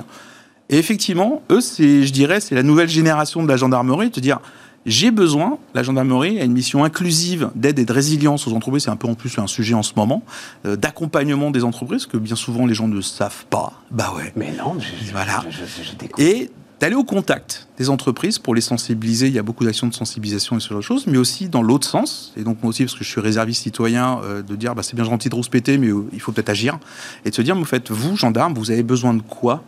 Et 0.70 0.78
effectivement, 0.78 1.42
eux, 1.52 1.62
c'est, 1.62 2.06
je 2.06 2.14
dirais, 2.14 2.40
c'est 2.40 2.56
la 2.56 2.64
nouvelle 2.64 2.90
génération 2.90 3.42
de 3.44 3.48
la 3.48 3.58
gendarmerie, 3.58 4.12
te 4.12 4.20
dire, 4.20 4.40
j'ai 4.86 5.12
besoin, 5.12 5.58
la 5.74 5.84
gendarmerie 5.84 6.40
a 6.40 6.44
une 6.46 6.54
mission 6.54 6.84
inclusive 6.84 7.50
d'aide 7.56 7.80
et 7.80 7.86
de 7.86 7.92
résilience 7.92 8.48
aux 8.48 8.54
entreprises, 8.54 8.84
c'est 8.84 8.90
un 8.92 8.96
peu 8.96 9.08
en 9.08 9.14
plus 9.16 9.38
un 9.40 9.48
sujet 9.48 9.74
en 9.74 9.84
ce 9.84 9.94
moment, 9.98 10.24
euh, 10.66 10.76
d'accompagnement 10.78 11.52
des 11.52 11.64
entreprises, 11.64 12.06
que 12.06 12.18
bien 12.18 12.36
souvent 12.36 12.66
les 12.66 12.74
gens 12.76 12.88
ne 12.88 13.02
savent 13.02 13.46
pas. 13.50 13.74
Bah 13.92 14.14
ouais. 14.16 14.32
Mais 14.36 14.54
non, 14.58 14.78
je, 14.80 15.12
Voilà. 15.12 15.44
je, 15.50 15.58
je- 15.58 15.84
je. 16.18 16.24
Et 16.24 16.50
d'aller 16.80 16.96
au 16.96 17.04
contact 17.04 17.68
des 17.78 17.90
entreprises 17.90 18.40
pour 18.40 18.56
les 18.56 18.62
sensibiliser. 18.62 19.28
Il 19.28 19.34
y 19.34 19.40
a 19.40 19.44
beaucoup 19.44 19.66
d'actions 19.66 19.88
de 19.88 19.94
sensibilisation 19.94 20.58
et 20.58 20.60
ce 20.60 20.70
genre 20.70 20.78
de 20.78 20.84
choses, 20.84 21.08
mais 21.08 21.18
aussi 21.18 21.50
dans 21.50 21.62
l'autre 21.62 21.88
sens. 21.88 22.34
Et 22.38 22.44
donc 22.44 22.62
moi 22.64 22.70
aussi, 22.70 22.84
parce 22.84 22.96
que 22.96 23.04
je 23.04 23.10
suis 23.10 23.22
réserviste 23.22 23.64
citoyen, 23.64 24.22
euh, 24.24 24.42
de 24.42 24.56
dire 24.56 24.76
bah, 24.76 24.84
c'est 24.84 24.96
bien 24.96 25.04
gentil 25.04 25.30
de 25.30 25.36
rouspéter, 25.36 25.78
mais 25.78 25.90
euh, 25.90 26.06
il 26.14 26.22
faut 26.22 26.32
peut-être 26.32 26.50
agir. 26.50 26.80
Et 27.26 27.30
de 27.30 27.36
se 27.36 27.42
dire, 27.42 27.56
mais 27.56 27.64
en 27.64 27.66
vous, 27.90 28.16
gendarmes, 28.16 28.54
vous 28.54 28.72
avez 28.72 28.84
besoin 28.84 29.14
de 29.14 29.22
quoi 29.22 29.64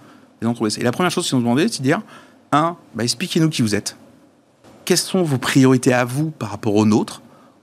entreprises? 0.45 0.79
Et 0.79 0.83
la 0.83 0.91
première 0.91 1.11
chose 1.11 1.27
qu'ils 1.27 1.37
nous 1.37 1.43
demandaient, 1.43 1.67
c'est 1.67 1.79
de 1.79 1.83
dire, 1.83 2.01
un, 2.51 2.75
bah, 2.95 3.03
expliquez-nous 3.03 3.49
qui 3.49 3.61
vous 3.61 3.75
êtes. 3.75 3.97
Quelles 4.85 4.97
sont 4.97 5.23
vos 5.23 5.37
priorités 5.37 5.93
à 5.93 6.05
vous 6.05 6.31
par 6.31 6.49
rapport 6.49 6.75
aux 6.75 6.85
nôtres? 6.85 7.21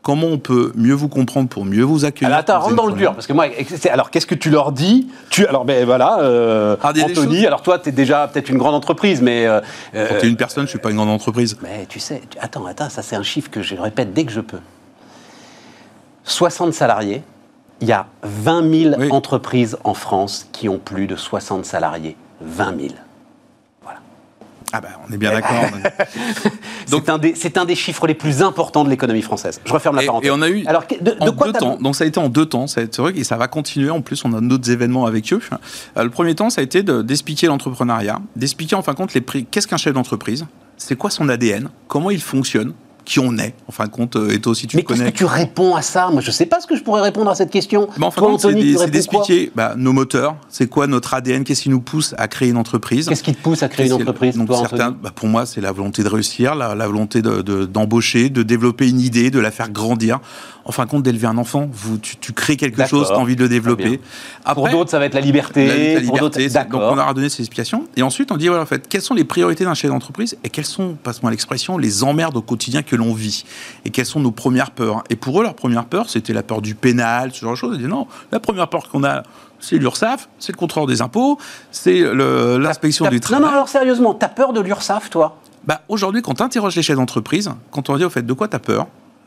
Comment 0.09 0.29
on 0.29 0.39
peut 0.39 0.73
mieux 0.75 0.95
vous 0.95 1.09
comprendre 1.11 1.51
pour 1.51 1.67
mieux 1.67 1.83
vous 1.83 2.07
accueillir 2.07 2.29
Alors, 2.29 2.39
attends, 2.39 2.61
rentre 2.61 2.77
dans 2.77 2.87
le 2.87 2.95
dur, 2.95 3.13
parce 3.13 3.27
que 3.27 3.35
moi, 3.35 3.45
alors 3.91 4.11
qu'est-ce 4.11 4.25
que 4.25 4.35
tu 4.35 4.49
leur 4.49 4.73
dis? 4.73 5.07
Tu, 5.29 5.47
Alors, 5.47 5.67
ben 5.67 5.85
voilà, 5.85 6.21
euh, 6.21 6.77
Ah, 6.83 6.95
des 6.95 7.03
Anthony, 7.03 7.45
alors 7.47 7.61
toi, 7.61 7.79
tu 7.79 7.91
es 7.91 7.93
déjà 7.93 8.27
peut-être 8.27 8.49
une 8.49 8.57
grande 8.57 8.75
entreprise, 8.75 9.21
mais. 9.21 9.45
euh, 9.47 9.61
Quand 9.93 9.99
euh, 9.99 10.19
tu 10.21 10.25
es 10.25 10.29
une 10.31 10.39
personne, 10.39 10.65
je 10.65 10.71
suis 10.71 10.79
pas 10.79 10.89
une 10.89 10.97
grande 10.97 11.11
entreprise. 11.11 11.59
Mais 11.63 11.85
tu 11.91 12.01
sais, 12.01 12.23
tu- 12.31 12.39
attends, 12.41 12.65
attends, 12.65 12.89
ça 12.89 13.03
c'est 13.03 13.17
un 13.17 13.23
chiffre 13.23 13.51
que 13.51 13.61
je 13.61 13.75
répète 13.75 14.15
dès 14.15 14.25
que 14.25 14.33
je 14.33 14.41
peux. 14.41 14.61
60 16.25 16.73
salariés, 16.73 17.23
il 17.83 17.89
y 17.89 17.93
a 17.93 18.07
20 18.23 18.63
000 18.91 18.95
Oui. 18.99 19.09
entreprises 19.11 19.77
en 19.85 19.93
France 19.93 20.49
qui 20.53 20.71
ont 20.71 20.79
plus 20.79 21.07
de 21.07 21.17
60 21.17 21.67
salariés. 21.67 22.17
20 22.41 22.81
000. 22.81 22.95
Ah 24.73 24.81
bah, 24.83 24.89
on 25.09 25.13
est 25.13 25.17
bien 25.17 25.31
d'accord. 25.33 25.51
C'est 26.87 27.09
un, 27.11 27.19
des- 27.19 27.35
c'est 27.35 27.57
un 27.59 27.65
des 27.65 27.75
chiffres 27.75 28.07
les 28.07 28.15
plus 28.15 28.43
importants 28.43 28.85
de 28.85 28.91
l'économie 28.91 29.23
française. 29.23 29.61
Je 29.65 29.73
referme 29.73 29.97
la 29.97 30.03
Et- 30.03 30.07
parenthèse. 30.07 30.29
et 30.29 30.31
on 30.31 30.41
a 30.43 30.49
eu 30.49 30.65
Alors, 30.67 30.85
de, 30.89 31.11
de 31.11 31.17
en 31.21 31.33
quoi 31.33 31.47
deux 31.49 31.53
temps. 31.55 31.77
Donc 31.81 31.95
ça 31.97 32.05
a 32.05 32.07
été 32.07 32.19
en 32.19 32.29
deux 32.29 32.47
temps. 32.47 32.67
C'est 32.67 32.95
vrai 32.99 33.13
que 33.13 33.23
ça 33.25 33.37
va 33.37 33.47
continuer. 33.49 33.91
En 33.91 34.01
plus, 34.03 34.25
on 34.25 34.33
a 34.35 34.41
d'autres 34.41 34.71
événements 34.71 35.07
avec 35.07 35.33
eux. 35.33 35.41
Euh, 35.97 36.05
le 36.05 36.11
premier 36.11 36.35
temps, 36.35 36.51
ça 36.51 36.61
a 36.61 36.65
été 36.65 36.83
de- 36.83 37.03
d'expliquer 37.03 37.47
l'entrepreneuriat, 37.47 38.21
d'expliquer 38.37 38.75
en 38.77 38.83
fin 38.83 38.93
de 38.93 38.97
compte 38.99 39.15
les 39.15 39.21
prix. 39.21 39.47
Qu'est-ce 39.51 39.67
qu'un 39.69 39.77
chef 39.77 39.93
d'entreprise? 39.95 40.47
C'est 40.77 40.97
quoi 40.97 41.11
son 41.11 41.29
ADN 41.29 41.69
Comment 41.87 42.11
il 42.11 42.21
fonctionne? 42.23 42.73
Qui 43.09 43.21
on 43.21 43.39
est 43.39 43.55
En 43.67 43.73
fin 43.73 43.87
de 43.87 43.91
compte, 43.91 44.17
euh, 44.17 44.29
et 44.31 44.39
toi 44.39 44.53
aussi 44.53 44.67
tu 44.67 44.77
Mais 44.77 44.83
le 44.83 44.87
qu'est-ce 44.87 44.99
connais. 45.01 45.13
que 45.13 45.17
tu 45.17 45.25
réponds 45.25 45.75
à 45.75 45.81
ça 45.81 46.11
Moi, 46.13 46.21
je 46.21 46.31
sais 46.31 46.45
pas 46.45 46.61
ce 46.61 46.67
que 46.67 46.77
je 46.77 46.83
pourrais 46.83 47.01
répondre 47.01 47.31
à 47.31 47.35
cette 47.35 47.49
question. 47.51 47.89
Mais 47.97 48.05
en 48.05 48.11
fin 48.11 48.21
de 48.21 48.27
compte, 48.27 48.41
c'est 48.43 48.91
d'expliquer 48.91 49.51
bah, 49.57 49.73
nos 49.79 49.95
moteurs. 49.95 50.37
C'est 50.51 50.69
quoi 50.69 50.87
notre 50.87 51.15
ADN 51.15 51.43
Qu'est-ce 51.43 51.63
qui 51.63 51.71
nous 51.71 51.81
pousse 51.81 52.15
à 52.19 52.29
créer 52.29 52.51
une 52.51 52.59
entreprise 52.59 53.09
Qu'est-ce 53.09 53.23
qui 53.23 53.35
te 53.35 53.41
pousse 53.43 53.63
à 53.63 53.69
créer 53.71 53.87
une 53.87 53.95
entreprise, 53.95 54.37
donc 54.37 54.49
toi, 54.49 54.59
certains, 54.59 54.91
bah, 54.91 55.11
Pour 55.15 55.29
moi, 55.29 55.47
c'est 55.47 55.63
la 55.63 55.73
volonté 55.73 56.03
de 56.03 56.09
réussir, 56.09 56.55
la, 56.55 56.75
la 56.75 56.87
volonté 56.87 57.23
de- 57.23 57.41
de- 57.41 57.65
d'embaucher, 57.65 58.29
de, 58.29 58.43
développer 58.43 58.89
une 58.91 59.01
idée, 59.01 59.31
de 59.31 59.39
la 59.41 59.51
faire 59.51 59.71
grandir. 59.71 60.21
En 60.69 60.73
fin 60.73 60.85
de 60.85 60.91
compte, 60.91 61.03
d'élever 61.03 61.27
un 61.27 61.39
enfant, 61.39 61.67
vous, 61.73 61.97
tu, 61.97 62.17
tu 62.19 62.35
crées 62.35 62.59
quelque 62.59 62.85
chose, 62.87 63.07
tu 63.09 63.15
as 63.15 63.19
envie 63.19 63.37
de 63.37 63.43
le 63.43 63.49
développer. 63.49 63.97
Pour 64.45 64.67
Après, 64.67 64.71
d'autres, 64.71 64.91
ça 64.91 64.99
va 64.99 65.07
être 65.07 65.15
la 65.15 65.23
liberté. 65.23 65.67
la, 65.67 66.01
la 66.01 66.07
pour 66.07 66.19
d'autres, 66.19 66.39
liberté, 66.39 66.71
donc 66.71 66.83
on 66.83 66.95
leur 66.95 67.09
a 67.09 67.15
donné 67.15 67.31
ces 67.31 67.41
explications. 67.41 67.87
Et 67.97 68.03
ensuite, 68.03 68.31
on 68.33 68.37
dit, 68.37 68.49
voilà, 68.49 68.65
en 68.65 68.67
fait, 68.67 68.87
quelles 68.87 69.01
sont 69.01 69.15
les 69.15 69.25
priorités 69.25 69.65
d'un 69.65 69.73
chef 69.73 69.91
d'entreprise 69.91 70.37
et 70.45 70.51
quelles 70.51 70.67
sont, 70.67 70.95
passe-moi 71.03 71.31
l'expression, 71.31 71.79
les 71.79 72.05
emmerdes 72.05 72.37
au 72.37 72.43
quotidien 72.43 72.83
que 72.83 72.97
l'on 72.97 73.15
vit 73.15 73.45
et 73.87 73.91
quelles 73.91 74.05
sont 74.05 74.21
nos 74.21 74.31
premières 74.31 74.71
peurs? 74.71 75.05
Et 75.09 75.17
pour 75.17 75.41
eux, 75.41 75.43
leur 75.43 75.55
première 75.55 75.87
peur, 75.87 76.11
c'était 76.11 76.35
la 76.35 76.43
peur 76.43 76.61
du 76.61 76.75
pénal, 76.75 77.31
ce 77.33 77.41
genre 77.41 77.53
de 77.53 77.57
choses. 77.57 77.71
Ils 77.75 77.79
disaient, 77.79 77.89
non, 77.91 78.07
la 78.31 78.39
première 78.39 78.69
peur 78.69 78.91
qu'on 78.91 79.05
a, 79.05 79.23
c'est 79.61 79.77
l'URSSAF, 79.79 80.29
c'est 80.39 80.53
le 80.53 80.59
contrôleur 80.59 80.87
des 80.87 81.01
impôts, 81.01 81.39
c'est 81.71 82.03
l'inspection 82.15 83.07
du 83.09 83.15
Non, 83.17 83.21
travail. 83.21 83.43
non, 83.47 83.49
alors 83.53 83.69
sérieusement, 83.71 84.13
t'as 84.13 84.29
peur 84.29 84.53
de 84.53 84.61
l'URSSAF, 84.61 85.09
toi? 85.09 85.39
Bah, 85.65 85.81
Aujourd'hui, 85.89 86.21
quand 86.21 86.35
tu 86.35 86.43
interroges 86.43 86.77
les 86.77 86.83
chefs 86.83 86.97
d'entreprise, 86.97 87.51
quand 87.71 87.89
on 87.89 87.93
leur 87.93 87.99
dit 87.99 88.05
au 88.05 88.11
fait 88.11 88.23
de 88.27 88.33
quoi 88.35 88.49
tu 88.49 88.57
as 88.57 88.61
peur, 88.61 88.87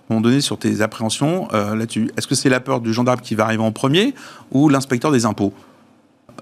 à 0.10 0.14
un 0.14 0.16
moment 0.18 0.22
donné 0.22 0.42
sur 0.42 0.58
tes 0.58 0.82
appréhensions 0.82 1.48
euh, 1.54 1.76
là-dessus, 1.76 2.12
est-ce 2.18 2.28
que 2.28 2.36
c'est 2.36 2.50
la 2.50 2.60
peur 2.60 2.82
du 2.82 2.94
gendarme 2.94 3.22
qui 3.22 3.36
va 3.36 3.46
arriver 3.46 3.64
en 3.64 3.72
premier 3.72 4.14
ou 4.52 4.68
l'inspecteur 4.70 5.12
des 5.12 5.26
impôts? 5.26 5.54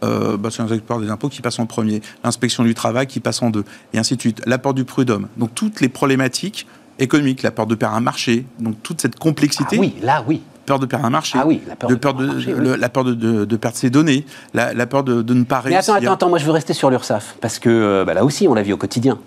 Euh, 0.03 0.37
bah, 0.37 0.49
c'est 0.51 0.61
l'inspecteur 0.61 0.99
des 1.01 1.09
impôts 1.09 1.29
qui 1.29 1.41
passe 1.41 1.59
en 1.59 1.65
premier, 1.65 2.01
l'inspection 2.23 2.63
du 2.63 2.73
travail 2.73 3.05
qui 3.05 3.19
passe 3.19 3.41
en 3.41 3.49
deux, 3.49 3.65
et 3.93 3.99
ainsi 3.99 4.15
de 4.15 4.21
suite. 4.21 4.41
La 4.45 4.57
peur 4.57 4.73
du 4.73 4.85
prud'homme. 4.85 5.27
Donc 5.37 5.53
toutes 5.53 5.81
les 5.81 5.89
problématiques 5.89 6.65
économiques, 6.99 7.43
la 7.43 7.51
peur 7.51 7.65
de 7.67 7.75
perdre 7.75 7.95
un 7.95 7.99
marché, 8.01 8.45
donc 8.59 8.75
toute 8.81 9.01
cette 9.01 9.17
complexité, 9.19 9.75
Ah 9.77 9.81
oui, 9.81 9.95
là, 10.01 10.23
oui. 10.27 10.41
peur 10.65 10.79
de 10.79 10.85
perdre 10.85 11.05
un 11.05 11.09
marché, 11.09 11.37
Ah 11.41 11.45
oui, 11.45 11.61
la 11.67 11.75
peur 11.75 11.89
de, 11.89 11.95
perdre 11.95 12.21
de, 12.21 12.29
un 12.29 12.33
marché, 12.33 12.53
oui. 12.53 12.59
le- 12.61 12.75
la 12.75 12.89
peur 12.89 13.03
de, 13.03 13.55
perdre 13.57 13.77
ses 13.77 13.89
données, 13.89 14.25
la, 14.53 14.73
la 14.73 14.85
peur 14.85 15.03
de, 15.03 15.21
ne 15.33 15.43
pas 15.43 15.61
Mais 15.65 15.75
réussir. 15.75 15.93
attends, 15.95 16.01
attends, 16.03 16.13
attends, 16.13 16.29
moi 16.29 16.37
je 16.39 16.45
veux 16.45 16.51
rester 16.51 16.73
sur 16.73 16.89
l'URSSAF, 16.89 17.35
parce 17.41 17.59
que 17.59 17.69
euh, 17.69 18.05
bah, 18.05 18.13
là 18.13 18.23
aussi, 18.23 18.47
on 18.47 18.53
l'a 18.53 18.63
vu 18.63 18.71
au 18.73 18.77
quotidien. 18.77 19.17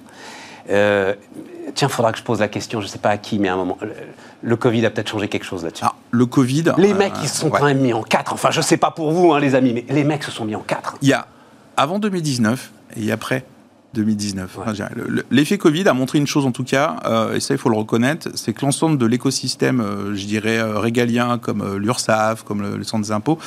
Euh, 0.70 1.14
tiens, 1.75 1.89
il 1.89 1.93
faudra 1.95 2.13
que 2.13 2.19
je 2.19 2.23
pose 2.23 2.41
la 2.41 2.49
question, 2.49 2.81
je 2.81 2.87
ne 2.87 2.91
sais 2.91 2.99
pas 2.99 3.11
à 3.11 3.17
qui, 3.19 3.39
mais 3.39 3.49
à 3.49 3.55
un 3.55 3.57
moment. 3.57 3.79
Le, 3.83 3.89
le 4.43 4.57
Covid 4.57 4.85
a 4.87 4.91
peut-être 4.91 5.11
changé 5.11 5.29
quelque 5.29 5.45
chose 5.45 5.65
là-dessus. 5.65 5.85
Ah, 5.87 5.95
le 6.11 6.27
Covid. 6.27 6.73
les 6.79 6.93
euh, 6.93 6.97
mecs, 6.97 7.13
ils 7.23 7.29
se 7.29 7.39
sont 7.39 7.51
ouais. 7.51 7.59
quand 7.59 7.67
même 7.67 7.81
mis 7.81 7.93
en 7.93 8.03
quatre. 8.03 8.33
Enfin, 8.33 8.51
je 8.51 8.61
sais 8.61 8.77
pas 8.77 8.91
pour 8.91 9.13
vous, 9.13 9.33
hein, 9.33 9.41
les 9.41 9.55
amis, 9.55 9.73
mais 9.73 9.85
les 9.89 10.05
mecs 10.05 10.23
se 10.25 10.31
sont 10.31 10.45
mis 10.45 10.55
en 10.57 10.61
quatre. 10.61 10.97
Il 11.03 11.09
y 11.09 11.13
a 11.13 11.27
avant 11.77 11.99
2019 11.99 12.71
et 12.97 13.13
après 13.13 13.45
2019. 13.95 14.59
Enfin, 14.59 14.71
je 14.71 14.77
dirais, 14.77 14.91
le- 14.97 15.07
le- 15.09 15.25
L'effet 15.31 15.59
Covid 15.59 15.87
a 15.89 15.93
montré 15.95 16.19
une 16.19 16.27
chose 16.27 16.47
en 16.47 16.53
tout 16.53 16.65
cas, 16.65 16.97
euh, 17.05 17.35
et 17.35 17.41
ça 17.41 17.55
il 17.55 17.59
faut 17.59 17.69
le 17.69 17.77
reconnaître, 17.77 18.29
c'est 18.35 18.53
que 18.53 18.65
l'ensemble 18.65 18.97
de 18.99 19.07
l'écosystème, 19.07 19.81
euh, 19.81 20.15
je 20.15 20.25
dirais, 20.27 20.59
euh, 20.59 20.79
régalien, 20.79 21.39
comme 21.39 21.61
euh, 21.63 21.79
l'URSSAF, 21.79 22.43
comme 22.43 22.63
le, 22.63 22.77
le 22.77 22.85
centre 22.85 23.05
des 23.05 23.13
impôts, 23.13 23.39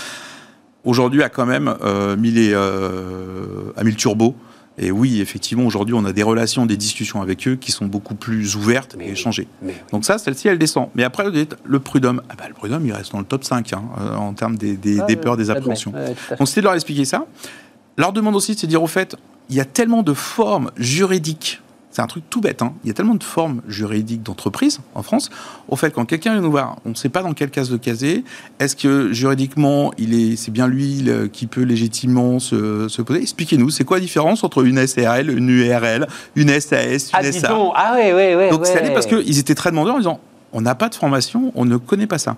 aujourd'hui 0.84 1.24
a 1.24 1.30
quand 1.30 1.46
même 1.48 1.74
euh, 1.84 2.16
mis, 2.16 2.32
les, 2.32 2.52
euh, 2.54 3.74
a 3.76 3.84
mis 3.84 3.92
le 3.92 3.98
turbo. 3.98 4.36
Et 4.78 4.92
oui, 4.92 5.22
effectivement, 5.22 5.66
aujourd'hui, 5.66 5.96
on 5.96 6.04
a 6.04 6.12
des 6.12 6.24
relations, 6.24 6.66
des 6.66 6.76
discussions 6.76 7.22
avec 7.22 7.48
eux 7.48 7.56
qui 7.56 7.72
sont 7.72 7.86
beaucoup 7.86 8.16
plus 8.16 8.56
ouvertes 8.58 8.96
Mais 8.98 9.06
et 9.06 9.08
oui. 9.08 9.14
échangées. 9.14 9.48
Donc 9.92 10.04
ça, 10.04 10.18
celle-ci, 10.18 10.50
elle 10.50 10.58
descend. 10.60 10.90
Mais 10.96 11.04
après, 11.04 11.26
le 11.64 11.80
prud'homme, 11.80 12.22
ah 12.30 12.34
bah, 12.38 12.46
le 12.50 12.54
prud'homme, 12.54 12.86
il 12.86 12.92
reste 12.92 13.14
dans 13.14 13.20
le 13.20 13.26
top 13.26 13.44
5 13.46 13.72
hein, 13.74 13.84
euh, 14.02 14.16
en 14.16 14.34
termes 14.34 14.58
des, 14.58 14.76
des- 14.76 15.00
des 15.08 15.16
peurs, 15.16 15.38
des 15.38 15.50
appréhensions. 15.50 15.94
Donc 16.38 16.48
c'était 16.48 16.62
de 16.62 16.66
leur 16.66 16.74
expliquer 16.74 17.06
ça. 17.06 17.26
Leur 17.98 18.12
demande 18.12 18.36
aussi, 18.36 18.54
c'est 18.56 18.68
de 18.68 18.70
dire 18.72 18.84
au 18.84 18.88
fait, 18.88 19.16
il 19.50 19.56
y 19.56 19.62
a 19.62 19.66
tellement 19.66 20.04
de 20.04 20.14
formes 20.14 20.72
juridiques. 20.76 21.62
C'est 21.96 22.02
un 22.02 22.08
truc 22.08 22.26
tout 22.30 22.42
bête. 22.42 22.62
hein. 22.62 22.74
Il 22.84 22.88
y 22.88 22.92
a 22.92 22.94
tellement 22.94 23.16
de 23.16 23.24
formes 23.24 23.62
juridiques 23.70 24.22
d'entreprise 24.22 24.82
en 24.96 25.02
France. 25.02 25.30
Au 25.70 25.78
fait, 25.78 25.92
quand 25.92 26.04
quelqu'un 26.04 26.34
vient 26.34 26.42
nous 26.42 26.52
voir, 26.52 26.76
on 26.86 26.90
ne 26.90 26.94
sait 26.94 27.08
pas 27.08 27.22
dans 27.24 27.32
quelle 27.32 27.50
case 27.52 27.70
de 27.70 27.78
caser. 27.78 28.26
Est-ce 28.60 28.76
que 28.76 29.14
juridiquement, 29.14 29.94
il 29.98 30.14
est, 30.14 30.36
c'est 30.36 30.52
bien 30.52 30.68
lui 30.68 31.04
le- 31.04 31.28
qui 31.28 31.48
peut 31.48 31.62
légitimement 31.62 32.40
se, 32.40 32.90
se 32.90 33.02
poser? 33.02 33.22
Expliquez-nous, 33.22 33.70
c'est 33.70 33.86
quoi 33.86 33.96
la 33.96 34.02
différence 34.02 34.44
entre 34.44 34.66
une 34.66 34.78
SRL, 34.86 35.30
une 35.38 35.48
URL, 35.50 36.06
une 36.36 36.50
SAS, 36.60 37.12
une 37.12 37.14
Ah, 37.14 37.32
SA 37.32 37.48
donc, 37.48 37.72
ah 37.78 37.94
ouais, 37.96 38.12
ouais, 38.14 38.36
ouais. 38.36 38.50
donc 38.50 38.66
c'est 38.66 38.78
allé 38.78 38.90
parce 38.94 39.06
qu'ils 39.06 39.40
étaient 39.40 39.56
très 39.56 39.70
demandeurs 39.72 39.96
en 39.96 40.00
disant 40.00 40.20
on 40.52 40.60
n'a 40.60 40.76
pas 40.76 40.90
de 40.90 40.96
formation, 40.96 41.54
on 41.56 41.64
ne 41.64 41.78
connaît 41.78 42.08
pas 42.08 42.18
ça. 42.18 42.36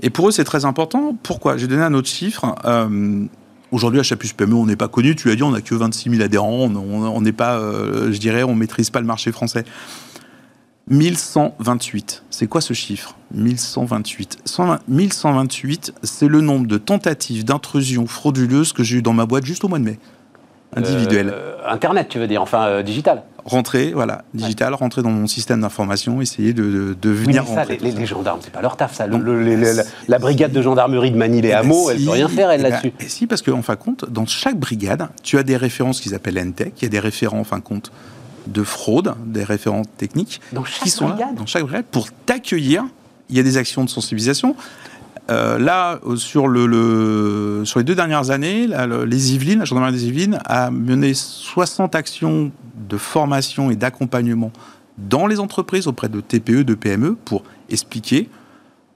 Et 0.00 0.08
pour 0.08 0.28
eux, 0.28 0.32
c'est 0.32 0.44
très 0.44 0.64
important. 0.64 1.14
Pourquoi? 1.22 1.58
J'ai 1.58 1.66
donné 1.66 1.82
un 1.82 1.92
autre 1.92 2.08
chiffre. 2.08 2.54
Euh, 2.64 3.26
Aujourd'hui, 3.74 3.98
à 3.98 4.04
Chapus 4.04 4.32
PME, 4.34 4.54
on 4.54 4.66
n'est 4.66 4.76
pas 4.76 4.86
connu. 4.86 5.16
Tu 5.16 5.26
l'as 5.26 5.34
dit, 5.34 5.42
on 5.42 5.50
n'a 5.50 5.60
que 5.60 5.74
26 5.74 6.08
000 6.08 6.22
adhérents. 6.22 6.70
On 6.70 7.20
n'est 7.20 7.32
pas, 7.32 7.58
euh, 7.58 8.12
je 8.12 8.18
dirais, 8.18 8.44
on 8.44 8.54
maîtrise 8.54 8.90
pas 8.90 9.00
le 9.00 9.06
marché 9.06 9.32
français. 9.32 9.64
1128. 10.86 12.22
C'est 12.30 12.46
quoi 12.46 12.60
ce 12.60 12.72
chiffre? 12.72 13.16
1128. 13.34 14.38
120 14.44 14.78
1128, 14.86 15.92
c'est 16.04 16.28
le 16.28 16.40
nombre 16.40 16.68
de 16.68 16.78
tentatives 16.78 17.44
d'intrusion 17.44 18.06
frauduleuse 18.06 18.72
que 18.72 18.84
j'ai 18.84 18.98
eu 18.98 19.02
dans 19.02 19.12
ma 19.12 19.26
boîte 19.26 19.44
juste 19.44 19.64
au 19.64 19.68
mois 19.68 19.80
de 19.80 19.84
mai. 19.84 19.98
Individuel 20.76 21.32
Euh, 21.34 21.56
Internet, 21.66 22.08
tu 22.08 22.20
veux 22.20 22.28
dire, 22.28 22.42
enfin 22.42 22.66
euh, 22.66 22.82
digital. 22.84 23.24
Rentrer, 23.44 23.92
voilà, 23.92 24.24
digital, 24.32 24.72
rentrer 24.74 25.02
dans 25.02 25.10
mon 25.10 25.26
système 25.26 25.60
d'information, 25.60 26.20
essayer 26.22 26.52
de, 26.54 26.62
de, 26.62 26.96
de 27.00 27.10
Oui, 27.10 27.16
venir 27.16 27.42
mais 27.44 27.54
ça, 27.54 27.60
rentrer. 27.60 27.78
les, 27.82 27.90
les- 27.90 27.98
les 28.00 28.06
gendarmes, 28.06 28.40
c'est 28.42 28.52
pas 28.52 28.62
leur 28.62 28.76
taf, 28.76 28.94
ça. 28.94 29.06
Le- 29.06 29.18
le- 29.18 29.54
la, 29.56 29.82
la 30.08 30.18
brigade 30.18 30.52
de 30.52 30.62
gendarmerie 30.62 31.10
de 31.10 31.16
Manille 31.16 31.44
et 31.46 31.48
Eh 31.48 31.52
ben, 31.52 31.58
Hameau, 31.58 31.90
elle 31.90 31.98
si, 31.98 32.04
peut 32.06 32.10
rien 32.12 32.28
faire, 32.28 32.50
elle, 32.50 32.60
eh 32.60 32.62
ben, 32.64 32.70
là-dessus. 32.70 32.92
eh 33.00 33.08
si, 33.08 33.26
parce 33.26 33.42
qu'en 33.42 33.60
fin 33.62 33.74
de 33.74 33.78
compte, 33.78 34.10
dans 34.10 34.26
chaque 34.26 34.58
brigade, 34.58 35.08
tu 35.22 35.36
as 35.38 35.42
des 35.42 35.56
références 35.56 36.00
qu'ils 36.00 36.14
appellent 36.14 36.38
NTEC, 36.38 36.72
il 36.80 36.84
y 36.84 36.86
a 36.86 36.88
des 36.90 37.00
référents, 37.00 37.40
en 37.40 37.44
fin 37.44 37.58
de 37.58 37.62
compte, 37.62 37.92
de 38.46 38.62
fraude, 38.62 39.14
des 39.26 39.44
référents 39.44 39.82
techniques, 39.98 40.40
Dans 40.52 40.64
chaque 40.64 40.82
qui 40.84 40.90
sont 40.90 41.08
là 41.08 41.14
brigade 41.14 41.34
dans 41.34 41.46
chaque 41.46 41.62
brigade 41.64 41.84
pour 41.90 42.08
t'accueillir. 42.26 42.84
Il 43.30 43.36
y 43.36 43.40
a 43.40 43.42
des 43.42 43.56
actions 43.56 43.84
de 43.84 43.88
sensibilisation. 43.90 44.54
Euh, 45.30 45.58
là, 45.58 46.00
euh, 46.06 46.16
sur, 46.16 46.48
le, 46.48 46.66
le- 46.66 47.64
sur 47.64 47.78
les 47.78 47.84
deux 47.84 47.94
dernières 47.94 48.30
années, 48.30 48.66
les 49.06 49.34
Yvelines, 49.34 49.60
la 49.60 49.64
gendarmerie 49.64 49.92
des 49.94 50.06
Yvelines 50.06 50.38
a 50.44 50.70
mené 50.70 51.14
60 51.14 51.94
actions 51.94 52.52
de 52.88 52.96
formation 52.98 53.70
et 53.70 53.76
d'accompagnement 53.76 54.52
dans 54.98 55.26
les 55.26 55.40
entreprises 55.40 55.86
auprès 55.86 56.08
de 56.08 56.20
TPE, 56.20 56.62
de 56.64 56.74
PME 56.74 57.14
pour 57.14 57.42
expliquer, 57.70 58.28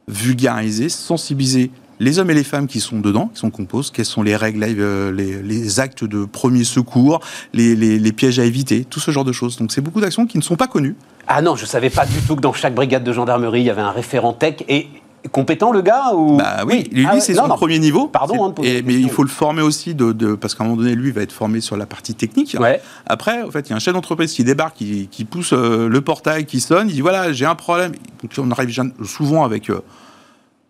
vulgariser, 0.07 0.89
sensibiliser 0.89 1.71
les 2.01 2.19
hommes 2.21 2.31
et 2.31 2.35
les 2.35 2.45
femmes 2.45 2.69
qui 2.69 2.79
sont 2.79 3.01
dedans, 3.01 3.29
qui 3.35 3.41
sont 3.41 3.51
composés, 3.51 3.91
quelles 3.93 4.05
sont 4.05 4.23
les 4.23 4.37
règles, 4.37 4.63
euh, 4.65 5.11
les, 5.11 5.43
les 5.43 5.81
actes 5.81 6.05
de 6.05 6.25
premier 6.27 6.63
secours, 6.63 7.21
les, 7.53 8.13
pièges 8.13 8.39
à 8.39 8.45
éviter, 8.45 8.85
tout 8.85 9.01
ce 9.01 9.11
genre 9.11 9.25
de 9.25 9.33
choses. 9.33 9.57
Donc 9.57 9.73
c'est 9.73 9.81
beaucoup 9.81 10.01
d'actions 10.01 10.27
qui 10.27 10.39
ne 10.39 10.43
sont 10.43 10.55
pas 10.57 10.69
connues. 10.69 10.95
Ah 11.27 11.43
non, 11.43 11.57
je 11.57 11.67
savais 11.67 11.91
pas 11.91 12.07
du 12.07 12.21
tout 12.21 12.37
que 12.37 12.41
dans 12.41 12.53
chaque 12.53 12.75
brigade 12.75 13.03
de 13.03 13.13
gendarmerie, 13.13 13.61
il 13.63 13.67
y 13.67 13.71
avait 13.71 13.83
un 13.83 13.91
référent 13.91 14.33
tech 14.33 14.57
et 14.69 14.87
compétent 15.29 15.73
le 15.73 15.83
gars 15.83 16.13
ou 16.15 16.37
Bah 16.37 16.65
oui, 16.67 16.89
lui, 16.93 17.07
Ah 17.09 17.15
ouais, 17.15 17.21
c'est 17.21 17.35
son 17.35 17.47
non. 17.49 17.55
premier 17.57 17.79
niveau. 17.79 18.09
Pardon, 18.09 18.47
hein, 18.47 18.55
et- 18.63 18.83
mais 18.83 18.95
il 18.95 19.11
faut 19.11 19.23
le 19.23 19.29
former 19.29 19.63
aussi, 19.63 19.95
de, 19.95 20.13
de- 20.13 20.35
parce 20.35 20.55
qu'à 20.55 20.65
un 20.65 20.67
moment 20.69 20.81
donné, 20.83 20.95
lui, 20.95 21.11
va 21.11 21.23
être 21.23 21.33
formé 21.33 21.61
sur 21.61 21.77
la 21.77 21.87
partie 21.87 22.15
technique. 22.15 22.57
Ouais. 22.59 22.81
Après, 23.07 23.43
en 23.43 23.51
fait, 23.51 23.67
il 23.69 23.71
y 23.71 23.73
a 23.73 23.77
un 23.77 23.81
chef 23.81 23.95
d'entreprise 23.95 24.33
qui 24.33 24.45
débarque, 24.45 24.77
qui, 24.77 25.09
qui 25.11 25.25
pousse 25.25 25.53
euh, 25.53 25.89
le 25.89 26.01
portail, 26.01 26.45
qui 26.47 26.61
sonne, 26.61 26.89
il 26.89 26.95
dit 26.95 27.01
voilà, 27.01 27.33
j'ai 27.33 27.47
un 27.47 27.55
problème. 27.55 27.93
On 28.39 28.51
arrive 28.51 28.75
souvent 29.05 29.45
avec 29.45 29.71
euh, 29.71 29.81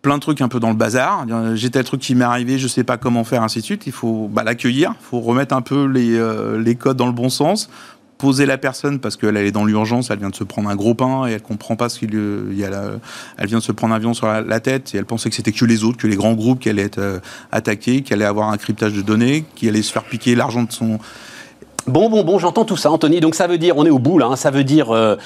plein 0.02 0.14
de 0.16 0.20
trucs 0.20 0.40
un 0.40 0.48
peu 0.48 0.60
dans 0.60 0.70
le 0.70 0.76
bazar. 0.76 1.26
J'ai 1.54 1.70
tel 1.70 1.84
truc 1.84 2.00
qui 2.00 2.14
m'est 2.14 2.24
arrivé, 2.24 2.58
je 2.58 2.68
sais 2.68 2.84
pas 2.84 2.96
comment 2.96 3.24
faire, 3.24 3.42
ainsi 3.42 3.58
de 3.60 3.64
suite. 3.64 3.86
Il 3.86 3.92
faut 3.92 4.28
bah, 4.32 4.44
l'accueillir, 4.44 4.94
il 5.00 5.04
faut 5.04 5.20
remettre 5.20 5.54
un 5.54 5.62
peu 5.62 5.86
les, 5.86 6.14
euh, 6.16 6.60
les 6.62 6.74
codes 6.76 6.96
dans 6.96 7.06
le 7.06 7.12
bon 7.12 7.28
sens. 7.28 7.68
Poser 8.18 8.46
la 8.46 8.58
personne 8.58 8.98
parce 8.98 9.16
qu'elle 9.16 9.36
elle 9.36 9.46
est 9.46 9.52
dans 9.52 9.64
l'urgence, 9.64 10.10
elle 10.10 10.18
vient 10.18 10.30
de 10.30 10.34
se 10.34 10.44
prendre 10.44 10.68
un 10.68 10.76
gros 10.76 10.94
pain 10.94 11.26
et 11.28 11.32
elle 11.32 11.42
comprend 11.42 11.76
pas 11.76 11.88
ce 11.88 12.00
qu'il 12.00 12.14
euh, 12.14 12.52
y 12.52 12.64
a 12.64 12.70
là. 12.70 12.82
Elle 13.36 13.46
vient 13.46 13.58
de 13.58 13.62
se 13.62 13.72
prendre 13.72 13.94
un 13.94 13.96
avion 13.96 14.12
sur 14.12 14.26
la, 14.26 14.60
tête 14.60 14.94
et 14.94 14.98
elle 14.98 15.04
pensait 15.04 15.30
que 15.30 15.36
c'était 15.36 15.52
que 15.52 15.64
les 15.64 15.84
autres, 15.84 15.98
que 15.98 16.08
les 16.08 16.16
grands 16.16 16.34
groupes 16.34 16.58
qui 16.58 16.68
allaient 16.68 16.82
être 16.82 16.98
euh, 16.98 17.20
attaqués, 17.52 18.02
qui 18.02 18.12
allaient 18.12 18.24
avoir 18.24 18.50
un 18.50 18.56
cryptage 18.56 18.92
de 18.92 19.02
données, 19.02 19.44
qui 19.54 19.68
allaient 19.68 19.82
se 19.82 19.92
faire 19.92 20.04
piquer 20.04 20.34
l'argent 20.34 20.64
de 20.64 20.72
son, 20.72 20.98
Bon, 21.88 22.10
bon, 22.10 22.22
bon, 22.22 22.38
j'entends 22.38 22.66
tout 22.66 22.76
ça, 22.76 22.90
Anthony. 22.90 23.20
Donc 23.20 23.34
ça 23.34 23.46
veut 23.46 23.56
dire, 23.56 23.78
on 23.78 23.86
est 23.86 23.90
au 23.90 23.98
bout 23.98 24.18
là, 24.18 24.26
hein, 24.26 24.36
ça 24.36 24.50
veut 24.50 24.62
dire 24.62 24.90
euh, 24.90 25.16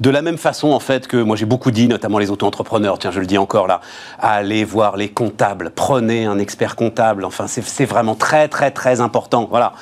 de 0.00 0.10
la 0.10 0.20
même 0.20 0.36
façon 0.36 0.72
en 0.72 0.80
fait 0.80 1.06
que 1.06 1.16
moi 1.16 1.36
j'ai 1.36 1.44
beaucoup 1.44 1.70
dit, 1.70 1.86
notamment 1.86 2.18
les 2.18 2.32
auto-entrepreneurs, 2.32 2.98
tiens 2.98 3.12
je 3.12 3.20
le 3.20 3.26
dis 3.26 3.38
encore 3.38 3.68
là, 3.68 3.80
allez 4.18 4.64
voir 4.64 4.96
les 4.96 5.10
comptables, 5.10 5.70
prenez 5.72 6.24
un 6.24 6.40
expert 6.40 6.74
comptable, 6.74 7.24
enfin 7.24 7.46
c'est 7.46 7.84
vraiment 7.84 8.16
très 8.16 8.48
très 8.48 8.72
très 8.72 9.00
important, 9.00 9.46
voilà. 9.48 9.74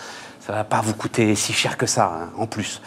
Ça 0.46 0.52
va 0.52 0.62
pas 0.62 0.80
vous 0.80 0.94
coûter 0.94 1.34
si 1.34 1.52
cher 1.52 1.76
que 1.76 1.86
ça, 1.86 2.04
hein, 2.22 2.28
en 2.38 2.46
plus. 2.46 2.80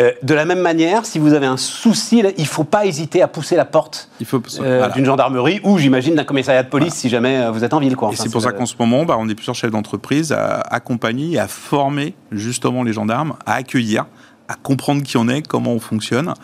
Euh, 0.00 0.10
de 0.24 0.34
la 0.34 0.44
même 0.44 0.58
manière, 0.58 1.06
si 1.06 1.20
vous 1.20 1.32
avez 1.32 1.46
un 1.46 1.56
souci, 1.56 2.24
il 2.36 2.46
faut 2.46 2.64
pas 2.64 2.86
hésiter 2.86 3.22
à 3.22 3.28
pousser 3.28 3.54
la 3.54 3.64
porte 3.64 4.08
euh, 4.20 4.78
voilà. 4.78 4.88
d'une 4.88 5.04
gendarmerie 5.04 5.60
ou, 5.62 5.78
j'imagine, 5.78 6.16
d'un 6.16 6.24
commissariat 6.24 6.64
de 6.64 6.68
police 6.68 6.94
si 6.94 7.08
jamais 7.08 7.36
euh, 7.38 7.50
vous 7.52 7.62
êtes 7.62 7.72
en 7.72 7.78
ville. 7.78 7.94
Quoi. 7.94 8.10
Et 8.12 8.16
c'est 8.16 8.30
pour 8.32 8.42
ça 8.42 8.50
qu'en 8.50 8.66
ce 8.66 8.74
moment, 8.80 9.04
bah, 9.04 9.14
on 9.16 9.28
est 9.28 9.34
plusieurs 9.36 9.54
chefs 9.54 9.70
d'entreprise 9.70 10.32
à 10.32 10.58
accompagner, 10.60 11.34
et 11.34 11.38
à 11.38 11.46
former 11.46 12.14
justement 12.32 12.82
les 12.82 12.92
gendarmes, 12.92 13.34
à 13.46 13.54
accueillir, 13.54 14.06
à 14.48 14.54
comprendre 14.56 15.04
qui 15.04 15.16
on 15.16 15.28
est, 15.28 15.46
comment 15.46 15.70
on 15.72 15.80
fonctionne. 15.80 16.34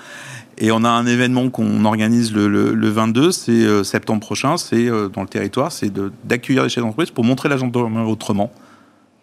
Et 0.59 0.71
on 0.71 0.85
a 0.85 0.89
un 0.89 1.07
événement 1.07 1.49
qu'on 1.51 1.85
organise 1.85 2.33
le, 2.33 2.47
le- 2.47 2.75
le 2.75 2.89
22, 2.91 3.33
c'est 3.33 3.51
euh, 3.51 3.83
septembre 3.83 4.21
prochain, 4.21 4.57
c'est 4.57 4.87
dans 5.13 5.23
le 5.23 5.27
territoire, 5.29 5.73
c'est 5.73 5.91
d'accueillir 6.25 6.63
les 6.63 6.69
chefs 6.69 6.85
d'entreprise 6.85 7.11
pour 7.11 7.25
montrer 7.25 7.49
la 7.49 7.57
gendarmerie 7.57 8.09
autrement 8.09 8.53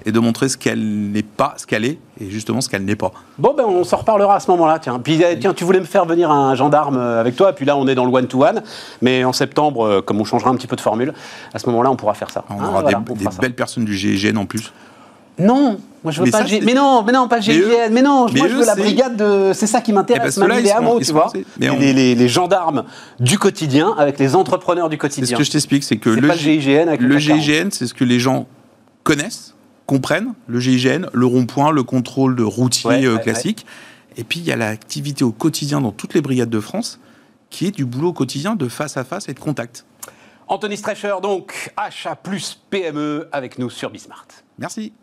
et 0.07 0.11
de 0.13 0.19
montrer 0.19 0.47
ce 0.47 0.55
qu'elle 0.57 0.79
n'est 1.11 1.21
pas, 1.21 1.53
ce 1.57 1.65
qu'elle 1.67 1.83
est, 1.83 1.99
et 2.19 2.29
justement 2.29 2.61
ce 2.61 2.69
qu'elle 2.69 2.85
n'est 2.85 2.95
pas. 2.95 3.11
Bon, 3.37 3.53
ben 3.55 3.65
on 3.67 3.83
s'en 3.83 3.97
reparlera 3.97 4.35
à 4.35 4.39
ce 4.39 4.49
moment-là. 4.51 4.79
Tiens, 4.79 4.99
puis 4.99 5.21
euh, 5.23 5.35
tiens, 5.39 5.53
tu 5.53 5.65
voulais 5.65 5.81
me 5.81 5.85
faire 5.85 6.05
venir 6.05 6.31
un 6.31 6.55
gendarme 6.55 6.97
euh, 6.97 7.19
avec 7.19 7.35
toi, 7.35 7.51
puis 7.53 7.65
là 7.65 7.75
on 7.77 7.85
est 7.87 7.95
dans 7.95 8.05
le 8.05 8.11
one-to-one. 8.11 8.63
Mais 9.01 9.23
en 9.25 9.33
septembre, 9.33 9.85
euh, 9.85 10.01
comme 10.01 10.19
on 10.21 10.23
changera 10.23 10.49
un 10.49 10.55
petit 10.55 10.65
peu 10.67 10.75
de 10.77 10.81
formule, 10.81 11.13
à 11.53 11.59
ce 11.59 11.65
moment-là 11.69 11.91
on 11.91 11.95
pourra 11.97 12.13
faire 12.13 12.29
ça. 12.31 12.43
On 12.49 12.53
Hein, 12.53 12.57
aura 12.69 12.81
voilà, 12.81 12.99
des, 12.99 13.27
on 13.27 13.41
belles 13.41 13.53
personnes 13.53 13.83
du 13.85 13.95
GIGN 13.95 14.37
en 14.37 14.45
plus. 14.45 14.71
Non, 15.39 15.77
moi 16.03 16.11
je 16.11 16.19
veux 16.19 16.25
Mais 16.25 16.31
pas 16.31 16.37
ça, 16.39 16.43
le 16.45 16.49
G- 16.49 16.61
Mais 16.63 16.73
non, 16.73 17.03
mais 17.03 17.11
non, 17.11 17.27
pas 17.27 17.35
le 17.35 17.41
GIGN. 17.43 17.91
Mais 17.91 18.01
non, 18.01 18.25
mais 18.33 18.39
moi 18.39 18.47
je 18.47 18.53
eux, 18.55 18.59
veux 18.59 18.65
la 18.65 18.75
brigade 18.75 19.17
de. 19.17 19.51
C'est 19.53 19.67
ça 19.67 19.81
qui 19.81 19.91
Eh 19.91 19.93
m'intéresse, 19.93 20.39
ben, 20.39 20.47
même 20.47 20.57
ceux-là, 20.57 20.61
les 20.63 20.71
hameaux, 20.71 20.99
tu 20.99 21.11
vois. 21.11 21.27
on- 21.35 21.77
Les, 21.77 22.27
gendarmes 22.27 22.85
du 23.19 23.37
quotidien 23.37 23.93
avec 23.99 24.17
les 24.17 24.35
entrepreneurs 24.35 24.89
du 24.89 24.97
quotidien. 24.97 25.27
ce 25.35 25.35
que 25.39 25.43
je 25.43 25.51
t'explique, 25.51 25.83
c'est 25.83 25.97
que 25.97 26.09
le, 26.09 26.21
le 26.21 26.33
GIGN 26.33 26.87
avec 26.87 27.01
le 27.01 27.09
le 27.09 27.15
CAC 27.19 27.27
40. 27.27 27.41
GIGN, 27.41 27.67
c'est 27.71 27.85
ce 27.85 27.93
que 27.93 28.03
les 28.05 28.19
gens 28.19 28.47
connaissent, 29.03 29.53
comprennent. 29.87 30.33
Le 30.45 30.59
GIGN, 30.59 31.07
le 31.11 31.25
rond-point, 31.25 31.71
le 31.71 31.81
contrôle 31.81 32.35
de 32.35 32.43
routier 32.43 32.89
Ouais, 32.89 33.05
euh, 33.05 33.15
ouais, 33.15 33.21
classique. 33.21 33.65
Et 34.17 34.23
puis, 34.23 34.39
il 34.39 34.45
y 34.45 34.51
a 34.51 34.55
l'activité 34.55 35.23
au 35.23 35.31
quotidien 35.31 35.81
dans 35.81 35.91
toutes 35.91 36.13
les 36.13 36.21
brigades 36.21 36.49
de 36.49 36.59
France, 36.59 36.99
qui 37.49 37.65
est 37.65 37.71
du 37.71 37.85
boulot 37.85 38.09
au 38.09 38.13
quotidien 38.13 38.55
de 38.55 38.67
face 38.67 38.97
à 38.97 39.03
face 39.03 39.29
et 39.29 39.33
de 39.33 39.39
contact. 39.39 39.85
Anthony 40.47 40.77
Strescher, 40.77 41.15
donc, 41.21 41.73
achat 41.75 42.15
plus 42.15 42.61
PME 42.69 43.27
avec 43.31 43.57
nous 43.57 43.69
sur 43.69 43.89
Bismart. 43.89 44.27
Merci. 44.59 44.93